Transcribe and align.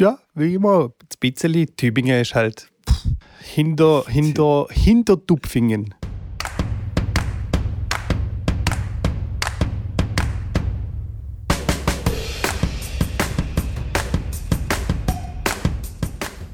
ja, 0.00 0.18
wie 0.34 0.54
immer, 0.54 0.92
das 1.06 1.18
Pizzeli. 1.18 1.66
Tübingen 1.66 2.22
ist 2.22 2.34
halt 2.34 2.70
pff, 2.88 3.04
hinter, 3.40 4.04
hinter, 4.08 4.66
hinter 4.70 5.26
Tupfingen. 5.26 5.94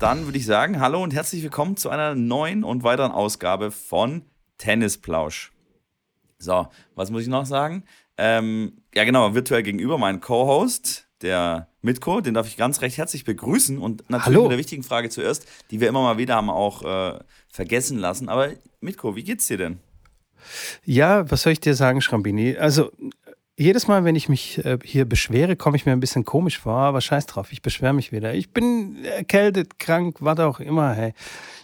Dann 0.01 0.25
würde 0.25 0.39
ich 0.39 0.45
sagen, 0.45 0.81
hallo 0.81 1.03
und 1.03 1.15
herzlich 1.15 1.45
willkommen 1.45 1.77
zu 1.77 1.89
einer 1.89 2.17
neuen 2.17 2.65
und 2.65 2.83
weiteren 2.83 3.13
Ausgabe 3.13 3.71
von 3.71 4.23
Tennisplausch. 4.59 5.53
So, 6.39 6.67
was 6.97 7.11
muss 7.11 7.23
ich 7.23 7.29
noch 7.29 7.47
sagen? 7.47 7.85
Ähm, 8.19 8.83
ja, 8.93 9.05
genau, 9.05 9.35
virtuell 9.35 9.63
gegenüber 9.63 9.99
mein 9.99 10.21
Co-Host, 10.21 11.05
der 11.23 11.69
Mitko, 11.83 12.21
den 12.21 12.35
darf 12.35 12.46
ich 12.46 12.57
ganz 12.57 12.80
recht 12.83 12.98
herzlich 12.98 13.25
begrüßen 13.25 13.79
und 13.79 14.09
natürlich 14.11 14.37
Hallo. 14.37 14.43
mit 14.43 14.53
der 14.53 14.59
wichtigen 14.59 14.83
Frage 14.83 15.09
zuerst, 15.09 15.47
die 15.70 15.80
wir 15.80 15.89
immer 15.89 16.02
mal 16.02 16.19
wieder 16.19 16.34
haben 16.34 16.51
auch 16.51 16.83
äh, 16.83 17.19
vergessen 17.48 17.98
lassen. 17.98 18.29
Aber 18.29 18.51
Mitko, 18.80 19.16
wie 19.16 19.25
geht's 19.25 19.47
dir 19.47 19.59
denn? 19.59 19.79
Ja, 20.84 21.30
was 21.30 21.42
soll 21.42 21.52
ich 21.52 21.61
dir 21.61 21.75
sagen, 21.75 22.01
Schrambini? 22.01 22.56
Also, 22.56 22.91
jedes 23.59 23.89
Mal, 23.89 24.05
wenn 24.05 24.16
ich 24.16 24.29
mich 24.29 24.62
äh, 24.65 24.79
hier 24.84 25.06
beschwere, 25.06 25.56
komme 25.56 25.77
ich 25.77 25.87
mir 25.87 25.92
ein 25.92 26.01
bisschen 26.01 26.25
komisch 26.25 26.59
vor, 26.59 26.77
aber 26.77 27.01
scheiß 27.01 27.27
drauf, 27.27 27.53
ich 27.53 27.62
beschwere 27.62 27.95
mich 27.95 28.12
wieder. 28.12 28.34
Ich 28.34 28.53
bin 28.53 29.05
erkältet, 29.05 29.78
krank, 29.78 30.19
was 30.20 30.39
auch 30.41 30.61
immer, 30.61 30.92
hey. 30.92 31.14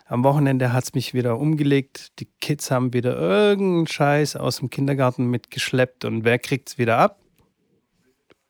Am 0.07 0.25
Wochenende 0.25 0.73
hat 0.73 0.85
es 0.85 0.95
mich 0.95 1.15
wieder 1.15 1.39
umgelegt. 1.39 2.19
Die 2.19 2.29
Kids 2.41 2.71
haben 2.71 2.93
wieder 2.93 3.17
irgendeinen 3.19 3.87
Scheiß 3.87 4.37
aus 4.37 4.59
dem 4.59 4.71
Kindergarten 4.71 5.27
mitgeschleppt 5.27 6.05
und 6.05 6.25
wer 6.25 6.39
kriegt's 6.39 6.79
wieder 6.79 6.99
ab? 6.99 7.22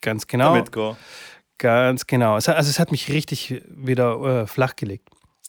Ganz 0.02 0.26
genau. 0.26 0.52
Der 0.52 0.62
Mitko. 0.62 0.96
Ganz 1.58 2.06
genau. 2.06 2.36
Es 2.36 2.46
hat- 2.48 2.56
Also 2.56 2.68
es 2.68 2.78
hat 2.78 2.90
mich 2.92 3.08
richtig 3.10 3.62
wieder 3.68 4.42
äh, 4.42 4.46
flachgelegt. 4.46 5.08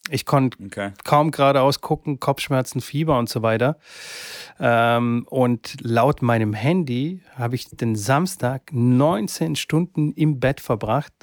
Ich 0.09 0.26
konnte 0.26 0.57
Okay. 0.66 0.91
kaum 1.05 1.31
geradeaus 1.31 1.79
gucken, 1.82 2.20
Kopfschmerzen, 2.20 2.81
Fieber 2.81 3.18
und 3.18 3.29
so 3.29 3.41
weiter. 3.41 3.77
Ähm, 4.59 5.26
und 5.29 5.76
laut 5.81 6.21
meinem 6.21 6.54
Handy 6.54 7.21
habe 7.35 7.55
ich 7.55 7.70
den 7.70 7.96
Samstag 7.96 8.70
19 8.74 9.55
Stunden 9.55 10.12
im 10.12 10.40
Bett 10.40 10.59
verbracht 10.59 11.13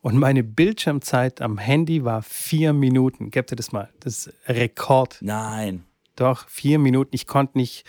und 0.00 0.16
meine 0.18 0.42
Bildschirmzeit 0.42 1.40
am 1.40 1.58
Handy 1.58 2.04
war 2.04 2.22
vier 2.22 2.72
Minuten. 2.72 3.30
Gebt 3.30 3.52
ihr 3.52 3.56
das 3.56 3.72
mal? 3.72 3.88
Das 4.00 4.26
ist 4.26 4.34
Rekord. 4.48 5.18
Nein. 5.20 5.84
Doch, 6.16 6.48
vier 6.48 6.78
Minuten. 6.78 7.10
Ich 7.14 7.26
konnte 7.26 7.56
nicht, 7.58 7.84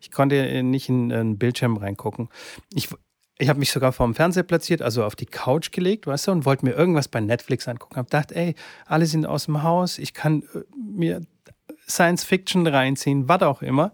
ich 0.00 0.10
konnte 0.10 0.62
nicht 0.62 0.88
in 0.88 1.12
einen 1.12 1.38
Bildschirm 1.38 1.76
reingucken. 1.76 2.28
Ich, 2.72 2.88
ich 3.38 3.48
habe 3.48 3.60
mich 3.60 3.70
sogar 3.70 3.92
vor 3.92 4.06
dem 4.06 4.14
Fernseher 4.14 4.42
platziert, 4.42 4.82
also 4.82 5.04
auf 5.04 5.14
die 5.14 5.26
Couch 5.26 5.70
gelegt, 5.70 6.06
weißt 6.06 6.26
du, 6.26 6.32
und 6.32 6.44
wollte 6.44 6.64
mir 6.64 6.72
irgendwas 6.72 7.06
bei 7.06 7.20
Netflix 7.20 7.68
angucken. 7.68 7.96
Hab 7.96 8.06
gedacht, 8.06 8.32
ey, 8.32 8.54
alle 8.86 9.06
sind 9.06 9.26
aus 9.26 9.44
dem 9.44 9.62
Haus, 9.62 9.98
ich 9.98 10.12
kann 10.12 10.42
äh, 10.54 10.60
mir 10.76 11.22
Science 11.88 12.24
Fiction 12.24 12.66
reinziehen, 12.66 13.28
was 13.28 13.42
auch 13.42 13.62
immer. 13.62 13.92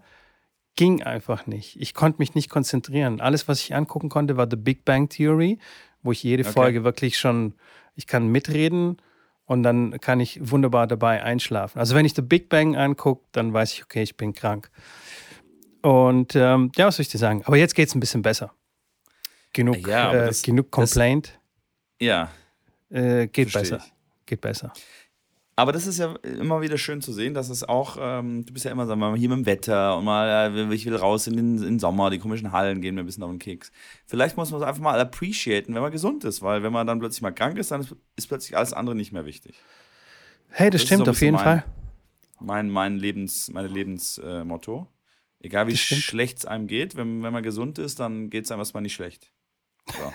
Ging 0.75 1.03
einfach 1.03 1.47
nicht. 1.47 1.79
Ich 1.79 1.93
konnte 1.93 2.19
mich 2.19 2.35
nicht 2.35 2.49
konzentrieren. 2.49 3.21
Alles, 3.21 3.47
was 3.47 3.61
ich 3.61 3.73
angucken 3.73 4.09
konnte, 4.09 4.35
war 4.35 4.47
The 4.49 4.57
Big 4.57 4.83
Bang 4.83 5.07
Theory, 5.07 5.59
wo 6.01 6.11
ich 6.11 6.23
jede 6.23 6.43
Okay. 6.43 6.51
Folge 6.51 6.83
wirklich 6.83 7.17
schon, 7.17 7.53
ich 7.95 8.07
kann 8.07 8.27
mitreden 8.27 8.97
und 9.45 9.63
dann 9.63 9.99
kann 10.01 10.19
ich 10.19 10.39
wunderbar 10.41 10.87
dabei 10.87 11.23
einschlafen. 11.23 11.79
Also 11.79 11.95
wenn 11.95 12.05
ich 12.05 12.15
The 12.15 12.23
Big 12.23 12.49
Bang 12.49 12.75
angucke, 12.75 13.23
dann 13.31 13.53
weiß 13.53 13.73
ich, 13.73 13.83
okay, 13.83 14.01
ich 14.01 14.17
bin 14.17 14.33
krank. 14.33 14.69
Und 15.81 16.35
ähm, 16.35 16.71
ja, 16.75 16.87
was 16.87 16.97
soll 16.97 17.03
ich 17.03 17.09
dir 17.09 17.19
sagen? 17.19 17.43
Aber 17.45 17.57
jetzt 17.57 17.75
geht 17.75 17.87
es 17.87 17.95
ein 17.95 17.99
bisschen 17.99 18.23
besser. 18.23 18.51
Genug, 19.55 19.87
Ja, 19.87 20.11
äh, 20.13 20.27
das- 20.27 20.41
genug 20.43 20.69
das- 20.71 20.91
Complaint. 20.91 21.39
Ja. 22.01 22.29
äh, 22.89 23.27
geht 23.27 23.53
besser. 23.53 23.81
Geht 24.25 24.41
besser. 24.41 24.73
Aber 25.55 25.71
das 25.71 25.87
ist 25.87 25.97
ja 25.99 26.13
immer 26.23 26.61
wieder 26.61 26.77
schön 26.77 26.99
zu 27.01 27.13
sehen, 27.13 27.33
dass 27.33 27.47
es 27.49 27.63
auch, 27.63 27.95
ähm, 27.97 28.45
du 28.45 28.51
bist 28.51 28.65
ja 28.65 28.71
immer, 28.71 28.85
sagen 28.85 28.99
wir 28.99 29.11
mal, 29.11 29.17
hier 29.17 29.29
mit 29.29 29.37
dem 29.37 29.45
Wetter 29.45 29.97
und 29.97 30.03
mal, 30.03 30.53
äh, 30.53 30.73
ich 30.73 30.85
will 30.85 30.97
raus 30.97 31.27
in 31.27 31.37
den, 31.37 31.55
in 31.59 31.63
den 31.63 31.79
Sommer, 31.79 32.09
die 32.09 32.19
komischen 32.19 32.51
Hallen 32.51 32.81
gehen 32.81 32.95
mir 32.95 32.99
ein 33.03 33.05
bisschen 33.05 33.23
auf 33.23 33.29
den 33.29 33.39
Keks. 33.39 33.71
Vielleicht 34.05 34.35
muss 34.35 34.51
man 34.51 34.61
es 34.61 34.67
einfach 34.67 34.81
mal 34.81 34.99
appreciaten, 34.99 35.73
wenn 35.73 35.81
man 35.81 35.93
gesund 35.93 36.25
ist, 36.25 36.41
weil 36.41 36.61
wenn 36.61 36.73
man 36.73 36.85
dann 36.85 36.99
plötzlich 36.99 37.21
mal 37.21 37.31
krank 37.31 37.57
ist, 37.57 37.71
dann 37.71 37.87
ist, 38.17 38.27
plötzlich 38.27 38.57
alles 38.57 38.73
andere 38.73 38.95
nicht 38.95 39.13
mehr 39.13 39.25
wichtig. 39.25 39.55
Hey, 40.49 40.69
das, 40.69 40.81
Das 40.81 40.87
stimmt 40.87 41.05
so 41.05 41.11
auf 41.11 41.21
jeden 41.21 41.35
mein- 41.35 41.43
Fall. 41.45 41.63
Mein, 42.41 42.69
mein 42.69 42.97
Lebens, 42.97 43.49
meine 43.53 43.69
Lebensmotto. 43.69 44.89
Äh. 45.41 45.45
Egal 45.47 45.67
wie 45.67 45.71
Das 45.71 45.79
schlecht 45.79 46.39
es 46.39 46.45
einem 46.45 46.67
geht, 46.67 46.97
wenn, 46.97 47.23
wenn 47.23 47.31
man 47.31 47.43
gesund 47.43 47.77
ist, 47.79 48.01
dann 48.01 48.29
geht 48.29 48.43
es 48.43 48.51
einem 48.51 48.59
erstmal 48.59 48.83
nicht 48.83 48.93
schlecht. 48.93 49.31
So. 49.87 50.13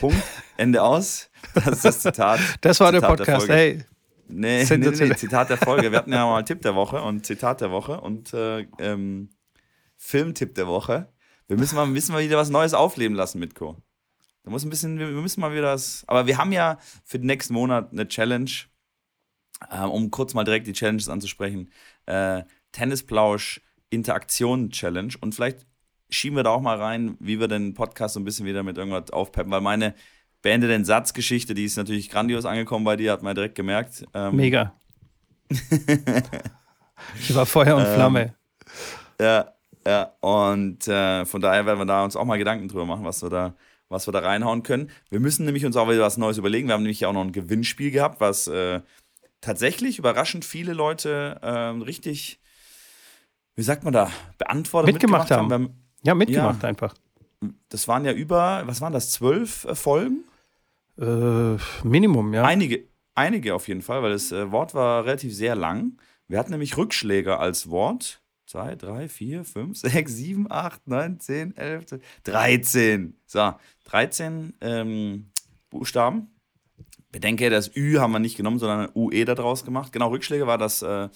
Punkt. 0.00 0.22
Ende 0.56 0.82
aus. 0.82 1.30
Das 1.54 1.66
ist 1.68 1.84
das 1.84 2.00
Zitat. 2.02 2.40
Das 2.60 2.80
war 2.80 2.92
der 2.92 3.00
Zitat 3.00 3.16
Podcast. 3.18 3.46
Folge. 3.46 3.54
Hey, 3.54 3.84
Nee, 4.32 4.64
nee, 4.64 4.76
nee. 4.76 5.14
Zitat 5.16 5.50
der 5.50 5.56
Folge. 5.56 5.90
Wir 5.90 5.98
hatten 5.98 6.12
ja 6.12 6.24
mal 6.24 6.42
Tipp 6.44 6.62
der 6.62 6.74
Woche 6.74 7.02
und 7.02 7.26
Zitat 7.26 7.60
der 7.60 7.70
Woche 7.70 8.00
und 8.00 8.32
äh, 8.32 8.66
ähm, 8.78 9.30
Filmtipp 9.96 10.54
der 10.54 10.66
Woche. 10.66 11.12
Wir 11.48 11.56
müssen 11.56 11.74
mal, 11.74 11.86
müssen 11.86 12.12
mal 12.12 12.22
wieder 12.22 12.36
was 12.36 12.50
Neues 12.50 12.74
aufleben 12.74 13.16
lassen, 13.16 13.40
Mitko. 13.40 13.76
Da 14.44 14.50
muss 14.50 14.64
ein 14.64 14.70
bisschen, 14.70 14.98
wir 14.98 15.08
wir 15.08 15.20
müssen 15.20 15.40
mal 15.40 15.52
wieder 15.52 15.62
das. 15.62 16.04
Aber 16.06 16.26
wir 16.26 16.38
haben 16.38 16.52
ja 16.52 16.78
für 17.04 17.18
den 17.18 17.26
nächsten 17.26 17.54
Monat 17.54 17.92
eine 17.92 18.06
Challenge, 18.06 18.50
äh, 19.68 19.80
um 19.80 20.10
kurz 20.10 20.32
mal 20.32 20.44
direkt 20.44 20.66
die 20.66 20.72
Challenges 20.72 21.08
anzusprechen. 21.08 21.70
Äh, 22.06 22.44
Tennisplausch 22.72 23.60
Interaktion 23.90 24.70
Challenge. 24.70 25.14
Und 25.20 25.34
vielleicht 25.34 25.66
schieben 26.10 26.36
wir 26.36 26.42
da 26.42 26.50
auch 26.50 26.60
mal 26.60 26.76
rein, 26.76 27.16
wie 27.20 27.40
wir 27.40 27.48
den 27.48 27.74
Podcast 27.74 28.14
so 28.14 28.20
ein 28.20 28.24
bisschen 28.24 28.46
wieder 28.46 28.62
mit 28.62 28.78
irgendwas 28.78 29.10
aufpeppen, 29.10 29.50
weil 29.50 29.60
meine 29.60 29.94
Beende 30.42 30.68
den 30.68 30.84
Satzgeschichte, 30.84 31.54
die 31.54 31.64
ist 31.64 31.76
natürlich 31.76 32.08
grandios 32.08 32.44
angekommen 32.44 32.84
bei 32.84 32.96
dir, 32.96 33.12
hat 33.12 33.22
man 33.22 33.34
direkt 33.34 33.54
gemerkt. 33.54 34.04
Ähm, 34.14 34.36
mega. 34.36 34.74
ich 35.48 37.34
war 37.34 37.46
Feuer 37.46 37.76
und 37.76 37.84
Ähm, 37.84 37.94
Flamme. 37.94 38.34
Ja, 39.20 39.52
ja. 39.86 40.14
Und 40.20 40.88
äh, 40.88 41.24
von 41.26 41.40
daher 41.40 41.66
werden 41.66 41.78
wir 41.78 41.86
da 41.86 42.04
uns 42.04 42.16
auch 42.16 42.24
mal 42.24 42.38
Gedanken 42.38 42.68
drüber 42.68 42.86
machen, 42.86 43.04
was 43.04 43.22
wir 43.22 43.28
da, 43.28 43.54
was 43.88 44.06
wir 44.08 44.12
da 44.12 44.20
reinhauen 44.20 44.62
können. 44.62 44.90
Wir 45.10 45.20
müssen 45.20 45.44
nämlich 45.44 45.66
uns 45.66 45.76
auch 45.76 45.88
wieder 45.88 46.00
was 46.00 46.16
Neues 46.16 46.38
überlegen. 46.38 46.68
Wir 46.68 46.74
haben 46.74 46.82
nämlich 46.82 47.04
auch 47.04 47.12
noch 47.12 47.24
ein 47.24 47.32
Gewinnspiel 47.32 47.90
gehabt, 47.90 48.20
was 48.20 48.46
äh, 48.46 48.80
tatsächlich 49.40 49.98
überraschend 49.98 50.44
viele 50.44 50.72
Leute 50.72 51.38
ähm, 51.42 51.82
richtig, 51.82 52.40
wie 53.56 53.62
sagt 53.62 53.84
man 53.84 53.92
da, 53.92 54.10
beantwortet 54.38 54.92
Mitgemacht 54.94 55.30
haben. 55.30 55.48
Wir 55.48 55.54
haben. 55.54 55.89
Ja, 56.02 56.14
mitgemacht 56.14 56.62
ja. 56.62 56.68
einfach. 56.68 56.94
Das 57.68 57.88
waren 57.88 58.04
ja 58.04 58.12
über, 58.12 58.62
was 58.66 58.80
waren 58.80 58.92
das, 58.92 59.10
zwölf 59.12 59.64
äh, 59.64 59.74
Folgen? 59.74 60.24
Äh, 60.98 61.56
Minimum, 61.82 62.34
ja. 62.34 62.44
Einige, 62.44 62.84
einige 63.14 63.54
auf 63.54 63.68
jeden 63.68 63.82
Fall, 63.82 64.02
weil 64.02 64.12
das 64.12 64.32
äh, 64.32 64.50
Wort 64.50 64.74
war 64.74 65.04
relativ 65.04 65.34
sehr 65.34 65.54
lang. 65.54 65.98
Wir 66.28 66.38
hatten 66.38 66.50
nämlich 66.50 66.76
Rückschläge 66.76 67.38
als 67.38 67.70
Wort. 67.70 68.22
2, 68.46 68.74
3, 68.74 69.08
4, 69.08 69.44
5, 69.44 69.78
6, 69.78 70.12
7, 70.12 70.46
8, 70.50 70.88
9, 70.88 71.20
10, 71.20 71.56
11, 71.56 71.86
12, 71.86 72.02
13. 72.24 73.16
So, 73.24 73.54
13 73.84 74.54
ähm, 74.60 75.30
Buchstaben. 75.70 76.34
Bedenke, 77.12 77.48
das 77.50 77.74
Ü 77.76 77.98
haben 77.98 78.12
wir 78.12 78.18
nicht 78.18 78.36
genommen, 78.36 78.58
sondern 78.58 78.90
UE 78.94 79.24
daraus 79.24 79.64
gemacht. 79.64 79.92
Genau, 79.92 80.08
Rückschläge 80.08 80.46
war 80.48 80.58
das, 80.58 80.82
äh, 80.82 81.08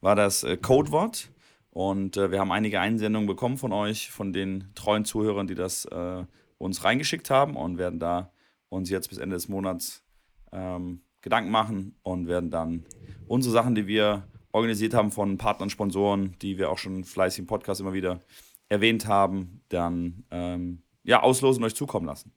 war 0.00 0.16
das 0.16 0.44
äh, 0.44 0.58
Codewort. 0.58 1.31
Und 1.72 2.18
äh, 2.18 2.30
wir 2.30 2.38
haben 2.38 2.52
einige 2.52 2.80
Einsendungen 2.80 3.26
bekommen 3.26 3.56
von 3.56 3.72
euch, 3.72 4.10
von 4.10 4.34
den 4.34 4.70
treuen 4.74 5.06
Zuhörern, 5.06 5.46
die 5.46 5.54
das 5.54 5.86
äh, 5.86 6.24
uns 6.58 6.84
reingeschickt 6.84 7.30
haben 7.30 7.56
und 7.56 7.78
werden 7.78 7.98
da 7.98 8.30
uns 8.68 8.90
jetzt 8.90 9.08
bis 9.08 9.16
Ende 9.16 9.36
des 9.36 9.48
Monats 9.48 10.04
ähm, 10.52 11.00
Gedanken 11.22 11.50
machen 11.50 11.96
und 12.02 12.28
werden 12.28 12.50
dann 12.50 12.84
unsere 13.26 13.52
Sachen, 13.54 13.74
die 13.74 13.86
wir 13.86 14.28
organisiert 14.52 14.92
haben 14.92 15.10
von 15.10 15.38
Partnern, 15.38 15.70
Sponsoren, 15.70 16.36
die 16.42 16.58
wir 16.58 16.70
auch 16.70 16.76
schon 16.76 17.04
fleißig 17.04 17.40
im 17.40 17.46
Podcast 17.46 17.80
immer 17.80 17.94
wieder 17.94 18.20
erwähnt 18.68 19.06
haben, 19.06 19.62
dann 19.70 20.24
ähm, 20.30 20.82
ja, 21.04 21.22
auslosen 21.22 21.62
und 21.62 21.68
euch 21.68 21.74
zukommen 21.74 22.06
lassen. 22.06 22.32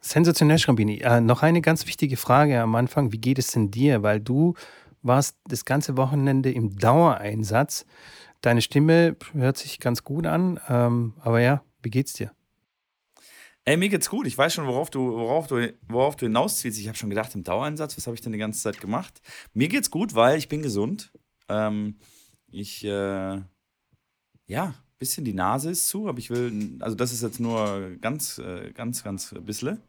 Sensationell, 0.00 0.58
Schrambini. 0.58 0.98
Äh, 0.98 1.22
noch 1.22 1.42
eine 1.42 1.62
ganz 1.62 1.86
wichtige 1.86 2.18
Frage 2.18 2.60
am 2.60 2.74
Anfang. 2.74 3.10
Wie 3.12 3.18
geht 3.18 3.38
es 3.38 3.52
denn 3.52 3.70
dir? 3.70 4.02
Weil 4.02 4.20
du 4.20 4.54
warst 5.06 5.36
das 5.46 5.64
ganze 5.64 5.96
Wochenende 5.96 6.50
im 6.50 6.76
Dauereinsatz. 6.76 7.86
Deine 8.40 8.62
Stimme 8.62 9.16
hört 9.32 9.56
sich 9.56 9.80
ganz 9.80 10.04
gut 10.04 10.26
an. 10.26 10.60
Ähm, 10.68 11.14
aber 11.20 11.40
ja, 11.40 11.62
wie 11.82 11.90
geht's 11.90 12.12
dir? 12.12 12.32
Ey, 13.64 13.76
mir 13.76 13.88
geht's 13.88 14.08
gut. 14.08 14.26
Ich 14.26 14.38
weiß 14.38 14.54
schon, 14.54 14.66
worauf 14.66 14.90
du, 14.90 15.12
worauf 15.12 15.48
du, 15.48 15.74
worauf 15.88 16.14
du 16.14 16.26
hinausziehst. 16.26 16.78
Ich 16.78 16.86
habe 16.86 16.96
schon 16.96 17.10
gedacht, 17.10 17.34
im 17.34 17.42
Dauereinsatz, 17.42 17.96
was 17.96 18.06
habe 18.06 18.14
ich 18.14 18.20
denn 18.20 18.32
die 18.32 18.38
ganze 18.38 18.62
Zeit 18.62 18.80
gemacht? 18.80 19.20
Mir 19.54 19.68
geht's 19.68 19.90
gut, 19.90 20.14
weil 20.14 20.38
ich 20.38 20.48
bin 20.48 20.62
gesund. 20.62 21.12
Ähm, 21.48 21.98
ich, 22.48 22.84
äh, 22.84 23.40
ja, 24.46 24.74
bisschen 24.98 25.24
die 25.24 25.34
Nase 25.34 25.70
ist 25.70 25.88
zu, 25.88 26.08
aber 26.08 26.18
ich 26.18 26.30
will, 26.30 26.78
also 26.80 26.96
das 26.96 27.12
ist 27.12 27.22
jetzt 27.22 27.38
nur 27.38 27.96
ganz, 28.00 28.38
äh, 28.38 28.72
ganz, 28.72 29.04
ganz 29.04 29.32
ein 29.32 29.44
bisschen. 29.44 29.80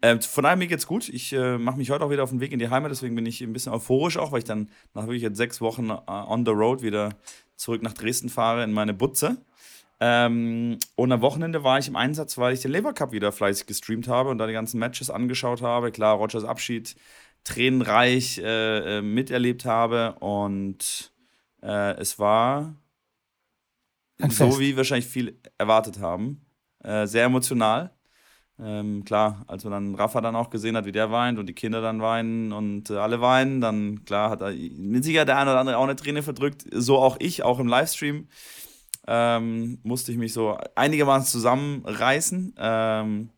Äh, 0.00 0.20
von 0.20 0.42
daher, 0.42 0.56
mir 0.56 0.66
geht's 0.66 0.86
gut. 0.86 1.08
Ich 1.08 1.32
äh, 1.32 1.56
mache 1.56 1.78
mich 1.78 1.90
heute 1.90 2.04
auch 2.04 2.10
wieder 2.10 2.24
auf 2.24 2.30
den 2.30 2.40
Weg 2.40 2.52
in 2.52 2.58
die 2.58 2.68
Heimat, 2.68 2.90
deswegen 2.90 3.14
bin 3.14 3.26
ich 3.26 3.40
ein 3.42 3.52
bisschen 3.52 3.72
euphorisch 3.72 4.16
auch, 4.16 4.32
weil 4.32 4.40
ich 4.40 4.44
dann 4.44 4.68
nach 4.94 5.04
wirklich 5.04 5.22
jetzt 5.22 5.36
sechs 5.36 5.60
Wochen 5.60 5.90
äh, 5.90 5.96
on 6.08 6.44
the 6.44 6.50
road 6.50 6.82
wieder 6.82 7.10
zurück 7.54 7.82
nach 7.82 7.92
Dresden 7.92 8.28
fahre 8.28 8.64
in 8.64 8.72
meine 8.72 8.92
Butze. 8.92 9.36
Ähm, 10.00 10.78
und 10.96 11.12
am 11.12 11.20
Wochenende 11.20 11.62
war 11.62 11.78
ich 11.78 11.88
im 11.88 11.96
Einsatz, 11.96 12.36
weil 12.36 12.52
ich 12.52 12.60
den 12.60 12.72
Lever 12.72 12.92
Cup 12.92 13.12
wieder 13.12 13.32
fleißig 13.32 13.66
gestreamt 13.66 14.08
habe 14.08 14.30
und 14.30 14.38
da 14.38 14.46
die 14.46 14.52
ganzen 14.52 14.78
Matches 14.78 15.10
angeschaut 15.10 15.62
habe. 15.62 15.92
Klar, 15.92 16.16
Rogers 16.16 16.44
Abschied 16.44 16.96
tränenreich 17.44 18.38
äh, 18.38 18.98
äh 18.98 19.02
miterlebt 19.02 19.64
habe 19.64 20.16
und 20.18 21.12
es 21.62 22.20
war 22.20 22.76
so, 24.28 24.58
wie 24.58 24.76
wahrscheinlich 24.76 25.06
viel 25.06 25.40
erwartet 25.58 26.00
haben. 26.00 26.46
Äh, 26.82 27.06
sehr 27.06 27.24
emotional. 27.24 27.92
Ähm, 28.58 29.04
klar, 29.04 29.44
als 29.48 29.64
man 29.64 29.72
dann 29.72 29.94
Rafa 29.94 30.20
dann 30.22 30.34
auch 30.34 30.48
gesehen 30.48 30.76
hat, 30.76 30.86
wie 30.86 30.92
der 30.92 31.10
weint 31.10 31.38
und 31.38 31.46
die 31.46 31.52
Kinder 31.52 31.82
dann 31.82 32.00
weinen 32.00 32.52
und 32.52 32.88
äh, 32.88 32.96
alle 32.96 33.20
weinen, 33.20 33.60
dann 33.60 34.04
klar 34.06 34.30
hat 34.30 34.40
er 34.40 34.52
mit 34.52 35.04
Sicherheit 35.04 35.28
der 35.28 35.36
eine 35.36 35.50
oder 35.50 35.60
andere 35.60 35.76
auch 35.76 35.84
eine 35.84 35.96
Träne 35.96 36.22
verdrückt. 36.22 36.64
So 36.72 36.96
auch 36.98 37.16
ich, 37.20 37.42
auch 37.42 37.58
im 37.58 37.66
Livestream 37.66 38.28
ähm, 39.06 39.78
musste 39.82 40.10
ich 40.10 40.18
mich 40.18 40.32
so 40.32 40.56
einigermaßen 40.74 41.28
zusammenreißen. 41.28 42.54
Ähm, 42.56 43.30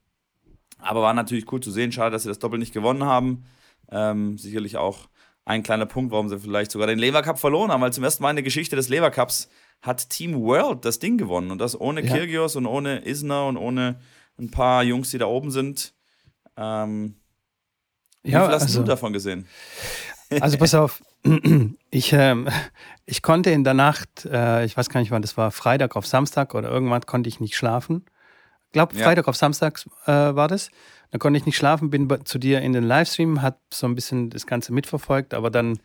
aber 0.79 1.03
war 1.03 1.15
natürlich 1.15 1.51
cool 1.53 1.61
zu 1.61 1.73
sehen. 1.73 1.91
Schade, 1.91 2.13
dass 2.13 2.23
sie 2.23 2.29
das 2.29 2.39
Doppel 2.39 2.59
nicht 2.59 2.73
gewonnen 2.73 3.05
haben. 3.05 3.45
Ähm, 3.91 4.39
sicherlich 4.39 4.77
auch 4.77 5.09
ein 5.45 5.63
kleiner 5.63 5.87
Punkt, 5.87 6.13
warum 6.13 6.29
sie 6.29 6.39
vielleicht 6.39 6.71
sogar 6.71 6.87
den 6.87 6.99
Lever 6.99 7.23
Cup 7.23 7.39
verloren 7.39 7.73
haben, 7.73 7.81
weil 7.81 7.93
zum 7.93 8.05
ersten 8.05 8.23
Mal 8.23 8.31
in 8.31 8.37
der 8.37 8.43
Geschichte 8.45 8.77
des 8.77 8.89
Lever 8.89 9.11
Cups 9.11 9.49
hat 9.83 10.11
Team 10.11 10.35
World 10.41 10.85
das 10.85 10.99
Ding 10.99 11.19
gewonnen 11.19 11.51
und 11.51 11.59
das 11.59 11.81
ohne 11.81 12.05
ja. 12.05 12.13
Kirgios 12.13 12.57
und 12.57 12.67
ohne 12.67 13.05
Isner 13.05 13.47
und 13.47 13.57
ohne 13.57 14.01
ein 14.39 14.51
paar 14.51 14.83
Jungs, 14.83 15.11
die 15.11 15.19
da 15.19 15.27
oben 15.27 15.51
sind. 15.51 15.95
Ähm, 16.57 17.17
wie 18.23 18.33
ja, 18.33 18.45
viel 18.45 18.55
hast 18.55 18.63
also, 18.63 18.81
du 18.81 18.87
davon 18.87 19.13
gesehen? 19.13 19.47
Also 20.41 20.59
pass 20.59 20.75
auf, 20.75 21.03
ich, 21.91 22.13
ähm, 22.13 22.49
ich 23.07 23.23
konnte 23.23 23.51
in 23.51 23.65
der 23.65 23.75
Nacht, 23.75 24.27
äh, 24.27 24.65
ich 24.65 24.77
weiß 24.77 24.91
gar 24.91 25.01
nicht 25.01 25.11
wann, 25.11 25.23
das 25.23 25.37
war 25.37 25.51
Freitag 25.51 25.97
auf 25.97 26.07
Samstag 26.07 26.55
oder 26.55 26.69
irgendwann 26.69 27.03
konnte 27.03 27.29
ich 27.29 27.41
nicht 27.41 27.57
schlafen. 27.57 28.05
Ich 28.67 28.73
glaube, 28.73 28.95
Freitag 28.95 29.25
ja. 29.25 29.29
auf 29.31 29.37
Samstag 29.37 29.81
äh, 30.05 30.11
war 30.11 30.49
das. 30.49 30.71
Da 31.11 31.17
konnte 31.17 31.39
ich 31.39 31.47
nicht 31.47 31.57
schlafen, 31.57 31.89
bin 31.89 32.07
zu 32.27 32.39
dir 32.39 32.61
in 32.61 32.75
den 32.75 32.85
Livestream, 32.85 33.41
hat 33.41 33.59
so 33.73 33.87
ein 33.87 33.95
bisschen 33.95 34.29
das 34.29 34.47
Ganze 34.47 34.75
mitverfolgt, 34.75 35.33
aber 35.33 35.49
dann 35.49 35.79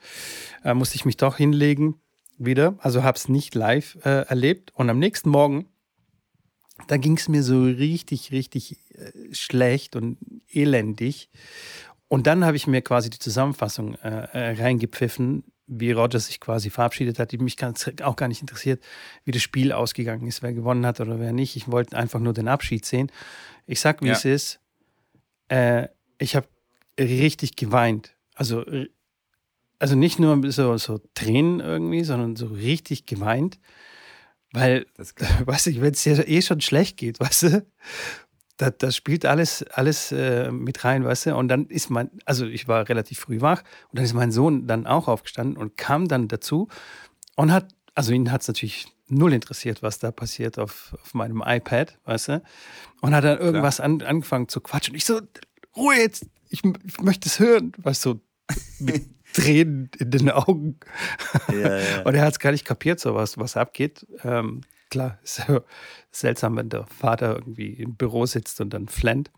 äh, 0.66 0.74
musste 0.74 0.95
ich 0.95 1.06
mich 1.06 1.16
doch 1.16 1.38
hinlegen 1.38 2.01
wieder. 2.38 2.75
Also 2.80 3.03
habe 3.03 3.18
es 3.18 3.30
nicht 3.30 3.56
live 3.56 3.97
äh, 4.03 4.27
erlebt. 4.27 4.71
Und 4.75 4.89
am 4.89 5.00
nächsten 5.00 5.30
Morgen 5.30 5.68
da 6.88 6.97
ging 6.97 7.18
es 7.18 7.30
mir 7.30 7.44
so 7.44 7.63
richtig, 7.63 8.31
richtig 8.31 8.77
äh, 8.95 9.33
schlecht 9.33 9.95
und 9.95 10.18
elendig. 10.50 11.30
Und 12.07 12.27
dann 12.27 12.45
habe 12.45 12.57
ich 12.57 12.68
mir 12.68 12.81
quasi 12.81 13.09
die 13.09 13.19
Zusammenfassung 13.19 13.95
äh, 13.95 14.27
äh, 14.33 14.62
reingepfiffen, 14.62 15.44
wie 15.65 15.91
Rogers 15.91 16.27
sich 16.27 16.39
quasi 16.39 16.69
verabschiedet 16.69 17.19
hat, 17.19 17.31
die 17.31 17.38
mich 17.38 17.57
ganz, 17.57 17.89
auch 18.03 18.15
gar 18.15 18.27
nicht 18.27 18.41
interessiert, 18.41 18.83
wie 19.24 19.31
das 19.31 19.41
Spiel 19.41 19.71
ausgegangen 19.71 20.27
ist, 20.27 20.44
wer 20.44 20.53
gewonnen 20.53 20.85
hat 20.85 21.00
oder 21.00 21.19
wer 21.19 21.31
nicht. 21.31 21.56
Ich 21.56 21.71
wollte 21.71 21.97
einfach 21.97 22.19
nur 22.19 22.33
den 22.33 22.47
Abschied 22.47 22.85
sehen. 22.85 23.12
Ich 23.65 23.80
sag, 23.80 24.01
wie 24.01 24.07
ja. 24.07 24.13
es 24.13 24.25
ist. 24.25 24.59
Äh, 25.47 25.88
ich 26.18 26.35
habe 26.35 26.47
richtig 27.00 27.56
geweint. 27.56 28.15
Also, 28.35 28.63
also 29.83 29.97
nicht 29.97 30.18
nur 30.18 30.50
so, 30.50 30.77
so 30.77 31.01
Tränen 31.13 31.59
irgendwie, 31.59 32.06
sondern 32.06 32.38
so 32.38 32.45
richtig 32.45 33.06
geweint. 33.06 33.59
Weil, 34.53 34.85
weißt 35.45 35.68
du, 35.68 35.81
wenn 35.81 35.91
es 35.91 36.03
dir 36.03 36.25
eh 36.25 36.41
schon 36.41 36.62
schlecht 36.62 36.95
geht, 36.95 37.19
weißt 37.19 37.44
du, 37.44 37.65
das, 38.56 38.74
das 38.77 38.95
spielt 38.95 39.25
alles, 39.25 39.63
alles 39.74 40.13
äh, 40.13 40.50
mit 40.51 40.85
rein, 40.85 41.03
weißt 41.03 41.25
du. 41.25 41.35
Und 41.35 41.50
dann 41.50 41.65
ist 41.65 41.89
mein, 41.89 42.09
also 42.24 42.45
ich 42.45 42.69
war 42.69 42.88
relativ 42.88 43.19
früh 43.19 43.41
wach 43.41 43.62
und 43.89 43.97
dann 43.97 44.06
ist 44.06 44.13
mein 44.13 44.31
Sohn 44.31 44.68
dann 44.68 44.88
auch 44.88 45.09
aufgestanden 45.09 45.57
und 45.57 45.75
kam 45.75 46.07
dann 46.07 46.30
dazu 46.30 46.69
und 47.35 47.51
hat, 47.51 47.75
also 47.94 48.13
ihn 48.13 48.31
hat 48.31 48.39
es 48.39 48.47
natürlich 48.47 48.88
null 49.09 49.33
interessiert, 49.33 49.83
was 49.83 50.00
da 50.00 50.12
passiert 50.12 50.59
auf, 50.59 50.95
auf 51.01 51.13
meinem 51.13 51.44
iPad, 51.45 52.00
weißt 52.06 52.30
du. 52.30 52.44
Und 53.01 53.13
hat 53.13 53.25
dann 53.25 53.38
irgendwas 53.38 53.81
an, 53.81 54.01
angefangen 54.01 54.47
zu 54.47 54.62
quatschen. 54.62 54.94
Und 54.94 54.97
ich 54.97 55.03
so, 55.03 55.19
Ruhe 55.75 55.95
jetzt, 55.95 56.25
ich, 56.47 56.62
ich 56.85 57.01
möchte 57.01 57.27
es 57.27 57.39
hören, 57.39 57.74
weißt 57.80 58.06
du, 58.06 58.21
mit 58.80 59.09
Tränen 59.33 59.89
in 60.00 60.12
den 60.12 60.30
Augen. 60.30 60.80
Ja, 61.51 61.77
ja. 61.77 62.01
Und 62.06 62.15
er 62.15 62.24
hat 62.24 62.33
es 62.33 62.39
gar 62.39 62.51
nicht 62.51 62.65
kapiert, 62.65 63.00
so 63.00 63.15
was, 63.15 63.38
was 63.38 63.57
abgeht. 63.57 64.06
Ähm, 64.24 64.62
klar, 64.89 65.19
ist 65.24 65.39
ja 65.47 65.62
seltsam, 66.12 66.56
wenn 66.56 66.69
der 66.69 66.85
Vater 66.85 67.35
irgendwie 67.35 67.74
im 67.74 67.95
Büro 67.95 68.25
sitzt 68.25 68.62
und 68.62 68.74
dann 68.74 68.88
flennt. 68.88 69.31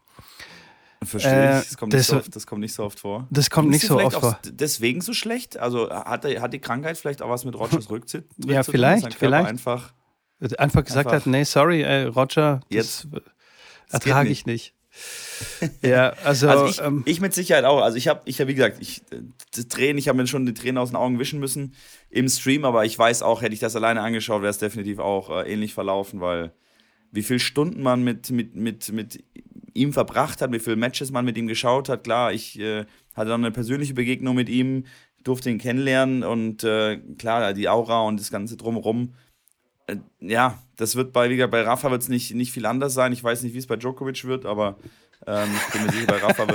Verstehe 1.04 1.60
ich, 1.60 1.68
das 1.68 1.78
kommt, 1.78 1.94
das, 1.94 2.08
so 2.08 2.18
oft, 2.18 2.36
das 2.36 2.48
kommt, 2.48 2.62
nicht 2.62 2.74
so 2.74 2.84
oft, 2.84 3.00
vor. 3.00 3.28
Das 3.30 3.50
kommt 3.50 3.70
nicht 3.70 3.86
so 3.86 4.00
oft 4.00 4.18
vor. 4.18 4.40
Deswegen 4.44 5.02
so 5.02 5.14
schlecht? 5.14 5.58
Also 5.58 5.90
hat, 5.90 6.26
er, 6.26 6.42
hat 6.42 6.52
die 6.54 6.60
Krankheit 6.60 6.98
vielleicht 6.98 7.22
auch 7.22 7.30
was 7.30 7.46
mit 7.46 7.56
Rogers 7.56 7.90
Rückzug 7.90 8.24
Ja, 8.38 8.64
vielleicht, 8.64 9.14
vielleicht. 9.14 9.48
Einfach, 9.48 9.94
einfach 10.58 10.84
gesagt 10.84 11.08
einfach, 11.08 11.26
hat, 11.26 11.28
nee, 11.28 11.44
sorry, 11.44 11.84
ey, 11.84 12.06
Roger, 12.06 12.62
das, 12.72 13.08
das 13.12 13.22
ertrage 13.92 14.30
ich 14.30 14.46
nicht 14.46 14.74
ja, 15.82 16.10
also, 16.24 16.48
also 16.48 16.66
ich, 16.68 16.82
ähm, 16.82 17.04
ich, 17.06 17.22
mit 17.22 17.34
Sicherheit 17.34 17.66
auch. 17.66 17.82
Also 17.82 17.98
ich 17.98 18.08
habe, 18.08 18.22
ich 18.26 18.40
habe 18.40 18.50
wie 18.50 18.56
gesagt, 18.56 18.78
ich 18.80 19.04
Tränen, 19.70 19.98
ich 19.98 20.08
habe 20.08 20.18
mir 20.18 20.28
schon 20.28 20.46
die 20.46 20.54
Tränen 20.54 20.78
aus 20.78 20.90
den 20.90 20.96
Augen 20.96 21.20
wischen 21.20 21.40
müssen 21.40 21.74
im 22.10 22.30
Stream, 22.30 22.66
aber 22.66 22.86
ich 22.86 22.98
weiß 22.98 23.24
auch, 23.24 23.42
hätte 23.42 23.54
ich 23.54 23.60
das 23.60 23.76
alleine 23.76 24.02
angeschaut, 24.02 24.42
wäre 24.42 24.52
es 24.52 24.58
definitiv 24.58 25.00
auch 25.00 25.30
äh, 25.30 25.52
ähnlich 25.52 25.74
verlaufen, 25.74 26.22
weil 26.22 26.54
wie 27.12 27.24
viele 27.24 27.40
Stunden 27.40 27.82
man 27.82 28.04
mit, 28.04 28.30
mit, 28.32 28.56
mit, 28.56 28.92
mit 28.92 29.24
ihm 29.74 29.94
verbracht 29.94 30.42
hat, 30.42 30.52
wie 30.52 30.60
viele 30.60 30.76
Matches 30.76 31.12
man 31.12 31.26
mit 31.26 31.38
ihm 31.38 31.48
geschaut 31.48 31.90
hat. 31.90 32.04
Klar, 32.04 32.34
ich 32.34 32.60
äh, 32.60 32.86
hatte 33.14 33.30
dann 33.30 33.44
eine 33.44 33.52
persönliche 33.52 33.94
Begegnung 33.94 34.36
mit 34.36 34.50
ihm, 34.50 34.86
durfte 35.24 35.50
ihn 35.50 35.58
kennenlernen 35.58 36.24
und 36.24 36.64
äh, 36.64 36.98
klar, 37.18 37.54
die 37.54 37.70
Aura 37.70 38.02
und 38.02 38.20
das 38.20 38.32
Ganze 38.32 38.58
drumherum 38.58 39.14
äh, 39.88 39.98
ja, 40.20 40.60
das 40.78 40.96
wird 40.96 41.14
bei, 41.14 41.30
wie 41.30 41.48
bei 41.48 41.62
Rafa 41.62 41.92
wird 41.92 42.02
es 42.02 42.10
nicht, 42.10 42.34
nicht 42.34 42.52
viel 42.52 42.66
anders 42.66 42.94
sein. 42.94 43.14
Ich 43.14 43.24
weiß 43.24 43.44
nicht, 43.44 43.54
wie 43.54 43.60
es 43.60 43.68
bei 43.68 43.76
Djokovic 43.76 44.26
wird, 44.26 44.46
aber 44.46 44.78
ähm, 45.28 45.50
ich 45.68 45.74
bin 45.74 45.86
mir 45.86 45.92
sicher, 45.92 46.08
bei 46.08 46.18
Rafa 46.18 46.48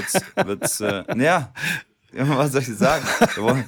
wird 0.47 0.65
es, 0.65 0.81
äh, 0.81 1.05
ja, 1.23 1.53
was 2.13 2.53
soll 2.53 2.63
ich 2.63 2.69
sagen? 2.69 3.05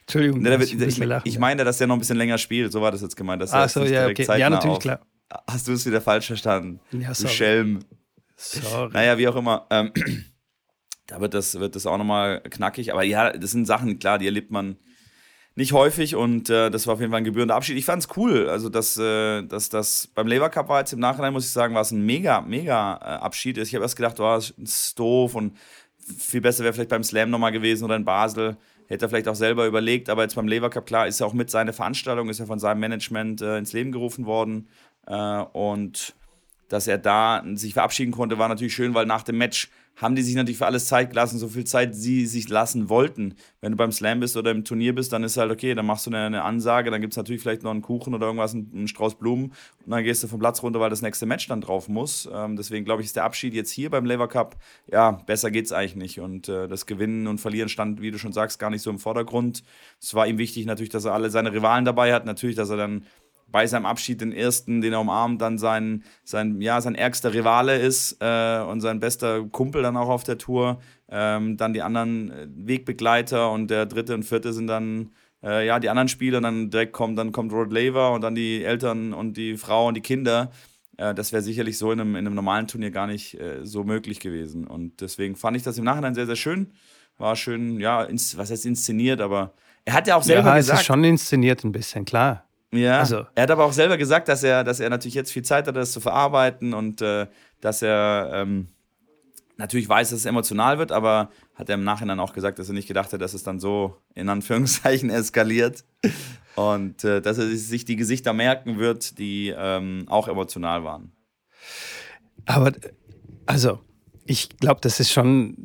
Entschuldigung, 0.00 0.42
ne, 0.42 0.50
wird, 0.58 0.72
ich, 0.72 0.80
ich, 0.80 1.00
ich 1.24 1.38
meine, 1.38 1.64
dass 1.64 1.80
er 1.80 1.86
noch 1.86 1.96
ein 1.96 2.00
bisschen 2.00 2.18
länger 2.18 2.38
spielt. 2.38 2.72
So 2.72 2.82
war 2.82 2.90
das 2.90 3.00
jetzt 3.00 3.16
gemeint. 3.16 3.40
Dass 3.40 3.52
Ach 3.52 3.68
so, 3.68 3.84
ja, 3.84 4.08
okay. 4.08 4.26
Ja, 4.38 4.50
natürlich, 4.50 4.76
auf. 4.76 4.82
klar. 4.82 5.00
Hast 5.48 5.68
du 5.68 5.72
es 5.72 5.86
wieder 5.86 6.00
falsch 6.00 6.26
verstanden? 6.26 6.80
Ja, 6.90 7.14
sorry. 7.14 7.28
Du 7.28 7.34
Schelm. 7.34 7.78
Sorry. 8.36 8.92
Naja, 8.92 9.16
wie 9.16 9.28
auch 9.28 9.36
immer. 9.36 9.66
Ähm, 9.70 9.92
da 11.06 11.20
wird 11.20 11.34
das, 11.34 11.58
wird 11.58 11.76
das 11.76 11.86
auch 11.86 11.98
nochmal 11.98 12.42
knackig. 12.42 12.92
Aber 12.92 13.04
ja, 13.04 13.32
das 13.32 13.52
sind 13.52 13.64
Sachen, 13.64 13.98
klar, 13.98 14.18
die 14.18 14.26
erlebt 14.26 14.50
man 14.50 14.76
nicht 15.60 15.72
häufig 15.72 16.16
und 16.16 16.48
äh, 16.50 16.70
das 16.70 16.86
war 16.86 16.94
auf 16.94 17.00
jeden 17.00 17.12
Fall 17.12 17.20
ein 17.20 17.24
gebührender 17.24 17.54
Abschied. 17.54 17.76
Ich 17.76 17.84
fand 17.84 18.02
es 18.02 18.08
cool, 18.16 18.48
also 18.48 18.68
dass, 18.68 18.96
äh, 18.96 19.42
dass 19.42 19.68
das 19.68 20.08
beim 20.14 20.26
Labour 20.26 20.48
Cup 20.48 20.68
war 20.68 20.80
jetzt 20.80 20.92
im 20.92 21.00
Nachhinein, 21.00 21.32
muss 21.32 21.44
ich 21.44 21.52
sagen, 21.52 21.74
war 21.74 21.82
es 21.82 21.90
ein 21.90 22.04
mega, 22.04 22.40
mega 22.40 22.96
äh, 22.96 23.04
Abschied. 23.04 23.58
Ich 23.58 23.74
habe 23.74 23.84
erst 23.84 23.96
gedacht, 23.96 24.18
oh, 24.18 24.34
das 24.34 24.50
ist 24.50 24.98
doof 24.98 25.34
und 25.34 25.56
viel 26.18 26.40
besser 26.40 26.64
wäre 26.64 26.72
vielleicht 26.72 26.88
beim 26.88 27.04
Slam 27.04 27.30
nochmal 27.30 27.52
gewesen 27.52 27.84
oder 27.84 27.96
in 27.96 28.04
Basel. 28.04 28.56
Hätte 28.88 29.04
er 29.04 29.08
vielleicht 29.10 29.28
auch 29.28 29.34
selber 29.34 29.66
überlegt, 29.66 30.08
aber 30.08 30.22
jetzt 30.22 30.34
beim 30.34 30.48
Labour 30.48 30.70
Cup, 30.70 30.86
klar, 30.86 31.06
ist 31.06 31.20
er 31.20 31.26
auch 31.26 31.34
mit 31.34 31.50
seiner 31.50 31.74
Veranstaltung, 31.74 32.30
ist 32.30 32.40
er 32.40 32.46
von 32.46 32.58
seinem 32.58 32.80
Management 32.80 33.42
äh, 33.42 33.58
ins 33.58 33.72
Leben 33.74 33.92
gerufen 33.92 34.24
worden 34.24 34.66
äh, 35.06 35.42
und 35.52 36.14
dass 36.68 36.86
er 36.86 36.98
da 36.98 37.44
sich 37.54 37.74
verabschieden 37.74 38.12
konnte, 38.12 38.38
war 38.38 38.48
natürlich 38.48 38.74
schön, 38.74 38.94
weil 38.94 39.04
nach 39.04 39.24
dem 39.24 39.36
Match 39.36 39.68
haben 40.00 40.14
die 40.14 40.22
sich 40.22 40.34
natürlich 40.34 40.58
für 40.58 40.66
alles 40.66 40.86
Zeit 40.86 41.10
gelassen, 41.10 41.38
so 41.38 41.48
viel 41.48 41.64
Zeit 41.64 41.94
sie 41.94 42.24
sich 42.26 42.48
lassen 42.48 42.88
wollten. 42.88 43.34
Wenn 43.60 43.72
du 43.72 43.76
beim 43.76 43.92
Slam 43.92 44.20
bist 44.20 44.36
oder 44.36 44.50
im 44.50 44.64
Turnier 44.64 44.94
bist, 44.94 45.12
dann 45.12 45.22
ist 45.22 45.36
halt 45.36 45.50
okay, 45.50 45.74
dann 45.74 45.84
machst 45.84 46.06
du 46.06 46.10
eine, 46.10 46.42
Ansage, 46.42 46.90
dann 46.90 47.02
gibt 47.02 47.12
es 47.12 47.16
natürlich 47.18 47.42
vielleicht 47.42 47.62
noch 47.62 47.70
einen 47.70 47.82
Kuchen 47.82 48.14
oder 48.14 48.26
irgendwas, 48.26 48.54
einen, 48.54 48.70
einen, 48.74 48.88
Strauß 48.88 49.16
Blumen 49.16 49.52
und 49.84 49.90
dann 49.90 50.02
gehst 50.02 50.22
du 50.22 50.28
vom 50.28 50.40
Platz 50.40 50.62
runter, 50.62 50.80
weil 50.80 50.88
das 50.88 51.02
nächste 51.02 51.26
Match 51.26 51.46
dann 51.48 51.60
drauf 51.60 51.88
muss. 51.88 52.28
Ähm, 52.32 52.56
deswegen 52.56 52.84
glaube 52.84 53.02
ich, 53.02 53.06
ist 53.06 53.16
der 53.16 53.24
Abschied 53.24 53.52
jetzt 53.52 53.70
hier 53.70 53.90
beim 53.90 54.06
Lever 54.06 54.28
Cup, 54.28 54.56
ja, 54.90 55.12
besser 55.12 55.50
geht 55.50 55.66
es 55.66 55.72
eigentlich 55.72 55.96
nicht. 55.96 56.20
Und 56.20 56.48
äh, 56.48 56.66
das 56.66 56.86
Gewinnen 56.86 57.26
und 57.26 57.38
Verlieren 57.38 57.68
stand, 57.68 58.00
wie 58.00 58.10
du 58.10 58.18
schon 58.18 58.32
sagst, 58.32 58.58
gar 58.58 58.70
nicht 58.70 58.82
so 58.82 58.90
im 58.90 58.98
Vordergrund. 58.98 59.62
Es 60.00 60.14
war 60.14 60.26
ihm 60.26 60.38
wichtig 60.38 60.64
natürlich, 60.64 60.90
dass 60.90 61.04
er 61.04 61.12
alle 61.12 61.30
seine 61.30 61.52
Rivalen 61.52 61.84
dabei 61.84 62.14
hat, 62.14 62.24
natürlich, 62.24 62.56
dass 62.56 62.70
er 62.70 62.78
dann 62.78 63.04
bei 63.50 63.66
seinem 63.66 63.86
Abschied 63.86 64.20
den 64.20 64.32
ersten, 64.32 64.80
den 64.80 64.92
er 64.92 65.00
umarmt, 65.00 65.40
dann 65.40 65.58
sein, 65.58 66.04
sein, 66.24 66.60
ja, 66.60 66.80
sein 66.80 66.94
ärgster 66.94 67.34
Rivale 67.34 67.78
ist 67.78 68.16
äh, 68.20 68.60
und 68.60 68.80
sein 68.80 69.00
bester 69.00 69.44
Kumpel 69.44 69.82
dann 69.82 69.96
auch 69.96 70.08
auf 70.08 70.24
der 70.24 70.38
Tour. 70.38 70.80
Ähm, 71.08 71.56
dann 71.56 71.72
die 71.72 71.82
anderen 71.82 72.30
äh, 72.30 72.46
Wegbegleiter 72.50 73.50
und 73.50 73.70
der 73.70 73.86
dritte 73.86 74.14
und 74.14 74.22
vierte 74.22 74.52
sind 74.52 74.68
dann 74.68 75.10
äh, 75.42 75.66
ja 75.66 75.80
die 75.80 75.88
anderen 75.88 76.08
Spieler. 76.08 76.38
Und 76.38 76.44
dann 76.44 76.70
direkt 76.70 76.92
kommt, 76.92 77.18
dann 77.18 77.32
kommt 77.32 77.52
Rod 77.52 77.72
Laver 77.72 78.12
und 78.12 78.22
dann 78.22 78.34
die 78.34 78.64
Eltern 78.64 79.12
und 79.12 79.36
die 79.36 79.56
Frau 79.56 79.88
und 79.88 79.94
die 79.94 80.02
Kinder. 80.02 80.50
Äh, 80.96 81.14
das 81.14 81.32
wäre 81.32 81.42
sicherlich 81.42 81.78
so 81.78 81.90
in 81.92 82.00
einem, 82.00 82.16
in 82.16 82.26
einem 82.26 82.34
normalen 82.34 82.66
Turnier 82.66 82.90
gar 82.90 83.06
nicht 83.06 83.40
äh, 83.40 83.64
so 83.64 83.84
möglich 83.84 84.20
gewesen. 84.20 84.66
Und 84.66 85.00
deswegen 85.00 85.36
fand 85.36 85.56
ich 85.56 85.62
das 85.62 85.78
im 85.78 85.84
Nachhinein 85.84 86.14
sehr, 86.14 86.26
sehr 86.26 86.36
schön. 86.36 86.72
War 87.18 87.36
schön, 87.36 87.80
ja, 87.80 88.02
ins, 88.04 88.36
was 88.38 88.50
heißt 88.50 88.64
inszeniert, 88.64 89.20
aber 89.20 89.52
er 89.84 89.94
hat 89.94 90.06
ja 90.06 90.16
auch 90.16 90.22
selber 90.22 90.50
ja, 90.50 90.56
gesagt. 90.56 90.76
Es 90.76 90.80
ist 90.82 90.86
schon 90.86 91.04
inszeniert 91.04 91.64
ein 91.64 91.72
bisschen, 91.72 92.04
klar. 92.04 92.44
Ja, 92.72 93.00
also. 93.00 93.26
er 93.34 93.42
hat 93.42 93.50
aber 93.50 93.64
auch 93.64 93.72
selber 93.72 93.96
gesagt, 93.96 94.28
dass 94.28 94.44
er, 94.44 94.62
dass 94.62 94.78
er 94.78 94.90
natürlich 94.90 95.14
jetzt 95.14 95.32
viel 95.32 95.42
Zeit 95.42 95.66
hat, 95.66 95.74
das 95.74 95.92
zu 95.92 96.00
verarbeiten 96.00 96.72
und 96.72 97.02
äh, 97.02 97.26
dass 97.60 97.82
er 97.82 98.30
ähm, 98.32 98.68
natürlich 99.56 99.88
weiß, 99.88 100.10
dass 100.10 100.20
es 100.20 100.24
emotional 100.24 100.78
wird, 100.78 100.92
aber 100.92 101.30
hat 101.54 101.68
er 101.68 101.74
im 101.74 101.84
Nachhinein 101.84 102.20
auch 102.20 102.32
gesagt, 102.32 102.58
dass 102.58 102.68
er 102.68 102.74
nicht 102.74 102.88
gedacht 102.88 103.12
hat, 103.12 103.20
dass 103.20 103.34
es 103.34 103.42
dann 103.42 103.60
so 103.60 103.96
in 104.14 104.28
Anführungszeichen 104.28 105.10
eskaliert. 105.10 105.84
Und 106.56 107.04
äh, 107.04 107.20
dass 107.20 107.38
er 107.38 107.46
sich 107.46 107.84
die 107.84 107.96
Gesichter 107.96 108.32
merken 108.32 108.78
wird, 108.78 109.18
die 109.18 109.54
ähm, 109.56 110.06
auch 110.08 110.26
emotional 110.26 110.82
waren. 110.84 111.12
Aber, 112.46 112.72
also, 113.46 113.80
ich 114.30 114.48
glaube, 114.60 114.80
das 114.80 115.00
ist 115.00 115.10
schon 115.10 115.56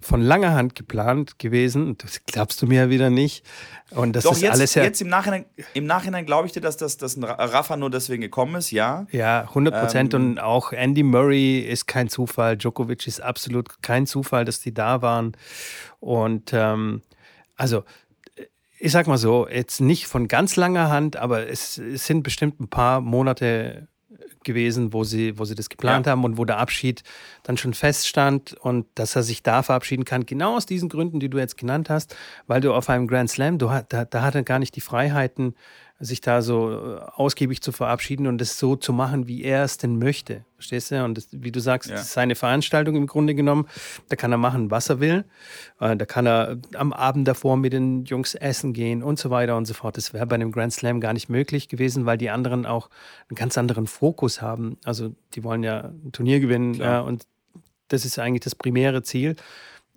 von 0.00 0.22
langer 0.22 0.54
Hand 0.54 0.74
geplant 0.74 1.38
gewesen. 1.38 1.98
Das 1.98 2.24
glaubst 2.24 2.62
du 2.62 2.66
mir 2.66 2.84
ja 2.84 2.88
wieder 2.88 3.10
nicht. 3.10 3.44
Und 3.90 4.16
das 4.16 4.24
Doch, 4.24 4.32
ist 4.32 4.40
jetzt, 4.40 4.52
alles 4.52 4.74
ja. 4.74 4.84
jetzt 4.84 5.02
im 5.02 5.08
Nachhinein, 5.08 5.44
im 5.74 5.84
Nachhinein 5.84 6.24
glaube 6.24 6.46
ich 6.46 6.54
dir, 6.54 6.62
dass 6.62 6.78
das 6.78 6.96
dass 6.96 7.14
ein 7.16 7.24
Rafa 7.24 7.76
nur 7.76 7.90
deswegen 7.90 8.22
gekommen 8.22 8.54
ist, 8.54 8.70
ja. 8.70 9.06
Ja, 9.10 9.42
100 9.42 9.78
Prozent. 9.78 10.14
Ähm, 10.14 10.30
und 10.30 10.38
auch 10.38 10.72
Andy 10.72 11.02
Murray 11.02 11.58
ist 11.58 11.86
kein 11.86 12.08
Zufall. 12.08 12.56
Djokovic 12.56 13.06
ist 13.06 13.20
absolut 13.20 13.82
kein 13.82 14.06
Zufall, 14.06 14.46
dass 14.46 14.60
die 14.60 14.72
da 14.72 15.02
waren. 15.02 15.36
Und 16.00 16.54
ähm, 16.54 17.02
also, 17.54 17.84
ich 18.78 18.92
sag 18.92 19.06
mal 19.08 19.18
so, 19.18 19.46
jetzt 19.46 19.82
nicht 19.82 20.06
von 20.06 20.26
ganz 20.26 20.56
langer 20.56 20.88
Hand, 20.88 21.16
aber 21.16 21.50
es, 21.50 21.76
es 21.76 22.06
sind 22.06 22.22
bestimmt 22.22 22.60
ein 22.60 22.68
paar 22.68 23.02
Monate 23.02 23.88
gewesen, 24.44 24.92
wo 24.92 25.04
sie, 25.04 25.38
wo 25.38 25.44
sie 25.44 25.54
das 25.54 25.68
geplant 25.68 26.06
Ja. 26.06 26.12
haben 26.12 26.24
und 26.24 26.38
wo 26.38 26.44
der 26.44 26.58
Abschied 26.58 27.02
dann 27.42 27.56
schon 27.56 27.74
feststand 27.74 28.54
und 28.60 28.86
dass 28.94 29.16
er 29.16 29.22
sich 29.22 29.42
da 29.42 29.62
verabschieden 29.62 30.04
kann, 30.04 30.26
genau 30.26 30.56
aus 30.56 30.66
diesen 30.66 30.88
Gründen, 30.88 31.20
die 31.20 31.28
du 31.28 31.38
jetzt 31.38 31.56
genannt 31.56 31.90
hast, 31.90 32.14
weil 32.46 32.60
du 32.60 32.72
auf 32.72 32.88
einem 32.88 33.06
Grand 33.06 33.30
Slam, 33.30 33.58
du, 33.58 33.70
da, 33.88 34.04
da 34.04 34.22
hat 34.22 34.34
er 34.34 34.42
gar 34.42 34.58
nicht 34.58 34.76
die 34.76 34.80
Freiheiten, 34.80 35.54
sich 36.04 36.20
da 36.20 36.42
so 36.42 36.70
äh, 36.70 37.00
ausgiebig 37.14 37.60
zu 37.62 37.72
verabschieden 37.72 38.26
und 38.26 38.40
es 38.40 38.58
so 38.58 38.76
zu 38.76 38.92
machen, 38.92 39.26
wie 39.26 39.42
er 39.42 39.64
es 39.64 39.78
denn 39.78 39.98
möchte. 39.98 40.44
Verstehst 40.56 40.90
du? 40.90 41.04
Und 41.04 41.16
das, 41.18 41.28
wie 41.32 41.50
du 41.50 41.60
sagst, 41.60 41.88
Ja. 41.90 41.96
das 41.96 42.06
ist 42.06 42.12
seine 42.12 42.34
Veranstaltung 42.34 42.96
im 42.96 43.06
Grunde 43.06 43.34
genommen. 43.34 43.66
Da 44.08 44.16
kann 44.16 44.30
er 44.32 44.38
machen, 44.38 44.70
was 44.70 44.88
er 44.88 45.00
will. 45.00 45.24
Äh, 45.80 45.96
Da 45.96 46.06
kann 46.06 46.26
er 46.26 46.58
am 46.74 46.92
Abend 46.92 47.26
davor 47.28 47.56
mit 47.56 47.72
den 47.72 48.04
Jungs 48.04 48.34
essen 48.34 48.72
gehen 48.72 49.02
und 49.02 49.18
so 49.18 49.30
weiter 49.30 49.56
und 49.56 49.66
so 49.66 49.74
fort. 49.74 49.96
Das 49.96 50.12
wäre 50.12 50.26
bei 50.26 50.34
einem 50.36 50.52
Grand 50.52 50.72
Slam 50.72 51.00
gar 51.00 51.12
nicht 51.12 51.28
möglich 51.28 51.68
gewesen, 51.68 52.06
weil 52.06 52.18
die 52.18 52.30
anderen 52.30 52.66
auch 52.66 52.90
einen 53.28 53.36
ganz 53.36 53.58
anderen 53.58 53.86
Fokus 53.86 54.40
haben. 54.42 54.78
Also 54.84 55.14
die 55.34 55.42
wollen 55.44 55.62
ja 55.62 55.90
ein 56.04 56.12
Turnier 56.12 56.40
gewinnen 56.40 56.74
ja, 56.74 57.00
und 57.00 57.26
das 57.88 58.04
ist 58.04 58.18
eigentlich 58.18 58.42
das 58.44 58.54
primäre 58.54 59.02
Ziel. 59.02 59.36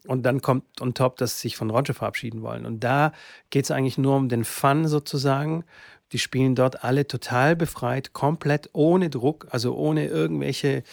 Und 0.06 0.24
dann 0.24 0.42
kommt 0.42 0.64
on 0.80 0.94
top, 0.94 1.18
dass 1.18 1.36
sie 1.42 1.48
sich 1.50 1.58
von 1.58 1.70
Roger 1.70 1.94
verabschieden 1.94 2.42
wollen. 2.42 2.66
Und 2.66 2.82
da 2.82 3.12
geht 3.50 3.66
es 3.66 3.72
eigentlich 3.72 3.98
nur 3.98 4.16
um 4.16 4.30
den 4.30 4.46
Fun 4.46 4.88
sozusagen. 4.88 5.66
Die 6.12 6.20
spielen 6.20 6.56
dort 6.56 6.84
alle 6.84 7.08
total 7.08 7.56
befreit, 7.56 8.14
komplett 8.14 8.70
ohne 8.74 9.10
Druck, 9.10 9.48
also 9.52 9.76
ohne 9.76 10.08
irgendwelche 10.08 10.84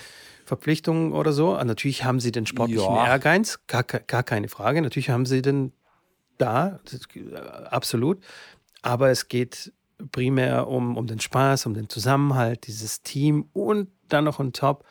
Verpflichtungen 0.45 1.13
oder 1.13 1.33
so. 1.33 1.59
Und 1.59 1.67
natürlich 1.67 2.05
haben 2.05 2.21
sie 2.21 2.33
den 2.33 2.47
sportlichen 2.47 2.95
Ja. 2.95 3.07
Ehrgeiz, 3.07 3.61
gar, 3.67 3.85
gar 3.85 4.23
keine 4.23 4.49
Frage. 4.49 4.83
Natürlich 4.83 5.11
haben 5.11 5.27
sie 5.27 5.43
den 5.43 5.73
da, 6.39 6.81
äh, 7.15 7.37
absolut. 7.71 8.19
Aber 8.83 9.11
es 9.11 9.29
geht 9.29 9.73
primär 10.13 10.69
um, 10.69 10.97
um 10.97 11.07
den 11.07 11.21
Spaß, 11.21 11.67
um 11.67 11.75
den 11.75 11.89
Zusammenhalt, 11.89 12.67
dieses 12.67 13.03
Team 13.03 13.49
und 13.53 13.89
dann 14.09 14.25
noch 14.25 14.39
on 14.39 14.53
top 14.53 14.85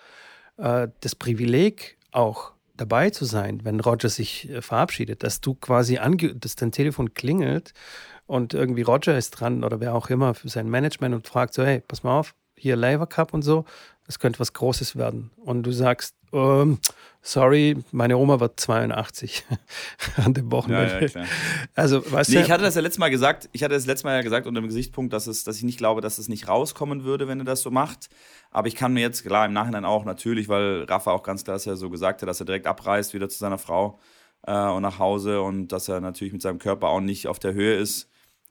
äh, 0.58 0.88
das 1.02 1.16
Privileg 1.16 1.98
auch 2.12 2.54
dabei 2.76 3.12
zu 3.12 3.26
sein, 3.26 3.64
wenn 3.64 3.80
Roger 3.80 4.10
sich 4.10 4.50
äh, 4.50 4.62
verabschiedet, 4.62 5.24
dass 5.24 5.42
du 5.42 5.56
quasi, 5.56 5.98
ange 5.98 6.36
dass 6.36 6.56
dein 6.56 6.72
Telefon 6.72 7.14
klingelt 7.14 7.74
und 8.26 8.54
irgendwie 8.54 8.82
Roger 8.84 9.18
ist 9.18 9.32
dran 9.32 9.64
oder 9.64 9.80
wer 9.80 9.94
auch 9.96 10.10
immer 10.10 10.34
für 10.34 10.50
sein 10.50 10.70
Management 10.70 11.14
und 11.16 11.28
fragt 11.28 11.54
so, 11.54 11.64
hey, 11.64 11.82
pass 11.88 12.04
mal 12.04 12.18
auf, 12.20 12.36
hier 12.56 12.76
Labour 12.76 13.08
Cup 13.08 13.34
und 13.34 13.42
so, 13.42 13.66
das 14.06 14.20
könnte 14.20 14.40
was 14.40 14.54
Großes 14.54 14.96
werden. 14.96 15.32
Und 15.38 15.64
du 15.64 15.72
sagst, 15.72 16.16
ähm, 16.34 16.80
sorry, 17.22 17.78
meine 17.92 18.18
Oma 18.18 18.40
wird 18.40 18.60
82 18.60 19.46
an 20.18 20.34
dem 20.34 20.46
Ja, 20.48 20.52
Wochenende. 20.52 21.02
ja, 21.02 21.08
klar. 21.08 21.26
Also, 21.76 22.12
weißt 22.12 22.30
Nee, 22.32 22.38
du, 22.38 22.42
ich 22.42 22.52
hatte 22.52 22.64
das 22.64 22.76
ja 22.76 22.82
letztes 22.82 23.00
Mal 23.00 23.10
gesagt, 23.10 23.50
ich 23.54 23.64
hatte 23.64 23.76
das 23.76 23.86
letztes 23.86 24.04
Mal 24.04 24.16
ja 24.16 24.22
gesagt 24.22 24.46
unter 24.48 24.60
dem 24.62 24.68
Gesichtspunkt, 24.68 25.14
dass, 25.14 25.28
es, 25.28 25.44
dass 25.44 25.58
ich 25.58 25.64
nicht 25.64 25.78
glaube, 25.78 26.02
dass 26.02 26.18
es 26.18 26.28
nicht 26.28 26.48
rauskommen 26.48 27.04
würde, 27.04 27.28
wenn 27.28 27.40
er 27.40 27.46
das 27.46 27.62
so 27.62 27.72
macht. 27.72 28.10
Aber 28.52 28.68
ich 28.68 28.76
kann 28.76 28.94
mir 28.94 29.02
jetzt, 29.02 29.24
klar, 29.26 29.46
im 29.46 29.54
Nachhinein 29.54 29.86
auch 29.86 30.04
natürlich, 30.06 30.50
weil 30.50 30.84
Rafa 30.84 31.12
auch 31.12 31.24
ganz 31.24 31.44
klar 31.44 31.56
dass 31.56 31.66
er 31.68 31.76
so 31.78 31.90
gesagt 31.90 32.22
hat, 32.22 32.28
dass 32.30 32.40
er 32.40 32.46
direkt 32.46 32.68
abreist 32.68 33.14
wieder 33.14 33.30
zu 33.30 33.38
seiner 33.38 33.58
Frau 33.58 34.00
äh, 34.46 34.54
und 34.70 34.82
nach 34.82 35.00
Hause 35.00 35.42
und 35.42 35.70
dass 35.70 35.88
er 35.88 36.02
natürlich 36.02 36.34
mit 36.34 36.42
seinem 36.42 36.60
Körper 36.60 36.90
auch 36.90 37.00
nicht 37.02 37.28
auf 37.28 37.40
der 37.40 37.54
Höhe 37.54 37.76
ist. 37.76 38.10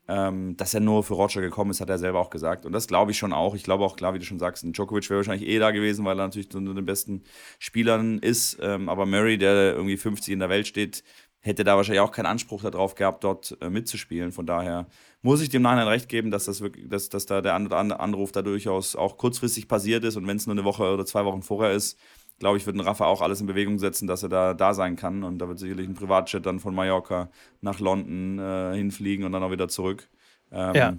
Ähm, 0.09 0.57
dass 0.57 0.75
er 0.75 0.81
nur 0.81 1.05
für 1.05 1.15
Roger 1.15 1.41
gekommen 1.41 1.71
ist, 1.71 1.81
hat 1.81 1.89
er 1.89 1.99
selber 1.99 2.19
auch 2.19 2.31
gesagt. 2.31 2.67
Und 2.67 2.73
das 2.73 2.89
glaube 2.89 3.13
ich 3.13 3.19
schon 3.19 3.33
auch. 3.33 3.55
Ich 3.55 3.63
glaube 3.63 3.85
auch, 3.85 3.95
klar, 3.97 4.15
wie 4.15 4.19
du 4.19 4.25
schon 4.25 4.41
sagst, 4.41 4.65
Djokovic 4.65 5.09
wäre 5.09 5.19
wahrscheinlich 5.19 5.49
eh 5.49 5.59
da 5.61 5.71
gewesen, 5.71 6.05
weil 6.05 6.19
er 6.19 6.25
natürlich 6.25 6.53
unter 6.55 6.75
den 6.75 6.85
besten 6.85 7.23
Spielern 7.61 8.19
ist. 8.19 8.59
Ähm, 8.61 8.89
aber 8.89 9.07
Murray, 9.07 9.39
der 9.39 9.75
irgendwie 9.75 9.97
50 9.97 10.33
in 10.33 10.41
der 10.41 10.49
Welt 10.49 10.67
steht, 10.67 11.05
hätte 11.41 11.65
da 11.65 11.77
wahrscheinlich 11.77 12.01
auch 12.01 12.13
keinen 12.13 12.27
Anspruch 12.27 12.63
darauf 12.63 12.95
gehabt, 12.95 13.25
dort 13.25 13.57
äh, 13.61 13.69
mitzuspielen. 13.71 14.33
Von 14.33 14.47
daher 14.47 14.87
muss 15.23 15.41
ich 15.41 15.51
dem 15.51 15.63
Nachhinein 15.63 15.89
recht 15.89 16.09
geben, 16.09 16.31
dass, 16.31 16.45
das 16.47 16.61
wirklich, 16.61 16.89
dass, 16.89 17.09
dass 17.09 17.27
da 17.27 17.41
der 17.41 17.55
An- 17.55 17.71
Anruf 17.73 18.33
da 18.33 18.43
durchaus 18.43 18.97
auch 18.97 19.17
kurzfristig 19.19 19.69
passiert 19.69 20.05
ist. 20.05 20.17
Und 20.17 20.27
wenn 20.27 20.37
es 20.37 20.47
nur 20.47 20.55
eine 20.55 20.65
Woche 20.65 20.93
oder 20.93 21.05
zwei 21.05 21.25
Wochen 21.25 21.43
vorher 21.43 21.73
ist, 21.73 21.99
glaube 22.39 22.57
ich, 22.59 22.67
wird 22.67 22.77
ein 22.77 22.81
Rafa 22.81 23.07
auch 23.07 23.21
alles 23.23 23.41
in 23.41 23.47
Bewegung 23.47 23.79
setzen, 23.79 24.07
dass 24.07 24.23
er 24.23 24.29
da 24.29 24.55
da 24.55 24.75
sein 24.75 24.97
kann. 24.97 25.23
Und 25.25 25.39
da 25.39 25.49
wird 25.49 25.59
sicherlich 25.59 25.89
ein 25.89 25.95
Privatjet 25.95 26.45
dann 26.45 26.61
von 26.61 26.75
Mallorca 26.75 27.29
nach 27.61 27.79
London 27.81 28.39
äh, 28.39 28.77
hinfliegen 28.77 29.25
und 29.25 29.33
dann 29.33 29.43
auch 29.43 29.51
wieder 29.51 29.69
zurück. 29.69 30.09
Ähm, 30.51 30.75
Ja. 30.75 30.95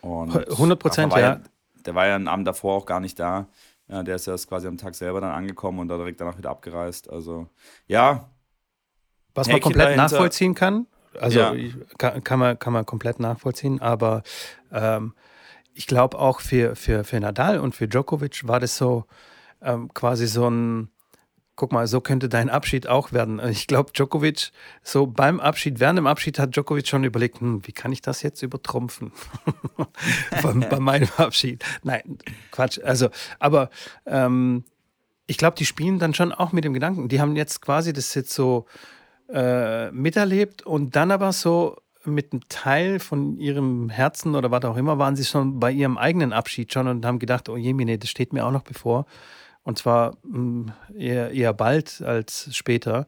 Und 0.00 0.32
100%, 0.32 0.84
Rafa 0.84 1.10
war 1.10 1.20
ja. 1.20 1.40
Der 1.86 1.94
war 1.94 2.06
ja 2.06 2.14
einen 2.16 2.28
Abend 2.28 2.46
davor 2.46 2.76
auch 2.76 2.86
gar 2.86 3.00
nicht 3.00 3.18
da. 3.18 3.46
Ja, 3.88 4.02
der 4.02 4.16
ist 4.16 4.26
ja 4.26 4.34
erst 4.34 4.48
quasi 4.48 4.68
am 4.68 4.76
Tag 4.76 4.94
selber 4.94 5.20
dann 5.20 5.32
angekommen 5.32 5.78
und 5.78 5.88
da 5.88 5.96
direkt 5.96 6.20
danach 6.20 6.36
wieder 6.36 6.50
abgereist. 6.50 7.08
Also, 7.10 7.48
ja, 7.86 8.28
was 9.34 9.46
man 9.46 9.54
Häkchen 9.54 9.62
komplett 9.72 9.86
dahinter. 9.86 10.02
nachvollziehen 10.02 10.54
kann. 10.54 10.86
Also 11.18 11.40
Ja. 11.40 11.54
kann, 11.96 12.22
kann, 12.22 12.38
man, 12.38 12.58
kann 12.58 12.72
man 12.72 12.84
komplett 12.84 13.18
nachvollziehen, 13.18 13.80
aber 13.80 14.22
ähm, 14.72 15.14
ich 15.72 15.86
glaube 15.86 16.18
auch 16.18 16.40
für, 16.40 16.76
für, 16.76 17.02
für 17.04 17.18
Nadal 17.18 17.58
und 17.60 17.74
für 17.74 17.88
Djokovic 17.88 18.46
war 18.46 18.60
das 18.60 18.76
so 18.76 19.04
ähm, 19.62 19.92
quasi 19.94 20.26
so 20.26 20.48
ein, 20.48 20.88
guck 21.56 21.72
mal, 21.72 21.86
so 21.86 22.00
könnte 22.00 22.28
dein 22.28 22.50
Abschied 22.50 22.86
auch 22.86 23.12
werden. 23.12 23.40
Ich 23.48 23.66
glaube, 23.66 23.92
Djokovic, 23.92 24.52
so 24.82 25.06
beim 25.06 25.40
Abschied, 25.40 25.80
während 25.80 25.98
dem 25.98 26.06
Abschied 26.06 26.38
hat 26.38 26.54
Djokovic 26.54 26.86
schon 26.86 27.04
überlegt, 27.04 27.40
hm, 27.40 27.66
wie 27.66 27.72
kann 27.72 27.92
ich 27.92 28.00
das 28.00 28.22
jetzt 28.22 28.42
übertrumpfen? 28.42 29.12
bei, 30.42 30.52
bei 30.52 30.80
meinem 30.80 31.08
Abschied. 31.16 31.64
Nein, 31.82 32.18
Quatsch. 32.50 32.78
Also, 32.82 33.08
aber 33.38 33.70
ähm, 34.06 34.64
ich 35.26 35.36
glaube, 35.36 35.56
die 35.56 35.66
spielen 35.66 35.98
dann 35.98 36.14
schon 36.14 36.32
auch 36.32 36.52
mit 36.52 36.64
dem 36.64 36.72
Gedanken. 36.72 37.08
Die 37.08 37.20
haben 37.20 37.36
jetzt 37.36 37.60
quasi 37.60 37.92
das 37.92 38.14
jetzt 38.14 38.32
so 38.32 38.66
äh, 39.28 39.90
miterlebt 39.90 40.62
und 40.62 40.96
dann 40.96 41.10
aber 41.10 41.32
so 41.32 41.76
mit 42.04 42.32
einem 42.32 42.42
Teil 42.48 42.98
von 42.98 43.36
ihrem 43.38 43.90
Herzen 43.90 44.34
oder 44.34 44.50
was 44.50 44.64
auch 44.64 44.76
immer 44.76 44.98
waren 44.98 45.16
sie 45.16 45.24
schon 45.24 45.60
bei 45.60 45.70
ihrem 45.70 45.98
eigenen 45.98 46.32
Abschied 46.32 46.72
schon 46.72 46.88
und 46.88 47.04
haben 47.04 47.18
gedacht, 47.18 47.48
oh 47.48 47.56
Jemine, 47.56 47.98
das 47.98 48.08
steht 48.08 48.32
mir 48.32 48.46
auch 48.46 48.52
noch 48.52 48.62
bevor. 48.62 49.06
Und 49.68 49.76
zwar 49.76 50.16
mh, 50.22 50.72
eher, 50.96 51.30
eher 51.30 51.52
bald 51.52 52.00
als 52.00 52.48
später. 52.56 53.06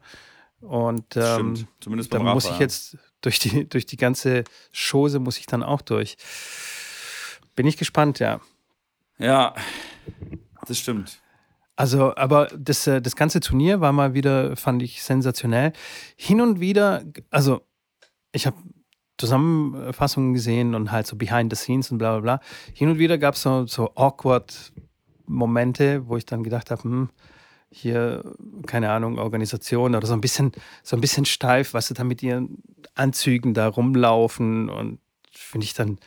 Und 0.60 1.16
ähm, 1.16 1.56
stimmt. 1.56 1.66
Zumindest 1.80 2.12
da 2.12 2.18
beim 2.18 2.26
Rafa. 2.26 2.34
muss 2.34 2.50
ich 2.50 2.58
jetzt 2.58 2.98
durch 3.22 3.38
die, 3.38 3.66
durch 3.66 3.86
die 3.86 3.96
ganze 3.96 4.44
Chose 4.70 5.20
muss 5.20 5.38
ich 5.38 5.46
dann 5.46 5.62
auch 5.62 5.80
durch. 5.80 6.18
Bin 7.56 7.66
ich 7.66 7.78
gespannt, 7.78 8.18
ja. 8.18 8.42
Ja, 9.16 9.54
das 10.66 10.78
stimmt. 10.78 11.22
Also, 11.76 12.14
aber 12.14 12.48
das, 12.54 12.86
äh, 12.86 13.00
das 13.00 13.16
ganze 13.16 13.40
Turnier 13.40 13.80
war 13.80 13.92
mal 13.92 14.12
wieder, 14.12 14.54
fand 14.54 14.82
ich 14.82 15.02
sensationell. 15.02 15.72
Hin 16.14 16.42
und 16.42 16.60
wieder, 16.60 17.04
also 17.30 17.66
ich 18.32 18.46
habe 18.46 18.58
Zusammenfassungen 19.16 20.34
gesehen 20.34 20.74
und 20.74 20.92
halt 20.92 21.06
so 21.06 21.16
behind 21.16 21.50
the 21.50 21.56
scenes 21.56 21.90
und 21.90 21.96
bla 21.96 22.18
bla 22.18 22.20
bla. 22.20 22.40
Hin 22.74 22.90
und 22.90 22.98
wieder 22.98 23.16
gab 23.16 23.36
es 23.36 23.40
so, 23.40 23.66
so 23.66 23.94
awkward 23.94 24.74
Momente, 25.30 26.06
wo 26.08 26.16
ich 26.16 26.26
dann 26.26 26.42
gedacht 26.42 26.70
habe, 26.70 26.82
hm, 26.82 27.08
hier, 27.70 28.24
keine 28.66 28.90
Ahnung, 28.90 29.18
Organisation 29.18 29.94
oder 29.94 30.06
so 30.06 30.12
ein 30.12 30.20
bisschen, 30.20 30.52
so 30.82 30.96
ein 30.96 31.00
bisschen 31.00 31.24
steif, 31.24 31.72
was 31.72 31.86
sie 31.86 31.94
da 31.94 32.02
mit 32.02 32.22
ihren 32.22 32.62
Anzügen 32.94 33.54
da 33.54 33.68
rumlaufen 33.68 34.68
und 34.68 34.98
finde 35.32 35.64
ich 35.64 35.74
dann, 35.74 35.98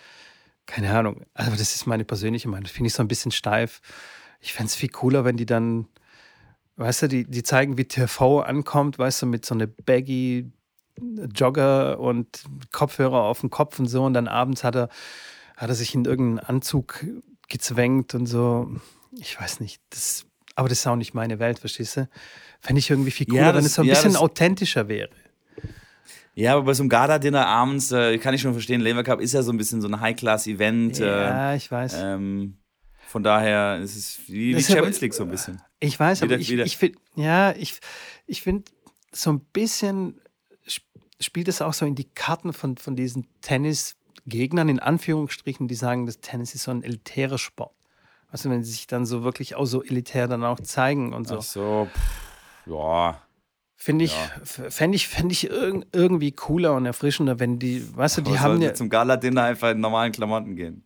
keine 0.66 0.94
Ahnung, 0.96 1.22
also 1.34 1.52
das 1.52 1.74
ist 1.76 1.88
meine 1.88 2.04
persönliche 2.04 2.50
Meinung, 2.50 2.68
finde 2.68 2.88
ich 2.88 2.94
so 2.94 3.02
ein 3.02 3.08
bisschen 3.08 3.32
steif. 3.32 3.82
Ich 4.42 4.54
fände 4.54 4.68
es 4.68 4.76
viel 4.76 4.90
cooler, 4.90 5.24
wenn 5.24 5.38
die 5.38 5.46
dann, 5.46 5.88
weißt 6.76 7.04
du, 7.04 7.08
die, 7.08 7.24
die 7.24 7.44
zeigen, 7.44 7.78
wie 7.78 7.86
TV 7.86 8.42
ankommt, 8.42 9.00
weißt 9.00 9.22
du, 9.22 9.26
mit 9.26 9.46
so 9.46 9.56
einer 9.56 9.68
baggy 9.68 10.52
Jogger 11.34 12.00
und 12.00 12.44
Kopfhörer 12.72 13.24
auf 13.24 13.40
dem 13.40 13.50
Kopf 13.50 13.80
und 13.80 13.88
so 13.88 14.04
und 14.04 14.14
dann 14.14 14.28
abends 14.28 14.64
hat 14.64 14.76
er, 14.76 14.90
hat 15.56 15.70
er 15.70 15.76
sich 15.76 15.96
in 15.96 16.06
irgendeinen 16.06 16.40
Anzug 16.40 17.06
gezwängt 17.48 18.14
und 18.16 18.26
so. 18.26 18.70
Ich 19.20 19.40
weiß 19.40 19.60
nicht, 19.60 19.82
das, 19.90 20.26
aber 20.56 20.70
das 20.70 20.80
ist 20.80 20.88
auch 20.88 20.96
nicht 20.96 21.14
meine 21.14 21.40
Welt, 21.40 21.60
verstehst 21.60 21.98
du? 21.98 22.10
Fände 22.62 22.80
ich 22.80 22.90
irgendwie 22.90 23.12
viel 23.12 23.28
cooler, 23.28 23.42
Ja, 23.42 23.48
wenn 23.50 23.56
das- 23.58 23.66
es 23.68 23.74
so 23.76 23.82
ein 23.82 23.88
ja, 23.88 23.94
bisschen 23.96 24.14
das- 24.14 24.22
authentischer 24.22 24.88
wäre. 24.88 25.10
Ja, 26.36 26.54
aber 26.54 26.64
bei 26.64 26.74
so 26.74 26.82
einem 26.82 26.90
Gala-Dinner 26.90 27.46
abends, 27.46 27.92
äh, 27.92 28.18
kann 28.18 28.34
ich 28.34 28.42
schon 28.42 28.54
verstehen, 28.54 28.82
Lever 28.82 29.04
Cup 29.04 29.20
ist 29.22 29.34
ja 29.34 29.44
so 29.44 29.52
ein 29.52 29.58
bisschen 29.58 29.82
so 29.82 29.88
ein 29.88 30.00
High-Class-Event. 30.00 31.00
Äh, 31.00 31.06
Ja, 31.06 31.54
ich 31.56 31.70
weiß. 31.72 31.94
ähm, 31.98 32.58
von 33.08 33.22
daher 33.22 33.80
ist 33.82 33.96
es 33.96 34.20
wie, 34.28 34.56
aber- 34.56 34.64
Champions 34.64 35.00
League 35.02 35.14
so 35.14 35.24
ein 35.24 35.30
bisschen. 35.30 35.62
Ich 35.80 36.00
weiß, 36.00 36.24
aber 36.24 36.32
Wieder- 36.32 36.40
ich, 36.42 36.50
wieder- 36.50 36.66
ich 36.66 36.78
finde, 36.78 36.98
ja, 37.16 37.52
ich, 37.56 37.80
ich 38.26 38.42
finde, 38.42 38.64
so 39.12 39.32
ein 39.32 39.42
bisschen 39.42 40.20
sp- 40.66 40.90
spielt 41.20 41.48
es 41.50 41.62
auch 41.62 41.74
so 41.74 41.86
in 41.86 41.94
die 41.94 42.06
Karten 42.16 42.52
von, 42.52 42.78
von 42.78 42.96
diesen 42.96 43.28
Tennisgegnern, 43.42 44.70
in 44.70 44.80
Anführungsstrichen, 44.80 45.68
die 45.68 45.76
sagen, 45.76 46.08
das 46.08 46.20
Tennis 46.20 46.56
ist 46.56 46.64
so 46.64 46.72
ein 46.72 46.82
elitärer 46.82 47.38
Sport. 47.38 47.76
Also 48.34 48.50
wenn 48.50 48.64
sie 48.64 48.72
sich 48.72 48.88
dann 48.88 49.06
so 49.06 49.24
wirklich 49.24 49.56
auch 49.56 49.66
so 49.66 49.84
elitär 49.84 50.28
dann 50.28 50.44
auch 50.44 50.60
zeigen 50.60 51.14
und 51.14 51.28
so. 51.28 51.38
Ach 51.38 51.42
so, 51.44 51.92
pff, 51.96 52.66
ja. 52.66 53.22
Finde 53.76 54.06
ich, 54.06 54.16
Ja. 54.16 54.72
fände 54.72 54.96
ich, 54.96 55.08
fänd 55.08 55.32
ich 55.32 55.52
irg 55.52 55.86
irgendwie 55.92 56.32
cooler 56.32 56.74
und 56.74 56.88
erfrischender, 56.88 57.40
wenn 57.40 57.60
die, 57.60 57.96
weißt 57.96 58.18
du, 58.18 58.22
die 58.22 58.32
Aber 58.32 58.40
haben 58.40 58.62
ja 58.62 58.74
zum 58.74 58.90
Gala-Dinner 58.90 59.44
einfach 59.44 59.70
in 59.70 59.82
normalen 59.82 60.12
Klamotten 60.12 60.56
gehen. 60.56 60.84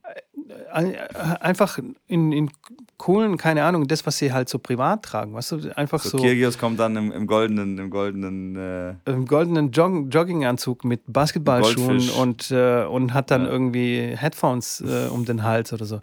Ein- 0.71 0.95
einfach 0.95 1.79
in, 2.07 2.31
in 2.31 2.51
coolen, 2.97 3.37
keine 3.37 3.63
Ahnung, 3.63 3.87
das, 3.87 4.05
was 4.05 4.17
sie 4.17 4.31
halt 4.33 4.49
so 4.49 4.59
privat 4.59 5.03
tragen, 5.03 5.33
weißt 5.33 5.51
du, 5.51 5.77
einfach 5.77 6.01
So, 6.01 6.09
so. 6.09 6.17
Kyrgios 6.23 6.57
kommt 6.57 6.79
dann 6.79 6.95
im, 6.95 7.11
im 7.11 7.27
goldenen, 7.27 7.77
im 7.77 7.89
goldenen, 7.89 8.55
äh, 8.55 8.95
im 9.11 9.25
goldenen 9.25 9.71
Jog 9.71 10.07
Jogginganzug 10.13 10.83
mit 10.85 11.01
Basketballschuhen 11.07 12.09
und, 12.09 12.49
äh, 12.51 12.85
und 12.85 13.13
hat 13.13 13.29
dann 13.31 13.43
Ja. 13.43 13.49
irgendwie 13.51 14.15
Headphones 14.15 14.81
äh, 14.81 15.07
um 15.09 15.25
den 15.25 15.43
Hals 15.43 15.73
oder 15.73 15.85
so. 15.85 16.01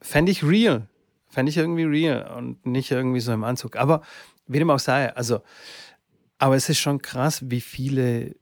Fände 0.00 0.32
ich 0.32 0.44
real. 0.44 0.86
Fände 1.28 1.50
ich 1.50 1.56
irgendwie 1.56 1.84
real 1.84 2.30
und 2.36 2.66
nicht 2.66 2.90
irgendwie 2.90 3.20
so 3.20 3.32
im 3.32 3.44
Anzug. 3.44 3.76
Aber 3.76 4.02
wie 4.46 4.58
dem 4.58 4.70
auch 4.70 4.80
sei, 4.80 5.14
also, 5.14 5.40
aber 6.38 6.56
es 6.56 6.68
ist 6.68 6.78
schon 6.78 7.00
krass, 7.00 7.48
wie 7.50 7.60
viele, 7.60 8.34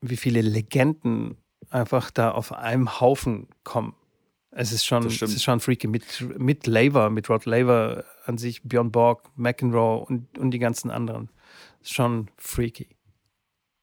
wie 0.00 0.16
viele 0.16 0.40
Legenden 0.42 1.36
einfach 1.70 2.10
da 2.10 2.30
auf 2.30 2.52
einem 2.52 3.00
Haufen 3.00 3.48
kommen. 3.64 3.94
Es 4.50 4.70
ist 4.70 4.84
schon, 4.84 5.06
es 5.06 5.20
ist 5.20 5.42
schon 5.42 5.58
freaky. 5.58 5.88
Mit, 5.88 6.24
mit 6.38 6.66
Laver, 6.66 7.10
mit 7.10 7.28
Rod 7.28 7.44
Laver 7.44 8.04
an 8.24 8.38
sich, 8.38 8.62
Björn 8.62 8.92
Borg, 8.92 9.28
McEnroe 9.36 10.04
und, 10.04 10.38
und 10.38 10.52
die 10.52 10.60
ganzen 10.60 10.90
anderen. 10.90 11.28
Ist 11.82 11.92
schon 11.92 12.30
freaky. 12.36 12.88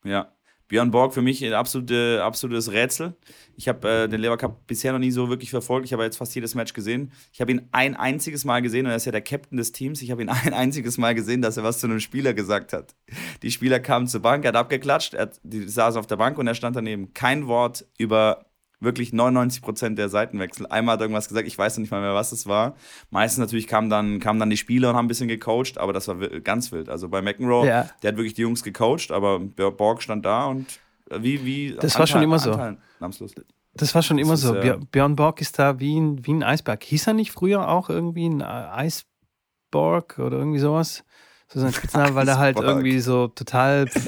Ja. 0.04 0.32
Björn 0.72 0.90
Borg 0.90 1.14
für 1.14 1.22
mich 1.22 1.44
ein 1.44 1.52
absolute, 1.52 2.24
absolutes 2.24 2.72
Rätsel. 2.72 3.14
Ich 3.58 3.68
habe 3.68 3.90
äh, 3.90 4.08
den 4.08 4.22
Lever 4.22 4.38
Cup 4.38 4.68
bisher 4.68 4.94
noch 4.94 5.00
nie 5.00 5.12
so 5.12 5.28
wirklich 5.28 5.50
verfolgt. 5.50 5.86
Ich 5.86 5.92
habe 5.92 6.04
jetzt 6.04 6.16
fast 6.16 6.34
jedes 6.34 6.56
Match 6.56 6.72
gesehen. 6.72 7.12
Ich 7.34 7.42
habe 7.42 7.52
ihn 7.52 7.68
ein 7.74 7.98
einziges 7.98 8.46
Mal 8.46 8.62
gesehen 8.62 8.86
und 8.86 8.92
er 8.92 8.96
ist 8.96 9.04
ja 9.04 9.12
der 9.12 9.22
Captain 9.22 9.58
des 9.58 9.74
Teams. 9.74 10.02
Ich 10.02 10.12
habe 10.12 10.22
ihn 10.22 10.30
ein 10.46 10.54
einziges 10.54 10.98
Mal 10.98 11.14
gesehen, 11.14 11.42
dass 11.42 11.58
er 11.58 11.66
was 11.66 11.80
zu 11.80 11.88
einem 11.88 12.00
Spieler 12.00 12.34
gesagt 12.34 12.72
hat. 12.72 12.96
Die 13.42 13.52
Spieler 13.52 13.82
kamen 13.82 14.08
zur 14.08 14.22
Bank, 14.22 14.46
er 14.46 14.50
hat 14.50 14.56
abgeklatscht, 14.56 15.14
er 15.14 15.32
saßen 15.44 16.00
auf 16.00 16.08
der 16.08 16.16
Bank 16.16 16.38
und 16.38 16.48
er 16.48 16.56
stand 16.56 16.78
daneben. 16.78 17.14
Kein 17.14 17.48
Wort 17.48 17.86
über 17.98 18.46
wirklich 18.82 19.14
99 19.14 19.62
Prozent 19.62 19.98
der 19.98 20.10
Seitenwechsel. 20.10 20.66
Einmal 20.68 20.94
hat 20.96 21.02
irgendwas 21.02 21.28
gesagt, 21.30 21.48
ich 21.48 21.58
weiß 21.58 21.78
noch 21.78 21.82
nicht 21.82 21.92
mal 21.92 22.02
mehr, 22.02 22.14
was 22.14 22.32
es 22.32 22.48
war. 22.48 22.76
Meistens 23.12 23.40
natürlich 23.40 23.68
kamen 23.68 23.90
dann, 23.90 24.20
kamen 24.20 24.40
dann 24.40 24.50
die 24.50 24.58
Spieler 24.58 24.90
und 24.90 24.96
haben 24.96 25.06
ein 25.06 25.08
bisschen 25.08 25.28
gecoacht, 25.28 25.78
aber 25.78 25.94
das 25.94 26.08
war 26.08 26.16
ganz 26.18 26.72
wild. 26.72 26.90
Also 26.90 27.08
bei 27.08 27.22
McEnroe, 27.22 27.66
Ja. 27.68 27.90
der 28.02 28.10
hat 28.12 28.18
wirklich 28.18 28.34
die 28.34 28.42
Jungs 28.42 28.64
gecoacht, 28.64 29.12
aber 29.12 29.40
Borg 29.40 30.02
stand 30.02 30.26
da 30.26 30.46
und 30.46 30.80
äh, 31.10 31.20
wie, 31.22 31.46
wie. 31.46 31.76
Das 31.80 31.98
war 31.98 32.08
schon 32.08 32.22
immer 32.24 32.40
so. 32.40 32.56
Namenslos. 33.00 33.34
Das 33.74 33.96
war 33.96 34.02
schon 34.04 34.18
immer 34.18 34.34
ist, 34.34 34.42
so. 34.42 34.54
äh, 34.56 34.60
Björ- 34.62 34.86
Björn 34.92 35.16
Borg 35.16 35.40
ist 35.40 35.58
da 35.58 35.80
wie 35.80 35.98
ein, 35.98 36.26
wie 36.26 36.34
ein 36.34 36.44
Eisberg. 36.44 36.84
Hieß 36.84 37.08
er 37.08 37.14
nicht 37.14 37.32
früher 37.32 37.70
auch 37.70 37.90
irgendwie 37.90 38.28
ein 38.28 38.42
Eisborg 38.42 40.20
oder 40.20 40.38
irgendwie 40.38 40.60
sowas? 40.60 41.04
So 41.48 41.60
sein 41.60 41.72
Spitzname, 41.74 42.16
weil 42.16 42.28
er 42.28 42.38
halt 42.38 42.60
irgendwie 42.60 43.00
so 43.00 43.28
total. 43.28 43.88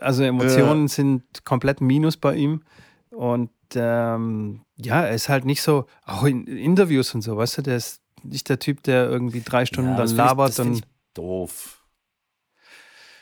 Also 0.00 0.22
Emotionen 0.22 0.88
sind 0.88 1.44
komplett 1.44 1.82
Minus 1.82 2.16
bei 2.16 2.34
ihm. 2.34 2.62
Und 3.10 3.50
ähm, 3.74 4.60
ja, 4.76 5.02
er 5.02 5.14
ist 5.14 5.28
halt 5.28 5.44
nicht 5.44 5.62
so, 5.62 5.86
auch 6.04 6.24
in 6.24 6.46
Interviews 6.46 7.14
und 7.14 7.22
so, 7.22 7.36
weißt 7.36 7.58
du, 7.58 7.62
der 7.62 7.76
ist 7.76 8.00
nicht 8.22 8.48
der 8.48 8.58
Typ, 8.58 8.82
der 8.84 9.06
irgendwie 9.08 9.40
drei 9.42 9.66
Stunden 9.66 9.90
Ja, 9.92 9.96
das 9.96 10.10
dann 10.10 10.16
find 10.16 10.18
ich- 10.20 10.26
labert 10.28 10.48
das 10.50 10.58
und 10.60 10.72
ich 10.74 10.82
doof. 11.14 11.72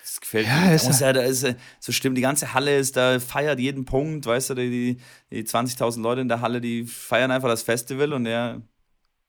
Das 0.03 0.21
gefällt 0.21 0.47
Ja, 0.47 0.57
mir. 0.67 0.75
ist 0.75 0.87
muss 0.87 1.01
ja, 1.01 1.13
da 1.13 1.23
ist 1.23 1.47
so 1.81 1.93
stimmt, 1.93 2.17
die 2.19 2.23
ganze 2.23 2.53
Halle 2.55 2.77
ist 2.77 2.97
da, 2.97 3.19
feiert 3.21 3.59
jeden 3.59 3.85
Punkt, 3.85 4.27
weißt 4.27 4.51
du, 4.51 4.55
die, 4.55 4.99
die 5.31 5.45
20.000 5.45 6.03
Leute 6.03 6.21
in 6.21 6.29
der 6.29 6.41
Halle, 6.41 6.61
die 6.61 6.85
feiern 6.85 7.31
einfach 7.31 7.49
das 7.49 7.63
Festival 7.63 8.13
und 8.13 8.27
er 8.27 8.61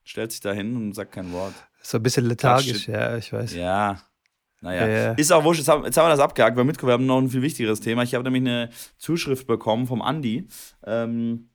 stellt 0.04 0.30
sich 0.32 0.40
da 0.40 0.52
hin 0.52 0.76
und 0.76 0.92
sagt 0.94 1.12
kein 1.12 1.32
Wort. 1.32 1.54
so 1.82 1.96
ein 1.98 2.02
bisschen 2.02 2.26
lethargisch, 2.26 2.86
ja, 2.88 3.16
ich 3.16 3.32
weiß. 3.32 3.54
Ja. 3.54 4.00
Naja, 4.60 4.86
Ja, 4.86 4.88
ja. 4.88 5.12
ist 5.12 5.32
auch 5.32 5.44
wurscht, 5.44 5.60
jetzt 5.60 5.68
haben, 5.68 5.84
jetzt 5.84 5.96
haben 5.96 6.06
wir 6.06 6.10
das 6.10 6.20
abgehakt, 6.20 6.56
weil 6.56 6.64
Mitko, 6.64 6.86
wir 6.86 6.94
haben 6.94 7.06
noch 7.06 7.18
ein 7.18 7.28
viel 7.28 7.42
wichtigeres 7.42 7.80
Thema. 7.80 8.02
Ich 8.02 8.14
habe 8.14 8.24
nämlich 8.24 8.40
eine 8.40 8.70
Zuschrift 8.96 9.46
bekommen 9.46 9.86
vom 9.86 10.02
Andi 10.02 10.48
ähm, 10.84 11.50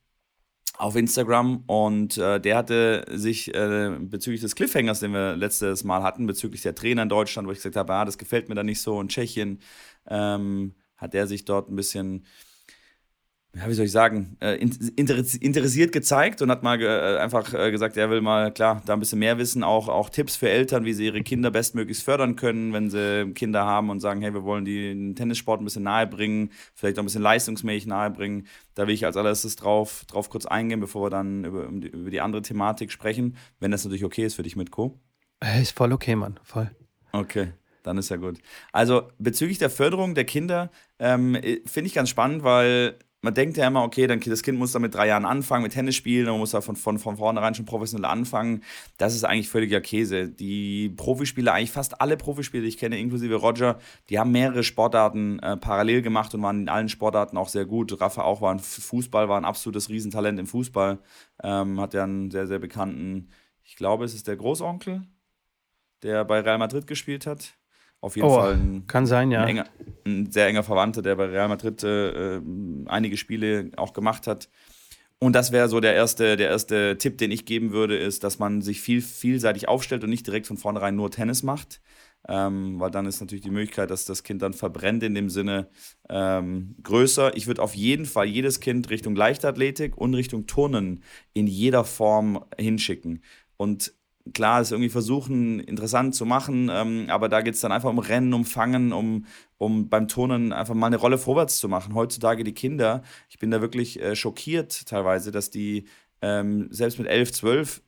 auf 0.78 0.96
Instagram 0.96 1.64
und 1.66 2.16
äh, 2.16 2.40
der 2.40 2.56
hatte 2.56 3.04
sich 3.10 3.54
äh, 3.54 3.96
bezüglich 4.00 4.40
des 4.40 4.54
Cliffhangers, 4.54 5.00
den 5.00 5.12
wir 5.12 5.36
letztes 5.36 5.84
Mal 5.84 6.02
hatten, 6.02 6.26
bezüglich 6.26 6.62
der 6.62 6.74
Trainer 6.74 7.02
in 7.02 7.08
Deutschland, 7.08 7.46
wo 7.46 7.52
ich 7.52 7.58
gesagt 7.58 7.76
habe, 7.76 7.92
ah, 7.92 8.04
das 8.04 8.18
gefällt 8.18 8.48
mir 8.48 8.54
da 8.54 8.62
nicht 8.62 8.80
so, 8.80 9.00
in 9.00 9.08
Tschechien, 9.08 9.60
ähm, 10.08 10.74
hat 10.96 11.14
er 11.14 11.26
sich 11.26 11.44
dort 11.44 11.70
ein 11.70 11.76
bisschen 11.76 12.24
ja, 13.54 13.68
wie 13.68 13.74
soll 13.74 13.84
ich 13.84 13.92
sagen, 13.92 14.36
äh, 14.40 14.54
in- 14.56 14.72
interess- 14.72 15.36
interessiert 15.40 15.92
gezeigt 15.92 16.40
und 16.40 16.50
hat 16.50 16.62
mal 16.62 16.80
äh, 16.80 17.18
einfach 17.18 17.52
äh, 17.52 17.70
gesagt, 17.70 17.96
er 17.98 18.08
will 18.08 18.22
mal, 18.22 18.50
klar, 18.52 18.82
da 18.86 18.94
ein 18.94 18.98
bisschen 19.00 19.18
mehr 19.18 19.36
wissen, 19.36 19.62
auch, 19.62 19.88
auch 19.88 20.08
Tipps 20.08 20.36
für 20.36 20.48
Eltern, 20.48 20.86
wie 20.86 20.94
sie 20.94 21.04
ihre 21.04 21.22
Kinder 21.22 21.50
bestmöglichst 21.50 22.02
fördern 22.02 22.36
können, 22.36 22.72
wenn 22.72 22.88
sie 22.88 23.30
Kinder 23.34 23.64
haben 23.66 23.90
und 23.90 24.00
sagen, 24.00 24.22
hey, 24.22 24.32
wir 24.32 24.42
wollen 24.44 24.64
die 24.64 24.88
den 24.94 25.14
Tennissport 25.16 25.60
ein 25.60 25.64
bisschen 25.64 25.82
nahe 25.82 26.06
bringen, 26.06 26.50
vielleicht 26.74 26.98
auch 26.98 27.02
ein 27.02 27.06
bisschen 27.06 27.22
leistungsmäßig 27.22 27.86
nahe 27.86 28.10
bringen. 28.10 28.46
Da 28.74 28.86
will 28.86 28.94
ich 28.94 29.04
als 29.04 29.18
allererstes 29.18 29.56
drauf, 29.56 30.04
drauf 30.08 30.30
kurz 30.30 30.46
eingehen, 30.46 30.80
bevor 30.80 31.04
wir 31.06 31.10
dann 31.10 31.44
über, 31.44 31.68
die- 31.70 31.88
über 31.88 32.10
die 32.10 32.22
andere 32.22 32.40
Thematik 32.40 32.90
sprechen, 32.90 33.36
wenn 33.60 33.70
das 33.70 33.84
natürlich 33.84 34.04
okay 34.04 34.24
ist 34.24 34.34
für 34.34 34.42
dich 34.44 34.56
mit 34.56 34.70
Co. 34.70 34.98
Ist 35.60 35.76
voll 35.76 35.92
okay, 35.92 36.16
Mann, 36.16 36.40
voll. 36.42 36.70
Okay, 37.12 37.52
dann 37.82 37.98
ist 37.98 38.08
ja 38.08 38.16
gut. 38.16 38.38
Also 38.72 39.10
bezüglich 39.18 39.58
der 39.58 39.68
Förderung 39.68 40.14
der 40.14 40.24
Kinder 40.24 40.70
ähm, 40.98 41.34
äh, 41.34 41.60
finde 41.66 41.88
ich 41.88 41.94
ganz 41.94 42.08
spannend, 42.08 42.44
weil 42.44 42.94
man 43.22 43.34
denkt 43.34 43.56
ja 43.56 43.68
immer, 43.68 43.84
okay, 43.84 44.08
dann, 44.08 44.20
das 44.20 44.42
Kind 44.42 44.58
muss 44.58 44.72
da 44.72 44.80
mit 44.80 44.94
drei 44.94 45.06
Jahren 45.06 45.24
anfangen, 45.24 45.62
mit 45.62 45.72
Tennis 45.72 45.94
spielen, 45.94 46.26
man 46.26 46.38
muss 46.38 46.50
da 46.50 46.60
von, 46.60 46.74
von, 46.74 46.98
von 46.98 47.16
vornherein 47.16 47.54
schon 47.54 47.64
professionell 47.64 48.10
anfangen. 48.10 48.62
Das 48.98 49.14
ist 49.14 49.24
eigentlich 49.24 49.48
völliger 49.48 49.80
Käse. 49.80 50.28
Die 50.28 50.88
Profispieler, 50.90 51.54
eigentlich 51.54 51.70
fast 51.70 52.00
alle 52.00 52.16
Profispieler, 52.16 52.62
die 52.62 52.68
ich 52.68 52.78
kenne, 52.78 52.98
inklusive 52.98 53.36
Roger, 53.36 53.78
die 54.10 54.18
haben 54.18 54.32
mehrere 54.32 54.64
Sportarten 54.64 55.38
äh, 55.38 55.56
parallel 55.56 56.02
gemacht 56.02 56.34
und 56.34 56.42
waren 56.42 56.62
in 56.62 56.68
allen 56.68 56.88
Sportarten 56.88 57.36
auch 57.36 57.48
sehr 57.48 57.64
gut. 57.64 57.98
Rafa 58.00 58.22
auch 58.22 58.40
war 58.40 58.52
ein 58.52 58.58
Fußball, 58.58 59.28
war 59.28 59.40
ein 59.40 59.44
absolutes 59.44 59.88
Riesentalent 59.88 60.40
im 60.40 60.46
Fußball. 60.46 60.98
Ähm, 61.44 61.80
hat 61.80 61.94
ja 61.94 62.02
einen 62.02 62.32
sehr, 62.32 62.48
sehr 62.48 62.58
bekannten, 62.58 63.30
ich 63.62 63.76
glaube, 63.76 64.04
es 64.04 64.14
ist 64.14 64.26
der 64.26 64.36
Großonkel, 64.36 65.06
der 66.02 66.24
bei 66.24 66.40
Real 66.40 66.58
Madrid 66.58 66.88
gespielt 66.88 67.26
hat. 67.26 67.54
Auf 68.02 68.16
jeden 68.16 68.28
Oh, 68.28 68.34
Fall 68.34 68.54
ein, 68.54 68.86
kann 68.88 69.06
sein, 69.06 69.30
ja. 69.30 69.42
ein, 69.42 69.48
enger, 69.48 69.66
ein 70.04 70.30
sehr 70.30 70.48
enger 70.48 70.64
Verwandter, 70.64 71.02
der 71.02 71.14
bei 71.14 71.26
Real 71.26 71.48
Madrid 71.48 71.82
äh, 71.84 72.36
äh, 72.36 72.42
einige 72.86 73.16
Spiele 73.16 73.70
auch 73.76 73.92
gemacht 73.92 74.26
hat. 74.26 74.48
Und 75.20 75.34
das 75.36 75.52
wäre 75.52 75.68
so 75.68 75.78
der 75.78 75.94
erste, 75.94 76.36
der 76.36 76.48
erste 76.48 76.98
Tipp, 76.98 77.16
den 77.16 77.30
ich 77.30 77.44
geben 77.44 77.70
würde, 77.70 77.96
ist, 77.96 78.24
dass 78.24 78.40
man 78.40 78.60
sich 78.60 78.80
viel 78.80 79.00
vielseitig 79.00 79.68
aufstellt 79.68 80.02
und 80.02 80.10
nicht 80.10 80.26
direkt 80.26 80.48
von 80.48 80.56
vornherein 80.56 80.96
nur 80.96 81.12
Tennis 81.12 81.44
macht. 81.44 81.80
Ähm, 82.28 82.80
weil 82.80 82.90
dann 82.90 83.06
ist 83.06 83.20
natürlich 83.20 83.44
die 83.44 83.50
Möglichkeit, 83.50 83.90
dass 83.90 84.04
das 84.04 84.24
Kind 84.24 84.42
dann 84.42 84.52
verbrennt 84.52 85.04
in 85.04 85.14
dem 85.14 85.28
Sinne 85.30 85.68
ähm, 86.08 86.74
größer. 86.82 87.36
Ich 87.36 87.46
würde 87.46 87.62
auf 87.62 87.74
jeden 87.76 88.04
Fall 88.04 88.26
jedes 88.26 88.58
Kind 88.58 88.90
Richtung 88.90 89.14
Leichtathletik 89.14 89.96
und 89.96 90.14
Richtung 90.14 90.46
Turnen 90.46 91.04
in 91.34 91.46
jeder 91.46 91.84
Form 91.84 92.44
hinschicken. 92.58 93.22
Und 93.56 93.92
klar, 94.34 94.60
es 94.60 94.70
irgendwie 94.70 94.88
versuchen, 94.88 95.60
interessant 95.60 96.14
zu 96.14 96.26
machen, 96.26 96.70
ähm, 96.72 97.06
aber 97.08 97.28
da 97.28 97.40
geht 97.40 97.54
es 97.54 97.60
dann 97.60 97.72
einfach 97.72 97.90
um 97.90 97.98
Rennen, 97.98 98.32
um 98.34 98.44
Fangen, 98.44 98.92
um, 98.92 99.26
um 99.58 99.88
beim 99.88 100.08
Turnen 100.08 100.52
einfach 100.52 100.74
mal 100.74 100.86
eine 100.86 100.96
Rolle 100.96 101.18
vorwärts 101.18 101.58
zu 101.58 101.68
machen. 101.68 101.94
Heutzutage 101.94 102.44
die 102.44 102.54
Kinder, 102.54 103.02
ich 103.28 103.38
bin 103.38 103.50
da 103.50 103.60
wirklich 103.60 104.00
äh, 104.00 104.14
schockiert 104.14 104.86
teilweise, 104.86 105.32
dass 105.32 105.50
die 105.50 105.86
ähm, 106.20 106.68
selbst 106.70 106.98
mit 106.98 107.08
11, 107.08 107.32
12 107.32 107.82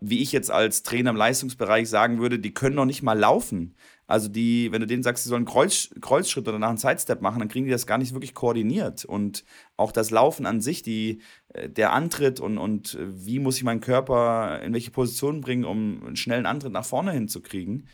wie 0.00 0.22
ich 0.22 0.32
jetzt 0.32 0.50
als 0.50 0.82
Trainer 0.82 1.10
im 1.10 1.16
Leistungsbereich 1.16 1.88
sagen 1.88 2.18
würde, 2.20 2.38
die 2.38 2.54
können 2.54 2.76
noch 2.76 2.86
nicht 2.86 3.02
mal 3.02 3.18
laufen. 3.18 3.76
Also 4.06 4.28
die, 4.28 4.72
wenn 4.72 4.80
du 4.80 4.86
denen 4.86 5.02
sagst, 5.02 5.22
sie 5.22 5.28
sollen 5.28 5.44
Kreuz, 5.44 5.90
Kreuzschritt 6.00 6.48
oder 6.48 6.58
nach 6.58 6.70
einen 6.70 6.78
Sidestep 6.78 7.20
machen, 7.20 7.38
dann 7.38 7.48
kriegen 7.48 7.66
die 7.66 7.70
das 7.70 7.86
gar 7.86 7.98
nicht 7.98 8.12
wirklich 8.12 8.34
koordiniert. 8.34 9.04
Und 9.04 9.44
auch 9.76 9.92
das 9.92 10.10
Laufen 10.10 10.46
an 10.46 10.60
sich, 10.60 10.82
die, 10.82 11.20
äh, 11.50 11.68
der 11.68 11.92
Antritt 11.92 12.40
und, 12.40 12.58
und 12.58 12.94
äh, 12.94 13.26
wie 13.26 13.38
muss 13.38 13.58
ich 13.58 13.62
meinen 13.62 13.80
Körper 13.80 14.60
in 14.62 14.72
welche 14.72 14.90
Position 14.90 15.42
bringen, 15.42 15.64
um 15.64 16.04
einen 16.04 16.16
schnellen 16.16 16.46
Antritt 16.46 16.72
nach 16.72 16.84
vorne 16.84 17.12
hinzukriegen, 17.12 17.86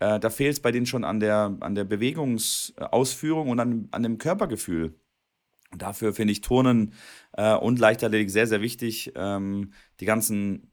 äh, 0.00 0.18
da 0.18 0.30
fehlt 0.30 0.54
es 0.54 0.60
bei 0.60 0.72
denen 0.72 0.86
schon 0.86 1.04
an 1.04 1.20
der, 1.20 1.56
an 1.60 1.74
der 1.74 1.84
Bewegungsausführung 1.84 3.48
und 3.50 3.60
an, 3.60 3.88
an 3.92 4.02
dem 4.02 4.18
Körpergefühl. 4.18 4.94
Dafür 5.76 6.12
finde 6.12 6.32
ich 6.32 6.40
Turnen 6.40 6.94
äh, 7.34 7.54
und 7.54 7.78
Leichtathletik 7.78 8.30
sehr, 8.30 8.48
sehr 8.48 8.60
wichtig. 8.60 9.12
Ähm, 9.14 9.72
die 10.00 10.04
ganzen 10.04 10.69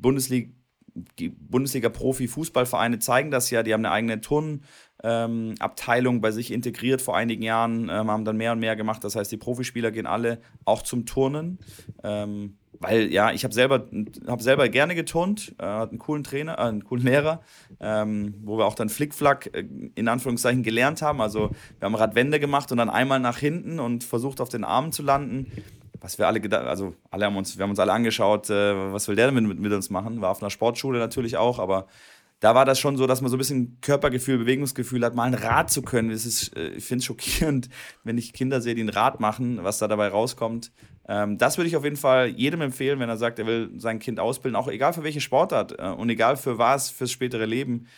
Bundesliga, 0.00 0.50
Bundesliga-Profi-Fußballvereine 1.18 2.98
zeigen 2.98 3.30
das 3.30 3.50
ja. 3.50 3.62
Die 3.62 3.72
haben 3.72 3.84
eine 3.84 3.92
eigene 3.92 4.20
Turnabteilung 4.20 6.14
ähm, 6.16 6.20
bei 6.20 6.30
sich 6.30 6.52
integriert 6.52 7.00
vor 7.02 7.16
einigen 7.16 7.42
Jahren, 7.42 7.84
ähm, 7.84 8.10
haben 8.10 8.24
dann 8.24 8.36
mehr 8.36 8.52
und 8.52 8.58
mehr 8.60 8.76
gemacht. 8.76 9.04
Das 9.04 9.16
heißt, 9.16 9.30
die 9.30 9.36
Profispieler 9.36 9.90
gehen 9.90 10.06
alle 10.06 10.40
auch 10.64 10.82
zum 10.82 11.06
Turnen. 11.06 11.58
Ähm, 12.02 12.58
weil 12.80 13.12
ja, 13.12 13.32
ich 13.32 13.44
habe 13.44 13.52
selber, 13.52 13.86
hab 14.26 14.40
selber 14.40 14.68
gerne 14.68 14.94
geturnt, 14.94 15.54
äh, 15.58 15.64
hat 15.64 15.90
einen 15.90 15.98
coolen 15.98 16.22
Trainer, 16.22 16.58
äh, 16.58 16.62
einen 16.62 16.84
coolen 16.84 17.04
Lehrer, 17.04 17.40
ähm, 17.80 18.34
wo 18.44 18.58
wir 18.58 18.66
auch 18.66 18.74
dann 18.74 18.88
Flickflack 18.88 19.50
äh, 19.52 19.64
in 19.94 20.08
Anführungszeichen 20.08 20.62
gelernt 20.62 21.02
haben. 21.02 21.20
Also 21.20 21.50
wir 21.78 21.86
haben 21.86 21.94
Radwände 21.94 22.38
gemacht 22.38 22.70
und 22.70 22.78
dann 22.78 22.90
einmal 22.90 23.20
nach 23.20 23.38
hinten 23.38 23.80
und 23.80 24.04
versucht 24.04 24.40
auf 24.40 24.48
den 24.48 24.64
Armen 24.64 24.92
zu 24.92 25.02
landen. 25.02 25.50
Was 26.00 26.18
wir 26.18 26.26
alle 26.26 26.40
gedacht, 26.40 26.66
also 26.66 26.94
alle 27.10 27.26
haben 27.26 27.36
uns, 27.36 27.56
wir 27.56 27.62
haben 27.62 27.70
uns 27.70 27.78
alle 27.78 27.92
angeschaut, 27.92 28.50
äh, 28.50 28.92
was 28.92 29.08
will 29.08 29.16
der 29.16 29.30
denn 29.30 29.46
mit, 29.46 29.58
mit 29.58 29.72
uns 29.72 29.90
machen? 29.90 30.20
War 30.20 30.30
auf 30.30 30.42
einer 30.42 30.50
Sportschule 30.50 30.98
natürlich 30.98 31.36
auch, 31.36 31.58
aber 31.58 31.86
da 32.40 32.54
war 32.54 32.64
das 32.64 32.78
schon 32.78 32.96
so, 32.96 33.06
dass 33.06 33.20
man 33.20 33.30
so 33.30 33.36
ein 33.36 33.38
bisschen 33.38 33.80
Körpergefühl, 33.80 34.38
Bewegungsgefühl 34.38 35.04
hat, 35.04 35.14
mal 35.14 35.24
ein 35.24 35.34
Rad 35.34 35.70
zu 35.70 35.82
können. 35.82 36.10
Das 36.10 36.24
ist, 36.24 36.56
äh, 36.56 36.68
ich 36.68 36.84
finde 36.84 37.00
es 37.00 37.04
schockierend, 37.04 37.68
wenn 38.04 38.18
ich 38.18 38.32
Kinder 38.32 38.60
sehe, 38.60 38.74
die 38.74 38.82
ein 38.82 38.88
Rad 38.88 39.20
machen, 39.20 39.64
was 39.64 39.78
da 39.78 39.88
dabei 39.88 40.08
rauskommt. 40.08 40.70
Ähm, 41.08 41.38
das 41.38 41.58
würde 41.58 41.68
ich 41.68 41.76
auf 41.76 41.84
jeden 41.84 41.96
Fall 41.96 42.28
jedem 42.28 42.60
empfehlen, 42.60 43.00
wenn 43.00 43.08
er 43.08 43.16
sagt, 43.16 43.38
er 43.38 43.46
will 43.46 43.70
sein 43.76 43.98
Kind 43.98 44.20
ausbilden, 44.20 44.56
auch 44.56 44.68
egal 44.68 44.92
für 44.92 45.02
welche 45.02 45.20
Sportart 45.20 45.78
äh, 45.78 45.88
und 45.88 46.10
egal 46.10 46.36
für 46.36 46.58
was, 46.58 46.90
fürs 46.90 47.10
spätere 47.10 47.46
Leben. 47.46 47.88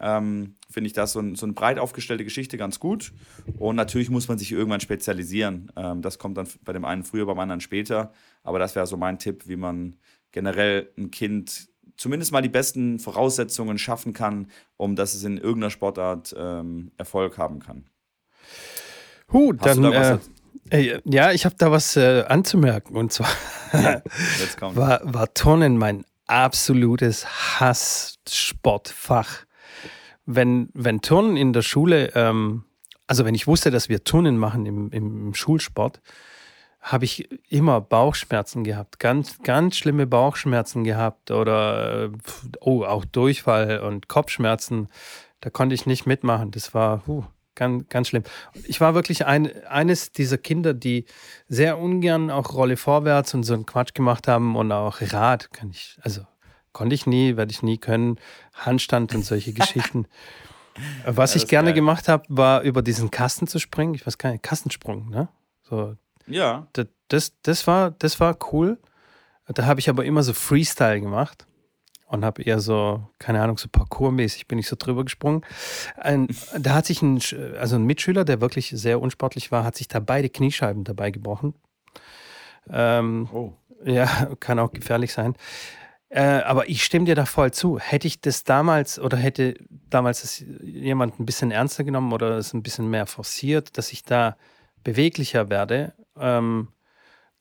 Ähm, 0.00 0.56
finde 0.70 0.88
ich 0.88 0.92
das 0.92 1.12
so, 1.12 1.20
ein, 1.20 1.34
so 1.34 1.46
eine 1.46 1.52
breit 1.52 1.78
aufgestellte 1.78 2.24
Geschichte 2.24 2.56
ganz 2.56 2.80
gut. 2.80 3.12
Und 3.58 3.76
natürlich 3.76 4.10
muss 4.10 4.28
man 4.28 4.38
sich 4.38 4.50
irgendwann 4.52 4.80
spezialisieren. 4.80 5.70
Ähm, 5.76 6.02
das 6.02 6.18
kommt 6.18 6.38
dann 6.38 6.48
bei 6.64 6.72
dem 6.72 6.84
einen 6.84 7.04
früher, 7.04 7.26
beim 7.26 7.38
anderen 7.38 7.60
später. 7.60 8.12
Aber 8.42 8.58
das 8.58 8.74
wäre 8.74 8.86
so 8.86 8.96
mein 8.96 9.18
Tipp, 9.18 9.46
wie 9.46 9.56
man 9.56 9.96
generell 10.32 10.90
ein 10.96 11.10
Kind 11.10 11.68
zumindest 11.96 12.32
mal 12.32 12.40
die 12.40 12.48
besten 12.48 12.98
Voraussetzungen 12.98 13.76
schaffen 13.76 14.14
kann, 14.14 14.50
um 14.78 14.96
dass 14.96 15.14
es 15.14 15.22
in 15.24 15.36
irgendeiner 15.36 15.70
Sportart 15.70 16.34
ähm, 16.36 16.92
Erfolg 16.96 17.36
haben 17.36 17.58
kann. 17.58 17.84
Huh, 19.32 19.52
dann, 19.52 19.82
da 19.82 20.18
äh, 20.70 21.00
ja, 21.04 21.32
ich 21.32 21.44
habe 21.44 21.56
da 21.58 21.70
was 21.70 21.96
äh, 21.96 22.24
anzumerken. 22.26 22.96
Und 22.96 23.12
zwar 23.12 23.28
war, 24.60 25.00
war 25.04 25.34
Turnen 25.34 25.76
mein 25.76 26.06
absolutes 26.26 27.60
Hass-Sportfach. 27.60 29.44
Wenn, 30.26 30.68
wenn 30.74 31.00
Turnen 31.00 31.36
in 31.36 31.52
der 31.52 31.62
Schule, 31.62 32.12
ähm, 32.14 32.64
also 33.06 33.24
wenn 33.24 33.34
ich 33.34 33.46
wusste, 33.46 33.70
dass 33.70 33.88
wir 33.88 34.04
Turnen 34.04 34.38
machen 34.38 34.66
im, 34.66 34.90
im 34.90 35.34
Schulsport, 35.34 36.00
habe 36.80 37.04
ich 37.04 37.28
immer 37.50 37.80
Bauchschmerzen 37.80 38.64
gehabt, 38.64 38.98
ganz, 38.98 39.38
ganz 39.42 39.76
schlimme 39.76 40.06
Bauchschmerzen 40.06 40.84
gehabt 40.84 41.30
oder 41.30 42.04
äh, 42.04 42.10
oh, 42.60 42.84
auch 42.84 43.04
Durchfall 43.04 43.80
und 43.80 44.08
Kopfschmerzen. 44.08 44.88
Da 45.40 45.50
konnte 45.50 45.74
ich 45.74 45.86
nicht 45.86 46.06
mitmachen. 46.06 46.50
Das 46.50 46.72
war, 46.72 47.06
uh, 47.06 47.24
Ganz, 47.56 47.88
ganz 47.90 48.08
schlimm. 48.08 48.22
Ich 48.64 48.80
war 48.80 48.94
wirklich 48.94 49.26
ein, 49.26 49.50
eines 49.66 50.12
dieser 50.12 50.38
Kinder, 50.38 50.72
die 50.72 51.04
sehr 51.46 51.78
ungern 51.78 52.30
auch 52.30 52.54
Rolle 52.54 52.78
vorwärts 52.78 53.34
und 53.34 53.42
so 53.42 53.52
einen 53.52 53.66
Quatsch 53.66 53.92
gemacht 53.92 54.28
haben 54.28 54.56
und 54.56 54.72
auch 54.72 55.02
Rad 55.02 55.52
kann 55.52 55.68
ich, 55.70 55.98
also 56.00 56.22
konnte 56.72 56.94
ich 56.94 57.06
nie, 57.06 57.36
werde 57.36 57.52
ich 57.52 57.62
nie 57.62 57.78
können. 57.78 58.18
Handstand 58.54 59.14
und 59.14 59.24
solche 59.24 59.52
Geschichten. 59.54 60.06
Was 61.04 61.36
ich 61.36 61.46
gerne 61.46 61.70
geil. 61.70 61.74
gemacht 61.74 62.08
habe, 62.08 62.24
war 62.28 62.62
über 62.62 62.82
diesen 62.82 63.10
Kasten 63.10 63.46
zu 63.46 63.58
springen. 63.58 63.94
Ich 63.94 64.06
weiß 64.06 64.18
gar 64.18 64.30
nicht, 64.30 64.42
Kastensprung, 64.42 65.08
ne? 65.10 65.28
So, 65.62 65.96
ja. 66.26 66.66
Das, 66.72 66.86
das, 67.08 67.32
das, 67.42 67.66
war, 67.66 67.90
das 67.90 68.20
war 68.20 68.36
cool. 68.52 68.78
Da 69.46 69.66
habe 69.66 69.80
ich 69.80 69.88
aber 69.88 70.04
immer 70.04 70.22
so 70.22 70.32
Freestyle 70.32 71.00
gemacht 71.00 71.46
und 72.06 72.24
habe 72.24 72.42
eher 72.42 72.60
so, 72.60 73.02
keine 73.18 73.42
Ahnung, 73.42 73.58
so 73.58 73.68
parkourmäßig 73.68 74.46
bin 74.46 74.58
ich 74.58 74.68
so 74.68 74.76
drüber 74.78 75.04
gesprungen. 75.04 75.42
Ein, 75.96 76.28
da 76.58 76.74
hat 76.74 76.86
sich 76.86 77.02
ein, 77.02 77.20
also 77.58 77.76
ein 77.76 77.84
Mitschüler, 77.84 78.24
der 78.24 78.40
wirklich 78.40 78.70
sehr 78.70 79.00
unsportlich 79.00 79.50
war, 79.50 79.64
hat 79.64 79.76
sich 79.76 79.88
da 79.88 80.00
beide 80.00 80.28
Kniescheiben 80.28 80.84
dabei 80.84 81.10
gebrochen. 81.10 81.54
Ähm, 82.68 83.28
oh. 83.32 83.52
Ja, 83.84 84.06
kann 84.40 84.58
auch 84.58 84.72
gefährlich 84.72 85.12
sein. 85.12 85.34
Äh, 86.10 86.42
aber 86.42 86.68
ich 86.68 86.84
stimme 86.84 87.06
dir 87.06 87.14
da 87.14 87.24
voll 87.24 87.52
zu. 87.52 87.78
Hätte 87.78 88.06
ich 88.06 88.20
das 88.20 88.44
damals 88.44 88.98
oder 88.98 89.16
hätte 89.16 89.54
damals 89.88 90.22
das 90.22 90.44
jemand 90.62 91.18
ein 91.18 91.26
bisschen 91.26 91.50
ernster 91.50 91.84
genommen 91.84 92.12
oder 92.12 92.36
es 92.36 92.52
ein 92.52 92.62
bisschen 92.62 92.90
mehr 92.90 93.06
forciert, 93.06 93.78
dass 93.78 93.92
ich 93.92 94.02
da 94.02 94.36
beweglicher 94.84 95.50
werde, 95.50 95.94
ähm, 96.18 96.68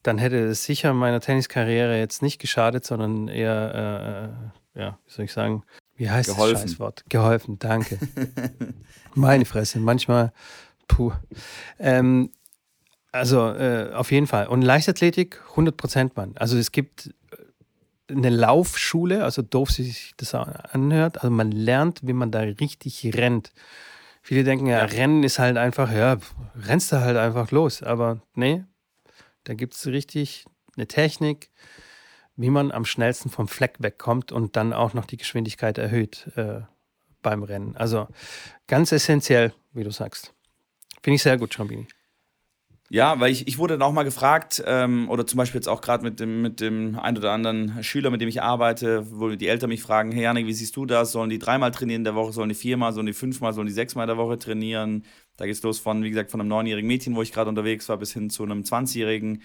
dann 0.03 0.17
hätte 0.17 0.37
es 0.37 0.63
sicher 0.63 0.93
meiner 0.93 1.19
Tenniskarriere 1.19 1.97
jetzt 1.97 2.21
nicht 2.21 2.39
geschadet, 2.39 2.85
sondern 2.85 3.27
eher 3.27 4.53
äh, 4.53 4.59
ja, 4.79 4.97
wie 5.05 5.11
soll 5.11 5.25
ich 5.25 5.33
sagen, 5.33 5.63
wie 5.95 6.09
heißt 6.09 6.29
Geholfen. 6.29 6.53
das 6.53 6.61
Scheißwort? 6.71 7.03
Geholfen, 7.09 7.59
danke. 7.59 7.99
Meine 9.15 9.45
Fresse, 9.45 9.79
manchmal, 9.79 10.31
puh. 10.87 11.11
Ähm, 11.79 12.31
also 13.11 13.49
äh, 13.49 13.91
auf 13.93 14.11
jeden 14.11 14.27
Fall. 14.27 14.47
Und 14.47 14.61
Leichtathletik, 14.61 15.41
100 15.51 15.75
Prozent, 15.75 16.15
Mann. 16.15 16.33
Also 16.37 16.57
es 16.57 16.71
gibt 16.71 17.13
eine 18.09 18.29
Laufschule, 18.29 19.23
also 19.23 19.41
doof 19.41 19.71
sich 19.71 20.13
das 20.17 20.33
anhört. 20.35 21.17
Also 21.17 21.29
man 21.29 21.51
lernt, 21.51 22.01
wie 22.03 22.13
man 22.13 22.31
da 22.31 22.39
richtig 22.39 23.15
rennt. 23.15 23.51
Viele 24.21 24.43
denken 24.43 24.67
ja, 24.67 24.83
Rennen 24.83 25.23
ist 25.23 25.39
halt 25.39 25.57
einfach, 25.57 25.91
ja, 25.91 26.17
rennst 26.55 26.91
du 26.91 26.99
halt 26.99 27.17
einfach 27.17 27.51
los. 27.51 27.81
Aber 27.81 28.21
nee, 28.35 28.63
da 29.43 29.53
gibt 29.53 29.75
es 29.75 29.87
richtig 29.87 30.45
eine 30.75 30.87
Technik, 30.87 31.49
wie 32.35 32.49
man 32.49 32.71
am 32.71 32.85
schnellsten 32.85 33.29
vom 33.29 33.47
Fleck 33.47 33.75
wegkommt 33.79 34.31
und 34.31 34.55
dann 34.55 34.73
auch 34.73 34.93
noch 34.93 35.05
die 35.05 35.17
Geschwindigkeit 35.17 35.77
erhöht 35.77 36.27
äh, 36.35 36.61
beim 37.21 37.43
Rennen. 37.43 37.75
Also 37.75 38.07
ganz 38.67 38.91
essentiell, 38.91 39.53
wie 39.73 39.83
du 39.83 39.91
sagst. 39.91 40.33
Finde 41.01 41.15
ich 41.15 41.23
sehr 41.23 41.37
gut, 41.37 41.53
Schambini. 41.53 41.87
Ja, 42.91 43.19
weil 43.19 43.31
ich, 43.31 43.47
ich 43.47 43.59
wurde 43.59 43.75
dann 43.75 43.83
auch 43.83 43.91
mal 43.93 44.01
gefragt, 44.03 44.63
ähm, 44.65 45.09
oder 45.09 45.27
zum 45.27 45.37
Beispiel 45.37 45.59
jetzt 45.59 45.67
auch 45.67 45.81
gerade 45.81 46.03
mit 46.03 46.19
dem, 46.19 46.41
mit 46.41 46.59
dem 46.59 46.97
ein 46.97 47.15
oder 47.15 47.31
anderen 47.31 47.83
Schüler, 47.83 48.09
mit 48.09 48.19
dem 48.19 48.27
ich 48.29 48.41
arbeite, 48.41 49.05
wo 49.11 49.29
die 49.29 49.47
Eltern 49.47 49.69
mich 49.69 49.83
fragen, 49.83 50.11
hey 50.11 50.23
Janik, 50.23 50.47
wie 50.47 50.53
siehst 50.53 50.75
du 50.75 50.87
das? 50.87 51.11
Sollen 51.11 51.29
die 51.29 51.37
dreimal 51.37 51.69
trainieren 51.69 51.99
in 51.99 52.03
der 52.05 52.15
Woche, 52.15 52.33
sollen 52.33 52.49
die 52.49 52.55
viermal, 52.55 52.91
sollen 52.91 53.05
die 53.05 53.13
fünfmal, 53.13 53.53
sollen 53.53 53.67
die 53.67 53.73
sechsmal 53.73 54.05
in 54.05 54.07
der 54.07 54.17
Woche 54.17 54.39
trainieren? 54.39 55.05
Da 55.37 55.45
geht 55.45 55.53
es 55.55 55.61
los 55.61 55.77
von, 55.79 56.03
wie 56.03 56.09
gesagt, 56.09 56.31
von 56.31 56.39
einem 56.41 56.49
neunjährigen 56.49 56.87
Mädchen, 56.87 57.15
wo 57.15 57.21
ich 57.21 57.31
gerade 57.31 57.49
unterwegs 57.49 57.87
war, 57.89 57.97
bis 57.97 58.11
hin 58.13 58.31
zu 58.31 58.43
einem 58.43 58.63
20-Jährigen. 58.63 59.43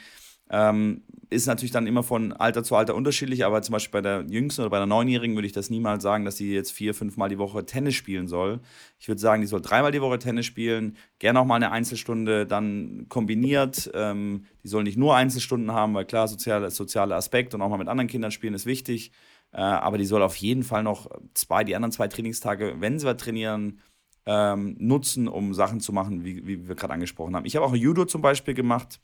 Ähm, 0.50 1.02
ist 1.30 1.46
natürlich 1.46 1.72
dann 1.72 1.86
immer 1.86 2.02
von 2.02 2.32
Alter 2.32 2.62
zu 2.62 2.76
Alter 2.76 2.94
unterschiedlich, 2.94 3.44
aber 3.44 3.62
zum 3.62 3.72
Beispiel 3.72 4.00
bei 4.00 4.02
der 4.02 4.24
Jüngsten 4.28 4.62
oder 4.62 4.70
bei 4.70 4.78
der 4.78 4.86
Neunjährigen 4.86 5.34
würde 5.34 5.46
ich 5.46 5.52
das 5.52 5.70
niemals 5.70 6.02
sagen, 6.02 6.24
dass 6.24 6.36
sie 6.36 6.52
jetzt 6.52 6.70
vier, 6.70 6.94
fünfmal 6.94 7.28
die 7.28 7.38
Woche 7.38 7.64
Tennis 7.66 7.94
spielen 7.94 8.28
soll. 8.28 8.60
Ich 8.98 9.08
würde 9.08 9.20
sagen, 9.20 9.40
die 9.40 9.46
soll 9.48 9.60
dreimal 9.60 9.90
die 9.90 10.00
Woche 10.00 10.18
Tennis 10.18 10.46
spielen, 10.46 10.96
gerne 11.18 11.40
auch 11.40 11.44
mal 11.44 11.56
eine 11.56 11.72
Einzelstunde 11.72 12.46
dann 12.46 13.06
kombiniert. 13.08 13.90
Ähm, 13.94 14.44
die 14.62 14.68
soll 14.68 14.84
nicht 14.84 14.98
nur 14.98 15.16
Einzelstunden 15.16 15.72
haben, 15.72 15.94
weil 15.94 16.04
klar, 16.04 16.28
soziale, 16.28 16.70
soziale 16.70 17.14
Aspekt 17.16 17.54
und 17.54 17.62
auch 17.62 17.68
mal 17.68 17.78
mit 17.78 17.88
anderen 17.88 18.08
Kindern 18.08 18.30
spielen 18.30 18.54
ist 18.54 18.66
wichtig. 18.66 19.12
Äh, 19.52 19.60
aber 19.60 19.98
die 19.98 20.06
soll 20.06 20.22
auf 20.22 20.36
jeden 20.36 20.62
Fall 20.62 20.82
noch 20.82 21.10
zwei, 21.34 21.64
die 21.64 21.74
anderen 21.74 21.92
zwei 21.92 22.08
Trainingstage, 22.08 22.76
wenn 22.78 22.98
sie 22.98 23.06
was 23.06 23.16
trainieren, 23.16 23.80
ähm, 24.26 24.76
nutzen, 24.78 25.28
um 25.28 25.52
Sachen 25.54 25.80
zu 25.80 25.92
machen, 25.92 26.24
wie, 26.24 26.46
wie 26.46 26.68
wir 26.68 26.74
gerade 26.74 26.94
angesprochen 26.94 27.36
haben. 27.36 27.44
Ich 27.44 27.56
habe 27.56 27.66
auch 27.66 27.74
Judo 27.74 28.04
zum 28.04 28.22
Beispiel 28.22 28.54
gemacht 28.54 29.00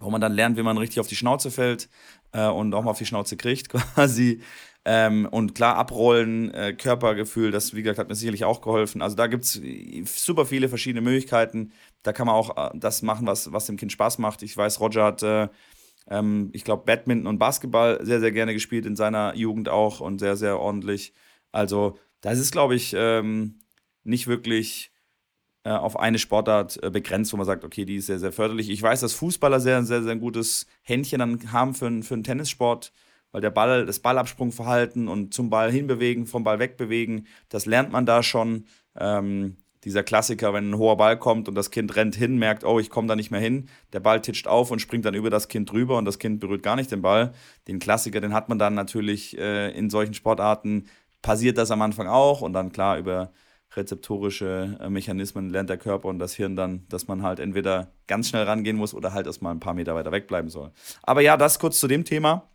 wo 0.00 0.10
man 0.10 0.20
dann 0.20 0.32
lernt, 0.32 0.56
wie 0.56 0.62
man 0.62 0.78
richtig 0.78 1.00
auf 1.00 1.06
die 1.06 1.16
Schnauze 1.16 1.50
fällt 1.50 1.88
äh, 2.32 2.46
und 2.46 2.74
auch 2.74 2.82
mal 2.82 2.90
auf 2.90 2.98
die 2.98 3.06
Schnauze 3.06 3.36
kriegt 3.36 3.68
quasi. 3.94 4.40
Ähm, 4.84 5.26
und 5.28 5.56
klar, 5.56 5.76
abrollen, 5.76 6.54
äh, 6.54 6.72
Körpergefühl, 6.72 7.50
das, 7.50 7.74
wie 7.74 7.82
gesagt, 7.82 7.98
hat 7.98 8.08
mir 8.08 8.14
sicherlich 8.14 8.44
auch 8.44 8.60
geholfen. 8.60 9.02
Also 9.02 9.16
da 9.16 9.26
gibt 9.26 9.42
es 9.42 9.60
super 10.04 10.46
viele 10.46 10.68
verschiedene 10.68 11.00
Möglichkeiten. 11.00 11.72
Da 12.04 12.12
kann 12.12 12.28
man 12.28 12.36
auch 12.36 12.56
äh, 12.56 12.70
das 12.78 13.02
machen, 13.02 13.26
was, 13.26 13.52
was 13.52 13.66
dem 13.66 13.76
Kind 13.76 13.90
Spaß 13.90 14.18
macht. 14.18 14.42
Ich 14.42 14.56
weiß, 14.56 14.78
Roger 14.78 15.04
hat, 15.04 15.24
äh, 15.24 15.48
ähm, 16.08 16.50
ich 16.52 16.62
glaube, 16.62 16.84
Badminton 16.84 17.26
und 17.26 17.38
Basketball 17.38 17.98
sehr, 18.04 18.20
sehr 18.20 18.30
gerne 18.30 18.54
gespielt 18.54 18.86
in 18.86 18.94
seiner 18.94 19.34
Jugend 19.34 19.68
auch 19.68 19.98
und 19.98 20.20
sehr, 20.20 20.36
sehr 20.36 20.60
ordentlich. 20.60 21.12
Also 21.50 21.98
da 22.20 22.30
ist 22.30 22.52
glaube 22.52 22.76
ich, 22.76 22.94
ähm, 22.96 23.58
nicht 24.04 24.28
wirklich 24.28 24.92
äh, 24.92 24.95
auf 25.70 25.98
eine 25.98 26.18
Sportart 26.18 26.82
äh, 26.82 26.90
begrenzt, 26.90 27.32
wo 27.32 27.36
man 27.36 27.46
sagt, 27.46 27.64
okay, 27.64 27.84
die 27.84 27.96
ist 27.96 28.06
sehr, 28.06 28.18
sehr 28.18 28.32
förderlich. 28.32 28.70
Ich 28.70 28.82
weiß, 28.82 29.00
dass 29.00 29.14
Fußballer 29.14 29.60
sehr, 29.60 29.82
sehr, 29.84 30.02
sehr 30.02 30.16
gutes 30.16 30.66
Händchen 30.82 31.18
dann 31.18 31.52
haben 31.52 31.74
für, 31.74 32.02
für 32.02 32.14
einen 32.14 32.24
Tennissport, 32.24 32.92
weil 33.32 33.40
der 33.40 33.50
Ball, 33.50 33.86
das 33.86 34.00
Ballabsprungverhalten 34.00 35.08
und 35.08 35.34
zum 35.34 35.50
Ball 35.50 35.70
hinbewegen, 35.70 36.26
vom 36.26 36.44
Ball 36.44 36.58
wegbewegen, 36.58 37.26
das 37.48 37.66
lernt 37.66 37.92
man 37.92 38.06
da 38.06 38.22
schon. 38.22 38.66
Ähm, 38.98 39.56
dieser 39.86 40.02
Klassiker, 40.02 40.52
wenn 40.52 40.70
ein 40.70 40.78
hoher 40.78 40.96
Ball 40.96 41.16
kommt 41.16 41.48
und 41.48 41.54
das 41.54 41.70
Kind 41.70 41.94
rennt 41.94 42.16
hin, 42.16 42.38
merkt, 42.38 42.64
oh, 42.64 42.80
ich 42.80 42.90
komme 42.90 43.06
da 43.06 43.14
nicht 43.14 43.30
mehr 43.30 43.40
hin, 43.40 43.68
der 43.92 44.00
Ball 44.00 44.20
titscht 44.20 44.48
auf 44.48 44.72
und 44.72 44.80
springt 44.80 45.04
dann 45.04 45.14
über 45.14 45.30
das 45.30 45.46
Kind 45.46 45.70
drüber 45.70 45.96
und 45.96 46.04
das 46.04 46.18
Kind 46.18 46.40
berührt 46.40 46.64
gar 46.64 46.74
nicht 46.74 46.90
den 46.90 47.02
Ball. 47.02 47.32
Den 47.68 47.78
Klassiker, 47.78 48.20
den 48.20 48.34
hat 48.34 48.48
man 48.48 48.58
dann 48.58 48.74
natürlich 48.74 49.38
äh, 49.38 49.70
in 49.78 49.88
solchen 49.88 50.12
Sportarten, 50.12 50.86
passiert 51.22 51.56
das 51.56 51.70
am 51.70 51.82
Anfang 51.82 52.08
auch 52.08 52.40
und 52.40 52.52
dann 52.52 52.72
klar 52.72 52.98
über 52.98 53.30
rezeptorische 53.76 54.78
äh, 54.80 54.88
Mechanismen 54.88 55.50
lernt 55.50 55.70
der 55.70 55.78
Körper 55.78 56.08
und 56.08 56.18
das 56.18 56.34
Hirn 56.34 56.56
dann, 56.56 56.86
dass 56.88 57.08
man 57.08 57.22
halt 57.22 57.38
entweder 57.40 57.92
ganz 58.06 58.28
schnell 58.28 58.44
rangehen 58.44 58.76
muss 58.76 58.94
oder 58.94 59.12
halt 59.12 59.26
erstmal 59.26 59.54
ein 59.54 59.60
paar 59.60 59.74
Meter 59.74 59.94
weiter 59.94 60.12
wegbleiben 60.12 60.50
soll. 60.50 60.72
Aber 61.02 61.20
ja, 61.20 61.36
das 61.36 61.58
kurz 61.58 61.80
zu 61.80 61.88
dem 61.88 62.04
Thema. 62.04 62.48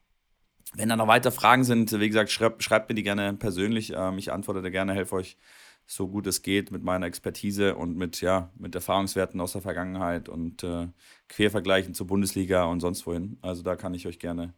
Wenn 0.73 0.89
da 0.89 0.95
noch 0.95 1.07
weitere 1.07 1.33
Fragen 1.33 1.65
sind, 1.65 1.99
wie 1.99 2.07
gesagt, 2.07 2.31
schreibt, 2.31 2.63
schreibt 2.63 2.89
mir 2.89 2.95
die 2.95 3.03
gerne 3.03 3.33
persönlich. 3.33 3.93
Ähm, 3.95 4.17
ich 4.17 4.31
antworte 4.31 4.61
da 4.61 4.69
gerne, 4.69 4.93
helfe 4.93 5.15
euch 5.15 5.37
so 5.85 6.07
gut 6.07 6.25
es 6.27 6.41
geht 6.41 6.71
mit 6.71 6.83
meiner 6.83 7.05
Expertise 7.05 7.75
und 7.75 7.97
mit, 7.97 8.21
ja, 8.21 8.49
mit 8.57 8.73
Erfahrungswerten 8.75 9.41
aus 9.41 9.51
der 9.51 9.61
Vergangenheit 9.61 10.29
und 10.29 10.63
äh, 10.63 10.87
Quervergleichen 11.27 11.93
zur 11.93 12.07
Bundesliga 12.07 12.63
und 12.63 12.79
sonst 12.79 13.05
wohin. 13.05 13.37
Also 13.41 13.61
da 13.61 13.75
kann 13.75 13.93
ich 13.93 14.07
euch 14.07 14.19
gerne 14.19 14.53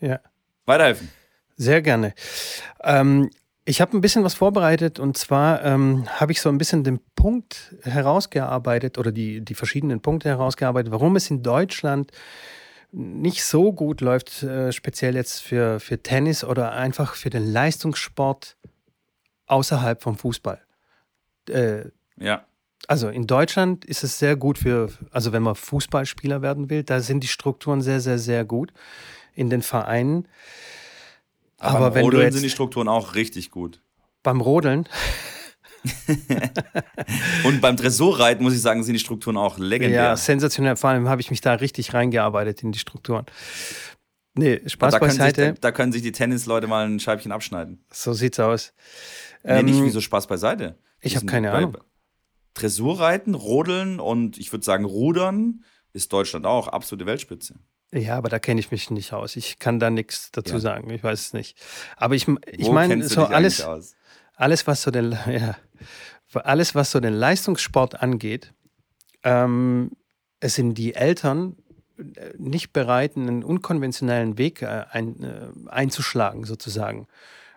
Ja. 0.00 0.20
Weiterhelfen. 0.64 1.10
Sehr 1.56 1.82
gerne. 1.82 2.14
Ähm, 2.82 3.28
ich 3.64 3.80
habe 3.80 3.96
ein 3.96 4.00
bisschen 4.00 4.24
was 4.24 4.34
vorbereitet 4.34 4.98
und 4.98 5.16
zwar 5.16 5.64
ähm, 5.64 6.06
habe 6.08 6.32
ich 6.32 6.40
so 6.40 6.48
ein 6.48 6.58
bisschen 6.58 6.82
den 6.82 7.00
Punkt 7.14 7.74
herausgearbeitet 7.82 8.98
oder 8.98 9.12
die, 9.12 9.42
die 9.44 9.54
verschiedenen 9.54 10.00
Punkte 10.00 10.28
herausgearbeitet, 10.28 10.92
warum 10.92 11.16
es 11.16 11.30
in 11.30 11.42
Deutschland 11.42 12.10
nicht 12.92 13.44
so 13.44 13.72
gut 13.72 14.00
läuft, 14.00 14.42
äh, 14.42 14.72
speziell 14.72 15.14
jetzt 15.14 15.40
für, 15.40 15.78
für 15.78 16.02
Tennis 16.02 16.42
oder 16.42 16.72
einfach 16.72 17.14
für 17.14 17.30
den 17.30 17.46
Leistungssport 17.46 18.56
außerhalb 19.46 20.02
vom 20.02 20.16
Fußball. 20.16 20.60
Äh, 21.48 21.84
Ja. 22.16 22.44
also 22.88 23.08
in 23.08 23.26
Deutschland 23.26 23.84
ist 23.84 24.02
es 24.04 24.18
sehr 24.18 24.36
gut 24.36 24.58
für, 24.58 24.90
also 25.10 25.32
wenn 25.32 25.42
man 25.42 25.54
Fußballspieler 25.54 26.42
werden 26.42 26.70
will, 26.70 26.82
da 26.82 27.00
sind 27.00 27.22
die 27.22 27.28
Strukturen 27.28 27.82
sehr, 27.82 28.00
sehr, 28.00 28.18
sehr 28.18 28.44
gut 28.44 28.72
in 29.34 29.50
den 29.50 29.62
Vereinen. 29.62 30.26
Aber, 31.60 31.76
Aber 31.76 31.86
beim 31.90 31.94
wenn 31.94 32.00
du 32.10 32.16
Rodeln 32.16 32.32
sind 32.32 32.42
die 32.42 32.50
Strukturen 32.50 32.88
auch 32.88 33.14
richtig 33.14 33.50
gut. 33.50 33.80
beim 34.22 34.40
Rodeln, 34.40 34.88
Und 37.44 37.60
beim 37.60 37.76
Dressurreiten, 37.76 38.42
muss 38.42 38.52
ich 38.54 38.60
sagen, 38.60 38.82
sind 38.82 38.92
die 38.94 38.98
Strukturen 39.00 39.36
auch 39.38 39.58
legendär. 39.58 40.02
ja, 40.02 40.16
sensationell, 40.16 40.76
vor 40.76 40.90
allem 40.90 41.08
habe 41.08 41.20
ich 41.20 41.30
mich 41.30 41.40
da 41.40 41.54
richtig 41.54 41.94
reingearbeitet 41.94 42.62
in 42.62 42.72
die 42.72 42.78
Strukturen. 42.78 43.24
Nee, 44.34 44.60
Spaß 44.66 44.92
da, 44.92 44.98
können 44.98 45.10
sich, 45.12 45.18
beiseite, 45.20 45.54
da 45.60 45.72
können 45.72 45.92
sich 45.92 46.02
die 46.02 46.12
Tennisleute 46.12 46.66
mal 46.66 46.86
ein 46.86 47.00
Scheibchen 47.00 47.32
abschneiden. 47.32 47.84
so 47.92 48.12
sieht's 48.12 48.38
aus. 48.38 48.72
Nee, 49.42 49.62
nicht 49.62 49.78
Ähm, 49.78 49.84
wieso 49.86 50.00
Spaß 50.00 50.26
beiseite. 50.26 50.78
ich 51.00 51.12
Die 51.12 51.16
hab 51.16 51.20
sind 51.20 51.30
keine 51.30 51.50
bei- 51.50 51.56
Ahnung. 51.58 51.78
Dressurreiten, 52.54 53.34
Rodeln 53.34 54.00
und 54.00 54.36
ich 54.38 54.52
würde 54.52 54.64
sagen 54.64 54.84
Rudern 54.84 55.64
ist 55.92 56.12
Deutschland 56.12 56.46
auch 56.46 56.68
absolute 56.68 57.06
Weltspitze. 57.06 57.54
Ja, 57.92 58.16
aber 58.16 58.28
da 58.28 58.38
kenne 58.38 58.60
ich 58.60 58.70
mich 58.70 58.90
nicht 58.90 59.12
aus. 59.12 59.36
Ich 59.36 59.58
kann 59.58 59.80
da 59.80 59.90
nichts 59.90 60.30
dazu 60.30 60.54
Ja. 60.54 60.60
sagen. 60.60 60.90
Ich 60.90 61.02
weiß 61.02 61.20
es 61.20 61.32
nicht. 61.32 61.58
Aber 61.96 62.14
ich, 62.14 62.28
ich 62.52 62.66
Wo 62.66 62.72
meine, 62.72 63.02
so 63.08 63.24
alles, 63.24 63.66
alles, 64.36 64.66
was 64.66 64.82
so 64.82 64.90
den, 64.90 65.10
ja, 65.26 65.56
alles, 66.34 66.74
was 66.74 66.92
so 66.92 67.00
den 67.00 67.14
Leistungssport 67.14 68.00
angeht, 68.00 68.52
ähm, 69.24 69.90
es 70.38 70.54
sind 70.54 70.74
die 70.74 70.94
Eltern 70.94 71.56
äh, 71.98 72.30
nicht 72.38 72.72
bereit, 72.72 73.16
einen 73.16 73.42
unkonventionellen 73.42 74.38
Weg 74.38 74.62
äh, 74.62 74.84
ein, 74.90 75.22
äh, 75.22 75.68
einzuschlagen, 75.68 76.44
sozusagen. 76.44 77.08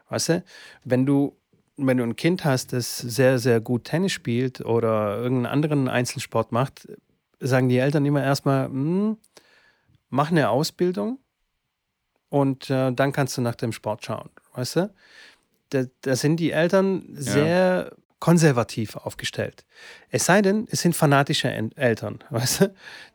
Weißt 0.10 0.30
du, 0.30 0.43
wenn 0.84 1.06
du, 1.06 1.38
wenn 1.78 1.98
du 1.98 2.04
ein 2.04 2.15
Kind 2.15 2.43
hast, 2.43 2.74
das 2.74 2.98
sehr, 2.98 3.38
sehr 3.39 3.62
gut 3.62 3.86
Tennis 3.86 4.12
spielt 4.12 4.62
oder 4.62 5.17
irgendeinen 5.17 5.46
anderen 5.54 5.88
Einzelsport 5.89 6.52
macht, 6.52 6.88
sagen 7.39 7.69
die 7.69 7.78
Eltern 7.78 8.06
immer 8.06 8.24
erstmal, 8.24 8.65
"Hm, 8.65 9.17
mach 10.13 10.30
eine 10.30 10.49
Ausbildung 10.49 11.17
und 12.30 12.69
äh, 12.69 12.93
dann 12.93 13.12
kannst 13.12 13.36
du 13.36 13.41
nach 13.41 13.56
dem 13.56 13.71
Sport 13.71 14.06
schauen. 14.06 14.30
Weißt 14.54 14.76
du? 14.76 14.93
Da, 15.69 15.86
da 16.02 16.15
sind 16.15 16.38
die 16.38 16.52
Eltern 16.52 17.04
sehr 17.13 17.95
konservativ 18.19 18.95
aufgestellt. 18.95 19.65
Es 20.10 20.26
sei 20.26 20.43
denn, 20.43 20.67
es 20.69 20.82
sind 20.82 20.95
fanatische 20.95 21.49
Eltern, 21.76 22.23
weißt 22.30 22.62
du, 22.62 22.73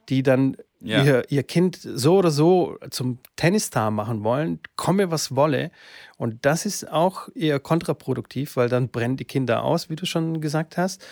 die 0.08 0.24
dann 0.24 0.56
Ja. 0.80 1.04
ihr, 1.04 1.30
ihr 1.30 1.44
Kind 1.44 1.78
so 1.80 2.18
oder 2.18 2.32
so 2.32 2.76
zum 2.90 3.20
Tennisstar 3.37 3.92
machen 3.92 4.24
wollen, 4.24 4.58
komme 4.74 5.12
was 5.12 5.37
wolle. 5.37 5.70
Und 6.16 6.44
das 6.44 6.66
ist 6.66 6.90
auch 6.90 7.28
eher 7.34 7.61
kontraproduktiv, 7.61 8.56
weil 8.56 8.68
dann 8.68 8.88
brennen 8.88 9.16
die 9.16 9.24
Kinder 9.24 9.62
aus, 9.62 9.88
wie 9.88 9.96
du 9.96 10.04
schon 10.04 10.40
gesagt 10.40 10.76
hast. 10.76 11.06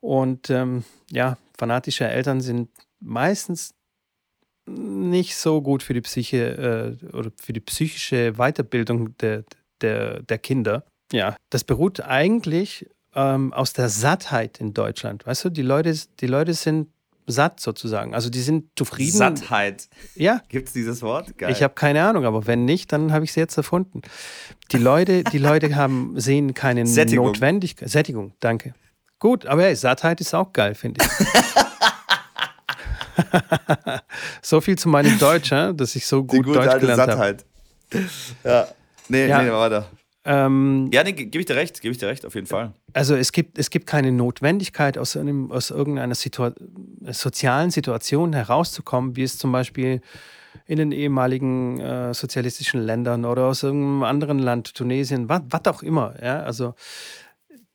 Und 0.00 0.50
ähm, 0.50 0.84
ja, 1.10 1.36
fanatische 1.58 2.06
Eltern 2.06 2.40
sind 2.40 2.68
meistens 3.00 3.74
nicht 4.66 5.36
so 5.36 5.60
gut 5.60 5.82
für 5.82 5.94
die 5.94 6.00
Psyche 6.00 6.98
äh, 7.02 7.16
oder 7.16 7.30
für 7.40 7.52
die 7.52 7.60
psychische 7.60 8.34
Weiterbildung 8.34 9.16
der, 9.18 9.44
der, 9.80 10.22
der 10.22 10.38
Kinder. 10.38 10.84
Ja, 11.12 11.36
das 11.50 11.64
beruht 11.64 12.00
eigentlich 12.00 12.88
ähm, 13.14 13.52
aus 13.52 13.72
der 13.72 13.88
Sattheit 13.88 14.60
in 14.60 14.72
Deutschland. 14.72 15.26
Weißt 15.26 15.44
du, 15.44 15.50
die 15.50 15.62
Leute, 15.62 15.94
die 16.20 16.26
Leute 16.26 16.54
sind 16.54 16.88
satt 17.26 17.60
sozusagen. 17.60 18.14
Also 18.14 18.30
die 18.30 18.40
sind 18.40 18.70
zufrieden. 18.76 19.16
Sattheit. 19.16 19.88
Ja, 20.14 20.42
Gibt 20.48 20.68
es 20.68 20.74
dieses 20.74 21.02
Wort? 21.02 21.36
Geil. 21.38 21.52
ich 21.52 21.62
habe 21.62 21.74
keine 21.74 22.02
Ahnung, 22.04 22.24
aber 22.24 22.46
wenn 22.46 22.64
nicht, 22.64 22.92
dann 22.92 23.12
habe 23.12 23.24
ich 23.24 23.30
es 23.30 23.36
jetzt 23.36 23.56
erfunden. 23.56 24.02
Die 24.72 24.78
Leute, 24.78 25.22
die 25.24 25.38
Leute 25.38 25.74
haben, 25.76 26.18
sehen 26.18 26.54
keine 26.54 26.86
Sättigung. 26.86 27.26
Notwendigkeit. 27.26 27.88
Sättigung, 27.88 28.32
danke. 28.40 28.74
Gut, 29.18 29.46
aber 29.46 29.62
hey, 29.62 29.76
Sattheit 29.76 30.20
ist 30.20 30.34
auch 30.34 30.52
geil, 30.52 30.74
finde 30.74 31.04
ich. 31.04 31.26
so 34.42 34.60
viel 34.60 34.76
zu 34.78 34.88
meinem 34.88 35.18
Deutsch, 35.18 35.50
dass 35.50 35.96
ich 35.96 36.06
so 36.06 36.24
gut 36.24 36.44
gute 36.46 36.60
Deutsch 36.60 36.78
gelernt 36.80 37.00
habe. 37.10 37.36
Ja. 38.44 38.68
Nee, 39.08 39.26
Ja. 39.26 39.42
nee, 39.42 39.50
weiter. 39.50 39.86
Ähm, 40.24 40.88
Ja, 40.92 41.02
nee, 41.02 41.12
ge- 41.12 41.26
gebe 41.26 41.40
ich 41.40 41.46
dir 41.46 41.56
recht, 41.56 41.80
gebe 41.80 41.90
ich 41.92 41.98
dir 41.98 42.06
recht, 42.06 42.24
auf 42.24 42.34
jeden 42.36 42.46
Fall. 42.46 42.72
Also 42.92 43.16
es 43.16 43.32
gibt, 43.32 43.58
es 43.58 43.70
gibt 43.70 43.86
keine 43.88 44.12
Notwendigkeit, 44.12 44.96
aus, 44.96 45.16
einem, 45.16 45.50
aus 45.50 45.70
irgendeiner 45.70 46.14
Situa 46.14 46.52
sozialen 47.10 47.70
Situation 47.72 48.32
herauszukommen, 48.32 49.16
wie 49.16 49.24
es 49.24 49.36
zum 49.36 49.50
Beispiel 49.50 50.00
in 50.66 50.78
den 50.78 50.92
ehemaligen 50.92 51.80
äh, 51.80 52.14
sozialistischen 52.14 52.80
Ländern 52.80 53.24
oder 53.24 53.46
aus 53.46 53.64
irgendeinem 53.64 54.04
anderen 54.04 54.38
Land, 54.38 54.74
Tunesien, 54.74 55.28
was 55.28 55.42
auch 55.66 55.82
immer. 55.82 56.14
Ja? 56.22 56.40
Also 56.44 56.74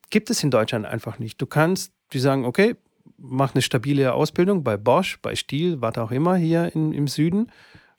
gibt 0.09 0.29
es 0.29 0.41
in 0.41 0.49
Deutschland 0.49 0.85
einfach 0.85 1.19
nicht. 1.19 1.41
Du 1.41 1.47
kannst, 1.47 1.91
die 2.13 2.19
sagen, 2.19 2.45
okay, 2.45 2.75
mach 3.17 3.53
eine 3.53 3.61
stabile 3.61 4.13
Ausbildung 4.13 4.63
bei 4.63 4.77
Bosch, 4.77 5.19
bei 5.21 5.35
Stiel, 5.35 5.81
was 5.81 5.97
auch 5.97 6.11
immer 6.11 6.35
hier 6.35 6.73
in, 6.73 6.93
im 6.93 7.07
Süden 7.07 7.51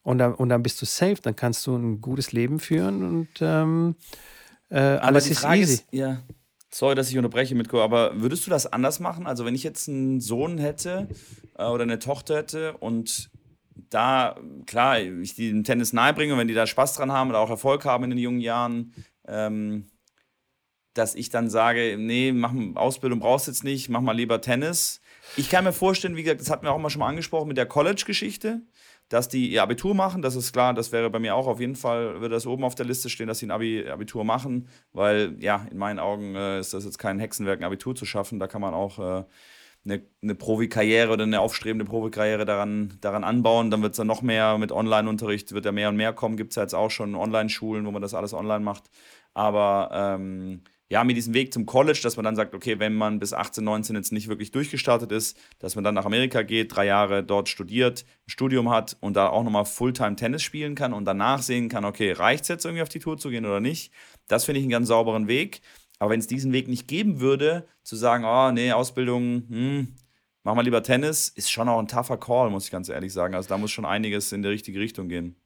und 0.03 0.19
dann, 0.19 0.35
und 0.35 0.49
dann 0.49 0.63
bist 0.63 0.81
du 0.81 0.87
safe, 0.87 1.17
dann 1.23 1.37
kannst 1.37 1.67
du 1.67 1.77
ein 1.77 2.01
gutes 2.01 2.33
Leben 2.33 2.61
führen 2.61 3.03
und 3.03 3.29
ähm, 3.41 3.97
äh, 4.71 4.79
alles 4.79 5.29
ist 5.29 5.41
Frage 5.41 5.61
easy. 5.61 5.75
Ist, 5.75 5.87
ja, 5.93 6.23
sorry, 6.71 6.95
dass 6.95 7.11
ich 7.11 7.17
unterbreche 7.17 7.55
mit, 7.55 7.73
aber 7.75 8.21
würdest 8.21 8.47
du 8.47 8.51
das 8.51 8.67
anders 8.67 9.01
machen? 9.01 9.27
Also 9.27 9.45
wenn 9.45 9.55
ich 9.55 9.63
jetzt 9.63 9.89
einen 9.89 10.21
Sohn 10.21 10.59
hätte 10.59 11.09
äh, 11.57 11.65
oder 11.65 11.83
eine 11.83 11.99
Tochter 11.99 12.37
hätte 12.37 12.77
und 12.79 13.31
da, 13.91 14.37
klar, 14.67 15.01
ich 15.01 15.35
die 15.35 15.51
den 15.51 15.65
Tennis 15.65 15.93
nahebringe 15.93 16.33
und 16.33 16.39
wenn 16.39 16.49
die 16.49 16.55
da 16.55 16.67
Spaß 16.67 16.95
dran 16.95 17.13
haben 17.13 17.31
oder 17.31 17.39
auch 17.41 17.51
Erfolg 17.51 17.85
haben 17.85 18.05
in 18.05 18.11
den 18.11 18.19
jungen 18.19 18.41
Jahren, 18.41 18.95
ähm, 19.27 19.87
dass 20.95 21.15
ich 21.15 21.31
dann 21.31 21.49
sage, 21.49 21.97
nee, 21.99 22.33
mach 22.33 22.53
Ausbildung 22.75 23.21
brauchst 23.21 23.47
du 23.47 23.53
jetzt 23.53 23.63
nicht, 23.63 23.89
mach 23.89 24.01
mal 24.01 24.17
lieber 24.17 24.41
Tennis. 24.41 25.01
Ich 25.37 25.51
kann 25.51 25.65
mir 25.65 25.73
vorstellen, 25.73 26.17
wie 26.17 26.23
gesagt, 26.23 26.41
das 26.41 26.51
hatten 26.51 26.65
wir 26.65 26.73
auch 26.73 26.79
mal 26.79 26.91
schon 26.91 27.01
mal 27.01 27.09
angesprochen 27.09 27.49
mit 27.49 27.57
der 27.57 27.67
College-Geschichte, 27.67 28.63
dass 29.09 29.29
die 29.29 29.49
ihr 29.49 29.63
Abitur 29.63 29.95
machen. 29.95 30.23
Das 30.23 30.37
ist 30.37 30.53
klar, 30.53 30.75
das 30.75 30.93
wäre 30.93 31.11
bei 31.11 31.19
mir 31.19 31.35
auch 31.35 31.47
auf 31.47 31.61
jeden 31.61 31.77
Fall, 31.77 32.21
würde 32.21 32.35
das 32.35 32.47
oben 32.47 32.65
auf 32.65 32.75
der 32.75 32.87
Liste 32.87 33.09
stehen, 33.09 33.29
dass 33.29 33.39
sie 33.39 33.47
ein 33.47 33.51
Abi, 33.51 33.89
Abitur 33.89 34.25
machen, 34.25 34.69
weil 34.93 35.37
ja, 35.39 35.67
in 35.71 35.79
meinen 35.79 35.99
Augen 35.99 36.35
äh, 36.35 36.61
ist 36.61 36.75
das 36.75 36.85
jetzt 36.85 36.99
kein 36.99 37.19
Hexenwerk, 37.19 37.61
ein 37.61 37.65
Abitur 37.65 37.95
zu 37.95 38.05
schaffen. 38.05 38.39
Da 38.39 38.47
kann 38.47 38.61
man 38.61 38.75
auch 38.75 38.99
äh, 38.99 39.25
eine, 39.85 40.03
eine 40.23 40.35
Profikarriere 40.35 41.13
oder 41.13 41.25
eine 41.25 41.41
aufstrebende 41.41 41.85
Profikarriere 41.85 42.45
daran, 42.45 42.99
daran 43.01 43.25
anbauen. 43.25 43.71
Dann 43.71 43.83
wird 43.83 43.93
es 43.93 43.97
dann 43.97 44.07
noch 44.07 44.23
mehr 44.23 44.59
mit 44.59 44.73
Online-Unterricht, 44.73 45.53
wird 45.53 45.65
ja 45.65 45.73
mehr 45.73 45.89
und 45.89 45.97
mehr 45.97 46.13
kommen. 46.13 46.37
Gibt 46.37 46.53
es 46.53 46.57
ja 46.57 46.63
jetzt 46.63 46.75
auch 46.75 46.91
schon 46.91 47.15
Online-Schulen, 47.15 47.87
wo 47.87 47.91
man 47.91 48.03
das 48.03 48.15
alles 48.15 48.35
online 48.35 48.65
macht. 48.65 48.91
Aber 49.35 49.91
ähm, 49.93 50.63
ja, 50.91 51.05
mit 51.05 51.17
diesem 51.17 51.35
Weg 51.35 51.53
zum 51.53 51.67
College, 51.67 52.01
dass 52.03 52.17
man 52.17 52.25
dann 52.25 52.37
sagt, 52.37 52.55
okay, 52.55 52.79
wenn 52.79 52.95
man 52.95 53.19
bis 53.19 53.35
18, 53.35 53.63
19 53.63 53.97
jetzt 53.97 54.11
nicht 54.11 54.29
wirklich 54.29 54.53
durchgestartet 54.53 55.13
ist, 55.13 55.37
dass 55.59 55.75
man 55.75 55.85
dann 55.85 55.95
nach 55.95 56.07
Amerika 56.07 56.43
geht, 56.43 56.75
drei 56.75 56.87
Jahre 56.87 57.23
dort 57.23 57.51
studiert, 57.51 58.07
ein 58.27 58.31
Studium 58.31 58.71
hat 58.71 58.97
und 59.01 59.15
da 59.15 59.29
auch 59.29 59.45
nochmal 59.45 59.67
Fulltime 59.67 60.17
Tennis 60.17 60.43
spielen 60.43 60.75
kann 60.75 60.95
und 60.95 61.05
danach 61.05 61.43
sehen 61.43 61.69
kann, 61.69 61.85
okay, 61.85 62.13
reicht 62.13 62.43
es 62.43 62.49
jetzt 62.49 62.65
irgendwie 62.65 62.83
auf 62.83 62.89
die 62.89 63.01
Tour 63.01 63.19
zu 63.19 63.29
gehen 63.29 63.45
oder 63.45 63.61
nicht? 63.61 63.93
Das 64.29 64.47
finde 64.47 64.61
ich 64.61 64.65
einen 64.65 64.71
ganz 64.71 64.89
sauberen 64.89 65.29
Weg. 65.29 65.61
Aber 65.99 66.11
wenn 66.11 66.21
es 66.21 66.27
diesen 66.27 66.53
Weg 66.53 66.69
nicht 66.69 66.89
geben 66.89 67.21
würde, 67.21 67.67
zu 67.83 67.97
sagen, 67.97 68.25
oh, 68.25 68.51
nee, 68.53 68.73
Ausbildung, 68.73 69.45
hm, 69.49 69.95
mach 70.43 70.55
mal 70.55 70.63
lieber 70.63 70.83
Tennis, 70.83 71.29
ist 71.29 71.51
schon 71.51 71.69
auch 71.69 71.79
ein 71.79 71.89
tougher 71.89 72.19
Call, 72.19 72.51
muss 72.51 72.67
ich 72.67 72.71
ganz 72.71 72.89
ehrlich 72.89 73.13
sagen. 73.13 73.35
Also 73.35 73.49
da 73.49 73.59
muss 73.59 73.73
schon 73.73 73.85
einiges 73.85 74.33
in 74.33 74.43
die 74.43 74.49
richtige 74.49 74.81
Richtung 74.81 75.09
gehen. 75.09 75.37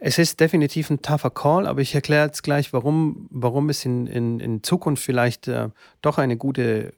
Es 0.00 0.18
ist 0.18 0.40
definitiv 0.40 0.90
ein 0.90 1.02
tougher 1.02 1.30
Call, 1.30 1.66
aber 1.66 1.80
ich 1.80 1.94
erkläre 1.94 2.26
jetzt 2.26 2.42
gleich, 2.42 2.72
warum, 2.72 3.28
warum 3.30 3.68
es 3.68 3.84
in, 3.84 4.06
in, 4.06 4.40
in 4.40 4.62
Zukunft 4.62 5.02
vielleicht 5.02 5.48
äh, 5.48 5.68
doch 6.00 6.18
eine 6.18 6.36
gute, 6.36 6.94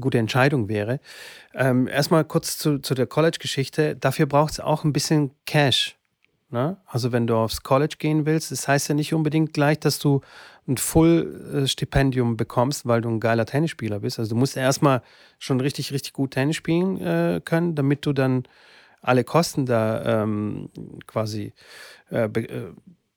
gute 0.00 0.18
Entscheidung 0.18 0.68
wäre. 0.68 1.00
Ähm, 1.54 1.86
erstmal 1.86 2.24
kurz 2.24 2.58
zu, 2.58 2.78
zu 2.78 2.94
der 2.94 3.06
College-Geschichte. 3.06 3.96
Dafür 3.96 4.26
braucht 4.26 4.52
es 4.52 4.60
auch 4.60 4.84
ein 4.84 4.92
bisschen 4.92 5.30
Cash. 5.46 5.96
Ne? 6.50 6.76
Also 6.86 7.12
wenn 7.12 7.26
du 7.26 7.36
aufs 7.36 7.62
College 7.62 7.96
gehen 7.98 8.26
willst, 8.26 8.50
das 8.50 8.66
heißt 8.66 8.88
ja 8.88 8.94
nicht 8.94 9.14
unbedingt 9.14 9.54
gleich, 9.54 9.78
dass 9.78 9.98
du 9.98 10.20
ein 10.66 10.76
Full-Stipendium 10.76 12.36
bekommst, 12.36 12.86
weil 12.86 13.00
du 13.00 13.08
ein 13.08 13.20
geiler 13.20 13.46
Tennisspieler 13.46 14.00
bist. 14.00 14.18
Also 14.18 14.34
du 14.34 14.36
musst 14.36 14.56
erstmal 14.56 15.02
schon 15.38 15.60
richtig, 15.60 15.92
richtig 15.92 16.12
gut 16.12 16.32
Tennis 16.32 16.56
spielen 16.56 17.00
äh, 17.00 17.40
können, 17.44 17.74
damit 17.74 18.04
du 18.04 18.12
dann 18.12 18.44
alle 19.00 19.24
Kosten 19.24 19.66
da 19.66 20.22
ähm, 20.22 20.68
quasi 21.06 21.52
äh, 22.10 22.28
be 22.28 22.48
äh, 22.48 22.72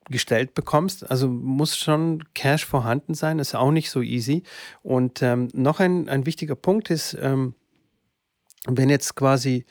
gestellt 0.10 0.54
bekommst. 0.54 1.10
Also 1.10 1.28
muss 1.28 1.78
schon 1.78 2.24
Cash 2.34 2.65
vorhanden 2.65 3.13
sein, 3.13 3.39
ist 3.39 3.56
auch 3.56 3.72
nicht 3.72 3.89
so 3.89 4.02
easy. 4.02 4.43
Und 4.82 5.22
ähm, 5.22 5.50
noch 5.54 5.80
ein, 5.80 6.10
ein 6.10 6.26
wichtiger 6.26 6.56
Punkt 6.56 6.89
ist, 6.89 7.17
ähm, 7.22 7.56
wenn 8.65 8.89
jetzt 8.89 9.15
quasi 9.15 9.65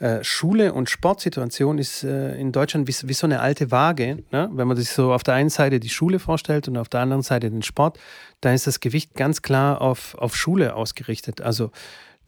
äh, 0.00 0.24
Schule 0.24 0.72
und 0.72 0.88
Sportsituation 0.88 1.76
ist 1.78 2.04
äh, 2.04 2.34
in 2.36 2.52
Deutschland 2.52 2.88
wie, 2.88 3.08
wie, 3.08 3.12
so 3.12 3.26
eine 3.26 3.40
alte 3.40 3.70
Waage. 3.70 4.24
Ne? 4.32 4.48
Wenn 4.52 4.66
man 4.66 4.76
sich 4.76 4.88
so 4.88 5.12
auf 5.12 5.22
der 5.22 5.34
einen 5.34 5.50
Seite 5.50 5.78
die 5.78 5.90
Schule 5.90 6.18
vorstellt 6.18 6.68
und 6.68 6.78
auf 6.78 6.88
der 6.88 7.00
anderen 7.00 7.22
Seite 7.22 7.50
den 7.50 7.62
Sport, 7.62 7.98
dann 8.40 8.54
ist 8.54 8.66
das 8.66 8.80
Gewicht 8.80 9.14
ganz 9.14 9.42
klar 9.42 9.82
auf, 9.82 10.14
auf 10.14 10.34
Schule 10.34 10.74
ausgerichtet. 10.74 11.42
Also 11.42 11.70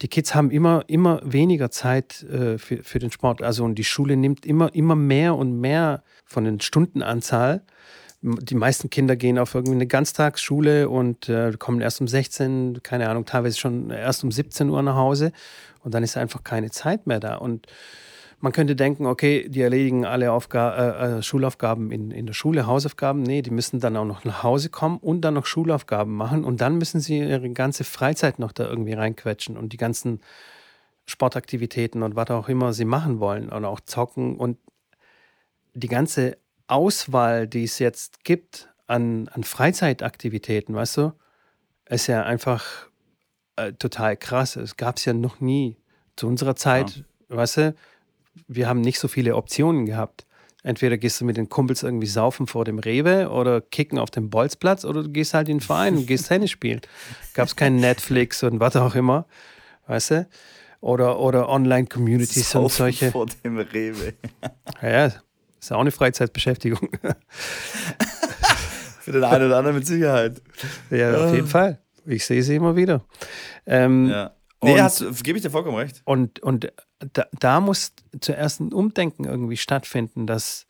die 0.03 0.09
Kids 0.09 0.35
haben 0.35 0.51
immer, 0.51 0.83
immer 0.87 1.21
weniger 1.23 1.71
Zeit 1.71 2.23
äh, 2.23 2.57
für, 2.57 2.83
für 2.83 2.99
den 2.99 3.09
Sport. 3.09 3.41
Also 3.41 3.63
und 3.63 3.75
die 3.75 3.85
Schule 3.85 4.17
nimmt 4.17 4.45
immer, 4.45 4.75
immer 4.75 4.95
mehr 4.95 5.35
und 5.35 5.59
mehr 5.59 6.03
von 6.25 6.43
den 6.43 6.59
Stundenanzahl. 6.59 7.63
Die 8.21 8.55
meisten 8.55 8.89
Kinder 8.89 9.15
gehen 9.15 9.39
auf 9.39 9.55
irgendwie 9.55 9.75
eine 9.75 9.87
Ganztagsschule 9.87 10.89
und 10.89 11.29
äh, 11.29 11.53
kommen 11.57 11.79
erst 11.79 12.01
um 12.01 12.09
16, 12.09 12.81
keine 12.83 13.09
Ahnung, 13.09 13.25
teilweise 13.25 13.57
schon 13.57 13.89
erst 13.89 14.25
um 14.25 14.31
17 14.31 14.69
Uhr 14.69 14.81
nach 14.81 14.95
Hause. 14.95 15.31
Und 15.83 15.93
dann 15.93 16.03
ist 16.03 16.17
einfach 16.17 16.43
keine 16.43 16.69
Zeit 16.69 17.07
mehr 17.07 17.21
da. 17.21 17.35
Und 17.35 17.67
man 18.43 18.51
könnte 18.51 18.75
denken, 18.75 19.05
okay, 19.05 19.47
die 19.47 19.61
erledigen 19.61 20.05
alle 20.05 20.33
Aufga 20.33 20.75
äh, 20.75 21.19
äh, 21.19 21.23
Schulaufgaben 21.23 21.91
in, 21.91 22.11
in 22.11 22.25
der 22.25 22.33
Schule, 22.33 22.67
Hausaufgaben. 22.67 23.23
Nee, 23.23 23.41
die 23.41 23.51
müssen 23.51 23.79
dann 23.79 23.95
auch 23.95 24.03
noch 24.03 24.25
nach 24.25 24.43
Hause 24.43 24.67
kommen 24.67 24.97
und 24.97 25.21
dann 25.21 25.35
noch 25.35 25.45
Schulaufgaben 25.45 26.13
machen. 26.13 26.43
Und 26.43 26.59
dann 26.59 26.77
müssen 26.77 26.99
sie 26.99 27.19
ihre 27.19 27.49
ganze 27.51 27.85
Freizeit 27.85 28.39
noch 28.39 28.51
da 28.51 28.67
irgendwie 28.67 28.91
reinquetschen 28.91 29.55
und 29.55 29.71
die 29.71 29.77
ganzen 29.77 30.19
Sportaktivitäten 31.05 32.03
und 32.03 32.17
was 32.17 32.31
auch 32.31 32.49
immer 32.49 32.73
sie 32.73 32.83
machen 32.83 33.21
wollen 33.21 33.47
und 33.47 33.63
auch 33.63 33.79
zocken. 33.79 34.35
Und 34.35 34.57
die 35.73 35.87
ganze 35.87 36.37
Auswahl, 36.67 37.47
die 37.47 37.63
es 37.63 37.79
jetzt 37.79 38.25
gibt 38.25 38.67
an, 38.87 39.29
an 39.29 39.45
Freizeitaktivitäten, 39.45 40.75
weißt 40.75 40.97
du, 40.97 41.13
ist 41.87 42.07
ja 42.07 42.23
einfach 42.23 42.89
äh, 43.55 43.71
total 43.71 44.17
krass. 44.17 44.57
Es 44.57 44.75
gab 44.75 44.97
es 44.97 45.05
ja 45.05 45.13
noch 45.13 45.39
nie. 45.39 45.77
Zu 46.17 46.27
unserer 46.27 46.57
Zeit, 46.57 47.05
ja. 47.29 47.37
weißt 47.37 47.57
du, 47.57 47.75
wir 48.47 48.67
haben 48.67 48.81
nicht 48.81 48.99
so 48.99 49.07
viele 49.07 49.35
Optionen 49.35 49.85
gehabt. 49.85 50.25
Entweder 50.63 50.97
gehst 50.97 51.19
du 51.19 51.25
mit 51.25 51.35
den 51.35 51.49
Kumpels 51.49 51.83
irgendwie 51.83 52.07
saufen 52.07 52.47
vor 52.47 52.63
dem 52.63 52.79
Rewe 52.79 53.29
oder 53.29 53.59
kicken 53.59 53.99
auf 53.99 54.09
dem 54.11 54.29
Bolzplatz 54.29 54.85
oder 54.85 55.03
du 55.03 55.09
gehst 55.09 55.33
halt 55.33 55.49
in 55.49 55.57
den 55.57 55.61
Verein 55.61 55.97
und 55.97 56.07
gehst 56.07 56.27
Tennis 56.29 56.51
spielen. 56.51 56.79
Gab 57.33 57.47
es 57.47 57.55
kein 57.57 57.75
Netflix 57.75 58.43
und 58.43 58.61
was 58.61 58.77
auch 58.77 58.95
immer, 58.95 59.25
weißt 59.87 60.11
du? 60.11 60.27
Oder, 60.79 61.19
oder 61.19 61.49
Online-Communities 61.49 62.55
und 62.55 62.71
solche. 62.71 63.11
vor 63.11 63.25
dem 63.43 63.57
Rewe. 63.57 64.13
ja, 64.81 65.11
ist 65.59 65.71
auch 65.71 65.79
eine 65.79 65.91
Freizeitbeschäftigung. 65.91 66.89
Für 68.99 69.11
den 69.11 69.23
einen 69.23 69.47
oder 69.47 69.57
anderen 69.57 69.77
mit 69.77 69.87
Sicherheit. 69.87 70.41
Ja, 70.89 71.25
auf 71.25 71.33
jeden 71.33 71.47
Fall. 71.47 71.79
Ich 72.05 72.25
sehe 72.25 72.41
sie 72.43 72.55
immer 72.55 72.75
wieder. 72.75 73.03
Ähm, 73.65 74.09
ja. 74.09 74.31
Nee, 74.61 74.77
gebe 75.23 75.37
ich 75.37 75.43
dir 75.43 75.49
vollkommen 75.49 75.77
recht. 75.77 76.01
Und, 76.05 76.39
und 76.39 76.71
da, 77.13 77.25
da, 77.39 77.59
muss 77.59 77.93
zuerst 78.19 78.59
ein 78.59 78.73
Umdenken 78.73 79.25
irgendwie 79.25 79.57
stattfinden, 79.57 80.27
dass, 80.27 80.65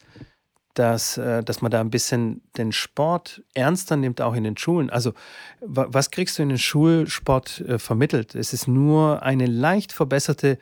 dass, 0.74 1.18
äh, 1.18 1.44
dass 1.44 1.62
man 1.62 1.72
da 1.72 1.82
ein 1.82 1.90
bisschen 1.90 2.42
den 2.58 2.72
Sport 2.72 3.44
ernster 3.54 3.96
nimmt, 3.96 4.22
auch 4.22 4.34
in 4.34 4.44
den 4.44 4.58
Schulen. 4.58 4.90
Also, 4.90 5.14
was 5.62 6.12
kriegst 6.12 6.38
du 6.38 6.44
in 6.44 6.50
den 6.50 6.58
Schulsport 6.58 7.62
äh, 7.62 7.80
vermittelt? 7.80 8.36
Es 8.36 8.54
ist 8.54 8.68
nur 8.68 9.24
eine 9.24 9.46
leicht 9.46 9.92
verbesserte, 9.92 10.58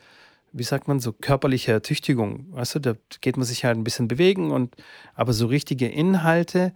wie 0.52 0.64
sagt 0.64 0.86
man, 0.88 1.00
so 1.00 1.12
körperliche 1.12 1.72
Ertüchtigung. 1.72 2.46
Weißt 2.50 2.74
du, 2.74 2.78
da 2.78 2.94
geht 3.20 3.36
man 3.36 3.46
sich 3.46 3.64
halt 3.64 3.78
ein 3.78 3.84
bisschen 3.84 4.08
bewegen 4.08 4.50
und 4.50 4.76
aber 5.14 5.32
so 5.32 5.46
richtige 5.46 5.88
Inhalte, 5.88 6.74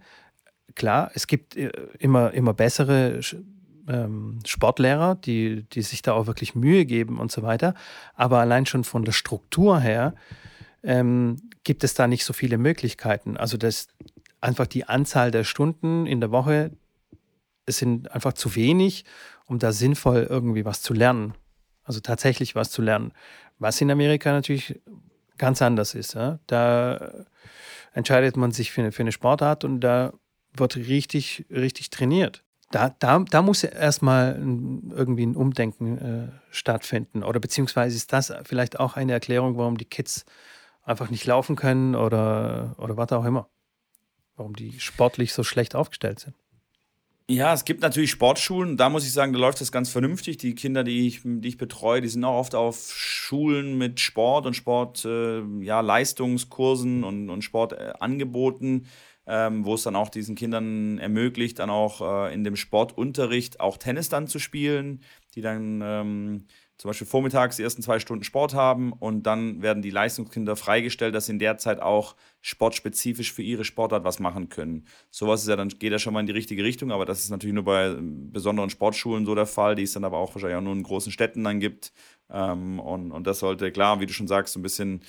klar, 0.75 1.11
es 1.13 1.27
gibt 1.27 1.55
äh, 1.55 1.71
immer, 1.99 2.33
immer 2.33 2.53
bessere 2.53 3.21
ähm, 3.87 4.39
Sportlehrer, 4.45 5.15
die, 5.15 5.63
die 5.63 5.81
sich 5.81 6.01
da 6.01 6.13
auch 6.13 6.27
wirklich 6.27 6.55
Mühe 6.55 6.85
geben 6.85 7.19
und 7.19 7.31
so 7.31 7.43
weiter. 7.43 7.73
Aber 8.15 8.39
allein 8.39 8.65
schon 8.65 8.83
von 8.83 9.05
der 9.05 9.11
Struktur 9.11 9.79
her 9.79 10.15
ähm, 10.83 11.37
gibt 11.63 11.83
es 11.83 11.93
da 11.93 12.07
nicht 12.07 12.25
so 12.25 12.33
viele 12.33 12.57
Möglichkeiten. 12.57 13.37
Also 13.37 13.57
das 13.57 13.87
einfach 14.41 14.67
die 14.67 14.85
Anzahl 14.85 15.31
der 15.31 15.43
Stunden 15.43 16.05
in 16.05 16.21
der 16.21 16.31
Woche 16.31 16.71
es 17.67 17.77
sind 17.77 18.11
einfach 18.11 18.33
zu 18.33 18.55
wenig, 18.55 19.05
um 19.45 19.59
da 19.59 19.71
sinnvoll 19.71 20.25
irgendwie 20.29 20.65
was 20.65 20.81
zu 20.81 20.93
lernen. 20.93 21.35
Also 21.83 21.99
tatsächlich 21.99 22.55
was 22.55 22.71
zu 22.71 22.81
lernen. 22.81 23.13
Was 23.59 23.79
in 23.81 23.91
Amerika 23.91 24.31
natürlich 24.31 24.79
ganz 25.37 25.61
anders 25.61 25.93
ist. 25.93 26.15
Ja? 26.15 26.39
Da 26.47 27.25
entscheidet 27.93 28.37
man 28.37 28.51
sich 28.51 28.71
für 28.71 28.81
eine, 28.81 28.91
für 28.91 29.03
eine 29.03 29.11
Sportart 29.11 29.63
und 29.63 29.81
da 29.81 30.13
wird 30.53 30.77
richtig, 30.77 31.45
richtig 31.51 31.89
trainiert 31.89 32.43
da, 32.71 32.89
da, 32.99 33.19
da 33.19 33.41
muss 33.41 33.63
erstmal 33.63 34.35
irgendwie 34.35 35.25
ein 35.25 35.35
Umdenken 35.35 35.97
äh, 35.97 36.27
stattfinden. 36.51 37.23
Oder 37.23 37.39
beziehungsweise 37.39 37.95
ist 37.95 38.11
das 38.11 38.33
vielleicht 38.43 38.79
auch 38.79 38.95
eine 38.95 39.13
Erklärung, 39.13 39.57
warum 39.57 39.77
die 39.77 39.85
Kids 39.85 40.25
einfach 40.83 41.09
nicht 41.09 41.25
laufen 41.25 41.55
können 41.55 41.95
oder, 41.95 42.75
oder 42.77 42.97
was 42.97 43.11
auch 43.11 43.25
immer. 43.25 43.49
Warum 44.35 44.55
die 44.55 44.79
sportlich 44.79 45.33
so 45.33 45.43
schlecht 45.43 45.75
aufgestellt 45.75 46.19
sind. 46.19 46.35
Ja, 47.29 47.53
es 47.53 47.65
gibt 47.65 47.81
natürlich 47.81 48.11
Sportschulen, 48.11 48.77
da 48.77 48.87
muss 48.87 49.05
ich 49.05 49.11
sagen, 49.11 49.33
da 49.33 49.39
läuft 49.39 49.59
das 49.59 49.73
ganz 49.73 49.89
vernünftig. 49.89 50.37
Die 50.37 50.55
Kinder, 50.55 50.85
die 50.85 51.07
ich, 51.07 51.21
die 51.25 51.47
ich 51.47 51.57
betreue, 51.57 51.99
die 51.99 52.07
sind 52.07 52.23
auch 52.23 52.39
oft 52.39 52.55
auf 52.55 52.93
Schulen 52.95 53.77
mit 53.77 53.99
Sport 53.99 54.45
und 54.45 54.53
Sport, 54.53 55.03
äh, 55.03 55.41
ja, 55.59 55.81
und, 57.03 57.29
und 57.29 57.41
Sportangeboten. 57.41 58.85
Äh, 58.85 58.87
ähm, 59.27 59.65
wo 59.65 59.75
es 59.75 59.83
dann 59.83 59.95
auch 59.95 60.09
diesen 60.09 60.35
Kindern 60.35 60.97
ermöglicht, 60.99 61.59
dann 61.59 61.69
auch 61.69 62.01
äh, 62.01 62.33
in 62.33 62.43
dem 62.43 62.55
Sportunterricht 62.55 63.59
auch 63.59 63.77
Tennis 63.77 64.09
dann 64.09 64.27
zu 64.27 64.39
spielen, 64.39 65.01
die 65.35 65.41
dann 65.41 65.81
ähm, 65.83 66.45
zum 66.77 66.89
Beispiel 66.89 67.07
vormittags 67.07 67.57
die 67.57 67.63
ersten 67.63 67.81
zwei 67.81 67.99
Stunden 67.99 68.23
Sport 68.23 68.53
haben 68.53 68.93
und 68.93 69.23
dann 69.23 69.61
werden 69.63 69.81
die 69.81 69.89
Leistungskinder 69.89 70.55
freigestellt, 70.55 71.15
dass 71.15 71.25
sie 71.25 71.33
in 71.33 71.39
der 71.39 71.57
Zeit 71.57 71.81
auch 71.81 72.15
sportspezifisch 72.41 73.33
für 73.33 73.41
ihre 73.41 73.65
Sportart 73.65 74.03
was 74.03 74.19
machen 74.19 74.49
können. 74.49 74.85
Sowas 75.09 75.41
ist 75.41 75.49
ja 75.49 75.55
dann, 75.55 75.69
geht 75.69 75.91
ja 75.91 75.99
schon 75.99 76.13
mal 76.13 76.19
in 76.19 76.27
die 76.27 76.33
richtige 76.33 76.63
Richtung, 76.63 76.91
aber 76.91 77.05
das 77.05 77.23
ist 77.23 77.31
natürlich 77.31 77.55
nur 77.55 77.65
bei 77.65 77.95
besonderen 77.99 78.69
Sportschulen 78.69 79.25
so 79.25 79.33
der 79.33 79.47
Fall, 79.47 79.75
die 79.75 79.83
es 79.83 79.93
dann 79.93 80.03
aber 80.03 80.19
auch 80.19 80.35
wahrscheinlich 80.35 80.57
auch 80.57 80.61
nur 80.61 80.73
in 80.73 80.83
großen 80.83 81.11
Städten 81.11 81.43
dann 81.43 81.59
gibt. 81.59 81.91
Ähm, 82.29 82.79
und, 82.79 83.11
und 83.11 83.25
das 83.25 83.39
sollte 83.39 83.71
klar, 83.71 83.99
wie 83.99 84.05
du 84.05 84.13
schon 84.13 84.27
sagst, 84.27 84.53
so 84.53 84.59
ein 84.59 84.63
bisschen 84.63 85.01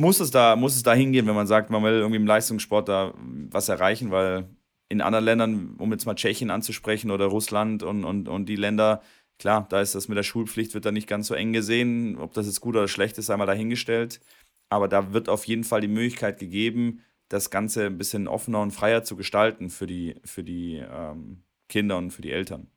muss 0.00 0.18
es 0.18 0.30
da, 0.30 0.56
muss 0.56 0.76
es 0.76 0.82
da 0.82 0.94
hingehen, 0.94 1.26
wenn 1.26 1.34
man 1.34 1.46
sagt, 1.46 1.70
man 1.70 1.82
will 1.82 1.92
irgendwie 1.92 2.16
im 2.16 2.26
Leistungssport 2.26 2.88
da 2.88 3.14
was 3.50 3.68
erreichen, 3.68 4.10
weil 4.10 4.48
in 4.88 5.00
anderen 5.00 5.24
Ländern, 5.24 5.74
um 5.78 5.92
jetzt 5.92 6.06
mal 6.06 6.14
Tschechien 6.14 6.50
anzusprechen 6.50 7.10
oder 7.10 7.26
Russland 7.26 7.82
und, 7.82 8.04
und, 8.04 8.28
und 8.28 8.46
die 8.46 8.56
Länder, 8.56 9.02
klar, 9.38 9.66
da 9.68 9.80
ist 9.80 9.94
das 9.94 10.08
mit 10.08 10.18
der 10.18 10.22
Schulpflicht, 10.22 10.74
wird 10.74 10.86
da 10.86 10.90
nicht 10.90 11.06
ganz 11.06 11.28
so 11.28 11.34
eng 11.34 11.52
gesehen. 11.52 12.18
Ob 12.18 12.32
das 12.34 12.46
jetzt 12.46 12.60
gut 12.60 12.76
oder 12.76 12.88
schlecht 12.88 13.18
ist, 13.18 13.30
einmal 13.30 13.46
dahingestellt. 13.46 14.20
Aber 14.68 14.88
da 14.88 15.12
wird 15.12 15.28
auf 15.28 15.44
jeden 15.44 15.64
Fall 15.64 15.80
die 15.80 15.88
Möglichkeit 15.88 16.38
gegeben, 16.38 17.02
das 17.28 17.50
Ganze 17.50 17.86
ein 17.86 17.98
bisschen 17.98 18.26
offener 18.26 18.60
und 18.60 18.72
freier 18.72 19.04
zu 19.04 19.16
gestalten 19.16 19.70
für 19.70 19.86
die, 19.86 20.16
für 20.24 20.42
die 20.42 20.76
ähm, 20.76 21.42
Kinder 21.68 21.98
und 21.98 22.10
für 22.10 22.22
die 22.22 22.32
Eltern. 22.32 22.68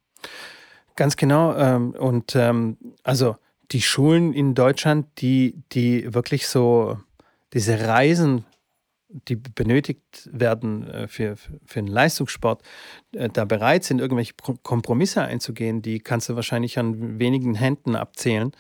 Ganz 0.96 1.18
genau. 1.18 1.56
Ähm, 1.56 1.92
und 1.92 2.36
ähm, 2.36 2.78
also 3.04 3.38
die 3.72 3.82
Schulen 3.82 4.34
in 4.34 4.54
Deutschland, 4.54 5.08
die, 5.20 5.64
die 5.72 6.14
wirklich 6.14 6.48
so 6.48 7.00
diese 7.54 7.88
Reisen, 7.88 8.46
die 9.08 9.36
benötigt 9.36 10.30
werden 10.32 10.88
äh, 10.88 11.08
für, 11.08 11.36
für 11.38 11.82
den 11.82 11.88
Leistungssport, 11.88 12.64
äh, 13.14 13.30
da 13.30 13.46
bereit 13.46 13.84
sind, 13.84 14.00
irgendwelche 14.00 14.34
Kompromisse 14.64 15.22
einzugehen, 15.22 15.82
die 15.82 16.00
kannst 16.00 16.30
du 16.30 16.36
wahrscheinlich 16.36 16.80
an 16.80 17.20
wenigen 17.20 17.54
Händen 17.54 17.96
abzählen. 17.96 18.52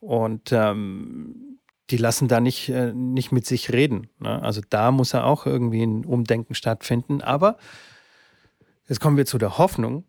Und 0.00 0.52
ähm, 0.52 1.58
die 1.90 1.96
lassen 1.96 2.28
da 2.28 2.40
nicht, 2.40 2.68
äh, 2.70 2.92
nicht 2.94 3.32
mit 3.32 3.46
sich 3.46 3.72
reden. 3.72 4.08
Ne? 4.18 4.40
Also 4.42 4.62
da 4.68 4.90
muss 4.90 5.12
ja 5.12 5.24
auch 5.24 5.46
irgendwie 5.46 5.82
ein 5.82 6.04
Umdenken 6.04 6.54
stattfinden. 6.54 7.20
Aber 7.20 7.58
jetzt 8.88 9.00
kommen 9.00 9.16
wir 9.16 9.26
zu 9.26 9.38
der 9.38 9.58
Hoffnung. 9.58 10.04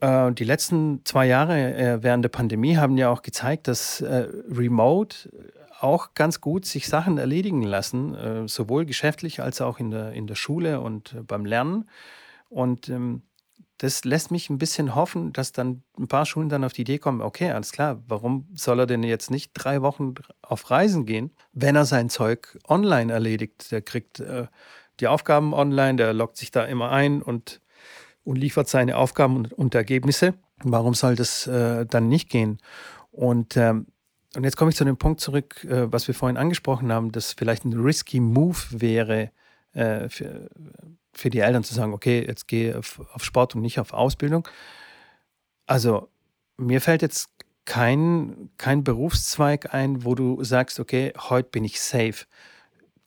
Äh, 0.00 0.32
die 0.32 0.44
letzten 0.44 1.04
zwei 1.04 1.26
Jahre 1.26 1.74
äh, 1.74 2.02
während 2.02 2.24
der 2.24 2.30
Pandemie 2.30 2.76
haben 2.76 2.98
ja 2.98 3.10
auch 3.10 3.22
gezeigt, 3.22 3.68
dass 3.68 4.00
äh, 4.00 4.28
Remote 4.50 5.30
auch 5.80 6.14
ganz 6.14 6.40
gut 6.40 6.64
sich 6.66 6.88
Sachen 6.88 7.18
erledigen 7.18 7.62
lassen, 7.62 8.48
sowohl 8.48 8.84
geschäftlich 8.84 9.42
als 9.42 9.60
auch 9.60 9.78
in 9.78 9.90
der, 9.90 10.12
in 10.12 10.26
der 10.26 10.34
Schule 10.34 10.80
und 10.80 11.16
beim 11.26 11.44
Lernen. 11.44 11.88
Und 12.48 12.88
ähm, 12.88 13.22
das 13.78 14.04
lässt 14.04 14.30
mich 14.30 14.50
ein 14.50 14.58
bisschen 14.58 14.94
hoffen, 14.94 15.32
dass 15.32 15.52
dann 15.52 15.82
ein 15.98 16.08
paar 16.08 16.26
Schulen 16.26 16.48
dann 16.48 16.64
auf 16.64 16.72
die 16.72 16.82
Idee 16.82 16.98
kommen, 16.98 17.20
okay, 17.20 17.50
alles 17.50 17.72
klar, 17.72 18.02
warum 18.06 18.48
soll 18.54 18.78
er 18.78 18.86
denn 18.86 19.02
jetzt 19.02 19.30
nicht 19.30 19.50
drei 19.54 19.82
Wochen 19.82 20.14
auf 20.42 20.70
Reisen 20.70 21.06
gehen, 21.06 21.32
wenn 21.52 21.74
er 21.74 21.84
sein 21.84 22.08
Zeug 22.08 22.58
online 22.68 23.12
erledigt? 23.12 23.72
Der 23.72 23.82
kriegt 23.82 24.20
äh, 24.20 24.46
die 25.00 25.08
Aufgaben 25.08 25.52
online, 25.52 25.96
der 25.96 26.12
loggt 26.12 26.36
sich 26.36 26.50
da 26.50 26.64
immer 26.64 26.90
ein 26.90 27.20
und 27.20 27.60
und 28.24 28.36
liefert 28.36 28.68
seine 28.68 28.96
Aufgaben 28.96 29.36
und, 29.36 29.52
und 29.52 29.74
Ergebnisse. 29.74 30.34
Warum 30.62 30.94
soll 30.94 31.14
das 31.14 31.46
äh, 31.46 31.84
dann 31.86 32.08
nicht 32.08 32.30
gehen? 32.30 32.58
Und, 33.10 33.56
ähm, 33.56 33.86
und 34.36 34.44
jetzt 34.44 34.56
komme 34.56 34.70
ich 34.70 34.76
zu 34.76 34.84
dem 34.84 34.96
Punkt 34.96 35.20
zurück, 35.20 35.64
äh, 35.64 35.92
was 35.92 36.08
wir 36.08 36.14
vorhin 36.14 36.36
angesprochen 36.36 36.92
haben, 36.92 37.12
dass 37.12 37.32
vielleicht 37.32 37.64
ein 37.64 37.72
risky 37.72 38.20
Move 38.20 38.58
wäre 38.70 39.30
äh, 39.72 40.08
für, 40.08 40.48
für 41.12 41.30
die 41.30 41.40
Eltern 41.40 41.64
zu 41.64 41.74
sagen, 41.74 41.92
okay, 41.92 42.24
jetzt 42.26 42.48
gehe 42.48 42.78
auf, 42.78 43.00
Sport 43.18 43.54
und 43.54 43.62
nicht 43.62 43.78
auf 43.78 43.92
Ausbildung. 43.92 44.48
Also 45.66 46.08
mir 46.56 46.80
fällt 46.80 47.02
jetzt 47.02 47.30
kein, 47.64 48.50
kein 48.58 48.84
Berufszweig 48.84 49.72
ein, 49.72 50.04
wo 50.04 50.14
du 50.14 50.42
sagst, 50.44 50.80
okay, 50.80 51.12
heute 51.16 51.48
bin 51.50 51.64
ich 51.64 51.80
safe. 51.80 52.26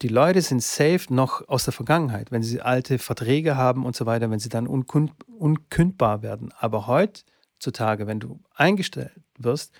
Die 0.01 0.07
Leute 0.07 0.41
sind 0.41 0.61
safe 0.61 1.05
noch 1.09 1.47
aus 1.47 1.63
der 1.63 1.73
Vergangenheit, 1.73 2.31
wenn 2.31 2.43
sie 2.43 2.61
alte 2.61 2.99
Verträge 2.99 3.55
haben 3.55 3.85
und 3.85 3.95
so 3.95 4.05
weiter, 4.05 4.29
wenn 4.29 4.39
sie 4.39 4.49
dann 4.49 4.67
unkünd, 4.67 5.11
unkündbar 5.27 6.21
werden. 6.21 6.53
Aber 6.57 6.87
heutzutage, 6.87 8.07
wenn 8.07 8.19
du 8.19 8.39
eingestellt 8.53 9.11
wirst, 9.37 9.73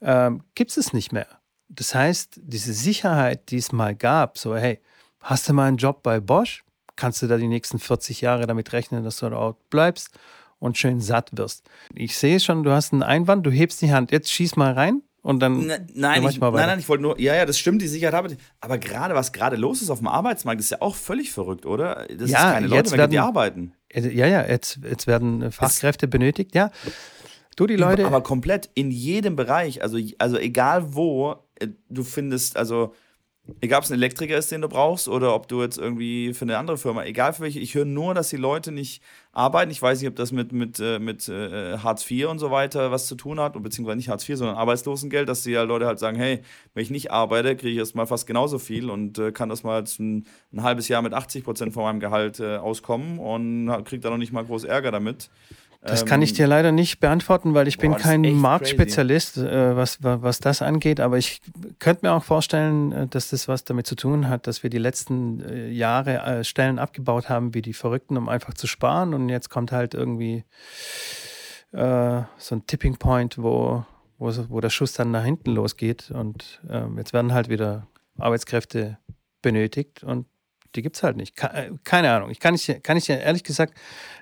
ähm, 0.00 0.42
gibt 0.54 0.70
es 0.70 0.76
es 0.76 0.92
nicht 0.92 1.12
mehr. 1.12 1.26
Das 1.68 1.94
heißt, 1.94 2.40
diese 2.42 2.72
Sicherheit, 2.72 3.50
die 3.50 3.58
es 3.58 3.72
mal 3.72 3.94
gab, 3.94 4.38
so, 4.38 4.56
hey, 4.56 4.80
hast 5.20 5.48
du 5.48 5.52
mal 5.52 5.66
einen 5.66 5.76
Job 5.76 6.02
bei 6.02 6.20
Bosch? 6.20 6.64
Kannst 6.96 7.22
du 7.22 7.26
da 7.26 7.36
die 7.36 7.48
nächsten 7.48 7.78
40 7.78 8.20
Jahre 8.20 8.46
damit 8.46 8.72
rechnen, 8.72 9.04
dass 9.04 9.18
du 9.18 9.28
dort 9.28 9.70
bleibst? 9.70 10.18
und 10.58 10.76
schön 10.76 11.00
satt 11.00 11.30
wirst. 11.36 11.68
Ich 11.94 12.16
sehe 12.16 12.40
schon, 12.40 12.62
du 12.62 12.70
hast 12.70 12.92
einen 12.92 13.02
Einwand, 13.02 13.46
du 13.46 13.50
hebst 13.50 13.80
die 13.82 13.92
Hand, 13.92 14.12
jetzt 14.12 14.30
schieß 14.32 14.56
mal 14.56 14.72
rein 14.72 15.02
und 15.22 15.40
dann. 15.40 15.66
Ne, 15.66 15.86
nein, 15.94 16.24
ich, 16.26 16.40
nein, 16.40 16.52
nein, 16.52 16.78
ich 16.78 16.88
wollte 16.88 17.02
nur, 17.02 17.20
ja, 17.20 17.34
ja, 17.34 17.46
das 17.46 17.58
stimmt, 17.58 17.82
die 17.82 17.88
Sicherheit 17.88 18.14
habe 18.14 18.28
ich. 18.28 18.38
Aber 18.60 18.78
gerade, 18.78 19.14
was 19.14 19.32
gerade 19.32 19.56
los 19.56 19.82
ist 19.82 19.90
auf 19.90 19.98
dem 19.98 20.08
Arbeitsmarkt, 20.08 20.60
ist 20.60 20.70
ja 20.70 20.80
auch 20.80 20.94
völlig 20.94 21.32
verrückt, 21.32 21.66
oder? 21.66 22.06
Das 22.16 22.30
ja, 22.30 22.48
ist 22.48 22.54
keine 22.54 22.66
Leute 22.66 22.90
mehr, 22.90 22.98
werden, 22.98 23.10
die 23.10 23.18
arbeiten. 23.18 23.72
Ja, 23.92 24.26
ja, 24.26 24.46
jetzt, 24.46 24.80
jetzt 24.82 25.06
werden 25.06 25.50
Fachkräfte 25.50 26.06
es, 26.06 26.10
benötigt, 26.10 26.54
ja. 26.54 26.70
Du, 27.58 27.66
die 27.66 27.74
Leute. 27.74 28.06
Aber 28.06 28.20
komplett 28.20 28.70
in 28.74 28.92
jedem 28.92 29.34
Bereich, 29.34 29.82
also, 29.82 29.98
also 30.18 30.38
egal 30.38 30.94
wo, 30.94 31.34
äh, 31.56 31.66
du 31.88 32.04
findest, 32.04 32.56
also 32.56 32.94
egal 33.60 33.78
ob 33.78 33.84
es 33.84 33.90
ein 33.90 33.94
Elektriker 33.94 34.36
ist, 34.36 34.52
den 34.52 34.60
du 34.60 34.68
brauchst, 34.68 35.08
oder 35.08 35.34
ob 35.34 35.48
du 35.48 35.60
jetzt 35.62 35.76
irgendwie 35.76 36.34
für 36.34 36.44
eine 36.44 36.56
andere 36.56 36.78
Firma, 36.78 37.02
egal 37.02 37.32
für 37.32 37.42
welche, 37.42 37.58
ich 37.58 37.74
höre 37.74 37.84
nur, 37.84 38.14
dass 38.14 38.28
die 38.28 38.36
Leute 38.36 38.70
nicht 38.70 39.02
arbeiten. 39.32 39.72
Ich 39.72 39.82
weiß 39.82 40.00
nicht, 40.00 40.08
ob 40.08 40.14
das 40.14 40.30
mit, 40.30 40.52
mit, 40.52 40.78
äh, 40.78 41.00
mit 41.00 41.28
äh, 41.28 41.78
Hartz 41.78 42.08
IV 42.08 42.28
und 42.28 42.38
so 42.38 42.52
weiter 42.52 42.92
was 42.92 43.08
zu 43.08 43.16
tun 43.16 43.40
hat, 43.40 43.60
beziehungsweise 43.60 43.96
nicht 43.96 44.08
Hartz 44.08 44.28
IV, 44.28 44.36
sondern 44.36 44.56
Arbeitslosengeld, 44.56 45.28
dass 45.28 45.42
die 45.42 45.54
Leute 45.54 45.86
halt 45.86 45.98
sagen, 45.98 46.16
hey, 46.16 46.42
wenn 46.74 46.84
ich 46.84 46.90
nicht 46.90 47.10
arbeite, 47.10 47.56
kriege 47.56 47.72
ich 47.72 47.78
erst 47.78 47.96
mal 47.96 48.06
fast 48.06 48.28
genauso 48.28 48.60
viel 48.60 48.88
und 48.88 49.18
äh, 49.18 49.32
kann 49.32 49.48
das 49.48 49.64
mal 49.64 49.80
jetzt 49.80 49.98
ein, 49.98 50.26
ein, 50.52 50.62
halbes 50.62 50.86
Jahr 50.86 51.02
mit 51.02 51.12
80 51.12 51.42
Prozent 51.42 51.74
von 51.74 51.82
meinem 51.82 51.98
Gehalt 51.98 52.38
äh, 52.38 52.58
auskommen 52.58 53.18
und 53.18 53.84
kriege 53.84 54.00
da 54.00 54.10
noch 54.10 54.16
nicht 54.16 54.32
mal 54.32 54.44
groß 54.44 54.62
Ärger 54.62 54.92
damit. 54.92 55.28
Das 55.88 56.06
kann 56.06 56.22
ich 56.22 56.30
ähm, 56.30 56.36
dir 56.36 56.46
leider 56.46 56.72
nicht 56.72 57.00
beantworten, 57.00 57.54
weil 57.54 57.68
ich 57.68 57.76
boah, 57.76 57.82
bin 57.82 57.96
kein 57.96 58.22
Marktspezialist, 58.34 59.38
äh, 59.38 59.76
was, 59.76 59.98
was 60.02 60.40
das 60.40 60.62
angeht. 60.62 61.00
Aber 61.00 61.18
ich 61.18 61.40
könnte 61.78 62.06
mir 62.06 62.12
auch 62.12 62.24
vorstellen, 62.24 62.92
äh, 62.92 63.06
dass 63.06 63.30
das 63.30 63.48
was 63.48 63.64
damit 63.64 63.86
zu 63.86 63.94
tun 63.94 64.28
hat, 64.28 64.46
dass 64.46 64.62
wir 64.62 64.70
die 64.70 64.78
letzten 64.78 65.40
äh, 65.40 65.68
Jahre 65.68 66.18
äh, 66.18 66.44
Stellen 66.44 66.78
abgebaut 66.78 67.28
haben 67.28 67.54
wie 67.54 67.62
die 67.62 67.72
Verrückten, 67.72 68.16
um 68.16 68.28
einfach 68.28 68.54
zu 68.54 68.66
sparen. 68.66 69.14
Und 69.14 69.28
jetzt 69.28 69.50
kommt 69.50 69.72
halt 69.72 69.94
irgendwie 69.94 70.44
äh, 71.72 72.22
so 72.36 72.54
ein 72.54 72.66
Tipping 72.66 72.96
Point, 72.96 73.38
wo, 73.38 73.84
wo, 74.18 74.32
wo 74.48 74.60
der 74.60 74.70
Schuss 74.70 74.92
dann 74.92 75.10
nach 75.10 75.24
hinten 75.24 75.52
losgeht. 75.52 76.10
Und 76.10 76.60
ähm, 76.70 76.98
jetzt 76.98 77.12
werden 77.12 77.32
halt 77.32 77.48
wieder 77.48 77.86
Arbeitskräfte 78.18 78.98
benötigt. 79.42 80.02
Und 80.04 80.26
die 80.74 80.82
gibt 80.82 80.96
es 80.96 81.02
halt 81.02 81.16
nicht. 81.16 81.42
Äh, 81.42 81.70
keine 81.84 82.12
Ahnung. 82.12 82.30
Ich 82.30 82.40
kann 82.40 82.54
ich, 82.54 82.80
kann 82.82 82.96
ich 82.96 83.06
dir 83.06 83.20
ehrlich 83.20 83.44
gesagt 83.44 83.74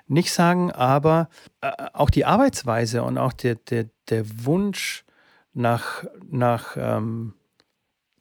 nicht 0.07 0.31
sagen, 0.31 0.71
aber 0.71 1.29
äh, 1.61 1.71
auch 1.93 2.09
die 2.09 2.25
Arbeitsweise 2.25 3.03
und 3.03 3.17
auch 3.17 3.33
der, 3.33 3.55
der, 3.55 3.85
der 4.09 4.25
Wunsch 4.45 5.05
nach, 5.53 6.05
nach 6.29 6.77
ähm, 6.77 7.33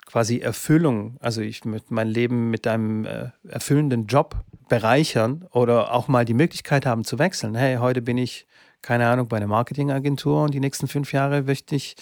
quasi 0.07 0.39
Erfüllung, 0.39 1.17
also 1.21 1.41
ich 1.41 1.65
mit 1.65 1.91
mein 1.91 2.09
Leben 2.09 2.51
mit 2.51 2.67
einem 2.67 3.05
äh, 3.05 3.31
erfüllenden 3.49 4.07
Job 4.07 4.37
bereichern 4.69 5.47
oder 5.51 5.93
auch 5.93 6.09
mal 6.09 6.25
die 6.25 6.35
Möglichkeit 6.35 6.87
haben 6.87 7.05
zu 7.05 7.19
wechseln. 7.19 7.55
Hey, 7.55 7.77
heute 7.77 8.03
bin 8.03 8.17
ich, 8.17 8.47
keine 8.83 9.09
Ahnung, 9.09 9.29
bei 9.29 9.37
einer 9.37 9.47
Marketingagentur 9.47 10.45
und 10.45 10.55
die 10.55 10.61
nächsten 10.61 10.89
fünf 10.89 11.13
Jahre 11.13 11.43
möchte 11.43 11.75
ich 11.75 11.97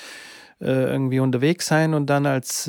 äh, 0.61 0.67
irgendwie 0.67 1.21
unterwegs 1.21 1.67
sein 1.67 1.95
und 1.95 2.07
dann 2.07 2.27
als 2.27 2.69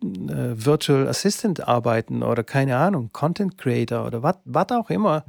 Virtual 0.00 1.08
Assistant 1.08 1.66
arbeiten 1.66 2.22
oder 2.22 2.44
keine 2.44 2.76
Ahnung, 2.76 3.10
Content 3.12 3.58
Creator 3.58 4.06
oder 4.06 4.22
was 4.22 4.70
auch 4.70 4.90
immer. 4.90 5.24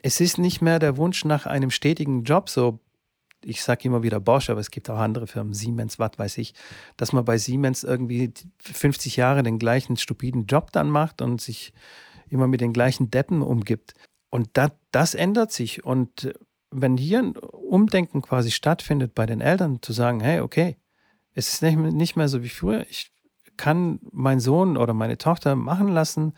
Es 0.00 0.20
ist 0.20 0.38
nicht 0.38 0.62
mehr 0.62 0.78
der 0.78 0.96
Wunsch 0.96 1.24
nach 1.24 1.46
einem 1.46 1.70
stetigen 1.70 2.24
Job, 2.24 2.48
so 2.48 2.80
ich 3.44 3.62
sage 3.62 3.84
immer 3.84 4.02
wieder 4.02 4.20
Bosch, 4.20 4.50
aber 4.50 4.60
es 4.60 4.70
gibt 4.70 4.88
auch 4.88 4.98
andere 4.98 5.26
Firmen, 5.26 5.52
Siemens, 5.52 5.98
was 5.98 6.12
weiß 6.16 6.38
ich, 6.38 6.54
dass 6.96 7.12
man 7.12 7.24
bei 7.24 7.38
Siemens 7.38 7.82
irgendwie 7.82 8.32
50 8.60 9.16
Jahre 9.16 9.42
den 9.42 9.58
gleichen 9.58 9.96
stupiden 9.96 10.46
Job 10.46 10.70
dann 10.72 10.88
macht 10.88 11.20
und 11.20 11.40
sich 11.40 11.72
immer 12.28 12.46
mit 12.46 12.60
den 12.60 12.72
gleichen 12.72 13.10
Deppen 13.10 13.42
umgibt. 13.42 13.94
Und 14.30 14.50
das, 14.54 14.70
das 14.92 15.14
ändert 15.14 15.52
sich. 15.52 15.84
Und 15.84 16.32
wenn 16.70 16.96
hier 16.96 17.18
ein 17.18 17.36
Umdenken 17.36 18.22
quasi 18.22 18.50
stattfindet 18.50 19.14
bei 19.14 19.26
den 19.26 19.40
Eltern, 19.40 19.82
zu 19.82 19.92
sagen, 19.92 20.20
hey, 20.20 20.40
okay, 20.40 20.76
es 21.34 21.52
ist 21.52 21.62
nicht 21.62 22.16
mehr 22.16 22.28
so 22.28 22.42
wie 22.42 22.48
früher, 22.48 22.86
ich 22.88 23.10
kann 23.56 24.00
mein 24.10 24.40
Sohn 24.40 24.76
oder 24.76 24.94
meine 24.94 25.18
Tochter 25.18 25.56
machen 25.56 25.88
lassen. 25.88 26.32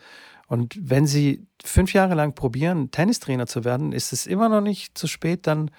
Und 0.47 0.77
wenn 0.79 1.07
sie 1.07 1.47
fünf 1.65 1.95
Jahre 1.95 2.15
lang 2.15 2.35
probieren, 2.35 2.91
Tennistrainer 2.91 3.47
zu 3.47 3.65
werden, 3.65 3.93
ist 3.93 4.13
es 4.13 4.27
immer 4.27 4.49
noch 4.49 4.61
nicht 4.61 4.99
zu 4.99 5.07
spät, 5.07 5.47
dann 5.47 5.71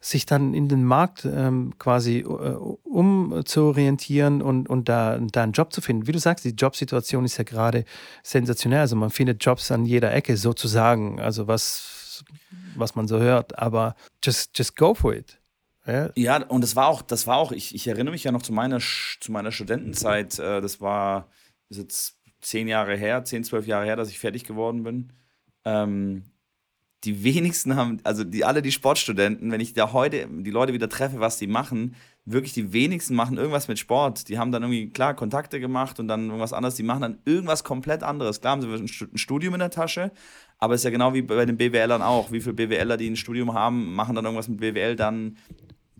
sich 0.00 0.26
dann 0.26 0.54
in 0.54 0.68
den 0.68 0.84
Markt 0.84 1.24
ähm, 1.24 1.72
quasi 1.78 2.18
äh, 2.18 2.24
umzuorientieren 2.24 4.42
und, 4.42 4.68
und 4.68 4.88
da, 4.88 5.18
da 5.18 5.42
einen 5.42 5.52
Job 5.52 5.72
zu 5.72 5.80
finden. 5.80 6.06
Wie 6.06 6.12
du 6.12 6.18
sagst, 6.18 6.44
die 6.44 6.50
Jobsituation 6.50 7.24
ist 7.24 7.38
ja 7.38 7.44
gerade 7.44 7.84
sensationell. 8.22 8.80
Also 8.80 8.94
man 8.94 9.10
findet 9.10 9.44
Jobs 9.44 9.70
an 9.70 9.86
jeder 9.86 10.14
Ecke 10.14 10.36
sozusagen, 10.36 11.18
also 11.18 11.48
was, 11.48 12.24
was 12.76 12.94
man 12.94 13.08
so 13.08 13.18
hört. 13.18 13.58
Aber 13.58 13.96
just, 14.22 14.56
just 14.56 14.76
go 14.76 14.94
for 14.94 15.14
it. 15.14 15.40
Ja, 16.16 16.42
und 16.44 16.62
das 16.62 16.76
war 16.76 16.88
auch, 16.88 17.02
das 17.02 17.26
war 17.26 17.36
auch, 17.36 17.52
ich, 17.52 17.74
ich 17.74 17.86
erinnere 17.86 18.12
mich 18.12 18.24
ja 18.24 18.32
noch 18.32 18.42
zu 18.42 18.52
meiner, 18.52 18.78
zu 18.78 19.30
meiner 19.30 19.52
Studentenzeit, 19.52 20.38
äh, 20.38 20.60
das 20.60 20.80
war 20.80 21.28
ist 21.68 21.78
jetzt 21.78 22.18
zehn 22.40 22.68
Jahre 22.68 22.96
her, 22.96 23.24
zehn, 23.24 23.44
zwölf 23.44 23.66
Jahre 23.66 23.86
her, 23.86 23.96
dass 23.96 24.08
ich 24.08 24.18
fertig 24.18 24.44
geworden 24.44 24.82
bin. 24.82 25.12
Ähm, 25.64 26.24
die 27.04 27.22
wenigsten 27.22 27.76
haben, 27.76 27.98
also 28.04 28.24
die, 28.24 28.44
alle 28.44 28.62
die 28.62 28.72
Sportstudenten, 28.72 29.52
wenn 29.52 29.60
ich 29.60 29.74
da 29.74 29.92
heute 29.92 30.26
die 30.28 30.50
Leute 30.50 30.72
wieder 30.72 30.88
treffe, 30.88 31.20
was 31.20 31.38
die 31.38 31.46
machen, 31.46 31.94
wirklich 32.24 32.52
die 32.52 32.72
wenigsten 32.72 33.14
machen 33.14 33.36
irgendwas 33.36 33.68
mit 33.68 33.78
Sport. 33.78 34.28
Die 34.28 34.38
haben 34.38 34.50
dann 34.50 34.62
irgendwie, 34.62 34.90
klar, 34.90 35.14
Kontakte 35.14 35.60
gemacht 35.60 36.00
und 36.00 36.08
dann 36.08 36.26
irgendwas 36.26 36.52
anderes. 36.52 36.74
Die 36.74 36.82
machen 36.82 37.02
dann 37.02 37.18
irgendwas 37.24 37.62
komplett 37.62 38.02
anderes. 38.02 38.40
Klar 38.40 38.52
haben 38.52 38.62
sie 38.62 38.68
ein 38.68 39.18
Studium 39.18 39.54
in 39.54 39.60
der 39.60 39.70
Tasche, 39.70 40.10
aber 40.58 40.74
es 40.74 40.80
ist 40.80 40.84
ja 40.84 40.90
genau 40.90 41.14
wie 41.14 41.22
bei 41.22 41.46
den 41.46 41.56
BWLern 41.56 42.02
auch. 42.02 42.32
Wie 42.32 42.40
viele 42.40 42.54
BWLer, 42.54 42.96
die 42.96 43.08
ein 43.08 43.16
Studium 43.16 43.54
haben, 43.54 43.94
machen 43.94 44.16
dann 44.16 44.24
irgendwas 44.24 44.48
mit 44.48 44.58
BWL, 44.58 44.96
dann 44.96 45.36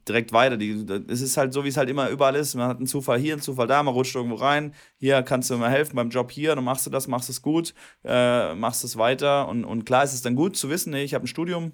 direkt 0.09 0.33
weiter. 0.33 0.57
Die, 0.57 0.87
es 1.09 1.21
ist 1.21 1.37
halt 1.37 1.53
so, 1.53 1.65
wie 1.65 1.69
es 1.69 1.77
halt 1.77 1.89
immer 1.89 2.09
überall 2.09 2.37
ist. 2.37 2.55
Man 2.55 2.69
hat 2.69 2.79
einen 2.79 2.87
Zufall 2.87 3.19
hier, 3.19 3.35
einen 3.35 3.43
Zufall 3.43 3.67
da, 3.67 3.83
man 3.83 3.95
rutscht 3.95 4.15
irgendwo 4.15 4.37
rein. 4.37 4.75
Hier 4.99 5.23
kannst 5.23 5.51
du 5.51 5.57
mir 5.57 5.69
helfen 5.69 5.97
beim 5.97 6.11
Job 6.11 6.31
hier, 6.31 6.55
dann 6.55 6.65
machst 6.65 6.87
du 6.87 6.91
das, 6.91 7.09
machst 7.09 7.29
es 7.29 7.43
gut, 7.43 7.75
äh, 8.05 8.55
machst 8.55 8.85
es 8.85 8.97
weiter. 8.97 9.49
Und, 9.49 9.65
und 9.65 9.85
klar 9.85 10.05
ist 10.05 10.15
es 10.15 10.23
dann 10.23 10.37
gut 10.37 10.57
zu 10.57 10.71
wissen, 10.71 10.93
nee, 10.93 11.03
ich 11.03 11.15
habe 11.15 11.25
ein 11.25 11.29
Studium 11.29 11.73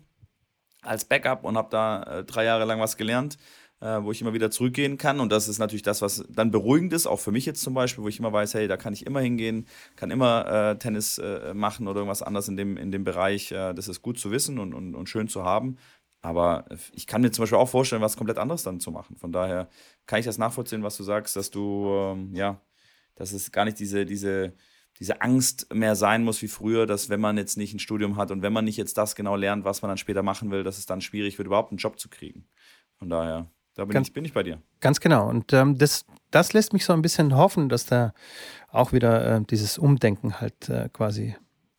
als 0.83 1.05
Backup 1.05 1.45
und 1.45 1.57
habe 1.57 1.69
da 1.71 2.03
äh, 2.03 2.25
drei 2.25 2.45
Jahre 2.45 2.65
lang 2.65 2.81
was 2.81 2.97
gelernt, 2.97 3.39
äh, 3.81 4.03
wo 4.03 4.13
ich 4.13 4.21
immer 4.21 4.33
wieder 4.33 4.51
zurückgehen 4.51 4.99
kann. 4.99 5.21
Und 5.21 5.31
das 5.31 5.49
ist 5.49 5.59
natürlich 5.59 5.83
das, 5.83 6.03
was 6.03 6.25
dann 6.29 6.51
beruhigend 6.51 6.93
ist, 6.93 7.07
auch 7.07 7.21
für 7.21 7.33
mich 7.33 7.47
jetzt 7.47 7.63
zum 7.63 7.75
Beispiel, 7.75 8.03
wo 8.03 8.09
ich 8.09 8.19
immer 8.19 8.33
weiß, 8.33 8.55
hey, 8.55 8.69
da 8.69 8.77
kann 8.77 8.93
ich 8.93 9.07
immer 9.07 9.21
hingehen, 9.21 9.67
kann 9.97 10.11
immer 10.11 10.47
äh, 10.47 10.79
Tennis 10.79 11.19
äh, 11.19 11.55
machen 11.55 11.87
oder 11.87 12.01
irgendwas 12.01 12.23
anderes 12.23 12.49
in 12.49 12.57
dem, 12.57 12.77
in 12.77 12.91
dem 12.91 13.05
Bereich. 13.05 13.53
Äh, 13.53 13.75
das 13.75 13.89
ist 13.89 14.03
gut 14.03 14.19
zu 14.19 14.31
wissen 14.31 14.59
und, 14.59 14.75
und, 14.75 14.95
und 14.95 15.09
schön 15.09 15.29
zu 15.29 15.45
haben. 15.45 15.77
Aber 16.23 16.65
ich 16.93 17.09
kann 17.09 17.21
mir 17.21 17.33
zum 17.33 17.43
Beispiel 17.43 17.59
auch 17.59 17.69
vorstellen, 17.69 18.01
was 18.01 18.17
komplett 18.17 18.39
anderes 18.39 18.63
dann 18.63 18.79
zu 18.79 18.93
machen. 18.93 19.17
Von 19.17 19.33
daher 19.33 19.69
kann 20.07 20.21
ich 20.21 20.25
das 20.25 20.39
nachvollziehen, 20.39 20.85
was 20.85 20.97
du 20.97 21.03
sagst, 21.03 21.35
dass 21.35 21.51
du, 21.51 21.89
ähm, 21.91 22.35
ja, 22.35 22.61
dass 23.17 23.33
es 23.33 23.51
gar 23.51 23.65
nicht 23.65 23.81
diese, 23.81 24.07
diese, 24.07 24.55
diese 25.01 25.21
Angst 25.21 25.75
mehr 25.75 25.97
sein 25.97 26.23
muss 26.23 26.41
wie 26.41 26.49
früher, 26.49 26.87
dass 26.87 27.09
wenn 27.09 27.21
man 27.21 27.37
jetzt 27.37 27.57
nicht 27.57 27.75
ein 27.75 27.81
Studium 27.81 28.17
hat 28.17 28.31
und 28.31 28.41
wenn 28.43 28.53
man 28.53 28.65
nicht 28.65 28.77
jetzt 28.77 28.97
das 28.99 29.17
genau 29.17 29.35
lernt, 29.35 29.65
was 29.65 29.83
man 29.83 29.89
dann 29.89 29.99
später 29.99 30.23
machen 30.23 30.53
will, 30.53 30.63
dass 30.63 30.79
es 30.79 30.87
dann 30.87 31.01
schwierig 31.01 31.39
wird, 31.39 31.47
überhaupt 31.47 31.73
einen 31.73 31.79
Job 31.79 31.99
zu 31.99 32.09
kriegen. 32.09 32.47
Von 32.99 33.11
daher, 33.11 33.51
da 33.75 33.85
bin, 33.85 33.95
ganz, 33.95 34.09
ich, 34.09 34.15
bin 34.15 34.25
ich 34.25 34.33
bei 34.33 34.45
dir. 34.45 34.63
Ganz 34.79 35.01
genau. 35.01 35.29
Und 35.29 35.53
ähm, 35.53 35.77
das, 35.77 36.05
das 36.31 36.53
lässt 36.53 36.73
mich 36.73 36.85
so 36.85 36.93
ein 36.93 37.03
bisschen 37.03 37.37
hoffen, 37.37 37.69
dass 37.69 37.85
da 37.87 38.15
auch 38.69 38.93
wieder 38.93 39.39
äh, 39.39 39.41
dieses 39.43 39.77
Umdenken 39.77 40.41
halt 40.41 40.69
äh, 40.69 40.89
quasi 40.93 41.35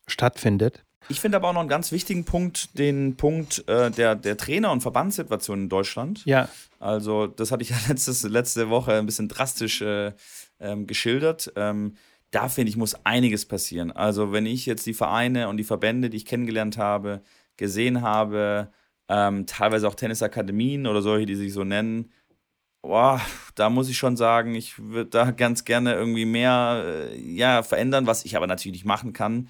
stattfindet. 0.06 0.84
Ich 1.08 1.20
finde 1.20 1.36
aber 1.36 1.48
auch 1.48 1.52
noch 1.52 1.60
einen 1.60 1.68
ganz 1.68 1.92
wichtigen 1.92 2.24
Punkt, 2.24 2.78
den 2.78 3.16
Punkt 3.16 3.66
äh, 3.68 3.90
der, 3.90 4.14
der 4.14 4.36
Trainer- 4.36 4.72
und 4.72 4.80
Verbandssituation 4.80 5.62
in 5.62 5.68
Deutschland. 5.68 6.24
Ja. 6.24 6.48
Also, 6.78 7.26
das 7.26 7.50
hatte 7.50 7.62
ich 7.62 7.70
ja 7.70 7.76
letztes, 7.88 8.22
letzte 8.22 8.70
Woche 8.70 8.94
ein 8.94 9.06
bisschen 9.06 9.28
drastisch 9.28 9.82
äh, 9.82 10.12
ähm, 10.60 10.86
geschildert. 10.86 11.52
Ähm, 11.56 11.96
da 12.30 12.48
finde 12.48 12.70
ich, 12.70 12.76
muss 12.76 12.96
einiges 13.04 13.44
passieren. 13.46 13.92
Also, 13.92 14.32
wenn 14.32 14.46
ich 14.46 14.66
jetzt 14.66 14.86
die 14.86 14.94
Vereine 14.94 15.48
und 15.48 15.56
die 15.56 15.64
Verbände, 15.64 16.10
die 16.10 16.16
ich 16.16 16.26
kennengelernt 16.26 16.78
habe, 16.78 17.22
gesehen 17.56 18.02
habe, 18.02 18.70
ähm, 19.08 19.46
teilweise 19.46 19.86
auch 19.86 19.94
Tennisakademien 19.94 20.86
oder 20.86 21.02
solche, 21.02 21.26
die 21.26 21.36
sich 21.36 21.52
so 21.52 21.64
nennen, 21.64 22.10
boah, 22.82 23.20
da 23.54 23.70
muss 23.70 23.88
ich 23.88 23.96
schon 23.96 24.16
sagen, 24.16 24.54
ich 24.54 24.78
würde 24.78 25.10
da 25.10 25.30
ganz 25.30 25.64
gerne 25.64 25.94
irgendwie 25.94 26.24
mehr 26.26 26.84
äh, 26.84 27.18
ja, 27.18 27.62
verändern, 27.62 28.06
was 28.06 28.24
ich 28.24 28.36
aber 28.36 28.46
natürlich 28.46 28.84
machen 28.84 29.12
kann. 29.12 29.48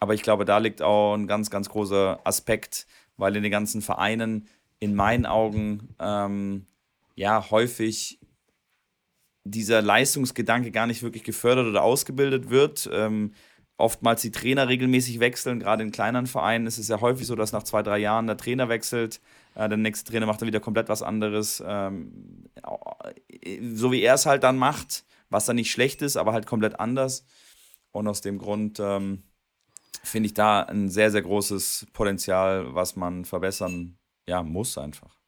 Aber 0.00 0.14
ich 0.14 0.22
glaube, 0.22 0.44
da 0.44 0.58
liegt 0.58 0.82
auch 0.82 1.14
ein 1.14 1.26
ganz, 1.26 1.50
ganz 1.50 1.68
großer 1.68 2.20
Aspekt, 2.24 2.86
weil 3.16 3.34
in 3.36 3.42
den 3.42 3.52
ganzen 3.52 3.82
Vereinen 3.82 4.48
in 4.78 4.94
meinen 4.94 5.26
Augen 5.26 5.94
ähm, 5.98 6.66
ja 7.16 7.50
häufig 7.50 8.20
dieser 9.44 9.82
Leistungsgedanke 9.82 10.70
gar 10.70 10.86
nicht 10.86 11.02
wirklich 11.02 11.24
gefördert 11.24 11.66
oder 11.66 11.82
ausgebildet 11.82 12.50
wird. 12.50 12.88
Ähm, 12.92 13.32
oftmals 13.76 14.22
die 14.22 14.30
Trainer 14.30 14.68
regelmäßig 14.68 15.20
wechseln, 15.20 15.60
gerade 15.60 15.82
in 15.82 15.92
kleineren 15.92 16.26
Vereinen 16.26 16.66
ist 16.66 16.78
es 16.78 16.88
ja 16.88 17.00
häufig 17.00 17.26
so, 17.26 17.36
dass 17.36 17.52
nach 17.52 17.62
zwei, 17.62 17.82
drei 17.82 17.98
Jahren 17.98 18.26
der 18.26 18.36
Trainer 18.36 18.68
wechselt, 18.68 19.20
äh, 19.54 19.68
der 19.68 19.78
nächste 19.78 20.10
Trainer 20.10 20.26
macht 20.26 20.40
dann 20.40 20.48
wieder 20.48 20.60
komplett 20.60 20.88
was 20.88 21.02
anderes, 21.02 21.62
ähm, 21.66 22.44
so 23.72 23.92
wie 23.92 24.02
er 24.02 24.14
es 24.14 24.26
halt 24.26 24.42
dann 24.42 24.58
macht, 24.58 25.04
was 25.30 25.46
dann 25.46 25.56
nicht 25.56 25.70
schlecht 25.70 26.02
ist, 26.02 26.16
aber 26.16 26.32
halt 26.32 26.46
komplett 26.46 26.78
anders. 26.80 27.24
Und 27.92 28.06
aus 28.06 28.20
dem 28.20 28.38
Grund 28.38 28.78
ähm, 28.80 29.22
finde 30.02 30.28
ich 30.28 30.34
da 30.34 30.62
ein 30.62 30.88
sehr, 30.88 31.10
sehr 31.10 31.22
großes 31.22 31.86
Potenzial, 31.92 32.74
was 32.74 32.96
man 32.96 33.24
verbessern 33.24 33.98
ja, 34.26 34.42
muss 34.42 34.78
einfach. 34.78 35.18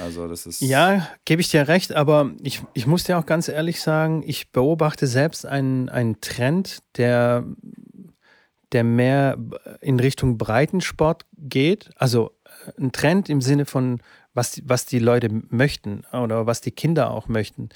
Also 0.00 0.28
das 0.28 0.46
ist. 0.46 0.60
Ja, 0.60 1.08
gebe 1.24 1.40
ich 1.40 1.48
dir 1.48 1.68
recht, 1.68 1.92
aber 1.92 2.32
ich, 2.42 2.62
ich 2.74 2.86
muss 2.86 3.04
dir 3.04 3.18
auch 3.18 3.26
ganz 3.26 3.48
ehrlich 3.48 3.80
sagen, 3.80 4.22
ich 4.24 4.52
beobachte 4.52 5.06
selbst 5.06 5.46
einen, 5.46 5.88
einen 5.88 6.20
Trend, 6.20 6.80
der, 6.96 7.44
der 8.72 8.84
mehr 8.84 9.38
in 9.80 9.98
Richtung 9.98 10.38
Breitensport 10.38 11.26
geht. 11.36 11.90
Also 11.96 12.32
äh, 12.44 12.80
ein 12.80 12.92
Trend 12.92 13.28
im 13.28 13.40
Sinne 13.40 13.64
von, 13.64 14.00
was 14.32 14.52
die, 14.52 14.62
was 14.68 14.86
die 14.86 15.00
Leute 15.00 15.28
möchten 15.48 16.04
oder 16.12 16.46
was 16.46 16.60
die 16.60 16.70
Kinder 16.70 17.10
auch 17.10 17.26
möchten. 17.26 17.70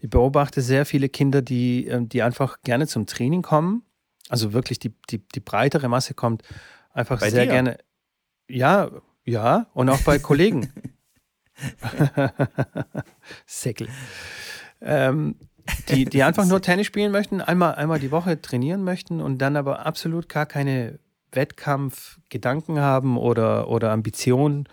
Ich 0.00 0.10
beobachte 0.10 0.60
sehr 0.60 0.84
viele 0.84 1.08
Kinder, 1.08 1.40
die, 1.40 1.86
äh, 1.86 2.04
die 2.04 2.22
einfach 2.22 2.60
gerne 2.62 2.86
zum 2.86 3.06
Training 3.06 3.42
kommen. 3.42 3.84
Also 4.28 4.52
wirklich 4.52 4.78
die, 4.78 4.94
die, 5.10 5.18
die 5.18 5.40
breitere 5.40 5.88
Masse 5.88 6.14
kommt 6.14 6.42
einfach 6.92 7.20
Bei 7.20 7.30
sehr 7.30 7.44
dir? 7.44 7.52
gerne. 7.52 7.78
Ja, 8.48 8.90
ja, 9.24 9.66
und 9.74 9.88
auch 9.88 10.00
bei 10.00 10.18
Kollegen. 10.18 10.72
Säckel. 13.46 13.88
Ähm, 14.80 15.36
die, 15.88 16.04
die 16.04 16.22
einfach 16.22 16.46
nur 16.46 16.60
Tennis 16.60 16.86
spielen 16.86 17.10
möchten, 17.10 17.40
einmal, 17.40 17.74
einmal 17.76 17.98
die 17.98 18.10
Woche 18.10 18.40
trainieren 18.40 18.84
möchten 18.84 19.20
und 19.20 19.38
dann 19.38 19.56
aber 19.56 19.86
absolut 19.86 20.28
gar 20.28 20.46
keine 20.46 20.98
Wettkampfgedanken 21.32 22.80
haben 22.80 23.16
oder, 23.16 23.68
oder 23.68 23.92
Ambitionen, 23.92 24.68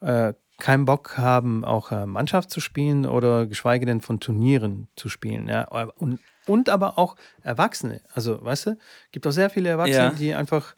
äh, 0.00 0.34
keinen 0.58 0.84
Bock 0.84 1.16
haben, 1.16 1.64
auch 1.64 1.90
äh, 1.92 2.06
Mannschaft 2.06 2.50
zu 2.50 2.60
spielen 2.60 3.06
oder 3.06 3.46
geschweige 3.46 3.86
denn 3.86 4.00
von 4.00 4.20
Turnieren 4.20 4.88
zu 4.96 5.08
spielen. 5.08 5.48
Ja? 5.48 5.64
Und, 5.96 6.20
und 6.46 6.68
aber 6.68 6.98
auch 6.98 7.16
Erwachsene. 7.42 8.00
Also, 8.12 8.42
weißt 8.44 8.66
du, 8.66 8.78
gibt 9.10 9.26
auch 9.26 9.32
sehr 9.32 9.50
viele 9.50 9.68
Erwachsene, 9.68 9.96
ja. 9.96 10.10
die 10.10 10.34
einfach, 10.34 10.74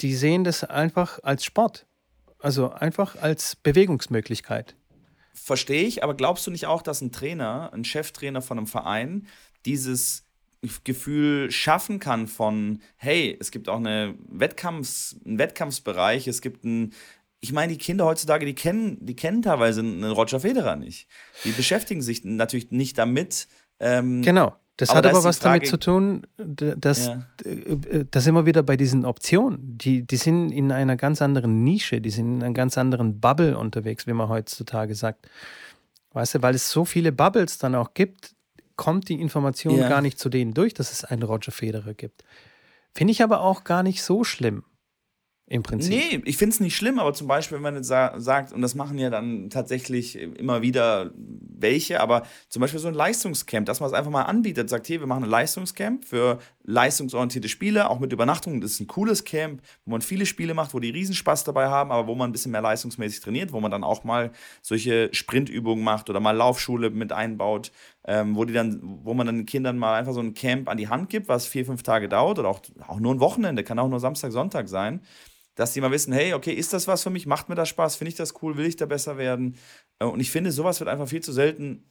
die 0.00 0.14
sehen 0.14 0.44
das 0.44 0.64
einfach 0.64 1.18
als 1.22 1.44
Sport. 1.44 1.86
Also 2.38 2.70
einfach 2.70 3.16
als 3.20 3.56
Bewegungsmöglichkeit. 3.56 4.74
Verstehe 5.34 5.82
ich, 5.84 6.02
aber 6.02 6.14
glaubst 6.14 6.46
du 6.46 6.50
nicht 6.50 6.66
auch, 6.66 6.82
dass 6.82 7.00
ein 7.00 7.12
Trainer, 7.12 7.70
ein 7.72 7.84
Cheftrainer 7.84 8.42
von 8.42 8.58
einem 8.58 8.66
Verein, 8.66 9.26
dieses 9.66 10.24
Gefühl 10.84 11.50
schaffen 11.50 11.98
kann 11.98 12.26
von, 12.26 12.80
hey, 12.96 13.36
es 13.40 13.50
gibt 13.50 13.68
auch 13.68 13.78
eine 13.78 14.14
Wettkampfs-, 14.30 15.16
einen 15.24 15.38
Wettkampfsbereich, 15.38 16.28
es 16.28 16.42
gibt 16.42 16.64
ein, 16.64 16.92
ich 17.40 17.52
meine, 17.52 17.72
die 17.72 17.78
Kinder 17.78 18.04
heutzutage, 18.04 18.44
die 18.44 18.54
kennen, 18.54 18.98
die 19.00 19.16
kennen 19.16 19.40
teilweise 19.40 19.80
einen 19.80 20.04
Roger 20.04 20.40
Federer 20.40 20.76
nicht. 20.76 21.08
Die 21.44 21.52
beschäftigen 21.52 22.02
sich 22.02 22.24
natürlich 22.24 22.70
nicht 22.70 22.98
damit. 22.98 23.48
Ähm, 23.80 24.22
genau. 24.22 24.54
Das 24.76 24.88
aber 24.90 24.98
hat 24.98 25.06
aber 25.08 25.24
was 25.24 25.38
Frage, 25.38 25.58
damit 25.58 25.68
zu 25.68 25.78
tun, 25.78 26.26
dass, 26.38 27.08
ja. 27.08 27.22
Äh, 27.44 28.06
dass 28.10 28.26
immer 28.26 28.46
wieder 28.46 28.62
bei 28.62 28.78
diesen 28.78 29.04
Optionen, 29.04 29.76
die, 29.76 30.06
die 30.06 30.16
sind 30.16 30.50
in 30.52 30.72
einer 30.72 30.96
ganz 30.96 31.20
anderen 31.20 31.64
Nische, 31.64 32.00
die 32.00 32.08
sind 32.08 32.36
in 32.36 32.42
einer 32.42 32.54
ganz 32.54 32.78
anderen 32.78 33.20
Bubble 33.20 33.58
unterwegs, 33.58 34.06
wie 34.06 34.14
man 34.14 34.30
heutzutage 34.30 34.94
sagt. 34.94 35.28
Weißt 36.12 36.36
du, 36.36 36.42
weil 36.42 36.54
es 36.54 36.70
so 36.70 36.86
viele 36.86 37.12
Bubbles 37.12 37.58
dann 37.58 37.74
auch 37.74 37.92
gibt, 37.92 38.34
kommt 38.76 39.10
die 39.10 39.20
Information 39.20 39.76
ja. 39.76 39.88
gar 39.88 40.00
nicht 40.00 40.18
zu 40.18 40.30
denen 40.30 40.54
durch, 40.54 40.72
dass 40.72 40.92
es 40.92 41.04
einen 41.04 41.22
Roger 41.24 41.52
Federer 41.52 41.92
gibt. 41.92 42.24
Finde 42.94 43.12
ich 43.12 43.22
aber 43.22 43.42
auch 43.42 43.64
gar 43.64 43.82
nicht 43.82 44.02
so 44.02 44.24
schlimm 44.24 44.64
im 45.50 45.64
Prinzip. 45.64 45.90
Nee, 45.90 46.22
ich 46.26 46.36
finde 46.36 46.54
es 46.54 46.60
nicht 46.60 46.76
schlimm, 46.76 47.00
aber 47.00 47.12
zum 47.12 47.26
Beispiel, 47.26 47.56
wenn 47.56 47.62
man 47.62 47.74
jetzt 47.74 47.88
sagt, 47.88 48.52
und 48.52 48.62
das 48.62 48.76
machen 48.76 48.98
ja 48.98 49.10
dann 49.10 49.50
tatsächlich 49.50 50.16
immer 50.16 50.62
wieder 50.62 51.10
welche, 51.16 52.00
aber 52.00 52.22
zum 52.48 52.60
Beispiel 52.60 52.78
so 52.78 52.86
ein 52.86 52.94
Leistungscamp, 52.94 53.66
dass 53.66 53.80
man 53.80 53.88
es 53.88 53.92
einfach 53.92 54.12
mal 54.12 54.22
anbietet, 54.22 54.70
sagt, 54.70 54.86
hier, 54.86 55.00
wir 55.00 55.08
machen 55.08 55.24
ein 55.24 55.28
Leistungscamp 55.28 56.04
für 56.04 56.38
leistungsorientierte 56.62 57.48
Spiele, 57.48 57.90
auch 57.90 57.98
mit 57.98 58.12
Übernachtung. 58.12 58.60
Das 58.60 58.70
ist 58.70 58.80
ein 58.80 58.86
cooles 58.86 59.24
Camp, 59.24 59.60
wo 59.84 59.90
man 59.90 60.02
viele 60.02 60.24
Spiele 60.24 60.54
macht, 60.54 60.72
wo 60.72 60.78
die 60.78 60.90
Riesenspaß 60.90 61.42
dabei 61.42 61.66
haben, 61.66 61.90
aber 61.90 62.06
wo 62.06 62.14
man 62.14 62.30
ein 62.30 62.32
bisschen 62.32 62.52
mehr 62.52 62.62
leistungsmäßig 62.62 63.18
trainiert, 63.18 63.52
wo 63.52 63.58
man 63.58 63.72
dann 63.72 63.82
auch 63.82 64.04
mal 64.04 64.30
solche 64.62 65.08
Sprintübungen 65.12 65.82
macht 65.82 66.08
oder 66.10 66.20
mal 66.20 66.30
Laufschule 66.30 66.90
mit 66.90 67.10
einbaut, 67.10 67.72
ähm, 68.04 68.36
wo 68.36 68.44
die 68.44 68.52
dann, 68.52 68.78
wo 69.02 69.14
man 69.14 69.26
dann 69.26 69.46
Kindern 69.46 69.78
mal 69.78 69.98
einfach 69.98 70.12
so 70.12 70.20
ein 70.20 70.32
Camp 70.34 70.68
an 70.68 70.76
die 70.76 70.86
Hand 70.86 71.08
gibt, 71.08 71.26
was 71.26 71.48
vier, 71.48 71.66
fünf 71.66 71.82
Tage 71.82 72.08
dauert 72.08 72.38
oder 72.38 72.48
auch, 72.48 72.60
auch 72.86 73.00
nur 73.00 73.12
ein 73.12 73.18
Wochenende, 73.18 73.64
kann 73.64 73.80
auch 73.80 73.88
nur 73.88 73.98
Samstag, 73.98 74.30
Sonntag 74.30 74.68
sein 74.68 75.00
dass 75.54 75.72
die 75.72 75.80
mal 75.80 75.90
wissen, 75.90 76.12
hey, 76.12 76.34
okay, 76.34 76.52
ist 76.52 76.72
das 76.72 76.88
was 76.88 77.02
für 77.02 77.10
mich? 77.10 77.26
Macht 77.26 77.48
mir 77.48 77.54
das 77.54 77.68
Spaß? 77.68 77.96
Finde 77.96 78.10
ich 78.10 78.16
das 78.16 78.42
cool? 78.42 78.56
Will 78.56 78.66
ich 78.66 78.76
da 78.76 78.86
besser 78.86 79.18
werden? 79.18 79.56
Äh, 79.98 80.04
und 80.06 80.20
ich 80.20 80.30
finde, 80.30 80.52
sowas 80.52 80.80
wird 80.80 80.88
einfach 80.88 81.08
viel 81.08 81.22
zu 81.22 81.32
selten 81.32 81.84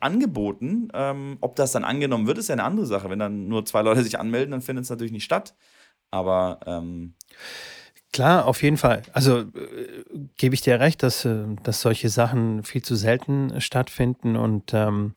angeboten. 0.00 0.88
Ähm, 0.94 1.38
ob 1.40 1.56
das 1.56 1.72
dann 1.72 1.84
angenommen 1.84 2.26
wird, 2.26 2.38
ist 2.38 2.48
ja 2.48 2.54
eine 2.54 2.64
andere 2.64 2.86
Sache. 2.86 3.10
Wenn 3.10 3.18
dann 3.18 3.48
nur 3.48 3.64
zwei 3.64 3.82
Leute 3.82 4.02
sich 4.02 4.18
anmelden, 4.18 4.52
dann 4.52 4.62
findet 4.62 4.84
es 4.84 4.90
natürlich 4.90 5.12
nicht 5.12 5.24
statt. 5.24 5.54
Aber 6.10 6.60
ähm, 6.66 7.14
Klar, 8.12 8.46
auf 8.46 8.62
jeden 8.62 8.78
Fall. 8.78 9.02
Also 9.12 9.40
äh, 9.40 9.44
gebe 10.38 10.54
ich 10.54 10.62
dir 10.62 10.80
recht, 10.80 11.02
dass, 11.02 11.24
äh, 11.24 11.44
dass 11.62 11.82
solche 11.82 12.08
Sachen 12.08 12.62
viel 12.62 12.82
zu 12.82 12.94
selten 12.94 13.60
stattfinden 13.60 14.36
und 14.36 14.72
ähm, 14.72 15.14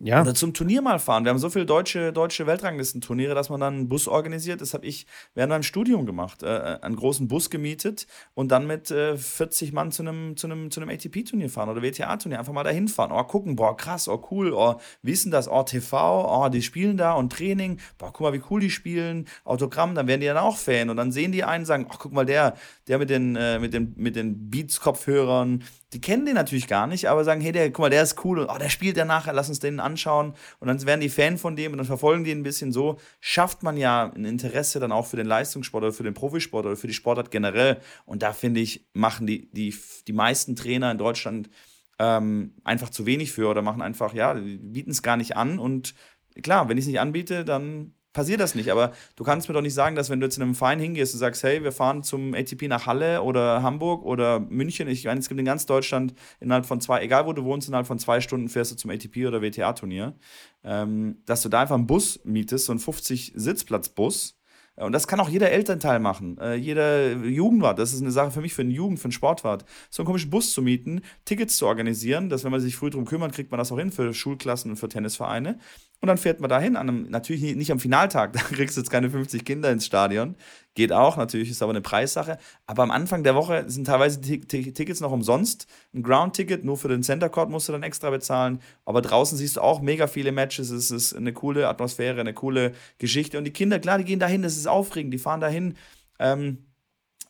ja. 0.00 0.20
Oder 0.20 0.34
zum 0.34 0.52
Turnier 0.52 0.82
mal 0.82 0.98
fahren. 0.98 1.24
Wir 1.24 1.30
haben 1.30 1.38
so 1.38 1.48
viele 1.48 1.64
deutsche, 1.64 2.12
deutsche 2.12 2.46
Weltranglistenturniere, 2.46 3.34
dass 3.34 3.48
man 3.48 3.60
dann 3.60 3.74
einen 3.74 3.88
Bus 3.88 4.08
organisiert. 4.08 4.60
Das 4.60 4.74
habe 4.74 4.84
ich 4.84 5.06
während 5.34 5.50
meinem 5.50 5.62
Studium 5.62 6.04
gemacht. 6.04 6.42
Äh, 6.42 6.56
äh 6.56 6.80
einen 6.82 6.96
großen 6.96 7.28
Bus 7.28 7.48
gemietet 7.48 8.06
und 8.34 8.52
dann 8.52 8.66
mit 8.66 8.90
äh, 8.90 9.16
40 9.16 9.72
Mann 9.72 9.92
zu 9.92 10.02
einem, 10.02 10.36
zu 10.36 10.48
zu 10.68 10.82
ATP-Turnier 10.82 11.48
fahren 11.48 11.70
oder 11.70 11.82
WTA-Turnier. 11.82 12.38
Einfach 12.38 12.52
mal 12.52 12.62
dahin 12.62 12.88
fahren. 12.88 13.10
Oh, 13.10 13.24
gucken, 13.24 13.56
boah, 13.56 13.76
krass, 13.76 14.08
oh, 14.08 14.22
cool, 14.30 14.52
oh, 14.52 14.76
wie 15.02 15.12
ist 15.12 15.24
denn 15.24 15.32
das? 15.32 15.48
Oh, 15.48 15.62
TV, 15.62 16.44
oh, 16.44 16.48
die 16.50 16.62
spielen 16.62 16.98
da 16.98 17.14
und 17.14 17.32
Training. 17.32 17.80
Boah, 17.96 18.12
guck 18.12 18.20
mal, 18.20 18.32
wie 18.34 18.42
cool 18.50 18.60
die 18.60 18.70
spielen. 18.70 19.26
Autogramm, 19.44 19.94
dann 19.94 20.06
werden 20.06 20.20
die 20.20 20.26
dann 20.26 20.36
auch 20.36 20.58
Fan. 20.58 20.90
Und 20.90 20.98
dann 20.98 21.10
sehen 21.10 21.32
die 21.32 21.44
einen 21.44 21.64
sagen, 21.64 21.86
ach, 21.90 21.98
guck 21.98 22.12
mal, 22.12 22.26
der, 22.26 22.54
der 22.88 22.98
mit 22.98 23.10
den, 23.10 23.34
äh, 23.34 23.58
mit 23.58 23.74
den, 23.74 23.94
mit 23.96 24.14
den 24.14 24.48
Beats-Kopfhörern, 24.48 25.64
die 25.92 26.00
kennen 26.00 26.24
den 26.24 26.34
natürlich 26.34 26.68
gar 26.68 26.86
nicht, 26.86 27.08
aber 27.08 27.24
sagen, 27.24 27.40
hey, 27.40 27.52
der, 27.52 27.70
guck 27.70 27.84
mal, 27.84 27.90
der 27.90 28.02
ist 28.02 28.24
cool 28.24 28.38
und 28.38 28.48
oh, 28.48 28.58
der 28.58 28.68
spielt 28.68 28.96
ja 28.96 29.04
nachher, 29.04 29.32
lass 29.32 29.48
uns 29.48 29.58
den 29.58 29.80
anschauen. 29.80 30.34
Und 30.60 30.68
dann 30.68 30.84
werden 30.86 31.00
die 31.00 31.08
Fan 31.08 31.38
von 31.38 31.56
dem 31.56 31.72
und 31.72 31.78
dann 31.78 31.86
verfolgen 31.86 32.24
die 32.24 32.32
ein 32.32 32.42
bisschen 32.42 32.72
so. 32.72 32.98
Schafft 33.20 33.62
man 33.62 33.76
ja 33.76 34.12
ein 34.14 34.24
Interesse 34.24 34.78
dann 34.78 34.92
auch 34.92 35.06
für 35.06 35.16
den 35.16 35.26
Leistungssport 35.26 35.82
oder 35.82 35.92
für 35.92 36.04
den 36.04 36.14
Profisport 36.14 36.66
oder 36.66 36.76
für 36.76 36.86
die 36.86 36.94
Sportart 36.94 37.30
generell. 37.30 37.80
Und 38.04 38.22
da 38.22 38.32
finde 38.32 38.60
ich, 38.60 38.86
machen 38.92 39.26
die, 39.26 39.50
die, 39.50 39.74
die 40.06 40.12
meisten 40.12 40.54
Trainer 40.54 40.90
in 40.92 40.98
Deutschland 40.98 41.50
ähm, 41.98 42.54
einfach 42.62 42.90
zu 42.90 43.06
wenig 43.06 43.32
für 43.32 43.48
oder 43.48 43.62
machen 43.62 43.82
einfach, 43.82 44.14
ja, 44.14 44.34
bieten 44.34 44.90
es 44.90 45.02
gar 45.02 45.16
nicht 45.16 45.36
an. 45.36 45.58
Und 45.58 45.94
klar, 46.42 46.68
wenn 46.68 46.78
ich 46.78 46.84
es 46.84 46.88
nicht 46.88 47.00
anbiete, 47.00 47.44
dann 47.44 47.94
passiert 48.16 48.40
das 48.40 48.54
nicht. 48.54 48.72
Aber 48.72 48.92
du 49.14 49.24
kannst 49.24 49.46
mir 49.46 49.54
doch 49.54 49.60
nicht 49.60 49.74
sagen, 49.74 49.94
dass 49.94 50.08
wenn 50.08 50.20
du 50.20 50.26
jetzt 50.26 50.38
in 50.38 50.42
einem 50.42 50.54
Verein 50.54 50.80
hingehst 50.80 51.12
und 51.14 51.20
sagst, 51.20 51.42
hey, 51.44 51.62
wir 51.62 51.70
fahren 51.70 52.02
zum 52.02 52.34
ATP 52.34 52.66
nach 52.66 52.86
Halle 52.86 53.22
oder 53.22 53.62
Hamburg 53.62 54.04
oder 54.04 54.40
München, 54.40 54.88
ich 54.88 55.04
meine, 55.04 55.20
es 55.20 55.28
gibt 55.28 55.38
in 55.38 55.44
ganz 55.44 55.66
Deutschland 55.66 56.14
innerhalb 56.40 56.64
von 56.64 56.80
zwei, 56.80 57.02
egal 57.02 57.26
wo 57.26 57.34
du 57.34 57.44
wohnst, 57.44 57.68
innerhalb 57.68 57.86
von 57.86 57.98
zwei 57.98 58.20
Stunden 58.22 58.48
fährst 58.48 58.72
du 58.72 58.76
zum 58.76 58.90
ATP 58.90 59.26
oder 59.26 59.42
WTA-Turnier, 59.42 60.14
ähm, 60.64 61.18
dass 61.26 61.42
du 61.42 61.50
da 61.50 61.60
einfach 61.60 61.76
einen 61.76 61.86
Bus 61.86 62.18
mietest, 62.24 62.64
so 62.64 62.72
einen 62.72 62.80
50-Sitzplatz-Bus 62.80 64.36
und 64.76 64.92
das 64.92 65.08
kann 65.08 65.20
auch 65.20 65.30
jeder 65.30 65.50
Elternteil 65.50 66.00
machen, 66.00 66.36
äh, 66.38 66.54
jeder 66.54 67.12
Jugendwart. 67.12 67.78
Das 67.78 67.94
ist 67.94 68.02
eine 68.02 68.10
Sache 68.10 68.30
für 68.30 68.42
mich, 68.42 68.52
für 68.52 68.60
einen 68.60 68.70
Jugend, 68.70 68.98
für 68.98 69.06
einen 69.06 69.12
Sportwart. 69.12 69.64
So 69.88 70.02
einen 70.02 70.06
komischen 70.06 70.28
Bus 70.28 70.52
zu 70.52 70.60
mieten, 70.60 71.00
Tickets 71.24 71.56
zu 71.56 71.66
organisieren, 71.66 72.28
dass 72.28 72.44
wenn 72.44 72.50
man 72.50 72.60
sich 72.60 72.76
früh 72.76 72.90
drum 72.90 73.06
kümmert, 73.06 73.32
kriegt 73.32 73.50
man 73.50 73.56
das 73.56 73.72
auch 73.72 73.78
hin 73.78 73.90
für 73.90 74.12
Schulklassen 74.12 74.72
und 74.72 74.76
für 74.76 74.88
Tennisvereine. 74.88 75.58
Und 76.00 76.08
dann 76.08 76.18
fährt 76.18 76.40
man 76.40 76.50
dahin, 76.50 76.76
an 76.76 76.88
einem, 76.88 77.10
natürlich 77.10 77.56
nicht 77.56 77.72
am 77.72 77.80
Finaltag, 77.80 78.32
da 78.34 78.40
kriegst 78.40 78.76
du 78.76 78.80
jetzt 78.80 78.90
keine 78.90 79.10
50 79.10 79.44
Kinder 79.44 79.70
ins 79.70 79.86
Stadion. 79.86 80.36
Geht 80.74 80.92
auch, 80.92 81.16
natürlich 81.16 81.50
ist 81.50 81.62
aber 81.62 81.72
eine 81.72 81.80
Preissache. 81.80 82.38
Aber 82.66 82.82
am 82.82 82.90
Anfang 82.90 83.24
der 83.24 83.34
Woche 83.34 83.64
sind 83.68 83.86
teilweise 83.86 84.20
die 84.20 84.40
Tickets 84.40 85.00
noch 85.00 85.10
umsonst. 85.10 85.66
Ein 85.94 86.02
Ground-Ticket, 86.02 86.64
nur 86.64 86.76
für 86.76 86.88
den 86.88 87.02
Center 87.02 87.30
Court 87.30 87.48
musst 87.48 87.68
du 87.68 87.72
dann 87.72 87.82
extra 87.82 88.10
bezahlen. 88.10 88.60
Aber 88.84 89.00
draußen 89.00 89.38
siehst 89.38 89.56
du 89.56 89.62
auch 89.62 89.80
mega 89.80 90.06
viele 90.06 90.32
Matches. 90.32 90.70
Es 90.70 90.90
ist 90.90 91.14
eine 91.14 91.32
coole 91.32 91.66
Atmosphäre, 91.68 92.20
eine 92.20 92.34
coole 92.34 92.72
Geschichte. 92.98 93.38
Und 93.38 93.44
die 93.44 93.52
Kinder, 93.52 93.78
klar, 93.78 93.96
die 93.96 94.04
gehen 94.04 94.20
dahin, 94.20 94.42
das 94.42 94.56
ist 94.56 94.66
aufregend, 94.66 95.14
die 95.14 95.18
fahren 95.18 95.40
dahin. 95.40 95.76
Ähm, 96.18 96.66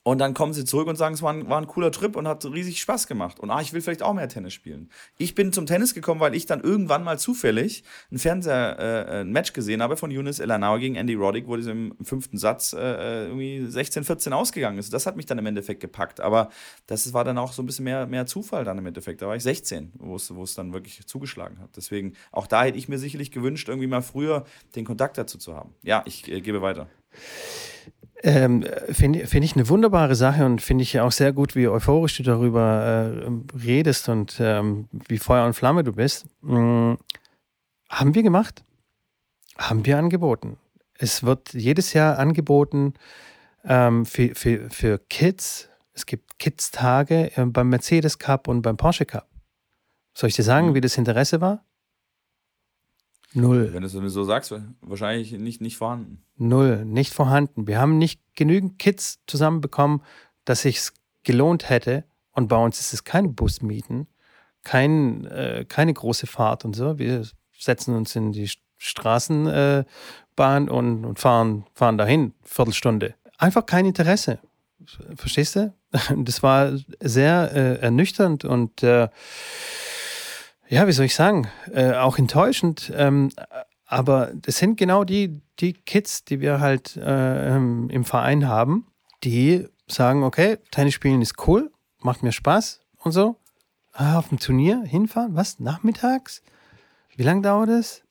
Und 0.07 0.19
dann 0.19 0.35
kommen 0.35 0.53
sie 0.53 0.65
zurück 0.65 0.87
und 0.87 0.95
sagen, 0.95 1.17
es 1.17 1.23
war 1.23 1.33
ein, 1.33 1.49
war 1.49 1.59
ein 1.59 1.67
cooler 1.67 1.91
Trip 1.91 2.15
und 2.15 2.29
hat 2.29 2.45
riesig 2.45 2.81
Spaß 2.81 3.09
gemacht. 3.09 3.41
Und 3.41 3.51
ah, 3.51 3.61
ich 3.61 3.73
will 3.73 3.81
vielleicht 3.81 4.05
auch 4.05 4.15
mehr 4.15 4.29
Tennis 4.29 4.53
spielen. 4.53 4.89
Ich 5.19 5.35
bin 5.35 5.53
zum 5.53 5.67
Tennis 5.67 5.95
gekommen, 5.95 6.21
weil 6.21 6.37
ich 6.37 6.47
dann 6.47 6.61
irgendwann 6.61 7.03
mal 7.03 7.19
zufällig 7.19 7.83
ein 8.13 8.21
Fernseher, 8.21 8.79
äh, 8.79 9.21
ein 9.23 9.33
Match 9.33 9.53
gesehen 9.53 9.83
habe 9.83 9.97
von 9.97 10.13
Yunus 10.13 10.39
Elanau 10.39 10.79
gegen 10.79 10.95
Andy 10.95 11.15
Roddick, 11.15 11.49
wo 11.49 11.57
es 11.57 11.67
im 11.67 11.97
fünften 12.05 12.39
Satz 12.39 12.73
äh, 12.73 12.79
äh 12.79 13.27
irgendwie 13.27 13.67
16, 13.67 14.05
14 14.05 14.33
ausgegangen 14.33 14.79
ist. 14.79 14.93
Das 14.93 15.07
hat 15.07 15.17
mich 15.17 15.27
dann 15.27 15.39
im 15.39 15.47
Endeffekt 15.47 15.81
gepackt. 15.81 16.21
Aber 16.21 16.51
das 16.87 17.13
war 17.13 17.25
dann 17.25 17.37
auch 17.37 17.53
so 17.53 17.61
ein 17.65 17.67
bisschen 17.67 17.87
mehr, 17.87 18.07
mehr 18.07 18.27
Zufall 18.27 18.63
dann 18.63 18.79
im 18.79 18.87
Endeffekt. 18.87 19.23
Da 19.23 19.27
war 19.27 19.35
ich 19.35 19.43
16, 19.43 19.91
wo 19.99 20.15
es, 20.15 20.33
wo 20.33 20.45
es 20.45 20.55
dann 20.55 20.73
wirklich 20.73 21.05
zugeschlagen 21.05 21.59
hat. 21.59 21.71
Deswegen, 21.77 22.13
auch 22.31 22.47
da 22.47 22.63
hätte 22.63 22.79
ich 22.79 22.89
mir 22.89 22.99
sicherlich 23.01 23.33
gewünscht, 23.33 23.69
irgendwie 23.69 23.89
mal 23.89 24.03
früher 24.03 24.45
den 24.77 24.85
Kontakt 24.85 25.19
dazu 25.19 25.37
zu 25.37 25.57
haben. 25.57 25.75
Ja, 25.83 26.05
ich 26.07 26.31
äh, 26.31 26.41
gebe 26.41 26.63
weiter. 26.63 26.87
Ähm, 28.23 28.65
finde 28.91 29.27
find 29.27 29.45
ich 29.45 29.55
eine 29.57 29.69
wunderbare 29.69 30.15
Sache 30.15 30.47
und 30.47 30.63
finde 30.63 30.83
ich 30.83 30.99
auch 31.01 31.13
sehr 31.13 31.33
gut, 31.33 31.55
wie 31.55 31.69
euphorisch 31.69 32.17
du 32.17 32.23
darüber 32.23 33.15
äh, 33.23 33.59
redest 33.59 34.09
und 34.09 34.39
ähm, 34.41 34.89
wie 35.09 35.19
Feuer 35.19 35.45
und 35.45 35.55
Flamme 35.55 35.85
du 35.85 35.93
bist. 35.93 36.27
Mhm. 36.41 36.99
Haben 37.89 38.15
wir 38.15 38.23
gemacht? 38.23 38.65
Haben 39.59 39.85
wir 39.87 39.99
angeboten. 39.99 40.57
Es 40.99 41.23
wird 41.23 41.53
jedes 41.53 41.93
Jahr 41.93 42.19
angeboten 42.19 42.95
ähm, 43.65 44.07
für, 44.07 44.35
für, 44.35 44.71
für 44.71 44.99
Kids. 44.99 45.69
Es 45.93 46.07
gibt 46.07 46.39
Kids-Tage 46.39 47.37
äh, 47.37 47.45
beim 47.45 47.69
Mercedes 47.69 48.19
Cup 48.19 48.49
und 48.49 48.63
beim 48.63 48.77
Porsche 48.77 49.05
Cup. 49.05 49.29
Soll 50.17 50.29
ich 50.29 50.37
dir 50.37 50.43
sagen, 50.43 50.71
mhm. 50.71 50.75
wie 50.75 50.81
das 50.81 50.97
Interesse 50.97 51.41
war? 51.41 51.65
Null. 53.37 53.71
Wenn 53.73 53.83
du 53.83 53.87
es 53.87 54.13
so 54.13 54.25
sagst, 54.25 54.55
wahrscheinlich 54.81 55.33
nicht, 55.33 55.61
nicht 55.61 55.77
vorhanden. 55.77 56.23
Null, 56.37 56.85
nicht 56.87 57.13
vorhanden. 57.13 57.67
Wir 57.67 57.79
haben 57.79 57.99
nicht 57.99 58.21
genügend 58.35 58.79
Kids 58.79 59.21
zusammenbekommen, 59.27 60.03
dass 60.47 60.63
sich 60.63 60.89
gelohnt 61.23 61.69
hätte. 61.69 62.05
Und 62.33 62.49
bei 62.49 62.57
uns 62.57 62.81
ist 62.81 62.95
es 62.95 63.05
kein 63.05 63.35
Busmieten, 63.35 64.07
kein, 64.63 65.27
äh, 65.27 65.67
keine 65.69 65.93
große 65.93 66.27
Fahrt 66.27 66.65
und 66.65 66.75
so. 66.75 66.99
Wir 66.99 67.27
setzen 67.59 67.95
uns 67.95 68.17
in 68.17 68.33
die 68.33 68.51
Straßenbahn 68.79 69.85
äh, 70.69 70.71
und, 70.71 71.05
und 71.05 71.19
fahren, 71.19 71.67
fahren 71.75 71.99
dahin, 71.99 72.33
Viertelstunde. 72.43 73.15
Einfach 73.39 73.67
kein 73.67 73.85
Interesse. 73.85 74.39
Verstehst 75.15 75.57
du? 75.57 75.75
Das 76.17 76.43
war 76.43 76.73
sehr 77.01 77.53
äh, 77.55 77.81
ernüchternd 77.81 78.45
und 78.45 78.83
äh, 78.83 79.09
ja, 80.69 80.87
wie 80.87 80.93
soll 80.93 81.07
ich 81.07 81.15
sagen, 81.15 81.49
äh, 81.73 81.93
auch 81.93 82.19
enttäuschend. 82.19 82.93
Ähm, 82.95 83.31
aber 83.87 84.33
das 84.35 84.59
sind 84.59 84.77
genau 84.77 85.05
die, 85.05 85.41
die 85.61 85.73
Kids, 85.73 86.25
die 86.25 86.41
wir 86.41 86.61
halt 86.61 86.97
äh, 86.97 87.57
ähm, 87.57 87.89
im 87.91 88.05
Verein 88.05 88.49
haben, 88.49 88.87
die 89.23 89.67
sagen, 89.87 90.25
okay, 90.25 90.59
Tennis 90.71 90.95
spielen 90.95 91.23
ist 91.23 91.47
cool, 91.47 91.71
macht 92.01 92.23
mir 92.23 92.33
Spaß 92.33 92.81
und 92.99 93.13
so. 93.13 93.37
Ah, 93.93 94.19
auf 94.19 94.29
dem 94.29 94.39
Turnier 94.39 94.83
hinfahren, 94.83 95.37
was? 95.37 95.59
Nachmittags? 95.59 96.43
Wie 97.17 97.23
lange 97.23 97.43
dauert 97.43 97.71
es? 97.71 98.03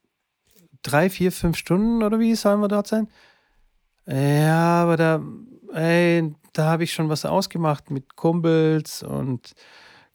Drei, 0.81 1.09
vier, 1.09 1.31
fünf 1.31 1.57
Stunden 1.57 2.01
oder 2.01 2.19
wie 2.19 2.33
sollen 2.35 2.61
wir 2.61 2.67
dort 2.67 2.87
sein? 2.87 3.07
Ja, 4.07 4.81
aber 4.83 4.97
da, 4.97 5.21
da 6.53 6.65
habe 6.65 6.83
ich 6.83 6.93
schon 6.93 7.09
was 7.09 7.25
ausgemacht 7.25 7.91
mit 7.91 8.15
Kumpels 8.15 9.03
und 9.03 9.53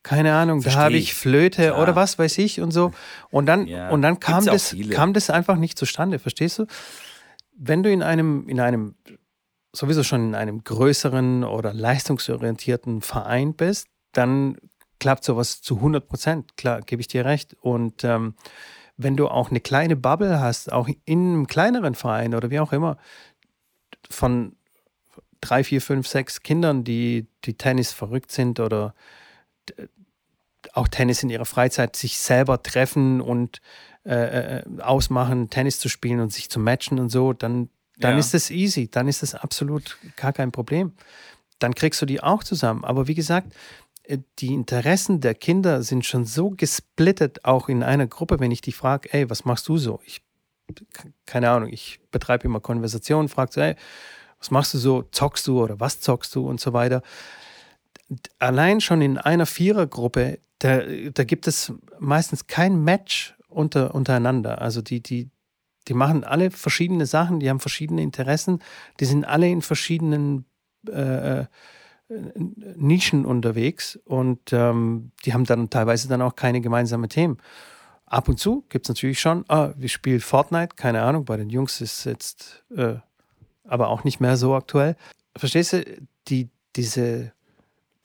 keine 0.02 0.34
Ahnung, 0.34 0.62
Versteh 0.62 0.78
da 0.78 0.84
habe 0.84 0.96
ich 0.96 1.14
Flöte 1.14 1.66
Klar. 1.66 1.82
oder 1.82 1.96
was 1.96 2.18
weiß 2.18 2.38
ich 2.38 2.60
und 2.60 2.70
so. 2.70 2.92
Und 3.30 3.46
dann, 3.46 3.66
ja. 3.66 3.90
und 3.90 4.02
dann 4.02 4.18
kam, 4.18 4.44
das, 4.46 4.74
kam 4.90 5.12
das 5.12 5.30
einfach 5.30 5.56
nicht 5.56 5.78
zustande, 5.78 6.18
verstehst 6.18 6.58
du? 6.58 6.66
Wenn 7.56 7.82
du 7.82 7.92
in 7.92 8.02
einem, 8.02 8.48
in 8.48 8.60
einem, 8.60 8.94
sowieso 9.72 10.02
schon 10.02 10.28
in 10.28 10.34
einem 10.34 10.64
größeren 10.64 11.44
oder 11.44 11.74
leistungsorientierten 11.74 13.02
Verein 13.02 13.54
bist, 13.54 13.88
dann 14.12 14.56
klappt 14.98 15.24
sowas 15.24 15.60
zu 15.60 15.76
100 15.76 16.08
Prozent. 16.08 16.56
Klar, 16.56 16.80
gebe 16.80 17.00
ich 17.00 17.08
dir 17.08 17.24
recht. 17.24 17.54
Und 17.60 18.02
ähm, 18.04 18.34
wenn 18.96 19.16
du 19.16 19.28
auch 19.28 19.50
eine 19.50 19.60
kleine 19.60 19.96
Bubble 19.96 20.40
hast, 20.40 20.72
auch 20.72 20.88
in 21.04 21.32
einem 21.32 21.46
kleineren 21.46 21.94
Verein 21.94 22.34
oder 22.34 22.50
wie 22.50 22.60
auch 22.60 22.72
immer, 22.72 22.96
von 24.08 24.56
drei, 25.40 25.64
vier, 25.64 25.80
fünf, 25.80 26.06
sechs 26.06 26.42
Kindern, 26.42 26.84
die, 26.84 27.26
die 27.44 27.54
Tennis 27.54 27.92
verrückt 27.92 28.30
sind 28.32 28.60
oder 28.60 28.94
auch 30.72 30.88
Tennis 30.88 31.22
in 31.22 31.30
ihrer 31.30 31.44
Freizeit 31.44 31.96
sich 31.96 32.18
selber 32.18 32.62
treffen 32.62 33.20
und 33.20 33.60
äh, 34.04 34.58
äh, 34.58 34.62
ausmachen, 34.80 35.50
Tennis 35.50 35.78
zu 35.78 35.88
spielen 35.88 36.20
und 36.20 36.32
sich 36.32 36.50
zu 36.50 36.58
matchen 36.58 36.98
und 36.98 37.10
so, 37.10 37.32
dann, 37.32 37.68
dann 37.98 38.12
ja. 38.12 38.18
ist 38.18 38.34
das 38.34 38.50
easy, 38.50 38.90
dann 38.90 39.08
ist 39.08 39.22
das 39.22 39.34
absolut 39.34 39.98
gar 40.16 40.32
kein 40.32 40.52
Problem. 40.52 40.92
Dann 41.58 41.74
kriegst 41.74 42.00
du 42.00 42.06
die 42.06 42.22
auch 42.22 42.42
zusammen. 42.42 42.84
Aber 42.84 43.08
wie 43.08 43.14
gesagt, 43.14 43.52
äh, 44.04 44.18
die 44.38 44.54
Interessen 44.54 45.20
der 45.20 45.34
Kinder 45.34 45.82
sind 45.82 46.06
schon 46.06 46.24
so 46.24 46.50
gesplittet, 46.50 47.44
auch 47.44 47.68
in 47.68 47.82
einer 47.82 48.06
Gruppe, 48.06 48.40
wenn 48.40 48.50
ich 48.50 48.62
die 48.62 48.72
frage, 48.72 49.12
ey, 49.12 49.28
was 49.28 49.44
machst 49.44 49.68
du 49.68 49.76
so? 49.76 50.00
Ich, 50.04 50.22
keine 51.26 51.50
Ahnung, 51.50 51.70
ich 51.70 52.00
betreibe 52.10 52.44
immer 52.44 52.60
Konversationen, 52.60 53.28
frage 53.28 53.52
so, 53.52 53.60
ey, 53.60 53.76
was 54.38 54.50
machst 54.50 54.72
du 54.72 54.78
so? 54.78 55.02
Zockst 55.12 55.46
du 55.46 55.62
oder 55.62 55.78
was 55.80 56.00
zockst 56.00 56.34
du 56.34 56.48
und 56.48 56.60
so 56.60 56.72
weiter 56.72 57.02
allein 58.38 58.80
schon 58.80 59.02
in 59.02 59.18
einer 59.18 59.46
Vierergruppe, 59.46 60.38
da, 60.58 60.80
da 61.14 61.24
gibt 61.24 61.46
es 61.46 61.72
meistens 61.98 62.46
kein 62.46 62.82
Match 62.82 63.34
unter, 63.48 63.94
untereinander. 63.94 64.60
Also 64.60 64.82
die, 64.82 65.02
die, 65.02 65.30
die 65.88 65.94
machen 65.94 66.24
alle 66.24 66.50
verschiedene 66.50 67.06
Sachen, 67.06 67.40
die 67.40 67.48
haben 67.48 67.60
verschiedene 67.60 68.02
Interessen, 68.02 68.60
die 69.00 69.04
sind 69.04 69.24
alle 69.24 69.48
in 69.48 69.62
verschiedenen 69.62 70.44
äh, 70.88 71.40
äh 71.40 71.46
Nischen 72.74 73.24
unterwegs 73.24 73.94
und 74.04 74.52
ähm, 74.52 75.12
die 75.24 75.32
haben 75.32 75.44
dann 75.44 75.70
teilweise 75.70 76.08
dann 76.08 76.22
auch 76.22 76.34
keine 76.34 76.60
gemeinsamen 76.60 77.08
Themen. 77.08 77.38
Ab 78.04 78.28
und 78.28 78.40
zu 78.40 78.64
gibt 78.68 78.86
es 78.86 78.88
natürlich 78.88 79.20
schon, 79.20 79.44
ah, 79.46 79.72
wir 79.76 79.88
spielen 79.88 80.18
Fortnite, 80.18 80.74
keine 80.74 81.02
Ahnung, 81.02 81.24
bei 81.24 81.36
den 81.36 81.50
Jungs 81.50 81.80
ist 81.80 82.04
jetzt 82.06 82.64
äh, 82.76 82.96
aber 83.62 83.88
auch 83.88 84.02
nicht 84.02 84.18
mehr 84.18 84.36
so 84.36 84.56
aktuell. 84.56 84.96
Verstehst 85.36 85.72
du, 85.72 85.84
die, 86.26 86.50
diese 86.74 87.32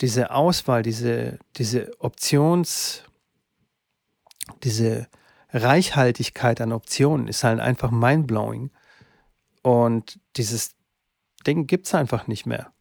diese 0.02 0.32
Auswahl, 0.32 0.84
diese, 0.84 1.40
diese 1.56 1.92
Options, 2.00 3.04
diese 4.64 5.08
Reichhaltigkeit 5.52 6.60
an 6.62 6.74
Optionen 6.74 7.28
ist 7.28 7.44
halt 7.44 7.60
einfach 7.60 7.92
mindblowing. 7.92 8.72
Und 9.62 10.20
dieses 10.36 10.76
Ding 11.48 11.66
gibt 11.66 11.88
es 11.88 11.96
einfach 11.96 12.28
nicht 12.28 12.46
mehr. 12.46 12.72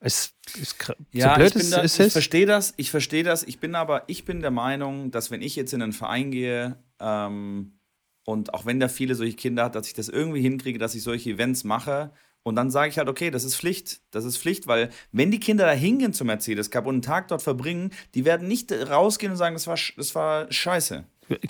Es 0.00 0.34
ist 0.60 0.76
ja, 1.12 1.30
so 1.30 1.36
blöd 1.36 1.56
ich, 1.56 1.70
da, 1.70 1.84
ich 1.84 2.12
verstehe 2.12 2.46
das, 2.46 2.74
ich 2.76 2.90
verstehe 2.90 3.22
das. 3.22 3.42
Ich 3.42 3.58
bin 3.58 3.74
aber, 3.74 4.04
ich 4.06 4.24
bin 4.24 4.40
der 4.40 4.50
Meinung, 4.50 5.10
dass 5.10 5.30
wenn 5.30 5.40
ich 5.40 5.56
jetzt 5.56 5.72
in 5.72 5.82
einen 5.82 5.92
Verein 5.92 6.30
gehe 6.30 6.78
ähm, 7.00 7.78
und 8.24 8.52
auch 8.52 8.66
wenn 8.66 8.80
da 8.80 8.88
viele 8.88 9.14
solche 9.14 9.36
Kinder 9.36 9.64
hat, 9.64 9.74
dass 9.74 9.86
ich 9.86 9.94
das 9.94 10.08
irgendwie 10.08 10.42
hinkriege, 10.42 10.78
dass 10.78 10.94
ich 10.94 11.02
solche 11.02 11.30
Events 11.30 11.64
mache, 11.64 12.12
und 12.44 12.56
dann 12.56 12.70
sage 12.70 12.90
ich 12.90 12.98
halt, 12.98 13.08
okay, 13.08 13.30
das 13.30 13.42
ist 13.42 13.56
Pflicht. 13.56 14.02
Das 14.10 14.24
ist 14.24 14.36
Pflicht, 14.36 14.66
weil 14.66 14.90
wenn 15.12 15.30
die 15.30 15.40
Kinder 15.40 15.64
da 15.64 15.72
hingehen 15.72 16.12
zum 16.12 16.26
Mercedes 16.26 16.70
Cup 16.70 16.86
und 16.86 16.94
einen 16.96 17.02
Tag 17.02 17.28
dort 17.28 17.42
verbringen, 17.42 17.90
die 18.14 18.26
werden 18.26 18.46
nicht 18.46 18.70
rausgehen 18.70 19.32
und 19.32 19.38
sagen, 19.38 19.54
das 19.54 19.66
war, 19.66 19.78
das 19.96 20.14
war 20.14 20.52
scheiße. 20.52 21.04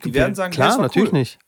Die 0.05 0.15
werden 0.15 0.37
sagen, 0.37 0.53
klar, 0.53 0.73
hey, 0.73 0.81
natürlich 0.81 1.13
cool. 1.13 1.19
nicht. 1.19 1.39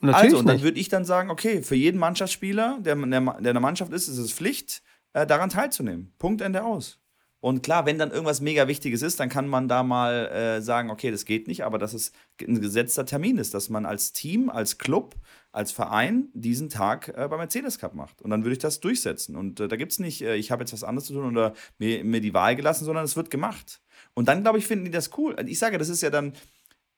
Natürlich 0.00 0.24
also, 0.24 0.38
und 0.38 0.46
dann 0.46 0.62
würde 0.62 0.80
ich 0.80 0.88
dann 0.88 1.04
sagen, 1.04 1.30
okay, 1.30 1.62
für 1.62 1.76
jeden 1.76 1.98
Mannschaftsspieler, 1.98 2.78
der, 2.80 2.96
der, 2.96 3.20
der 3.20 3.36
in 3.38 3.42
der 3.44 3.60
Mannschaft 3.60 3.92
ist, 3.92 4.08
ist 4.08 4.18
es 4.18 4.32
Pflicht, 4.32 4.82
äh, 5.12 5.26
daran 5.26 5.48
teilzunehmen. 5.48 6.12
Punkt, 6.18 6.40
Ende 6.40 6.64
aus. 6.64 6.98
Und 7.40 7.62
klar, 7.62 7.86
wenn 7.86 7.98
dann 7.98 8.10
irgendwas 8.10 8.40
mega 8.40 8.66
Wichtiges 8.66 9.02
ist, 9.02 9.20
dann 9.20 9.28
kann 9.28 9.46
man 9.46 9.68
da 9.68 9.84
mal 9.84 10.26
äh, 10.26 10.60
sagen, 10.60 10.90
okay, 10.90 11.10
das 11.10 11.24
geht 11.24 11.46
nicht, 11.46 11.64
aber 11.64 11.78
dass 11.78 11.94
es 11.94 12.12
ein 12.40 12.60
gesetzter 12.60 13.06
Termin 13.06 13.38
ist, 13.38 13.54
dass 13.54 13.68
man 13.68 13.86
als 13.86 14.12
Team, 14.12 14.50
als 14.50 14.78
Club 14.78 15.14
als 15.52 15.72
Verein 15.72 16.28
diesen 16.34 16.68
Tag 16.68 17.08
äh, 17.08 17.26
beim 17.28 17.38
Mercedes 17.38 17.78
Cup 17.78 17.94
macht. 17.94 18.20
Und 18.22 18.30
dann 18.30 18.44
würde 18.44 18.52
ich 18.52 18.58
das 18.58 18.80
durchsetzen. 18.80 19.34
Und 19.34 19.60
äh, 19.60 19.68
da 19.68 19.76
gibt 19.76 19.92
es 19.92 19.98
nicht, 19.98 20.22
äh, 20.22 20.36
ich 20.36 20.50
habe 20.50 20.62
jetzt 20.62 20.72
was 20.72 20.84
anderes 20.84 21.06
zu 21.06 21.14
tun 21.14 21.24
oder 21.24 21.54
mir, 21.78 22.04
mir 22.04 22.20
die 22.20 22.34
Wahl 22.34 22.54
gelassen, 22.54 22.84
sondern 22.84 23.04
es 23.04 23.16
wird 23.16 23.30
gemacht. 23.30 23.80
Und 24.14 24.28
dann, 24.28 24.42
glaube 24.42 24.58
ich, 24.58 24.66
finden 24.66 24.84
die 24.84 24.90
das 24.90 25.16
cool. 25.16 25.36
Ich 25.46 25.58
sage, 25.58 25.78
das 25.78 25.88
ist 25.88 26.02
ja 26.02 26.10
dann 26.10 26.32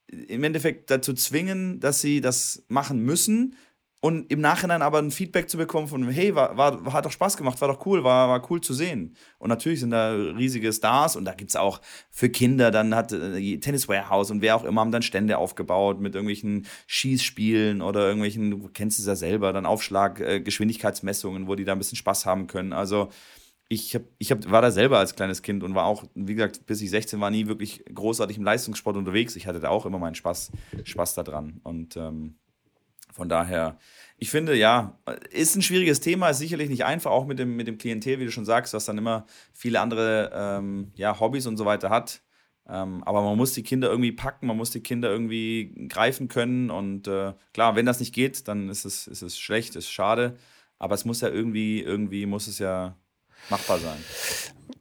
im 0.09 0.43
Endeffekt 0.43 0.91
dazu 0.91 1.15
zwingen, 1.15 1.81
dass 1.81 2.01
sie 2.01 2.21
das 2.21 2.65
machen 2.69 3.01
müssen, 3.01 3.57
und 4.03 4.33
im 4.33 4.41
Nachhinein 4.41 4.81
aber 4.81 4.99
ein 4.99 5.11
Feedback 5.11 5.51
zu 5.51 5.59
bekommen 5.59 5.87
von, 5.87 6.09
hey, 6.09 6.35
war, 6.35 6.57
war, 6.57 6.93
hat 6.93 7.05
doch 7.05 7.13
Spaß 7.13 7.37
gemacht, 7.37 7.61
war 7.61 7.69
doch 7.69 7.85
cool, 7.85 8.03
war, 8.03 8.29
war 8.29 8.51
cool 8.51 8.63
zu 8.63 8.73
sehen. 8.73 9.15
Und 9.39 9.51
natürlich 9.51 9.81
sind 9.81 9.91
da 9.91 10.13
riesige 10.13 10.73
Stars 10.73 11.17
und 11.17 11.27
da 11.27 11.35
gibt 11.35 11.51
es 11.51 11.57
auch 11.57 11.83
für 12.11 12.31
Kinder, 12.31 12.71
dann 12.71 12.95
hat 12.95 13.13
äh, 13.13 13.59
Tennis 13.59 13.89
Warehouse 13.89 14.31
und 14.31 14.41
wer 14.41 14.57
auch 14.57 14.65
immer 14.65 14.81
haben 14.81 14.91
dann 14.91 15.03
Stände 15.03 15.37
aufgebaut 15.37 16.01
mit 16.01 16.15
irgendwelchen 16.15 16.67
Schießspielen 16.87 17.83
oder 17.83 18.07
irgendwelchen, 18.07 18.51
du 18.51 18.71
kennst 18.73 18.99
es 18.99 19.07
ja 19.07 19.17
selber, 19.17 19.53
dann 19.53 19.67
Aufschlag, 19.67 20.19
äh, 20.21 20.41
Geschwindigkeitsmessungen, 20.41 21.47
wo 21.47 21.55
die 21.55 21.65
da 21.65 21.73
ein 21.73 21.79
bisschen 21.79 21.97
Spaß 21.97 22.25
haben 22.25 22.47
können. 22.47 22.73
Also 22.73 23.11
ich, 23.69 23.95
hab, 23.95 24.03
ich 24.19 24.33
hab, 24.33 24.51
war 24.51 24.63
da 24.63 24.71
selber 24.71 24.99
als 24.99 25.15
kleines 25.15 25.43
Kind 25.43 25.63
und 25.63 25.75
war 25.75 25.85
auch, 25.85 26.05
wie 26.15 26.35
gesagt, 26.35 26.65
bis 26.65 26.81
ich 26.81 26.89
16 26.89 27.21
war, 27.21 27.31
nie 27.31 27.47
wirklich 27.47 27.85
großartig 27.95 28.39
im 28.39 28.45
Leistungssport 28.45 28.97
unterwegs. 28.97 29.37
Ich 29.37 29.47
hatte 29.47 29.61
da 29.61 29.69
auch 29.69 29.85
immer 29.85 29.99
meinen 29.99 30.17
Spaß, 30.17 30.51
Spaß 30.85 31.15
daran. 31.15 31.61
Und 31.63 31.97
ähm, 31.97 32.35
Von 33.13 33.29
daher, 33.29 33.79
ich 34.17 34.31
finde, 34.31 34.55
ja, 34.55 34.99
ist 35.31 35.57
ein 35.57 35.63
schwieriges 35.63 36.01
Thema, 36.01 36.29
ist 36.29 36.39
sicherlich 36.39 36.69
nicht 36.69 36.85
einfach, 36.85 37.11
auch 37.11 37.27
mit 37.27 37.39
dem, 37.39 37.57
mit 37.57 37.67
dem 37.67 37.79
Klientel, 37.79 38.21
wie 38.21 38.27
du 38.27 38.31
schon 38.31 38.45
sagst, 38.45 38.75
was 38.75 38.85
dann 38.85 38.99
immer 38.99 39.27
viele 39.53 39.81
andere 39.81 40.31
ähm, 40.35 40.93
ja, 40.95 41.19
Hobbys 41.19 41.47
und 41.47 41.57
so 41.57 41.65
weiter 41.65 41.91
hat. 41.91 42.23
Ähm, 42.69 43.03
aber 43.05 43.23
man 43.23 43.37
muss 43.37 43.53
die 43.53 43.63
Kinder 43.63 43.91
irgendwie 43.91 44.13
packen, 44.13 44.47
man 44.47 44.57
muss 44.57 44.71
die 44.71 44.83
Kinder 44.83 45.11
irgendwie 45.11 45.89
greifen 45.89 46.29
können. 46.29 46.71
Und 46.71 47.09
äh, 47.09 47.33
klar, 47.53 47.75
wenn 47.75 47.87
das 47.87 47.99
nicht 47.99 48.15
geht, 48.15 48.47
dann 48.47 48.69
ist 48.69 48.85
es, 48.85 49.07
ist 49.07 49.23
es 49.23 49.39
schlecht, 49.39 49.75
ist 49.75 49.91
schade. 49.91 50.37
Aber 50.79 50.95
es 50.95 51.05
muss 51.05 51.21
ja 51.21 51.29
irgendwie, 51.29 51.81
irgendwie 51.81 52.27
muss 52.27 52.47
es 52.47 52.59
ja 52.59 52.95
machbar 53.49 53.79
sein. 53.79 53.99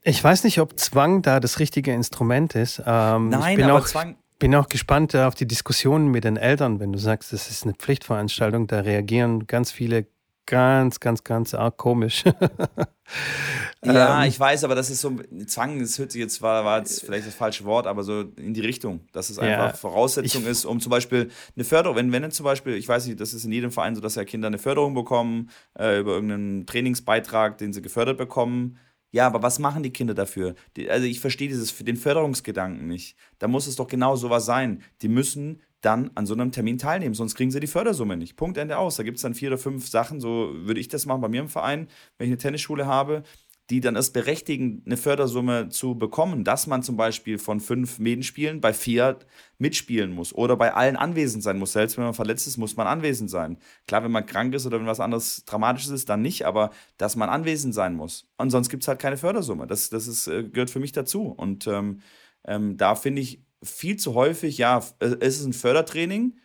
Ich 0.04 0.24
weiß 0.24 0.44
nicht, 0.44 0.60
ob 0.60 0.78
Zwang 0.80 1.22
da 1.22 1.40
das 1.40 1.60
richtige 1.60 1.94
Instrument 1.94 2.56
ist. 2.56 2.82
Ähm, 2.86 3.30
Nein, 3.30 3.62
aber 3.64 3.84
Zwang. 3.86 4.18
Bin 4.40 4.56
auch 4.56 4.70
gespannt 4.70 5.16
auf 5.16 5.36
die 5.36 5.48
Diskussionen 5.48 6.08
mit 6.10 6.24
den 6.24 6.38
Eltern, 6.38 6.80
wenn 6.80 6.92
du 6.92 7.00
sagst, 7.00 7.34
das 7.34 7.50
ist 7.50 7.64
eine 7.64 7.74
Pflichtveranstaltung. 7.74 8.68
Da 8.68 8.80
reagieren 8.80 9.46
ganz 9.48 9.72
viele 9.72 10.08
ganz, 10.50 11.00
ganz, 11.00 11.24
ganz 11.24 11.54
arg 11.54 11.78
komisch. 11.78 12.24
ja, 13.86 14.24
ähm, 14.24 14.28
ich 14.28 14.40
weiß, 14.40 14.64
aber 14.64 14.74
das 14.74 14.90
ist 14.90 15.02
so, 15.02 15.16
Zwang, 15.46 15.80
das 15.80 16.00
hört 16.00 16.12
sich 16.12 16.22
jetzt, 16.22 16.42
war, 16.42 16.66
war 16.66 16.80
jetzt 16.80 17.06
vielleicht 17.06 17.28
das 17.28 17.36
falsche 17.36 17.66
Wort, 17.66 17.86
aber 17.86 18.04
so 18.04 18.22
in 18.22 18.56
die 18.56 18.62
Richtung, 18.62 19.02
dass 19.12 19.30
es 19.30 19.38
einfach 19.38 19.68
ja, 19.68 19.74
Voraussetzung 19.74 20.42
ich, 20.42 20.48
ist, 20.48 20.66
um 20.66 20.80
zum 20.80 20.90
Beispiel 20.90 21.30
eine 21.56 21.66
Förderung, 21.66 21.98
wenn, 21.98 22.12
wenn 22.12 22.32
zum 22.32 22.46
Beispiel, 22.46 22.74
ich 22.74 22.88
weiß 22.88 23.06
nicht, 23.06 23.20
das 23.20 23.34
ist 23.34 23.46
in 23.46 23.52
jedem 23.52 23.72
Verein 23.72 23.94
so, 23.94 24.02
dass 24.02 24.16
ja 24.16 24.26
Kinder 24.26 24.48
eine 24.48 24.58
Förderung 24.58 24.96
bekommen, 24.96 25.52
äh, 25.78 26.00
über 26.00 26.14
irgendeinen 26.14 26.66
Trainingsbeitrag, 26.66 27.60
den 27.60 27.72
sie 27.72 27.84
gefördert 27.84 28.18
bekommen, 28.18 28.80
ja, 29.12 29.26
aber 29.26 29.42
was 29.42 29.60
machen 29.60 29.84
die 29.84 29.92
Kinder 29.92 30.14
dafür? 30.14 30.56
Die, 30.76 30.90
also 30.90 31.06
ich 31.06 31.20
verstehe 31.20 31.48
dieses, 31.48 31.76
den 31.78 31.98
Förderungsgedanken 31.98 32.88
nicht. 32.88 33.16
Da 33.40 33.48
muss 33.48 33.68
es 33.68 33.76
doch 33.76 33.88
genau 33.88 34.16
sowas 34.16 34.46
sein. 34.46 34.84
Die 35.02 35.08
müssen 35.08 35.62
dann 35.82 36.12
an 36.16 36.26
so 36.26 36.34
einem 36.34 36.52
Termin 36.52 36.78
teilnehmen, 36.78 37.16
sonst 37.16 37.36
kriegen 37.36 37.52
sie 37.52 37.60
die 37.60 37.68
Fördersumme 37.68 38.18
nicht. 38.18 38.36
Punkt, 38.36 38.58
Ende 38.58 38.78
aus. 38.78 38.98
Da 38.98 39.04
gibt 39.04 39.18
es 39.18 39.22
dann 39.24 39.34
vier 39.34 39.50
oder 39.50 39.58
fünf 39.58 39.88
Sachen, 39.88 40.20
so 40.20 40.52
würde 40.54 40.80
ich 40.80 40.90
das 40.90 41.06
machen 41.06 41.22
bei 41.22 41.30
mir 41.30 41.42
im 41.42 41.50
Verein, 41.50 41.88
wenn 42.18 42.28
ich 42.28 42.32
eine 42.32 42.38
Tennisschule 42.38 42.86
habe, 42.86 43.24
die 43.70 43.82
dann 43.82 43.96
erst 43.96 44.14
berechtigen, 44.14 44.82
eine 44.86 44.98
Fördersumme 44.98 45.70
zu 45.70 45.96
bekommen, 45.96 46.44
dass 46.44 46.66
man 46.66 46.82
zum 46.82 46.98
Beispiel 46.98 47.38
von 47.38 47.60
fünf 47.60 48.00
Medenspielen 48.00 48.62
bei 48.62 48.74
vier 48.74 49.20
mitspielen 49.60 50.12
muss 50.12 50.34
oder 50.34 50.58
bei 50.58 50.74
allen 50.74 50.96
anwesend 50.96 51.44
sein 51.44 51.60
muss. 51.60 51.74
Selbst 51.74 51.98
wenn 51.98 52.06
man 52.06 52.16
verletzt 52.16 52.48
ist, 52.48 52.58
muss 52.58 52.76
man 52.78 52.88
anwesend 52.88 53.30
sein. 53.30 53.58
Klar, 53.88 54.04
wenn 54.04 54.12
man 54.12 54.26
krank 54.26 54.56
ist 54.56 54.66
oder 54.66 54.80
wenn 54.80 54.88
was 54.88 55.00
anderes 55.00 55.46
Dramatisches 55.46 55.92
ist, 55.92 56.10
dann 56.10 56.22
nicht, 56.24 56.46
aber 56.46 56.72
dass 56.98 57.16
man 57.16 57.30
anwesend 57.30 57.76
sein 57.76 57.96
muss. 57.96 58.28
Und 58.38 58.50
sonst 58.50 58.70
gibt 58.70 58.84
es 58.84 58.88
halt 58.88 59.00
keine 59.00 59.18
Fördersumme. 59.18 59.68
Das, 59.68 59.90
das 59.90 60.08
ist, 60.08 60.28
äh, 60.28 60.44
gehört 60.44 60.72
für 60.72 60.80
mich 60.80 60.92
dazu. 60.92 61.28
Und 61.28 61.68
ähm, 61.68 62.02
ähm, 62.46 62.76
da 62.78 62.96
finde 62.96 63.22
ich 63.22 63.44
viel 63.62 63.98
zu 63.98 64.16
häufig, 64.16 64.58
ja, 64.58 64.84
es 65.00 65.40
ist 65.40 65.46
ein 65.46 65.54
Fördertraining, 65.54 66.38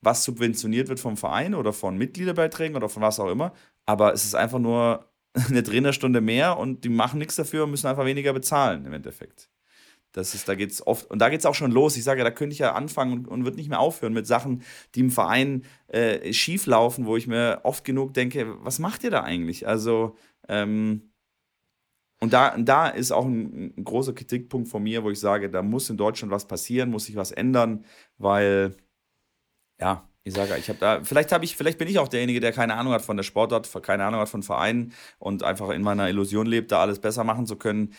was 0.00 0.24
subventioniert 0.24 0.88
wird 0.88 1.00
vom 1.00 1.16
Verein 1.16 1.54
oder 1.54 1.72
von 1.72 1.96
Mitgliederbeiträgen 1.96 2.76
oder 2.76 2.88
von 2.88 3.02
was 3.02 3.18
auch 3.18 3.30
immer, 3.30 3.52
aber 3.84 4.12
es 4.12 4.24
ist 4.24 4.34
einfach 4.34 4.58
nur 4.58 5.07
eine 5.48 5.62
Trainerstunde 5.62 6.20
mehr 6.20 6.58
und 6.58 6.84
die 6.84 6.88
machen 6.88 7.18
nichts 7.18 7.36
dafür 7.36 7.64
und 7.64 7.70
müssen 7.70 7.86
einfach 7.86 8.04
weniger 8.04 8.32
bezahlen 8.32 8.84
im 8.86 8.92
Endeffekt. 8.92 9.50
Das 10.12 10.34
ist, 10.34 10.48
da 10.48 10.54
geht's 10.54 10.84
oft, 10.86 11.10
und 11.10 11.18
da 11.20 11.28
geht 11.28 11.40
es 11.40 11.46
auch 11.46 11.54
schon 11.54 11.70
los. 11.70 11.96
Ich 11.96 12.04
sage, 12.04 12.24
da 12.24 12.30
könnte 12.30 12.54
ich 12.54 12.58
ja 12.60 12.72
anfangen 12.72 13.12
und, 13.12 13.28
und 13.28 13.44
wird 13.44 13.56
nicht 13.56 13.68
mehr 13.68 13.80
aufhören 13.80 14.14
mit 14.14 14.26
Sachen, 14.26 14.62
die 14.94 15.00
im 15.00 15.10
Verein 15.10 15.64
äh, 15.88 16.32
schief 16.32 16.66
laufen, 16.66 17.06
wo 17.06 17.16
ich 17.16 17.26
mir 17.26 17.60
oft 17.64 17.84
genug 17.84 18.14
denke, 18.14 18.56
was 18.64 18.78
macht 18.78 19.04
ihr 19.04 19.10
da 19.10 19.22
eigentlich? 19.22 19.68
Also, 19.68 20.16
ähm, 20.48 21.12
und 22.20 22.32
da, 22.32 22.56
da 22.58 22.88
ist 22.88 23.12
auch 23.12 23.26
ein, 23.26 23.74
ein, 23.76 23.84
großer 23.84 24.12
Kritikpunkt 24.12 24.68
von 24.68 24.82
mir, 24.82 25.04
wo 25.04 25.10
ich 25.10 25.20
sage, 25.20 25.50
da 25.50 25.62
muss 25.62 25.90
in 25.90 25.96
Deutschland 25.96 26.32
was 26.32 26.48
passieren, 26.48 26.90
muss 26.90 27.04
sich 27.04 27.16
was 27.16 27.30
ändern, 27.30 27.84
weil, 28.16 28.76
ja, 29.80 30.08
ich 30.28 30.34
sage, 30.34 30.56
ich 30.58 30.68
habe 30.68 30.78
da, 30.78 31.00
vielleicht 31.02 31.32
habe 31.32 31.44
ich, 31.44 31.56
vielleicht 31.56 31.78
bin 31.78 31.88
ich 31.88 31.98
auch 31.98 32.08
derjenige, 32.08 32.40
der 32.40 32.52
keine 32.52 32.74
Ahnung 32.74 32.92
hat 32.92 33.02
von 33.02 33.16
der 33.16 33.24
Sportart, 33.24 33.68
keine 33.82 34.04
Ahnung 34.04 34.20
hat 34.20 34.28
von 34.28 34.42
Vereinen 34.42 34.92
und 35.18 35.42
einfach 35.42 35.70
in 35.70 35.82
meiner 35.82 36.08
Illusion 36.08 36.46
lebt, 36.46 36.70
da 36.72 36.80
alles 36.80 36.98
besser 37.00 37.24
machen 37.24 37.46
zu 37.46 37.56
können. 37.56 37.94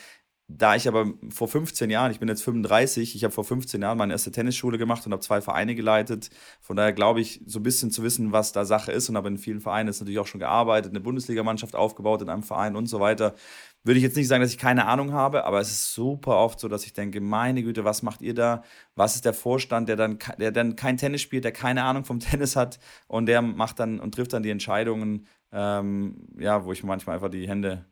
Da 0.51 0.75
ich 0.75 0.87
aber 0.87 1.13
vor 1.29 1.47
15 1.47 1.91
Jahren, 1.91 2.11
ich 2.11 2.19
bin 2.19 2.27
jetzt 2.27 2.43
35, 2.43 3.15
ich 3.15 3.23
habe 3.23 3.31
vor 3.31 3.43
15 3.43 3.81
Jahren 3.81 3.99
meine 3.99 4.13
erste 4.13 4.31
Tennisschule 4.31 4.79
gemacht 4.79 5.05
und 5.05 5.11
habe 5.11 5.21
zwei 5.21 5.41
Vereine 5.41 5.75
geleitet. 5.75 6.31
Von 6.59 6.75
daher 6.75 6.91
glaube 6.91 7.21
ich, 7.21 7.41
so 7.45 7.59
ein 7.59 7.63
bisschen 7.63 7.91
zu 7.91 8.01
wissen, 8.01 8.31
was 8.31 8.51
da 8.51 8.65
Sache 8.65 8.91
ist 8.91 9.09
und 9.09 9.15
habe 9.15 9.27
in 9.27 9.37
vielen 9.37 9.61
Vereinen 9.61 9.89
jetzt 9.89 9.99
natürlich 9.99 10.19
auch 10.19 10.27
schon 10.27 10.39
gearbeitet, 10.39 10.91
eine 10.91 11.01
Bundesligamannschaft 11.01 11.75
aufgebaut 11.75 12.23
in 12.23 12.29
einem 12.29 12.43
Verein 12.43 12.75
und 12.75 12.87
so 12.87 12.99
weiter 12.99 13.35
würde 13.83 13.97
ich 13.97 14.03
jetzt 14.03 14.17
nicht 14.17 14.27
sagen, 14.27 14.41
dass 14.41 14.51
ich 14.51 14.57
keine 14.57 14.85
Ahnung 14.87 15.13
habe, 15.13 15.45
aber 15.45 15.59
es 15.59 15.71
ist 15.71 15.93
super 15.93 16.37
oft 16.37 16.59
so, 16.59 16.67
dass 16.67 16.85
ich 16.85 16.93
denke, 16.93 17.21
meine 17.21 17.63
Güte, 17.63 17.85
was 17.85 18.03
macht 18.03 18.21
ihr 18.21 18.33
da? 18.33 18.63
Was 18.95 19.15
ist 19.15 19.25
der 19.25 19.33
Vorstand, 19.33 19.87
der 19.87 19.95
dann, 19.95 20.19
der 20.37 20.51
dann 20.51 20.75
kein 20.75 20.97
Tennis 20.97 21.21
spielt, 21.21 21.45
der 21.45 21.53
keine 21.53 21.83
Ahnung 21.83 22.03
vom 22.03 22.19
Tennis 22.19 22.55
hat 22.55 22.79
und 23.07 23.25
der 23.27 23.41
macht 23.41 23.79
dann 23.79 23.99
und 23.99 24.13
trifft 24.13 24.33
dann 24.33 24.43
die 24.43 24.49
Entscheidungen, 24.49 25.27
ähm, 25.51 26.27
ja, 26.37 26.65
wo 26.65 26.71
ich 26.73 26.83
manchmal 26.83 27.15
einfach 27.15 27.29
die 27.29 27.47
Hände 27.47 27.85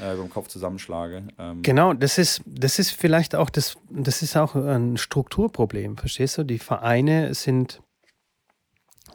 äh, 0.00 0.14
über 0.14 0.26
Kopf 0.28 0.48
zusammenschlage. 0.48 1.24
Ähm. 1.38 1.62
Genau, 1.62 1.92
das 1.92 2.18
ist, 2.18 2.42
das 2.46 2.78
ist 2.78 2.90
vielleicht 2.90 3.34
auch 3.34 3.50
das, 3.50 3.76
das 3.90 4.22
ist 4.22 4.36
auch 4.36 4.54
ein 4.54 4.96
Strukturproblem, 4.96 5.96
verstehst 5.96 6.38
du? 6.38 6.44
Die 6.44 6.58
Vereine 6.58 7.34
sind, 7.34 7.82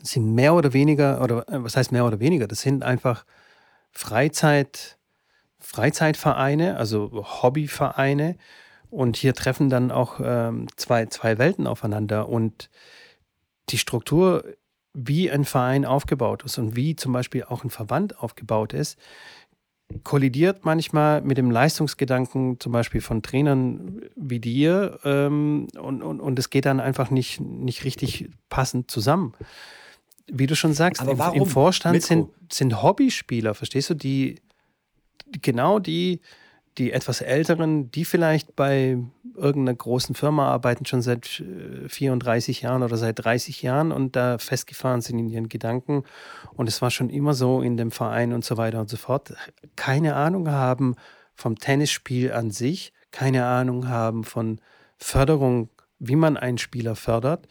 sind 0.01 0.33
mehr 0.33 0.53
oder 0.53 0.73
weniger, 0.73 1.21
oder 1.21 1.47
äh, 1.49 1.63
was 1.63 1.75
heißt 1.75 1.91
mehr 1.91 2.05
oder 2.05 2.19
weniger? 2.19 2.47
Das 2.47 2.61
sind 2.61 2.83
einfach 2.83 3.25
Freizeit- 3.91 4.97
Freizeitvereine, 5.59 6.77
also 6.77 7.11
Hobbyvereine. 7.13 8.37
Und 8.89 9.17
hier 9.17 9.35
treffen 9.35 9.69
dann 9.69 9.91
auch 9.91 10.19
ähm, 10.23 10.67
zwei, 10.77 11.05
zwei 11.07 11.37
Welten 11.37 11.67
aufeinander. 11.67 12.29
Und 12.29 12.69
die 13.69 13.77
Struktur, 13.77 14.43
wie 14.93 15.29
ein 15.29 15.45
Verein 15.45 15.85
aufgebaut 15.85 16.43
ist 16.43 16.57
und 16.57 16.75
wie 16.75 16.95
zum 16.95 17.13
Beispiel 17.13 17.43
auch 17.43 17.63
ein 17.63 17.69
Verband 17.69 18.19
aufgebaut 18.19 18.73
ist, 18.73 18.97
kollidiert 20.03 20.65
manchmal 20.65 21.21
mit 21.21 21.37
dem 21.37 21.49
Leistungsgedanken 21.49 22.59
zum 22.59 22.71
Beispiel 22.71 23.01
von 23.01 23.23
Trainern 23.23 24.01
wie 24.15 24.39
dir 24.39 24.99
ähm, 25.03 25.67
und, 25.79 26.03
und, 26.03 26.19
und 26.19 26.39
es 26.39 26.49
geht 26.49 26.65
dann 26.65 26.79
einfach 26.79 27.09
nicht, 27.09 27.41
nicht 27.41 27.83
richtig 27.83 28.29
passend 28.49 28.91
zusammen. 28.91 29.33
Wie 30.27 30.45
du 30.45 30.55
schon 30.55 30.73
sagst, 30.73 31.01
im, 31.01 31.19
im, 31.33 31.45
Vorstand 31.47 32.03
sind, 32.03 32.29
sind 32.51 32.83
Hobbyspieler, 32.83 33.55
verstehst 33.55 33.89
du, 33.89 33.95
die 33.95 34.35
genau 35.41 35.79
die, 35.79 36.21
die 36.77 36.93
etwas 36.93 37.21
älteren, 37.21 37.91
die 37.91 38.05
vielleicht 38.05 38.55
bei 38.55 38.97
irgendeiner 39.35 39.75
großen 39.75 40.15
Firma 40.15 40.49
arbeiten, 40.49 40.85
schon 40.85 41.01
seit 41.01 41.43
34 41.87 42.61
äh, 42.61 42.65
Jahren 42.65 42.83
oder 42.83 42.97
seit 42.97 43.23
30 43.23 43.61
Jahren 43.61 43.91
und 43.91 44.15
da 44.15 44.37
festgefahren 44.37 45.01
sind 45.01 45.19
in 45.19 45.29
ihren 45.29 45.49
Gedanken. 45.49 46.03
Und 46.53 46.67
es 46.67 46.81
war 46.81 46.91
schon 46.91 47.09
immer 47.09 47.33
so 47.33 47.61
in 47.61 47.77
dem 47.77 47.91
Verein 47.91 48.33
und 48.33 48.45
so 48.45 48.57
weiter 48.57 48.79
und 48.79 48.89
so 48.89 48.97
fort. 48.97 49.33
Keine 49.75 50.15
Ahnung 50.15 50.49
haben 50.49 50.95
vom 51.35 51.57
Tennisspiel 51.57 52.31
an 52.31 52.51
sich, 52.51 52.93
keine 53.11 53.45
Ahnung 53.45 53.87
haben 53.87 54.23
von 54.23 54.59
Förderung, 54.97 55.69
wie 55.99 56.15
man 56.15 56.37
einen 56.37 56.57
Spieler 56.57 56.95
fördert. 56.95 57.47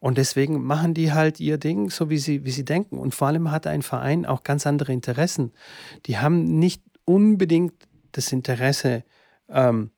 Und 0.00 0.18
deswegen 0.18 0.62
machen 0.62 0.94
die 0.94 1.12
halt 1.12 1.40
ihr 1.40 1.58
Ding, 1.58 1.90
so 1.90 2.08
wie 2.08 2.18
sie, 2.18 2.44
wie 2.44 2.52
sie 2.52 2.64
denken. 2.64 2.98
Und 2.98 3.14
vor 3.14 3.28
allem 3.28 3.50
hat 3.50 3.66
ein 3.66 3.82
Verein 3.82 4.26
auch 4.26 4.44
ganz 4.44 4.66
andere 4.66 4.92
Interessen. 4.92 5.52
Die 6.06 6.18
haben 6.18 6.58
nicht 6.58 6.82
unbedingt 7.04 7.74
das 8.12 8.32
Interesse, 8.32 9.04
ähm, 9.48 9.90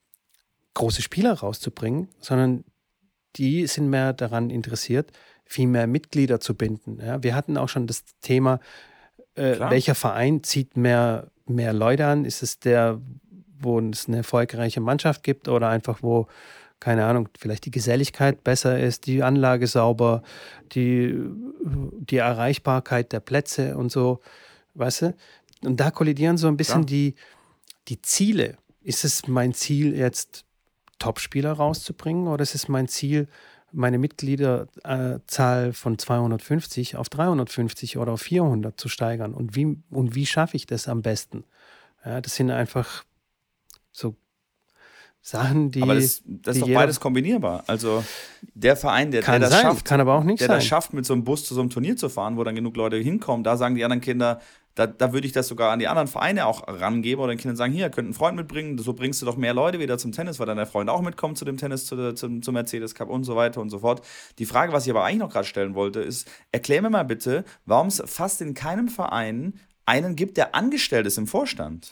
große 0.73 1.01
Spieler 1.01 1.33
rauszubringen, 1.33 2.07
sondern 2.19 2.63
die 3.35 3.67
sind 3.67 3.89
mehr 3.89 4.13
daran 4.13 4.49
interessiert, 4.49 5.11
viel 5.45 5.67
mehr 5.67 5.87
Mitglieder 5.87 6.39
zu 6.39 6.55
binden. 6.55 6.99
Ja, 6.99 7.21
wir 7.23 7.35
hatten 7.35 7.57
auch 7.57 7.69
schon 7.69 7.87
das 7.87 8.03
Thema, 8.21 8.59
äh, 9.35 9.59
welcher 9.59 9.95
Verein 9.95 10.43
zieht 10.43 10.77
mehr, 10.77 11.27
mehr 11.45 11.73
Leute 11.73 12.05
an? 12.05 12.25
Ist 12.25 12.43
es 12.43 12.59
der, 12.59 13.01
wo 13.59 13.79
es 13.79 14.07
eine 14.07 14.17
erfolgreiche 14.17 14.81
Mannschaft 14.81 15.23
gibt 15.23 15.47
oder 15.47 15.69
einfach 15.69 16.01
wo, 16.01 16.27
keine 16.79 17.05
Ahnung, 17.05 17.29
vielleicht 17.37 17.65
die 17.65 17.71
Geselligkeit 17.71 18.43
besser 18.43 18.79
ist, 18.79 19.07
die 19.07 19.23
Anlage 19.23 19.67
sauber, 19.67 20.23
die, 20.73 21.15
die 21.63 22.17
Erreichbarkeit 22.17 23.11
der 23.11 23.19
Plätze 23.19 23.77
und 23.77 23.91
so, 23.91 24.19
weißt 24.73 25.01
du? 25.03 25.15
Und 25.63 25.79
da 25.79 25.91
kollidieren 25.91 26.37
so 26.37 26.47
ein 26.47 26.57
bisschen 26.57 26.81
ja. 26.81 26.85
die, 26.85 27.15
die 27.87 28.01
Ziele. 28.01 28.57
Ist 28.81 29.05
es 29.05 29.27
mein 29.27 29.53
Ziel, 29.53 29.95
jetzt 29.95 30.45
Topspieler 30.99 31.53
rauszubringen 31.53 32.27
oder 32.27 32.43
ist 32.43 32.55
es 32.55 32.67
mein 32.67 32.87
Ziel, 32.87 33.27
meine 33.71 33.97
Mitgliederzahl 33.97 35.73
von 35.73 35.97
250 35.97 36.95
auf 36.95 37.09
350 37.09 37.97
oder 37.97 38.13
auf 38.13 38.21
400 38.21 38.79
zu 38.79 38.89
steigern? 38.89 39.33
Und 39.33 39.55
wie, 39.55 39.77
und 39.89 40.15
wie 40.15 40.25
schaffe 40.25 40.57
ich 40.57 40.65
das 40.65 40.87
am 40.87 41.01
besten? 41.01 41.43
Ja, 42.05 42.21
das 42.21 42.35
sind 42.35 42.49
einfach 42.51 43.03
so 43.91 44.15
Sachen, 45.23 45.69
die. 45.69 45.83
Aber 45.83 45.93
das, 45.95 46.23
das 46.25 46.57
ist 46.57 46.63
doch 46.63 46.73
beides 46.73 46.99
kombinierbar. 46.99 47.63
Also 47.67 48.03
der 48.55 48.75
Verein, 48.75 49.11
der, 49.11 49.21
der 49.21 49.39
das 49.39 49.51
sein, 49.51 49.61
schafft, 49.61 49.85
kann 49.85 50.01
aber 50.01 50.15
auch 50.15 50.23
nicht 50.23 50.39
der 50.39 50.47
sein. 50.47 50.57
das 50.57 50.65
schafft, 50.65 50.93
mit 50.93 51.05
so 51.05 51.13
einem 51.13 51.23
Bus 51.23 51.45
zu 51.45 51.53
so 51.53 51.61
einem 51.61 51.69
Turnier 51.69 51.95
zu 51.95 52.09
fahren, 52.09 52.37
wo 52.37 52.43
dann 52.43 52.55
genug 52.55 52.75
Leute 52.75 52.97
hinkommen, 52.97 53.43
da 53.43 53.55
sagen 53.55 53.75
die 53.75 53.83
anderen 53.83 54.01
Kinder, 54.01 54.41
da, 54.75 54.87
da 54.87 55.13
würde 55.13 55.27
ich 55.27 55.33
das 55.33 55.47
sogar 55.47 55.71
an 55.71 55.79
die 55.79 55.87
anderen 55.87 56.07
Vereine 56.07 56.45
auch 56.45 56.67
rangeben 56.67 57.21
oder 57.21 57.33
den 57.33 57.39
Kindern 57.39 57.57
sagen, 57.57 57.73
hier, 57.73 57.89
könnt 57.89 58.05
einen 58.05 58.13
Freund 58.13 58.37
mitbringen, 58.37 58.77
so 58.77 58.93
bringst 58.93 59.21
du 59.21 59.25
doch 59.25 59.37
mehr 59.37 59.53
Leute 59.53 59.79
wieder 59.79 59.97
zum 59.97 60.11
Tennis, 60.11 60.39
weil 60.39 60.45
dann 60.45 60.57
der 60.57 60.65
Freund 60.65 60.89
auch 60.89 61.01
mitkommt 61.01 61.37
zu 61.37 61.45
dem 61.45 61.57
Tennis, 61.57 61.85
zu 61.85 62.13
zum, 62.13 62.41
zum 62.41 62.53
Mercedes 62.53 62.95
Cup 62.95 63.09
und 63.09 63.23
so 63.23 63.35
weiter 63.35 63.61
und 63.61 63.69
so 63.69 63.79
fort. 63.79 64.05
Die 64.39 64.45
Frage, 64.45 64.73
was 64.73 64.85
ich 64.85 64.91
aber 64.91 65.03
eigentlich 65.03 65.19
noch 65.19 65.29
gerade 65.29 65.47
stellen 65.47 65.75
wollte, 65.75 65.99
ist, 66.01 66.29
erklär 66.51 66.81
mir 66.81 66.89
mal 66.89 67.03
bitte, 67.03 67.43
warum 67.65 67.87
es 67.87 68.01
fast 68.05 68.41
in 68.41 68.53
keinem 68.53 68.87
Verein 68.87 69.59
einen 69.85 70.15
gibt, 70.15 70.37
der 70.37 70.55
angestellt 70.55 71.05
ist 71.07 71.17
im 71.17 71.27
Vorstand 71.27 71.89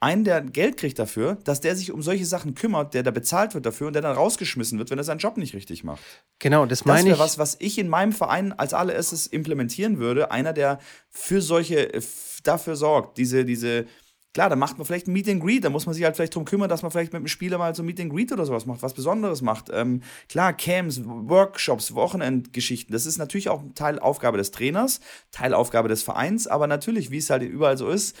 einen, 0.00 0.24
der 0.24 0.42
Geld 0.42 0.76
kriegt 0.76 0.98
dafür, 0.98 1.36
dass 1.44 1.60
der 1.60 1.76
sich 1.76 1.90
um 1.92 2.02
solche 2.02 2.26
Sachen 2.26 2.54
kümmert, 2.54 2.92
der 2.94 3.02
da 3.02 3.10
bezahlt 3.10 3.54
wird 3.54 3.64
dafür 3.64 3.86
und 3.86 3.92
der 3.94 4.02
dann 4.02 4.14
rausgeschmissen 4.16 4.78
wird, 4.78 4.90
wenn 4.90 4.98
er 4.98 5.04
seinen 5.04 5.18
Job 5.18 5.36
nicht 5.36 5.54
richtig 5.54 5.82
macht. 5.84 6.02
Genau, 6.40 6.66
das 6.66 6.80
Das 6.80 6.86
meine 6.86 7.04
wäre 7.06 7.14
ich. 7.14 7.20
was, 7.20 7.38
was 7.38 7.56
ich 7.60 7.78
in 7.78 7.88
meinem 7.88 8.12
Verein 8.12 8.52
als 8.52 8.74
allererstes 8.74 9.26
implementieren 9.26 9.98
würde. 9.98 10.30
Einer, 10.30 10.52
der 10.52 10.78
für 11.10 11.40
solche, 11.40 11.94
äh, 11.94 12.02
dafür 12.42 12.76
sorgt, 12.76 13.16
diese, 13.16 13.44
diese, 13.46 13.86
klar, 14.34 14.50
da 14.50 14.56
macht 14.56 14.76
man 14.76 14.84
vielleicht 14.84 15.06
ein 15.06 15.12
Meet 15.12 15.28
and 15.30 15.42
Greet, 15.42 15.64
da 15.64 15.70
muss 15.70 15.86
man 15.86 15.94
sich 15.94 16.04
halt 16.04 16.16
vielleicht 16.16 16.34
drum 16.34 16.44
kümmern, 16.44 16.68
dass 16.68 16.82
man 16.82 16.90
vielleicht 16.90 17.12
mit 17.12 17.20
dem 17.22 17.28
Spieler 17.28 17.56
mal 17.56 17.74
so 17.74 17.82
ein 17.82 17.86
Meet 17.86 18.00
and 18.00 18.12
Greet 18.12 18.32
oder 18.32 18.44
sowas 18.44 18.66
macht, 18.66 18.82
was 18.82 18.92
Besonderes 18.92 19.40
macht. 19.40 19.70
Ähm, 19.72 20.02
klar, 20.28 20.52
Camps, 20.52 21.00
Workshops, 21.04 21.94
Wochenendgeschichten, 21.94 22.92
das 22.92 23.06
ist 23.06 23.16
natürlich 23.16 23.48
auch 23.48 23.62
Teil 23.74 23.98
Aufgabe 24.00 24.36
des 24.36 24.50
Trainers, 24.50 25.00
Teil 25.30 25.54
Aufgabe 25.54 25.88
des 25.88 26.02
Vereins, 26.02 26.46
aber 26.46 26.66
natürlich, 26.66 27.10
wie 27.10 27.18
es 27.18 27.30
halt 27.30 27.42
überall 27.42 27.78
so 27.78 27.88
ist, 27.88 28.16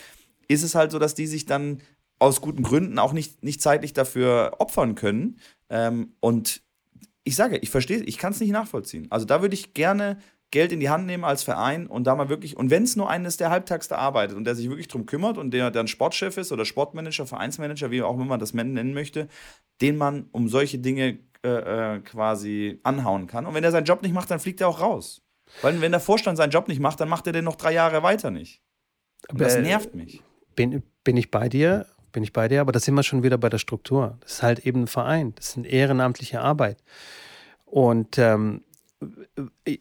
ist 0.48 0.62
es 0.62 0.74
halt 0.74 0.90
so, 0.90 0.98
dass 0.98 1.14
die 1.14 1.26
sich 1.26 1.46
dann 1.46 1.80
aus 2.18 2.40
guten 2.40 2.62
Gründen 2.62 2.98
auch 2.98 3.12
nicht, 3.12 3.42
nicht 3.42 3.60
zeitlich 3.60 3.92
dafür 3.92 4.56
opfern 4.58 4.94
können. 4.94 5.38
Ähm, 5.68 6.14
und 6.20 6.62
ich 7.24 7.36
sage, 7.36 7.58
ich 7.58 7.70
verstehe, 7.70 7.98
ich 7.98 8.18
kann 8.18 8.32
es 8.32 8.40
nicht 8.40 8.52
nachvollziehen. 8.52 9.06
Also 9.10 9.26
da 9.26 9.42
würde 9.42 9.54
ich 9.54 9.74
gerne 9.74 10.18
Geld 10.50 10.70
in 10.72 10.78
die 10.78 10.88
Hand 10.88 11.06
nehmen 11.06 11.24
als 11.24 11.42
Verein 11.42 11.86
und 11.86 12.06
da 12.06 12.14
mal 12.14 12.28
wirklich, 12.28 12.56
und 12.56 12.70
wenn 12.70 12.84
es 12.84 12.94
nur 12.94 13.10
einen 13.10 13.24
ist, 13.24 13.40
der 13.40 13.50
halbtags 13.50 13.88
da 13.88 13.96
arbeitet 13.96 14.36
und 14.36 14.44
der 14.44 14.54
sich 14.54 14.68
wirklich 14.68 14.86
drum 14.86 15.04
kümmert 15.04 15.36
und 15.36 15.50
der 15.50 15.70
dann 15.72 15.88
Sportchef 15.88 16.36
ist 16.36 16.52
oder 16.52 16.64
Sportmanager, 16.64 17.26
Vereinsmanager, 17.26 17.90
wie 17.90 18.02
auch 18.02 18.14
immer 18.14 18.24
man 18.24 18.40
das 18.40 18.54
nennen 18.54 18.94
möchte, 18.94 19.28
den 19.80 19.96
man 19.96 20.28
um 20.30 20.48
solche 20.48 20.78
Dinge 20.78 21.18
äh, 21.44 21.96
äh, 21.96 22.00
quasi 22.00 22.78
anhauen 22.84 23.26
kann. 23.26 23.46
Und 23.46 23.54
wenn 23.54 23.64
er 23.64 23.72
seinen 23.72 23.84
Job 23.84 24.02
nicht 24.02 24.14
macht, 24.14 24.30
dann 24.30 24.38
fliegt 24.38 24.60
er 24.60 24.68
auch 24.68 24.80
raus. 24.80 25.22
Weil 25.60 25.80
wenn 25.80 25.90
der 25.90 26.00
Vorstand 26.00 26.36
seinen 26.36 26.50
Job 26.50 26.68
nicht 26.68 26.80
macht, 26.80 27.00
dann 27.00 27.08
macht 27.08 27.26
er 27.26 27.32
den 27.32 27.44
noch 27.44 27.56
drei 27.56 27.72
Jahre 27.72 28.02
weiter 28.02 28.30
nicht. 28.30 28.62
Und 29.28 29.40
das 29.40 29.56
Äh, 29.56 29.62
nervt 29.62 29.94
mich. 29.94 30.22
Bin, 30.54 30.82
bin 31.02 31.16
ich 31.16 31.30
bei 31.30 31.48
dir, 31.48 31.86
bin 32.12 32.22
ich 32.22 32.32
bei 32.32 32.48
dir, 32.48 32.60
aber 32.60 32.72
da 32.72 32.80
sind 32.80 32.94
wir 32.94 33.02
schon 33.02 33.22
wieder 33.22 33.38
bei 33.38 33.48
der 33.48 33.58
Struktur. 33.58 34.16
Das 34.20 34.34
ist 34.34 34.42
halt 34.42 34.60
eben 34.60 34.82
ein 34.82 34.86
Verein, 34.86 35.34
das 35.34 35.50
ist 35.50 35.56
eine 35.58 35.68
ehrenamtliche 35.68 36.40
Arbeit. 36.40 36.78
Und 37.66 38.18
ähm, 38.18 38.62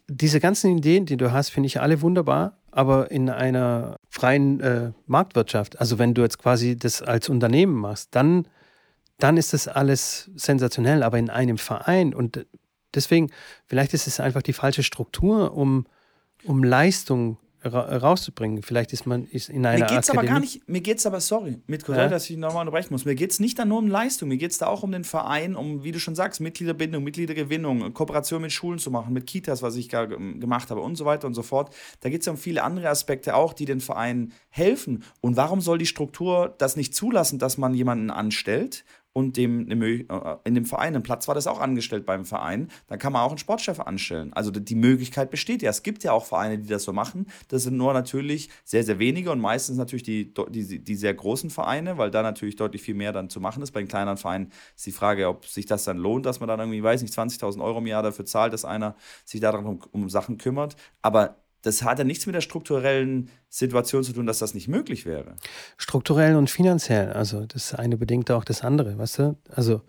diese 0.09 0.39
ganzen 0.39 0.77
Ideen, 0.77 1.05
die 1.05 1.17
du 1.17 1.31
hast, 1.31 1.49
finde 1.49 1.67
ich 1.67 1.79
alle 1.79 2.01
wunderbar, 2.01 2.57
aber 2.71 3.11
in 3.11 3.29
einer 3.29 3.97
freien 4.09 4.59
äh, 4.59 4.91
Marktwirtschaft, 5.05 5.79
also 5.79 5.99
wenn 5.99 6.13
du 6.13 6.23
jetzt 6.23 6.39
quasi 6.39 6.75
das 6.75 7.01
als 7.01 7.29
Unternehmen 7.29 7.75
machst, 7.75 8.09
dann, 8.11 8.47
dann 9.19 9.37
ist 9.37 9.53
das 9.53 9.67
alles 9.67 10.31
sensationell, 10.35 11.03
aber 11.03 11.19
in 11.19 11.29
einem 11.29 11.57
Verein 11.57 12.13
und 12.13 12.45
deswegen, 12.93 13.29
vielleicht 13.67 13.93
ist 13.93 14.07
es 14.07 14.19
einfach 14.19 14.41
die 14.41 14.53
falsche 14.53 14.83
Struktur, 14.83 15.55
um, 15.55 15.85
um 16.43 16.63
Leistung 16.63 17.37
ra 17.63 17.97
rauszubringen. 17.97 18.61
Vielleicht 18.63 18.93
ist 18.93 19.05
man 19.05 19.25
ist 19.25 19.49
in 19.49 19.65
einer 19.65 19.79
Mir 19.79 19.85
geht's 19.85 20.09
aber 20.09 20.19
Akademie- 20.19 20.27
gar 20.33 20.39
nicht, 20.39 20.69
mir 20.69 20.81
geht's 20.81 21.05
aber, 21.05 21.19
sorry, 21.21 21.59
mit 21.67 21.87
Ja. 21.87 21.95
ja. 21.95 22.07
dass 22.09 22.29
ich 22.29 22.37
nochmal 22.37 22.61
unterbrechen 22.61 22.89
muss, 22.91 23.05
mir 23.05 23.15
geht's 23.15 23.39
nicht 23.39 23.57
da 23.59 23.65
nur 23.65 23.79
um 23.79 23.87
Leistung, 23.87 24.29
mir 24.29 24.37
geht's 24.37 24.57
da 24.57 24.67
auch 24.67 24.83
um 24.83 24.91
den 24.91 25.03
Verein, 25.03 25.55
um, 25.55 25.83
wie 25.83 25.91
du 25.91 25.99
schon 25.99 26.15
sagst, 26.15 26.41
Mitgliederbindung, 26.41 27.03
Mitgliedergewinnung, 27.03 27.93
Kooperation 27.93 28.41
mit 28.41 28.51
Schulen 28.51 28.79
zu 28.79 28.91
machen, 28.91 29.13
mit 29.13 29.25
Kitas, 29.27 29.61
was 29.61 29.75
ich 29.75 29.89
gerade 29.89 30.15
ähm, 30.15 30.39
gemacht 30.39 30.69
habe 30.69 30.81
und 30.81 30.95
so 30.95 31.05
weiter 31.05 31.27
und 31.27 31.33
so 31.33 31.43
fort. 31.43 31.73
Da 32.01 32.09
geht's 32.09 32.25
ja 32.25 32.31
um 32.31 32.37
viele 32.37 32.63
andere 32.63 32.89
Aspekte 32.89 33.35
auch, 33.35 33.53
die 33.53 33.65
den 33.65 33.79
Verein 33.79 34.33
helfen. 34.49 35.03
Und 35.21 35.37
warum 35.37 35.61
soll 35.61 35.77
die 35.77 35.85
Struktur 35.85 36.53
das 36.57 36.75
nicht 36.75 36.93
zulassen, 36.95 37.39
dass 37.39 37.57
man 37.57 37.73
jemanden 37.73 38.09
anstellt? 38.11 38.83
Und 39.13 39.37
dem 39.37 39.69
äh, 39.69 40.05
in 40.43 40.55
dem 40.55 40.65
Verein, 40.65 40.95
ein 40.95 41.03
Platz 41.03 41.27
war 41.27 41.35
das 41.35 41.45
auch 41.45 41.59
angestellt 41.59 42.05
beim 42.05 42.25
Verein, 42.25 42.69
dann 42.87 42.97
kann 42.97 43.13
man 43.13 43.21
auch 43.21 43.29
einen 43.29 43.37
Sportchef 43.37 43.79
anstellen. 43.79 44.33
Also 44.33 44.49
die 44.49 44.75
Möglichkeit 44.75 45.29
besteht 45.29 45.61
ja. 45.61 45.69
Es 45.69 45.83
gibt 45.83 46.03
ja 46.03 46.11
auch 46.11 46.25
Vereine, 46.25 46.57
die 46.57 46.67
das 46.67 46.83
so 46.83 46.93
machen. 46.93 47.27
Das 47.47 47.63
sind 47.63 47.77
nur 47.77 47.93
natürlich 47.93 48.49
sehr, 48.63 48.83
sehr 48.83 48.97
wenige 48.97 49.31
und 49.31 49.39
meistens 49.39 49.77
natürlich 49.77 50.03
die, 50.03 50.33
die, 50.49 50.83
die 50.83 50.95
sehr 50.95 51.13
großen 51.13 51.51
Vereine, 51.51 51.99
weil 51.99 52.09
da 52.09 52.23
natürlich 52.23 52.55
deutlich 52.55 52.81
viel 52.81 52.95
mehr 52.95 53.11
dann 53.11 53.29
zu 53.29 53.39
machen 53.39 53.61
ist. 53.61 53.71
Bei 53.71 53.81
den 53.81 53.87
kleineren 53.87 54.17
Vereinen 54.17 54.51
ist 54.75 54.85
die 54.85 54.91
Frage, 54.91 55.27
ob 55.27 55.45
sich 55.45 55.67
das 55.67 55.83
dann 55.83 55.97
lohnt, 55.97 56.25
dass 56.25 56.39
man 56.39 56.49
dann 56.49 56.59
irgendwie, 56.59 56.81
weiß 56.81 57.03
nicht, 57.03 57.13
20.000 57.13 57.63
Euro 57.63 57.77
im 57.77 57.87
Jahr 57.87 58.01
dafür 58.01 58.25
zahlt, 58.25 58.51
dass 58.51 58.65
einer 58.65 58.95
sich 59.25 59.41
darum 59.41 59.65
um, 59.65 59.79
um 59.91 60.09
Sachen 60.09 60.39
kümmert. 60.39 60.75
Aber 61.03 61.42
das 61.63 61.81
hat 61.81 61.97
ja 61.97 62.03
nichts 62.03 62.25
mit 62.25 62.35
der 62.35 62.41
strukturellen 62.41 63.29
Situation 63.49 64.03
zu 64.03 64.13
tun, 64.13 64.27
dass 64.27 64.39
das 64.39 64.53
nicht 64.53 64.67
möglich 64.67 65.05
wäre. 65.05 65.35
strukturell 65.77 66.35
und 66.35 66.49
finanziell. 66.49 67.11
Also 67.13 67.45
das 67.45 67.73
eine 67.73 67.97
bedingt 67.97 68.29
auch 68.29 68.43
das 68.43 68.61
andere, 68.61 68.97
weißt 68.97 69.19
du? 69.19 69.37
Also 69.49 69.81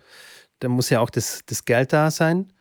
da 0.61 0.69
muss 0.69 0.89
ja 0.89 1.01
auch 1.01 1.11
das, 1.11 1.43
das 1.47 1.65
Geld 1.65 1.93
da 1.93 2.11
sein, 2.11 2.53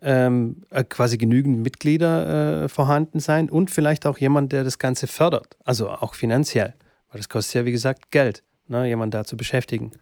ähm, 0.00 0.64
äh, 0.70 0.82
quasi 0.82 1.18
genügend 1.18 1.60
Mitglieder 1.60 2.64
äh, 2.64 2.68
vorhanden 2.68 3.20
sein 3.20 3.50
und 3.50 3.70
vielleicht 3.70 4.06
auch 4.06 4.18
jemand, 4.18 4.52
der 4.52 4.64
das 4.64 4.78
Ganze 4.78 5.06
fördert. 5.06 5.56
Also 5.64 5.90
auch 5.90 6.14
finanziell. 6.14 6.74
Weil 7.10 7.18
das 7.20 7.28
kostet 7.28 7.54
ja, 7.54 7.64
wie 7.64 7.72
gesagt, 7.72 8.10
Geld, 8.10 8.42
ne? 8.66 8.88
jemand 8.88 9.14
da 9.14 9.24
zu 9.24 9.36
beschäftigen. 9.36 9.92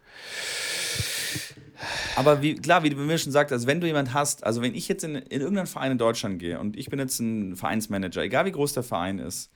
Aber 2.15 2.41
wie, 2.41 2.55
klar, 2.55 2.83
wie 2.83 2.89
du 2.89 2.97
mir 2.97 3.17
schon 3.17 3.31
sagst, 3.31 3.51
also 3.51 3.67
wenn 3.67 3.81
du 3.81 3.87
jemand 3.87 4.13
hast, 4.13 4.43
also 4.43 4.61
wenn 4.61 4.75
ich 4.75 4.87
jetzt 4.87 5.03
in, 5.03 5.15
in 5.15 5.41
irgendeinen 5.41 5.67
Verein 5.67 5.93
in 5.93 5.97
Deutschland 5.97 6.39
gehe 6.39 6.59
und 6.59 6.77
ich 6.77 6.89
bin 6.89 6.99
jetzt 6.99 7.19
ein 7.19 7.55
Vereinsmanager, 7.55 8.21
egal 8.23 8.45
wie 8.45 8.51
groß 8.51 8.73
der 8.73 8.83
Verein 8.83 9.19
ist, 9.19 9.51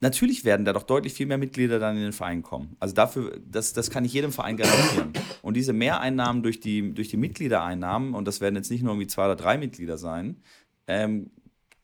natürlich 0.00 0.44
werden 0.44 0.64
da 0.64 0.72
doch 0.72 0.82
deutlich 0.82 1.14
viel 1.14 1.26
mehr 1.26 1.38
Mitglieder 1.38 1.78
dann 1.78 1.96
in 1.96 2.02
den 2.02 2.12
Verein 2.12 2.42
kommen. 2.42 2.76
Also 2.80 2.94
dafür, 2.94 3.38
das, 3.46 3.72
das 3.72 3.90
kann 3.90 4.04
ich 4.04 4.12
jedem 4.12 4.32
Verein 4.32 4.56
garantieren. 4.56 5.12
Und 5.42 5.56
diese 5.56 5.72
Mehreinnahmen 5.72 6.42
durch 6.42 6.60
die, 6.60 6.92
durch 6.92 7.08
die 7.08 7.16
Mitgliedereinnahmen, 7.16 8.14
und 8.14 8.26
das 8.26 8.40
werden 8.40 8.56
jetzt 8.56 8.70
nicht 8.70 8.82
nur 8.82 8.92
irgendwie 8.92 9.06
zwei 9.06 9.24
oder 9.24 9.36
drei 9.36 9.58
Mitglieder 9.58 9.96
sein, 9.96 10.42
ähm, 10.86 11.30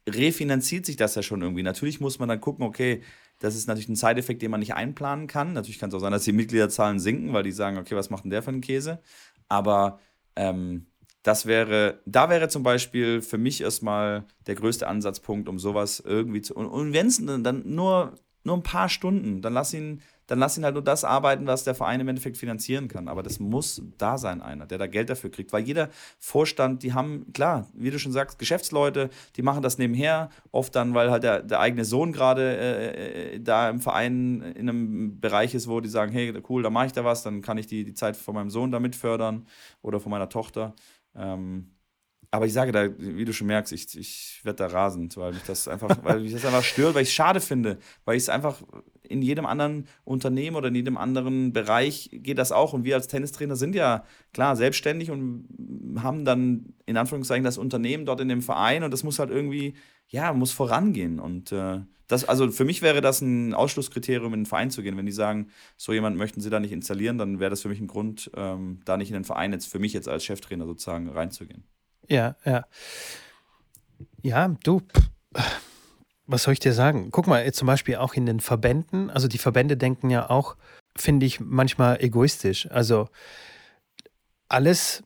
refinanziert 0.09 0.85
sich 0.85 0.97
das 0.97 1.15
ja 1.15 1.23
schon 1.23 1.43
irgendwie. 1.43 1.63
Natürlich 1.63 2.01
muss 2.01 2.19
man 2.19 2.29
dann 2.29 2.41
gucken, 2.41 2.65
okay, 2.65 3.03
das 3.41 3.55
ist 3.55 3.69
natürlich 3.69 3.89
ein 3.89 3.97
Side-Effekt, 3.97 4.43
den 4.43 4.51
man 4.51 4.61
nicht 4.61 4.75
einplanen 4.75 5.29
kann. 5.29 5.53
Natürlich 5.53 5.79
kann 5.79 5.91
es 5.91 5.95
auch 5.95 6.01
sein, 6.01 6.13
dass 6.13 6.25
die 6.25 6.33
Mitgliederzahlen 6.33 6.99
sinken, 6.99 7.33
weil 7.33 7.45
die 7.45 7.53
sagen, 7.53 7.79
okay, 7.79 7.95
was 7.95 8.11
macht 8.11 8.25
denn 8.25 8.31
der 8.31 8.43
für 8.43 8.51
einen 8.51 8.61
Käse? 8.61 9.01
Aber 9.49 9.99
ähm, 10.37 10.87
das 11.23 11.47
wäre, 11.47 12.01
da 12.07 12.31
wäre 12.31 12.49
zum 12.49 12.63
Beispiel 12.63 13.21
für 13.21 13.39
mich 13.39 13.61
erstmal 13.61 14.25
der 14.47 14.55
größte 14.55 14.87
Ansatzpunkt, 14.87 15.49
um 15.49 15.59
sowas 15.59 16.01
irgendwie 16.01 16.41
zu. 16.41 16.55
Und, 16.55 16.67
und 16.67 16.93
wenn 16.93 17.07
es 17.07 17.23
dann 17.25 17.63
nur, 17.65 18.15
nur 18.45 18.57
ein 18.57 18.63
paar 18.63 18.89
Stunden, 18.89 19.43
dann 19.43 19.53
lass 19.53 19.75
ihn, 19.75 20.03
dann 20.29 20.39
lass 20.39 20.59
ihn 20.59 20.65
halt 20.65 20.75
nur 20.75 20.85
das 20.85 21.05
arbeiten, 21.05 21.47
was 21.47 21.65
der 21.65 21.75
Verein 21.75 22.01
im 22.01 22.09
Endeffekt 22.09 22.37
finanzieren 22.37 22.87
kann. 22.87 23.09
Aber 23.09 23.23
das 23.23 23.41
muss 23.41 23.83
da 23.97 24.19
sein, 24.19 24.43
einer, 24.43 24.67
der 24.67 24.77
da 24.77 24.87
Geld 24.87 25.09
dafür 25.09 25.31
kriegt. 25.31 25.53
Weil 25.53 25.65
jeder 25.65 25.89
Vorstand, 26.19 26.83
die 26.83 26.93
haben, 26.93 27.33
klar, 27.33 27.67
wie 27.73 27.91
du 27.91 27.99
schon 27.99 28.13
sagst, 28.13 28.39
Geschäftsleute, 28.39 29.09
die 29.37 29.43
machen 29.43 29.63
das 29.63 29.79
nebenher, 29.79 30.29
oft 30.53 30.77
dann, 30.77 30.95
weil 30.95 31.11
halt 31.11 31.23
der, 31.23 31.43
der 31.43 31.61
eigene 31.61 31.87
Sohn 31.87 32.13
gerade 32.13 32.57
äh, 32.57 33.37
äh, 33.37 33.41
da 33.41 33.71
im 33.71 33.81
Verein 33.81 34.43
in 34.43 34.69
einem 34.69 35.19
Bereich 35.19 35.55
ist, 35.55 35.67
wo 35.67 35.81
die 35.81 35.89
sagen, 35.89 36.13
hey, 36.13 36.35
cool, 36.49 36.63
da 36.63 36.69
mache 36.69 36.87
ich 36.87 36.93
da 36.93 37.05
was, 37.05 37.23
dann 37.23 37.41
kann 37.41 37.57
ich 37.57 37.67
die, 37.67 37.85
die 37.85 37.95
Zeit 37.95 38.15
von 38.15 38.35
meinem 38.35 38.51
Sohn 38.51 38.71
da 38.71 38.81
mitfördern 38.81 39.47
oder 39.81 39.99
von 39.99 40.11
meiner 40.11 40.29
Tochter. 40.29 40.75
Ähm, 41.17 41.71
aber 42.31 42.47
ich 42.47 42.53
sage 42.53 42.73
da, 42.73 42.89
wie 42.99 43.25
du 43.25 43.33
schon 43.33 43.47
merkst, 43.47 43.73
ich, 43.73 43.97
ich 43.99 44.41
werde 44.45 44.57
da 44.59 44.67
rasend, 44.67 45.17
weil 45.17 45.33
mich 45.33 45.43
das 45.45 45.67
einfach, 45.67 45.89
weil 46.03 46.21
mich 46.21 46.33
das 46.33 46.45
einfach 46.45 46.63
stört, 46.63 46.95
weil 46.95 47.03
ich 47.03 47.09
es 47.09 47.15
schade 47.15 47.41
finde, 47.41 47.79
weil 48.05 48.17
ich 48.17 48.25
es 48.25 48.29
einfach 48.29 48.63
in 49.03 49.23
jedem 49.23 49.47
anderen 49.47 49.87
Unternehmen 50.05 50.57
oder 50.57 50.69
in 50.69 50.75
jedem 50.75 50.99
anderen 50.99 51.55
Bereich 51.55 52.11
geht 52.13 52.37
das 52.37 52.53
auch. 52.53 52.75
Und 52.75 52.85
wir 52.85 52.97
als 52.97 53.09
Tennistrainer 53.09 53.57
sind 53.57 53.75
ja 53.75 54.05
klar 54.35 54.57
selbstständig 54.57 55.11
und 55.11 55.49
haben 56.03 56.27
dann 56.27 56.75
in 56.85 56.99
Anführungszeichen 56.99 57.45
das 57.45 57.57
Unternehmen 57.57 58.05
dort 58.05 58.21
in 58.21 58.29
dem 58.29 58.43
Verein 58.43 58.83
und 58.83 58.91
das 58.91 59.05
muss 59.05 59.19
halt 59.19 59.31
irgendwie, 59.31 59.75
ja, 60.09 60.33
muss 60.35 60.53
vorangehen. 60.53 61.21
Und 61.21 61.53
äh, 61.53 61.81
das, 62.09 62.25
also 62.25 62.51
für 62.51 62.67
mich 62.67 62.83
wäre 62.83 63.01
das 63.01 63.23
ein 63.23 63.55
Ausschlusskriterium, 63.55 64.35
in 64.35 64.41
den 64.41 64.47
Verein 64.47 64.71
zu 64.71 64.83
gehen. 64.83 64.99
Wenn 64.99 65.07
die 65.07 65.13
sagen, 65.13 65.49
so 65.79 65.95
jemand 65.95 66.19
möchten 66.19 66.43
sie 66.43 66.51
da 66.51 66.61
nicht 66.61 66.73
installieren, 66.73 67.17
dann 67.17 67.41
wäre 67.41 67.51
das 67.51 67.63
für 67.63 67.69
mich 67.69 67.81
ein 67.81 67.87
Grund, 67.87 68.31
ähm, 68.37 68.81
da 68.85 68.99
nicht 68.99 69.09
in 69.09 69.15
den 69.15 69.25
Verein 69.25 69.53
jetzt 69.53 69.67
für 69.67 69.79
mich 69.79 69.95
jetzt 69.95 70.09
als 70.09 70.25
Cheftrainer 70.25 70.67
sozusagen 70.67 71.09
reinzugehen. 71.09 71.65
Ja, 72.09 72.37
ja. 72.45 72.65
Ja, 74.23 74.49
du, 74.65 74.83
was 76.27 76.43
soll 76.43 76.53
ich 76.53 76.61
dir 76.61 76.73
sagen? 76.73 77.11
Guck 77.11 77.27
mal, 77.27 77.51
zum 77.53 77.67
Beispiel 77.67 77.97
auch 77.97 78.15
in 78.15 78.27
den 78.27 78.41
Verbänden, 78.41 79.11
also 79.11 79.29
die 79.29 79.39
Verbände 79.39 79.77
denken 79.77 80.11
ja 80.11 80.29
auch, 80.31 80.57
finde 80.97 81.27
ich, 81.27 81.41
manchmal 81.41 82.03
egoistisch. 82.03 82.71
Also 82.71 83.09
alles, 84.49 85.03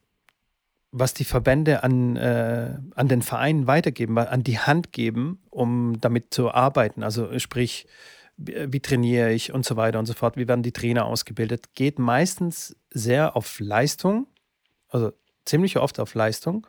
was 0.90 1.14
die 1.14 1.24
Verbände 1.24 1.82
an, 1.82 2.16
äh, 2.16 2.78
an 2.94 3.08
den 3.08 3.22
Vereinen 3.22 3.66
weitergeben, 3.66 4.18
an 4.18 4.44
die 4.44 4.58
Hand 4.58 4.92
geben, 4.92 5.42
um 5.50 6.00
damit 6.00 6.32
zu 6.32 6.50
arbeiten. 6.50 7.02
Also 7.02 7.38
sprich, 7.38 7.86
wie 8.36 8.80
trainiere 8.80 9.32
ich 9.32 9.52
und 9.52 9.64
so 9.64 9.76
weiter 9.76 9.98
und 9.98 10.06
so 10.06 10.14
fort, 10.14 10.36
wie 10.36 10.48
werden 10.48 10.62
die 10.62 10.72
Trainer 10.72 11.06
ausgebildet, 11.06 11.74
geht 11.74 11.98
meistens 11.98 12.76
sehr 12.90 13.36
auf 13.36 13.60
Leistung, 13.60 14.26
also 14.88 15.12
ziemlich 15.44 15.78
oft 15.78 16.00
auf 16.00 16.14
Leistung 16.14 16.66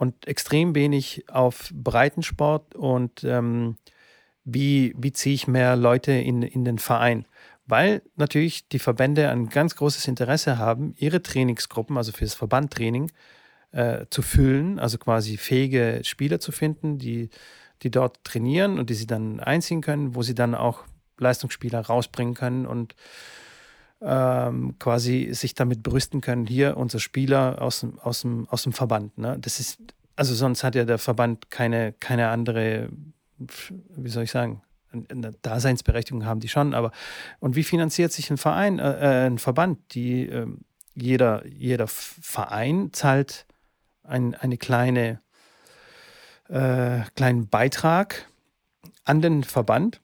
und 0.00 0.26
extrem 0.26 0.74
wenig 0.74 1.26
auf 1.28 1.70
Breitensport 1.74 2.74
und 2.74 3.22
ähm, 3.22 3.76
wie, 4.44 4.94
wie 4.96 5.12
ziehe 5.12 5.34
ich 5.34 5.46
mehr 5.46 5.76
Leute 5.76 6.12
in, 6.12 6.40
in 6.40 6.64
den 6.64 6.78
Verein. 6.78 7.26
Weil 7.66 8.00
natürlich 8.16 8.66
die 8.66 8.78
Verbände 8.78 9.28
ein 9.28 9.50
ganz 9.50 9.76
großes 9.76 10.08
Interesse 10.08 10.56
haben, 10.56 10.94
ihre 10.96 11.22
Trainingsgruppen, 11.22 11.98
also 11.98 12.12
fürs 12.12 12.32
Verbandtraining, 12.32 13.12
äh, 13.72 14.06
zu 14.08 14.22
füllen, 14.22 14.78
also 14.78 14.96
quasi 14.96 15.36
fähige 15.36 16.00
Spieler 16.02 16.40
zu 16.40 16.50
finden, 16.50 16.96
die, 16.96 17.28
die 17.82 17.90
dort 17.90 18.24
trainieren 18.24 18.78
und 18.78 18.88
die 18.88 18.94
sie 18.94 19.06
dann 19.06 19.38
einziehen 19.38 19.82
können, 19.82 20.14
wo 20.14 20.22
sie 20.22 20.34
dann 20.34 20.54
auch 20.54 20.84
Leistungsspieler 21.18 21.80
rausbringen 21.80 22.32
können 22.32 22.64
und 22.64 22.94
ähm, 24.02 24.78
quasi 24.78 25.30
sich 25.32 25.54
damit 25.54 25.82
brüsten 25.82 26.20
können, 26.20 26.46
hier 26.46 26.76
unser 26.76 27.00
Spieler 27.00 27.60
aus 27.60 27.80
dem, 27.80 27.98
aus 27.98 28.22
dem, 28.22 28.48
aus 28.48 28.62
dem 28.62 28.72
Verband. 28.72 29.16
Ne? 29.18 29.36
Das 29.40 29.60
ist, 29.60 29.78
also 30.16 30.34
sonst 30.34 30.64
hat 30.64 30.74
ja 30.74 30.84
der 30.84 30.98
Verband 30.98 31.50
keine, 31.50 31.92
keine 31.92 32.28
andere, 32.28 32.88
wie 33.38 34.08
soll 34.08 34.24
ich 34.24 34.30
sagen, 34.30 34.62
eine 34.92 35.32
Daseinsberechtigung 35.42 36.24
haben 36.24 36.40
die 36.40 36.48
schon, 36.48 36.74
aber 36.74 36.90
und 37.38 37.54
wie 37.54 37.62
finanziert 37.62 38.12
sich 38.12 38.30
ein 38.30 38.38
Verein, 38.38 38.78
äh, 38.80 39.24
äh 39.24 39.26
ein 39.26 39.38
Verband? 39.38 39.78
Die, 39.94 40.28
äh, 40.28 40.46
jeder, 40.94 41.46
jeder 41.46 41.86
Verein 41.86 42.92
zahlt 42.92 43.46
ein, 44.02 44.34
eine 44.34 44.56
kleine, 44.56 45.20
äh, 46.48 47.00
kleinen 47.14 47.48
Beitrag 47.48 48.26
an 49.04 49.22
den 49.22 49.44
Verband, 49.44 50.00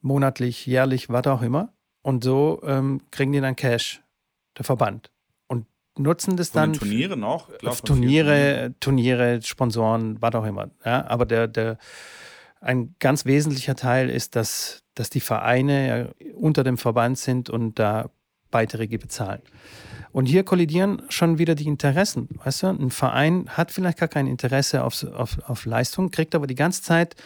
monatlich, 0.00 0.66
jährlich, 0.66 1.08
was 1.08 1.26
auch 1.26 1.42
immer. 1.42 1.72
Und 2.02 2.24
so 2.24 2.60
ähm, 2.64 3.00
kriegen 3.10 3.32
die 3.32 3.40
dann 3.40 3.56
Cash, 3.56 4.02
der 4.58 4.64
Verband. 4.64 5.10
Und 5.46 5.66
nutzen 5.96 6.36
das 6.36 6.50
von 6.50 6.60
dann. 6.60 6.72
Turniere 6.74 7.16
noch? 7.16 7.56
Klar, 7.58 7.76
Turniere, 7.76 8.74
Turniere, 8.80 9.40
Sponsoren, 9.42 10.20
was 10.20 10.34
auch 10.34 10.44
immer. 10.44 10.70
Ja, 10.84 11.06
aber 11.06 11.26
der, 11.26 11.48
der, 11.48 11.78
ein 12.60 12.94
ganz 12.98 13.24
wesentlicher 13.24 13.76
Teil 13.76 14.10
ist, 14.10 14.36
dass, 14.36 14.82
dass 14.94 15.10
die 15.10 15.20
Vereine 15.20 16.14
unter 16.34 16.64
dem 16.64 16.78
Verband 16.78 17.18
sind 17.18 17.50
und 17.50 17.78
da 17.78 18.10
Beiträge 18.50 18.98
bezahlen. 18.98 19.42
Und 20.12 20.26
hier 20.26 20.44
kollidieren 20.44 21.02
schon 21.08 21.38
wieder 21.38 21.54
die 21.54 21.66
Interessen. 21.66 22.28
Weißt 22.44 22.64
du, 22.64 22.66
ein 22.68 22.90
Verein 22.90 23.46
hat 23.48 23.72
vielleicht 23.72 23.98
gar 23.98 24.08
kein 24.08 24.26
Interesse 24.26 24.84
auf, 24.84 25.04
auf, 25.04 25.38
auf 25.48 25.64
Leistung, 25.64 26.10
kriegt 26.10 26.34
aber 26.34 26.46
die 26.46 26.54
ganze 26.54 26.82
Zeit 26.82 27.16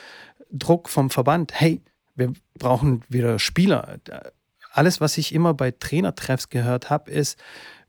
Druck 0.52 0.88
vom 0.88 1.10
Verband. 1.10 1.52
Hey, 1.54 1.82
wir 2.14 2.32
brauchen 2.58 3.02
wieder 3.08 3.38
Spieler 3.38 3.98
alles, 4.76 5.00
was 5.00 5.18
ich 5.18 5.34
immer 5.34 5.54
bei 5.54 5.70
Trainertreffs 5.70 6.48
gehört 6.48 6.90
habe, 6.90 7.10
ist, 7.10 7.38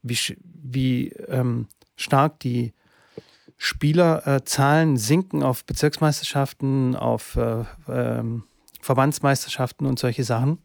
wie, 0.01 0.17
wie 0.43 1.09
ähm, 1.27 1.67
stark 1.95 2.39
die 2.39 2.73
Spielerzahlen 3.57 4.95
äh, 4.95 4.99
sinken 4.99 5.43
auf 5.43 5.65
Bezirksmeisterschaften, 5.65 6.95
auf 6.95 7.35
äh, 7.35 7.63
ähm, 7.87 8.43
Verbandsmeisterschaften 8.81 9.87
und 9.87 9.99
solche 9.99 10.23
Sachen. 10.23 10.59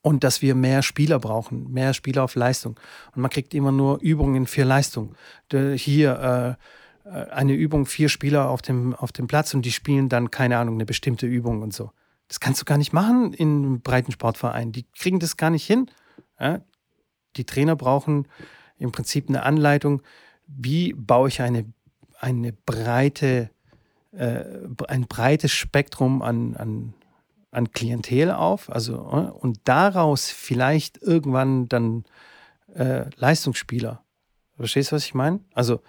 Und 0.00 0.24
dass 0.24 0.42
wir 0.42 0.54
mehr 0.54 0.82
Spieler 0.82 1.18
brauchen, 1.18 1.70
mehr 1.72 1.94
Spieler 1.94 2.24
auf 2.24 2.34
Leistung. 2.34 2.78
Und 3.14 3.22
man 3.22 3.30
kriegt 3.30 3.54
immer 3.54 3.72
nur 3.72 4.00
Übungen 4.00 4.46
für 4.46 4.64
Leistung. 4.64 5.14
Hier 5.50 6.56
äh, 7.04 7.08
äh, 7.08 7.30
eine 7.30 7.54
Übung, 7.54 7.86
vier 7.86 8.08
Spieler 8.08 8.48
auf 8.48 8.62
dem, 8.62 8.94
auf 8.94 9.12
dem 9.12 9.26
Platz 9.26 9.54
und 9.54 9.62
die 9.62 9.72
spielen 9.72 10.08
dann, 10.08 10.30
keine 10.30 10.58
Ahnung, 10.58 10.74
eine 10.74 10.86
bestimmte 10.86 11.26
Übung 11.26 11.62
und 11.62 11.72
so. 11.72 11.90
Das 12.28 12.40
kannst 12.40 12.60
du 12.60 12.64
gar 12.64 12.78
nicht 12.78 12.92
machen 12.92 13.32
in 13.32 13.64
einem 13.64 13.80
Breitensportverein. 13.80 14.72
Die 14.72 14.86
kriegen 14.98 15.20
das 15.20 15.36
gar 15.36 15.50
nicht 15.50 15.66
hin. 15.66 15.90
Ja? 16.40 16.60
Die 17.36 17.44
Trainer 17.44 17.76
brauchen 17.76 18.28
im 18.78 18.92
Prinzip 18.92 19.28
eine 19.28 19.42
Anleitung, 19.42 20.02
wie 20.46 20.92
baue 20.92 21.28
ich 21.28 21.40
eine, 21.42 21.72
eine 22.18 22.52
breite, 22.52 23.50
äh, 24.12 24.44
ein 24.88 25.06
breites 25.06 25.52
Spektrum 25.52 26.22
an, 26.22 26.56
an, 26.56 26.94
an 27.50 27.70
Klientel 27.72 28.30
auf. 28.30 28.70
Also, 28.70 28.94
äh, 28.94 29.30
und 29.30 29.60
daraus 29.64 30.30
vielleicht 30.30 31.00
irgendwann 31.02 31.68
dann 31.68 32.04
äh, 32.74 33.04
Leistungsspieler. 33.16 34.02
Verstehst 34.56 34.92
du, 34.92 34.96
was 34.96 35.04
ich 35.04 35.14
meine? 35.14 35.40
Also, 35.52 35.80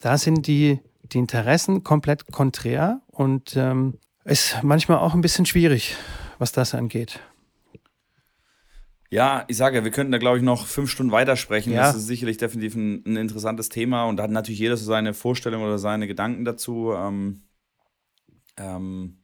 da 0.00 0.18
sind 0.18 0.46
die, 0.46 0.80
die 1.02 1.18
Interessen 1.18 1.82
komplett 1.82 2.30
konträr 2.30 3.00
und 3.08 3.56
ähm, 3.56 3.98
ist 4.26 4.62
manchmal 4.62 4.98
auch 4.98 5.14
ein 5.14 5.20
bisschen 5.20 5.46
schwierig, 5.46 5.96
was 6.38 6.52
das 6.52 6.74
angeht. 6.74 7.20
Ja, 9.08 9.44
ich 9.46 9.56
sage 9.56 9.84
wir 9.84 9.90
könnten 9.92 10.12
da, 10.12 10.18
glaube 10.18 10.38
ich, 10.38 10.42
noch 10.42 10.66
fünf 10.66 10.90
Stunden 10.90 11.12
weitersprechen. 11.12 11.72
Ja. 11.72 11.82
Das 11.82 11.96
ist 11.96 12.06
sicherlich 12.06 12.38
definitiv 12.38 12.74
ein, 12.74 13.04
ein, 13.06 13.16
interessantes 13.16 13.68
Thema 13.68 14.04
und 14.04 14.16
da 14.16 14.24
hat 14.24 14.30
natürlich 14.30 14.58
jeder 14.58 14.76
so 14.76 14.84
seine 14.84 15.14
Vorstellung 15.14 15.62
oder 15.62 15.78
seine 15.78 16.08
Gedanken 16.08 16.44
dazu. 16.44 16.92
Ähm, 16.92 17.42
ähm, 18.56 19.22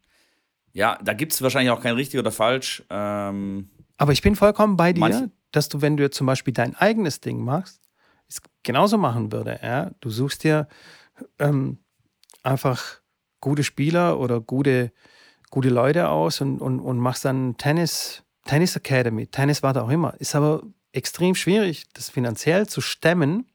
ja, 0.72 0.98
da 1.02 1.14
gibt 1.14 1.32
es 1.32 1.42
wahrscheinlich 1.42 1.70
auch 1.70 1.82
kein 1.82 1.94
richtig 1.94 2.20
oder 2.20 2.30
falsch. 2.30 2.84
Ähm, 2.90 3.70
Aber 3.98 4.12
ich 4.12 4.22
bin 4.22 4.36
vollkommen 4.36 4.76
bei 4.76 4.92
dir, 4.92 5.30
dass 5.50 5.68
du, 5.68 5.82
wenn 5.82 5.96
du 5.96 6.10
zum 6.10 6.26
Beispiel 6.26 6.54
dein 6.54 6.76
eigenes 6.76 7.20
Ding 7.20 7.44
machst, 7.44 7.82
es 8.28 8.40
genauso 8.62 8.98
machen 8.98 9.32
würde. 9.32 9.58
Ja? 9.62 9.90
Du 10.00 10.10
suchst 10.10 10.44
dir 10.44 10.68
ähm, 11.38 11.78
einfach 12.42 13.01
gute 13.42 13.64
Spieler 13.64 14.18
oder 14.18 14.40
gute, 14.40 14.92
gute 15.50 15.68
Leute 15.68 16.08
aus 16.08 16.40
und, 16.40 16.62
und, 16.62 16.80
und 16.80 16.98
machst 16.98 17.26
dann 17.26 17.58
Tennis, 17.58 18.22
Tennis 18.46 18.74
Academy, 18.74 19.26
Tennis 19.26 19.62
was 19.62 19.76
auch 19.76 19.90
immer. 19.90 20.18
Ist 20.18 20.34
aber 20.34 20.62
extrem 20.92 21.34
schwierig, 21.34 21.84
das 21.92 22.08
finanziell 22.08 22.66
zu 22.66 22.80
stemmen, 22.80 23.50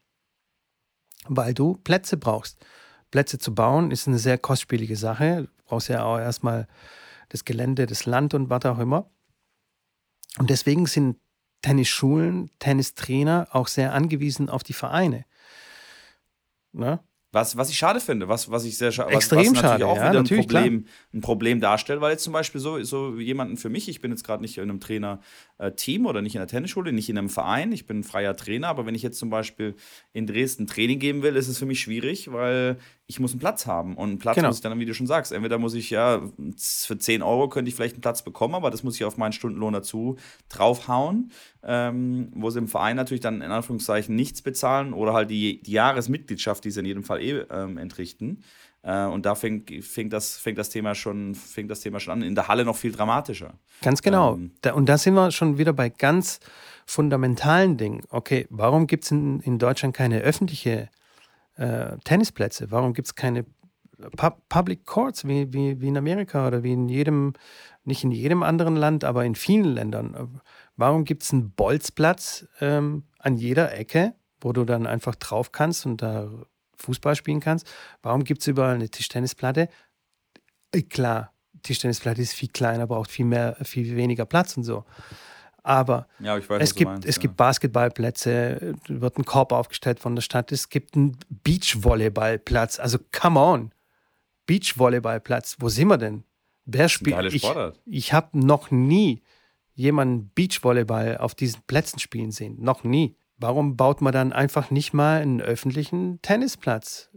weil 1.28 1.56
du 1.56 1.76
Plätze 1.78 2.18
brauchst. 2.18 2.64
Plätze 3.10 3.40
zu 3.40 3.56
bauen 3.56 3.90
ist 3.90 4.08
eine 4.08 4.20
sehr 4.20 4.38
kostspielige 4.38 4.96
Sache. 4.96 5.44
Du 5.44 5.64
brauchst 5.66 5.88
ja 5.88 6.04
auch 6.04 6.20
erstmal 6.20 6.68
das 7.30 7.46
Gelände, 7.46 7.88
das 7.88 8.06
Land 8.06 8.34
und 8.34 8.50
was 8.50 8.66
auch 8.66 8.80
immer. 8.80 9.10
Und 10.38 10.50
deswegen 10.50 10.86
sind 10.86 11.18
Tennisschulen, 11.62 12.52
Tennistrainer 12.60 13.48
auch 13.52 13.68
sehr 13.68 13.94
angewiesen 13.94 14.50
auf 14.50 14.64
die 14.64 14.74
Vereine. 14.74 15.26
Ne? 16.74 17.00
Was, 17.38 17.56
was 17.56 17.70
ich 17.70 17.78
schade 17.78 18.00
finde, 18.00 18.28
was, 18.28 18.50
was 18.50 18.66
ich 18.66 18.78
sehr 18.78 18.92
schade 18.92 19.14
Extrem 19.14 19.40
was, 19.40 19.48
was 19.48 19.54
natürlich 19.54 19.72
schade, 19.72 19.88
auch 19.88 19.98
ja, 19.98 20.10
wieder 20.10 20.20
ein 20.20 20.26
Problem, 20.26 20.86
ein 21.14 21.22
Problem 21.22 21.62
darstellt, 21.62 22.02
weil 22.02 22.12
jetzt 22.12 22.24
zum 22.24 22.34
Beispiel 22.34 22.60
so, 22.60 22.82
so 22.82 23.20
jemanden 23.20 23.58
für 23.58 23.70
mich, 23.70 23.88
ich 23.88 24.02
bin 24.02 24.10
jetzt 24.10 24.24
gerade 24.24 24.42
nicht 24.42 24.58
in 24.58 24.64
einem 24.64 24.80
Trainer-Team 25.58 26.06
oder 26.06 26.22
nicht 26.22 26.36
in 26.36 26.40
der 26.40 26.48
Tennisschule, 26.48 26.94
nicht 26.94 27.10
in 27.10 27.18
einem 27.18 27.30
Verein, 27.30 27.72
ich 27.72 27.86
bin 27.86 28.00
ein 28.00 28.04
freier 28.04 28.36
Trainer, 28.36 28.68
aber 28.68 28.86
wenn 28.86 28.96
ich 28.96 29.02
jetzt 29.02 29.20
zum 29.20 29.30
Beispiel 29.30 29.76
in 30.14 30.28
Dresden 30.28 30.68
Training 30.68 31.00
geben 31.00 31.24
will, 31.24 31.36
ist 31.36 31.48
es 31.48 31.58
für 31.58 31.66
mich 31.66 31.80
schwierig, 31.80 32.32
weil 32.32 32.78
ich 33.08 33.20
muss 33.20 33.32
einen 33.32 33.40
Platz 33.40 33.66
haben. 33.66 33.96
Und 33.96 34.10
einen 34.10 34.20
Platz 34.20 34.36
genau. 34.36 34.50
muss 34.50 34.58
ich 34.58 34.62
dann, 34.62 34.80
wie 34.80 34.86
du 34.86 34.94
schon 34.94 35.08
sagst, 35.08 35.32
entweder 35.32 35.58
muss 35.58 35.74
ich 35.74 35.90
ja, 35.90 36.22
für 36.58 36.98
10 36.98 37.22
Euro 37.22 37.50
könnte 37.50 37.70
ich 37.70 37.76
vielleicht 37.76 37.96
einen 37.96 38.02
Platz 38.02 38.24
bekommen, 38.24 38.56
aber 38.56 38.70
das 38.70 38.84
muss 38.84 38.96
ich 38.96 39.06
auf 39.06 39.18
meinen 39.18 39.34
Stundenlohn 39.34 39.74
dazu 39.74 40.18
draufhauen, 40.50 41.32
ähm, 41.64 42.32
wo 42.36 42.50
sie 42.50 42.60
im 42.60 42.68
Verein 42.68 42.96
natürlich 42.96 43.22
dann 43.22 43.42
in 43.42 43.52
Anführungszeichen 43.52 44.16
nichts 44.16 44.42
bezahlen 44.42 44.94
oder 44.94 45.14
halt 45.14 45.30
die, 45.30 45.62
die 45.62 45.72
Jahresmitgliedschaft, 45.72 46.64
die 46.66 46.72
sie 46.72 46.82
in 46.82 46.86
jedem 46.86 47.04
Fall 47.04 47.22
eh 47.22 47.46
ähm, 47.50 47.78
entrichten. 47.78 48.44
Äh, 48.84 49.06
und 49.06 49.26
da 49.26 49.36
fängt, 49.36 49.72
fängt, 49.84 50.14
das, 50.14 50.38
fängt, 50.38 50.58
das 50.58 50.70
Thema 50.70 50.96
schon, 50.96 51.36
fängt 51.36 51.70
das 51.72 51.82
Thema 51.82 52.00
schon 52.00 52.14
an. 52.14 52.22
In 52.22 52.36
der 52.36 52.48
Halle 52.48 52.66
noch 52.66 52.76
viel 52.76 52.92
dramatischer. 52.92 53.54
Ganz 53.82 54.02
genau. 54.02 54.36
Ähm, 54.36 54.52
da, 54.62 54.74
und 54.74 54.88
da 54.88 54.98
sind 54.98 55.14
wir 55.14 55.32
schon 55.32 55.58
wieder 55.58 55.74
bei 55.74 55.90
ganz 55.90 56.40
fundamentalen 56.86 57.78
Dingen. 57.78 58.04
Okay, 58.10 58.48
warum 58.50 58.88
gibt 58.88 59.04
es 59.04 59.12
in, 59.12 59.40
in 59.42 59.60
Deutschland 59.60 59.96
keine 59.96 60.22
öffentliche 60.22 60.90
äh, 61.56 61.98
Tennisplätze? 62.04 62.72
Warum 62.72 62.94
gibt 62.94 63.08
es 63.08 63.16
keine 63.16 63.46
Pu 64.16 64.30
Public 64.48 64.86
Courts 64.86 65.28
wie, 65.28 65.52
wie, 65.52 65.82
wie 65.82 65.88
in 65.88 65.98
Amerika 65.98 66.48
oder 66.48 66.64
wie 66.64 66.74
in 66.74 66.88
jedem, 66.88 67.34
nicht 67.84 68.04
in 68.04 68.12
jedem 68.12 68.44
anderen 68.44 68.76
Land, 68.76 69.04
aber 69.04 69.26
in 69.26 69.36
vielen 69.36 69.74
Ländern? 69.74 70.40
Warum 70.76 71.04
gibt 71.04 71.24
es 71.24 71.34
einen 71.34 71.52
Bolzplatz 71.52 72.48
ähm, 72.62 73.04
an 73.18 73.38
jeder 73.38 73.74
Ecke, 73.74 74.14
wo 74.40 74.54
du 74.54 74.66
dann 74.66 74.86
einfach 74.86 75.16
drauf 75.16 75.52
kannst 75.52 75.86
und 75.88 76.02
da 76.02 76.30
Fußball 76.78 77.16
spielen 77.16 77.40
kannst? 77.40 77.68
Warum 78.02 78.24
gibt 78.24 78.42
es 78.42 78.48
überall 78.48 78.76
eine 78.76 78.90
Tischtennisplatte? 78.90 79.70
Äh, 80.72 80.82
klar, 80.84 81.34
Tischtennisplatte 81.64 82.22
ist 82.22 82.34
viel 82.34 82.50
kleiner, 82.50 82.88
braucht 82.88 83.12
viel 83.12 83.26
mehr, 83.26 83.58
viel 83.64 83.96
weniger 83.96 84.26
Platz 84.26 84.58
und 84.58 84.64
so. 84.64 84.86
Aber 85.64 86.08
ja, 86.20 86.38
weiß, 86.38 86.62
es, 86.62 86.76
gibt, 86.76 86.90
meinst, 86.90 87.06
es 87.06 87.18
ja. 87.18 87.24
gibt 87.24 87.36
Basketballplätze, 87.36 88.76
wird 88.88 89.18
ein 89.18 89.26
Korb 89.26 89.52
aufgestellt 89.52 90.00
von 90.00 90.16
der 90.16 90.22
Stadt, 90.22 90.54
es 90.54 90.70
gibt 90.70 90.96
einen 90.96 91.18
Beachvolleyballplatz. 91.30 92.80
Also 92.80 93.00
come 93.12 93.40
on, 93.40 93.72
Beachvolleyballplatz, 94.46 95.58
wo 95.60 95.68
sind 95.68 95.90
wir 95.90 95.98
denn? 95.98 96.24
Wer 96.64 96.88
spielt? 96.88 97.34
Ich, 97.34 97.46
ich 97.86 98.14
habe 98.14 98.40
noch 98.40 98.72
nie 98.72 99.24
jemanden 99.74 100.32
Beachvolleyball 100.34 101.18
auf 101.18 101.36
diesen 101.36 101.62
Plätzen 101.68 102.00
spielen 102.00 102.32
sehen. 102.32 102.58
Noch 102.60 102.84
nie. 102.84 103.16
Warum 103.38 103.78
baut 103.78 104.02
man 104.02 104.14
dann 104.14 104.34
einfach 104.34 104.72
nicht 104.72 104.94
mal 104.94 105.22
einen 105.22 105.42
öffentlichen 105.42 106.22
Tennisplatz? 106.22 107.10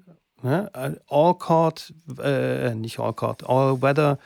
Ne? 0.43 0.71
All 1.09 1.35
Court, 1.35 1.93
äh, 2.23 2.75
nicht 2.75 2.99
All 2.99 3.15
Court, 3.15 3.49
All 3.49 3.81
Weather 3.83 4.19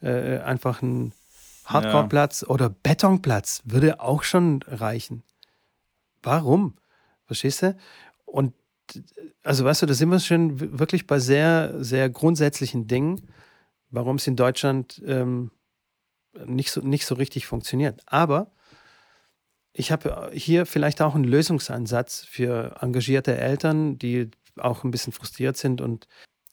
äh, 0.00 0.38
einfach 0.38 0.82
ein 0.82 1.12
Hardcore-Platz 1.66 2.42
ja. 2.42 2.48
oder 2.48 2.68
Betonplatz 2.70 3.62
würde 3.64 4.00
auch 4.00 4.22
schon 4.22 4.62
reichen. 4.66 5.22
Warum? 6.22 6.76
Verstehst 7.26 7.62
du? 7.62 7.76
Und 8.24 8.54
also 9.42 9.64
weißt 9.64 9.82
du, 9.82 9.86
da 9.86 9.94
sind 9.94 10.10
wir 10.10 10.20
schon 10.20 10.78
wirklich 10.78 11.06
bei 11.06 11.18
sehr, 11.18 11.82
sehr 11.82 12.10
grundsätzlichen 12.10 12.86
Dingen, 12.86 13.28
warum 13.90 14.16
es 14.16 14.26
in 14.26 14.36
Deutschland 14.36 15.02
ähm, 15.06 15.50
nicht, 16.46 16.70
so, 16.70 16.80
nicht 16.80 17.06
so 17.06 17.14
richtig 17.14 17.46
funktioniert. 17.46 18.00
Aber 18.06 18.50
ich 19.72 19.90
habe 19.90 20.30
hier 20.34 20.66
vielleicht 20.66 21.00
auch 21.00 21.14
einen 21.14 21.24
Lösungsansatz 21.24 22.24
für 22.28 22.76
engagierte 22.80 23.36
Eltern, 23.36 23.98
die 23.98 24.30
auch 24.58 24.84
ein 24.84 24.90
bisschen 24.90 25.12
frustriert 25.12 25.56
sind 25.56 25.80
und 25.80 26.06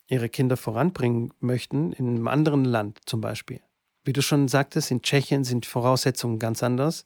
ihre 0.06 0.28
Kinder 0.28 0.56
voranbringen 0.56 1.32
möchten, 1.38 1.92
in 1.92 2.08
einem 2.08 2.28
anderen 2.28 2.64
Land 2.64 2.98
zum 3.06 3.20
Beispiel. 3.20 3.60
Wie 4.04 4.12
du 4.12 4.22
schon 4.22 4.48
sagtest, 4.48 4.90
in 4.90 5.02
Tschechien 5.02 5.44
sind 5.44 5.66
Voraussetzungen 5.66 6.38
ganz 6.38 6.62
anders. 6.62 7.04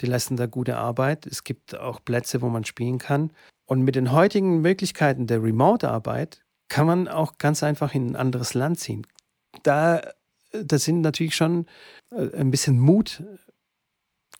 Die 0.00 0.06
leisten 0.06 0.36
da 0.36 0.46
gute 0.46 0.78
Arbeit. 0.78 1.26
Es 1.26 1.44
gibt 1.44 1.78
auch 1.78 2.02
Plätze, 2.02 2.40
wo 2.40 2.48
man 2.48 2.64
spielen 2.64 2.98
kann. 2.98 3.32
Und 3.66 3.82
mit 3.82 3.94
den 3.94 4.12
heutigen 4.12 4.62
Möglichkeiten 4.62 5.26
der 5.26 5.42
Remote-Arbeit 5.42 6.42
kann 6.68 6.86
man 6.86 7.08
auch 7.08 7.36
ganz 7.38 7.62
einfach 7.62 7.94
in 7.94 8.10
ein 8.10 8.16
anderes 8.16 8.54
Land 8.54 8.80
ziehen. 8.80 9.06
Da, 9.62 10.00
da 10.52 10.78
sind 10.78 11.02
natürlich 11.02 11.36
schon 11.36 11.66
äh, 12.10 12.34
ein 12.36 12.50
bisschen 12.50 12.78
Mut 12.78 13.22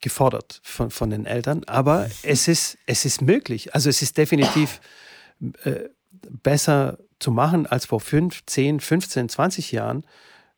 gefordert 0.01 0.61
von, 0.63 0.91
von 0.91 1.11
den 1.11 1.27
Eltern, 1.27 1.65
aber 1.67 2.09
es 2.23 2.49
ist, 2.49 2.79
es 2.87 3.05
ist 3.05 3.23
möglich. 3.23 3.75
Also 3.75 3.89
es 3.89 4.03
ist 4.03 4.17
definitiv 4.17 4.81
äh, 5.65 5.89
besser 6.43 6.99
zu 7.19 7.31
machen 7.31 7.67
als 7.67 7.87
vor 7.87 8.01
5, 8.01 8.45
10, 8.47 8.81
15, 8.81 9.29
20 9.29 9.73
Jahren. 9.73 10.05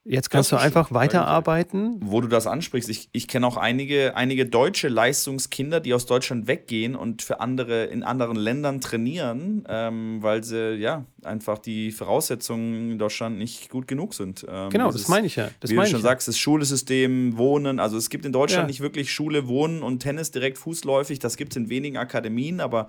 Jetzt 0.04 0.30
kannst 0.30 0.50
du 0.50 0.56
einfach 0.56 0.86
stimmt. 0.86 1.00
weiterarbeiten. 1.00 2.00
Wo 2.02 2.20
du 2.20 2.26
das 2.26 2.48
ansprichst, 2.48 2.88
ich, 2.90 3.08
ich 3.12 3.28
kenne 3.28 3.46
auch 3.46 3.56
einige, 3.56 4.16
einige 4.16 4.46
deutsche 4.46 4.88
Leistungskinder, 4.88 5.78
die 5.78 5.94
aus 5.94 6.06
Deutschland 6.06 6.48
weggehen 6.48 6.96
und 6.96 7.22
für 7.22 7.40
andere 7.40 7.84
in 7.84 8.02
anderen 8.02 8.36
Ländern 8.36 8.80
trainieren, 8.80 9.64
ähm, 9.68 10.18
weil 10.20 10.42
sie 10.42 10.74
ja 10.74 11.06
einfach 11.22 11.58
die 11.58 11.92
Voraussetzungen 11.92 12.92
in 12.92 12.98
Deutschland 12.98 13.38
nicht 13.38 13.70
gut 13.70 13.86
genug 13.86 14.14
sind. 14.14 14.44
Ähm, 14.48 14.70
genau, 14.70 14.86
das, 14.86 15.02
das 15.02 15.08
meine 15.08 15.28
ich 15.28 15.36
ja. 15.36 15.50
Das 15.60 15.70
wie 15.70 15.76
du 15.76 15.86
schon 15.86 16.02
sagst, 16.02 16.26
das 16.26 16.36
Schulsystem, 16.36 17.36
Wohnen, 17.36 17.78
also 17.78 17.96
es 17.96 18.10
gibt 18.10 18.26
in 18.26 18.32
Deutschland 18.32 18.64
ja. 18.64 18.66
nicht 18.68 18.80
wirklich 18.80 19.12
Schule, 19.12 19.46
Wohnen 19.46 19.84
und 19.84 20.00
Tennis 20.00 20.32
direkt 20.32 20.58
fußläufig. 20.58 21.20
Das 21.20 21.36
gibt 21.36 21.52
es 21.52 21.56
in 21.56 21.68
wenigen 21.68 21.96
Akademien, 21.96 22.60
aber 22.60 22.88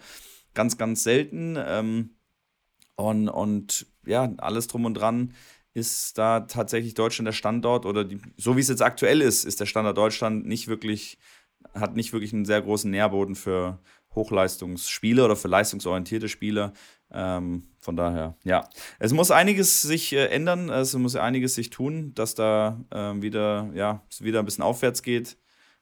ganz, 0.55 0.80
ganz 0.80 1.03
selten. 1.03 1.59
Ähm, 1.64 2.16
und, 2.95 3.30
und 3.30 3.86
ja, 4.05 4.34
alles 4.38 4.68
drum 4.68 4.86
und 4.86 4.95
dran 4.95 5.34
ist 5.74 6.17
da 6.17 6.41
tatsächlich 6.41 6.93
Deutschland 6.93 7.28
der 7.28 7.34
Standort 7.34 7.86
oder 7.86 8.03
die, 8.03 8.21
so 8.38 8.55
wie 8.55 8.61
es 8.61 8.69
jetzt 8.69 8.82
aktuell 8.82 9.21
ist, 9.21 9.43
ist 9.43 9.59
der 9.59 9.65
Standort 9.65 9.97
Deutschland 9.97 10.45
nicht 10.45 10.67
wirklich, 10.67 11.17
hat 11.74 11.95
nicht 11.95 12.13
wirklich 12.13 12.34
einen 12.34 12.45
sehr 12.45 12.61
großen 12.61 12.91
Nährboden 12.91 13.36
für 13.36 13.80
Hochleistungsspieler 14.13 15.26
oder 15.26 15.36
für 15.36 15.47
leistungsorientierte 15.47 16.30
Spieler. 16.30 16.74
Ähm, 17.11 17.63
von 17.80 17.95
daher, 17.95 18.38
ja. 18.43 18.67
Es 18.99 19.13
muss 19.13 19.32
einiges 19.32 19.82
sich 19.82 20.13
äh, 20.13 20.28
ändern, 20.28 20.69
es 20.69 20.93
muss 20.93 21.15
einiges 21.15 21.55
sich 21.55 21.69
tun, 21.69 22.13
dass 22.13 22.36
da 22.36 22.80
äh, 22.91 23.21
wieder, 23.21 23.71
ja, 23.74 24.03
es 24.09 24.24
wieder 24.24 24.39
ein 24.39 24.45
bisschen 24.45 24.63
aufwärts 24.63 25.01
geht. 25.01 25.38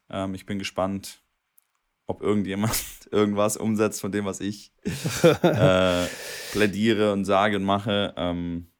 Ähm, 0.09 0.33
ich 0.33 0.45
bin 0.45 0.59
gespannt, 0.59 1.21
ob 2.07 2.21
irgendjemand 2.21 2.75
irgendwas 3.11 3.57
umsetzt 3.57 4.01
von 4.01 4.11
dem, 4.11 4.25
was 4.25 4.39
ich 4.39 4.73
äh, 5.23 6.05
plädiere 6.51 7.13
und 7.13 7.25
sage 7.25 7.57
und 7.57 7.63
mache. 7.63 8.13
Ähm, 8.17 8.70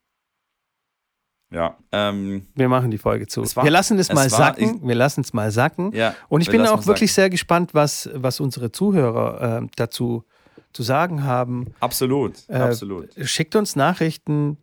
ja. 1.52 1.78
Ähm, 1.91 2.47
wir 2.56 2.70
machen 2.70 2.91
die 2.91 2.97
Folge 2.97 3.28
zu. 3.28 3.43
War, 3.56 3.64
wir 3.64 3.72
lassen 3.72 3.99
es, 3.99 4.10
es 4.10 4.16
mal 4.16 4.30
sacken. 4.30 4.78
Ich, 4.78 4.88
wir 4.88 4.95
lassen 4.95 5.22
es 5.22 5.34
mal 5.34 5.52
sacken. 5.52 5.91
Ja, 5.93 6.16
Und 6.30 6.41
ich 6.41 6.49
bin 6.49 6.62
auch 6.66 6.86
wirklich 6.86 7.12
sacken. 7.12 7.24
sehr 7.24 7.30
gespannt, 7.30 7.74
was, 7.74 8.10
was 8.14 8.39
unsere 8.39 8.72
Zuhörer 8.72 9.62
äh, 9.62 9.68
dazu 9.76 10.24
zu 10.74 10.84
sagen 10.84 11.24
haben. 11.24 11.74
Absolut, 11.82 12.36
äh, 12.47 12.56
absolut. 12.56 13.10
Schickt 13.24 13.56
uns 13.58 13.76
Nachrichten, 13.76 14.58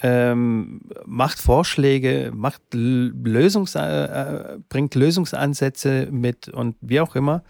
ähm, 0.00 0.80
macht 1.06 1.38
Vorschläge, 1.38 2.32
macht 2.34 2.62
Lösungs, 2.74 3.76
äh, 3.76 3.80
äh, 3.80 4.58
bringt 4.68 4.96
Lösungsansätze 4.96 6.08
mit 6.10 6.48
und 6.48 6.76
wie 6.80 7.00
auch 7.00 7.14
immer. 7.14 7.44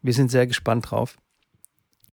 Wir 0.00 0.12
sind 0.12 0.30
sehr 0.30 0.46
gespannt 0.46 0.90
drauf 0.90 1.16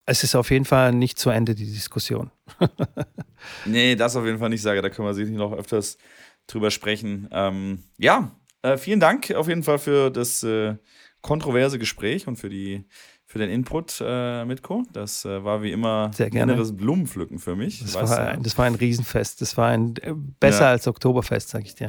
es 0.07 0.23
ist 0.23 0.35
auf 0.35 0.51
jeden 0.51 0.65
Fall 0.65 0.93
nicht 0.93 1.19
zu 1.19 1.31
Ende, 1.31 1.55
die 1.55 1.67
Diskussion. 1.67 2.31
nee, 3.65 3.97
das 3.97 4.17
auf 4.17 4.25
jeden 4.25 4.39
Fall 4.39 4.51
nicht 4.51 4.63
sage. 4.63 4.83
Da 4.83 4.91
können 4.91 5.09
wir 5.09 5.15
sicherlich 5.15 5.39
noch 5.39 5.53
öfters 5.53 5.99
drüber 6.47 6.71
sprechen. 6.71 7.29
Ähm, 7.33 7.85
ja, 7.99 8.33
äh, 8.63 8.77
vielen 8.77 9.01
Dank 9.01 9.31
auf 9.33 9.49
jeden 9.49 9.63
Fall 9.63 9.79
für 9.79 10.11
das 10.11 10.43
äh, 10.43 10.77
kontroverse 11.23 11.79
Gespräch 11.79 12.27
und 12.27 12.37
für 12.37 12.51
die 12.51 12.85
für 13.27 13.39
den 13.39 13.51
Input, 13.51 14.01
äh, 14.01 14.45
Mitko. 14.45 14.85
Das 14.93 15.25
äh, 15.25 15.43
war 15.43 15.63
wie 15.63 15.73
immer 15.73 16.13
Sehr 16.15 16.31
gerne. 16.31 16.53
inneres 16.53 16.77
Blumenpflücken 16.77 17.39
für 17.39 17.57
mich. 17.57 17.81
Das, 17.81 17.95
war 17.95 18.29
ein, 18.29 18.43
das 18.43 18.57
war 18.59 18.67
ein 18.67 18.75
Riesenfest. 18.75 19.41
Das 19.41 19.57
war 19.57 19.71
ein 19.71 19.97
äh, 20.03 20.13
besser 20.39 20.67
ja. 20.67 20.71
als 20.71 20.87
Oktoberfest, 20.87 21.49
sag 21.49 21.65
ich 21.65 21.75
dir. 21.75 21.89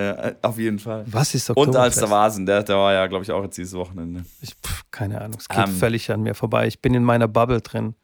Äh, 0.00 0.34
auf 0.40 0.58
jeden 0.58 0.78
Fall. 0.78 1.04
Was 1.06 1.34
ist 1.34 1.50
Oktoberfest? 1.50 1.76
Und 1.76 1.82
als 1.82 1.96
der 1.96 2.10
Vasen, 2.10 2.46
der, 2.46 2.62
der 2.62 2.76
war 2.76 2.92
ja, 2.92 3.06
glaube 3.06 3.24
ich, 3.24 3.30
auch 3.30 3.42
jetzt 3.42 3.58
dieses 3.58 3.74
Wochenende. 3.74 4.24
Ich, 4.40 4.54
pff, 4.54 4.84
keine 4.90 5.20
Ahnung, 5.20 5.36
es 5.38 5.48
geht 5.48 5.58
um, 5.58 5.64
ähm. 5.64 5.76
völlig 5.76 6.10
an 6.10 6.22
mir 6.22 6.34
vorbei. 6.34 6.66
Ich 6.66 6.80
bin 6.80 6.94
in 6.94 7.04
meiner 7.04 7.28
Bubble 7.28 7.60
drin. 7.60 7.94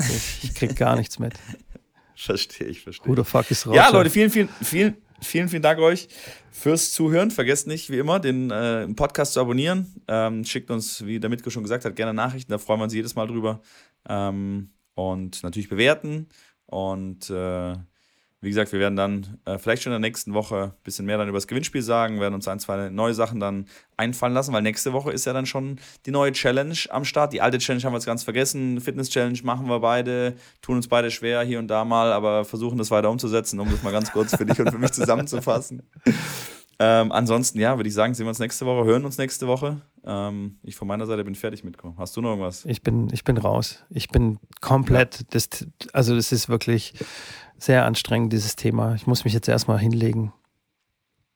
Ich, 0.00 0.44
ich 0.44 0.54
krieg 0.54 0.76
gar 0.76 0.96
nichts 0.96 1.18
mit. 1.18 1.34
Verstehe 2.14 2.66
ich, 2.66 2.82
verstehe. 2.82 3.08
Who 3.08 3.14
the 3.14 3.22
fuck 3.22 3.48
ist 3.48 3.64
raus? 3.64 3.76
Ja, 3.76 3.90
Leute, 3.90 4.10
vielen, 4.10 4.28
vielen, 4.28 4.48
vielen, 4.60 4.96
vielen, 5.20 5.48
vielen 5.48 5.62
Dank 5.62 5.78
euch 5.78 6.08
fürs 6.50 6.92
Zuhören. 6.92 7.30
Vergesst 7.30 7.68
nicht, 7.68 7.90
wie 7.90 7.98
immer, 7.98 8.18
den 8.18 8.50
äh, 8.50 8.88
Podcast 8.88 9.34
zu 9.34 9.40
abonnieren. 9.40 10.02
Ähm, 10.08 10.44
schickt 10.44 10.68
uns, 10.72 11.06
wie 11.06 11.20
der 11.20 11.30
Mitko 11.30 11.50
schon 11.50 11.62
gesagt 11.62 11.84
hat, 11.84 11.94
gerne 11.94 12.12
Nachrichten. 12.12 12.50
Da 12.50 12.58
freuen 12.58 12.80
wir 12.80 12.84
uns 12.84 12.94
jedes 12.94 13.14
Mal 13.14 13.28
drüber. 13.28 13.60
Ähm, 14.08 14.72
und 14.94 15.44
natürlich 15.44 15.68
bewerten. 15.68 16.28
Und 16.66 17.30
äh, 17.30 17.76
wie 18.40 18.50
gesagt, 18.50 18.70
wir 18.72 18.78
werden 18.78 18.94
dann 18.94 19.38
äh, 19.46 19.58
vielleicht 19.58 19.82
schon 19.82 19.92
in 19.92 20.00
der 20.00 20.08
nächsten 20.08 20.32
Woche 20.32 20.72
ein 20.76 20.82
bisschen 20.84 21.06
mehr 21.06 21.18
dann 21.18 21.28
über 21.28 21.38
das 21.38 21.48
Gewinnspiel 21.48 21.82
sagen, 21.82 22.20
werden 22.20 22.34
uns 22.34 22.46
ein, 22.46 22.60
zwei 22.60 22.88
neue 22.88 23.12
Sachen 23.12 23.40
dann 23.40 23.66
einfallen 23.96 24.32
lassen, 24.32 24.52
weil 24.52 24.62
nächste 24.62 24.92
Woche 24.92 25.10
ist 25.10 25.26
ja 25.26 25.32
dann 25.32 25.44
schon 25.44 25.80
die 26.06 26.12
neue 26.12 26.30
Challenge 26.30 26.76
am 26.90 27.04
Start. 27.04 27.32
Die 27.32 27.40
alte 27.40 27.58
Challenge 27.58 27.82
haben 27.82 27.92
wir 27.92 27.98
jetzt 27.98 28.06
ganz 28.06 28.22
vergessen. 28.22 28.80
Fitness-Challenge 28.80 29.40
machen 29.42 29.68
wir 29.68 29.80
beide, 29.80 30.34
tun 30.62 30.76
uns 30.76 30.86
beide 30.86 31.10
schwer 31.10 31.42
hier 31.42 31.58
und 31.58 31.66
da 31.66 31.84
mal, 31.84 32.12
aber 32.12 32.44
versuchen 32.44 32.78
das 32.78 32.92
weiter 32.92 33.10
umzusetzen, 33.10 33.58
um 33.58 33.68
das 33.70 33.82
mal 33.82 33.92
ganz 33.92 34.12
kurz 34.12 34.36
für 34.36 34.46
dich 34.46 34.60
und 34.60 34.70
für 34.70 34.78
mich 34.78 34.92
zusammenzufassen. 34.92 35.82
Ähm, 36.80 37.10
ansonsten, 37.10 37.58
ja, 37.58 37.76
würde 37.76 37.88
ich 37.88 37.94
sagen, 37.94 38.14
sehen 38.14 38.26
wir 38.26 38.28
uns 38.28 38.38
nächste 38.38 38.64
Woche, 38.64 38.84
hören 38.84 39.04
uns 39.04 39.18
nächste 39.18 39.48
Woche. 39.48 39.80
Ähm, 40.04 40.58
ich 40.62 40.76
von 40.76 40.86
meiner 40.86 41.06
Seite 41.06 41.24
bin 41.24 41.34
fertig 41.34 41.64
mitgekommen. 41.64 41.96
Hast 41.98 42.16
du 42.16 42.20
noch 42.20 42.30
irgendwas? 42.30 42.64
Ich 42.66 42.82
bin, 42.82 43.08
ich 43.12 43.24
bin 43.24 43.36
raus. 43.36 43.84
Ich 43.90 44.08
bin 44.10 44.38
komplett, 44.60 45.34
das, 45.34 45.48
also 45.92 46.14
das 46.14 46.30
ist 46.30 46.48
wirklich 46.48 46.94
sehr 47.58 47.84
anstrengend, 47.84 48.32
dieses 48.32 48.56
Thema. 48.56 48.94
Ich 48.94 49.06
muss 49.06 49.24
mich 49.24 49.34
jetzt 49.34 49.48
erstmal 49.48 49.78
hinlegen. 49.78 50.32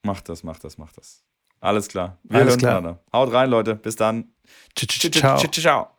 Mach 0.02 0.20
das, 0.20 0.42
mach 0.42 0.58
das, 0.58 0.78
mach 0.78 0.92
das. 0.92 1.22
Alles 1.60 1.88
klar. 1.88 2.18
Wir 2.24 2.40
Alles 2.40 2.54
hören 2.54 2.58
klar. 2.58 2.98
Haut 3.12 3.32
rein, 3.32 3.50
Leute. 3.50 3.76
Bis 3.76 3.96
dann. 3.96 4.32
Ciao. 4.74 5.38
Ciao. 5.38 5.91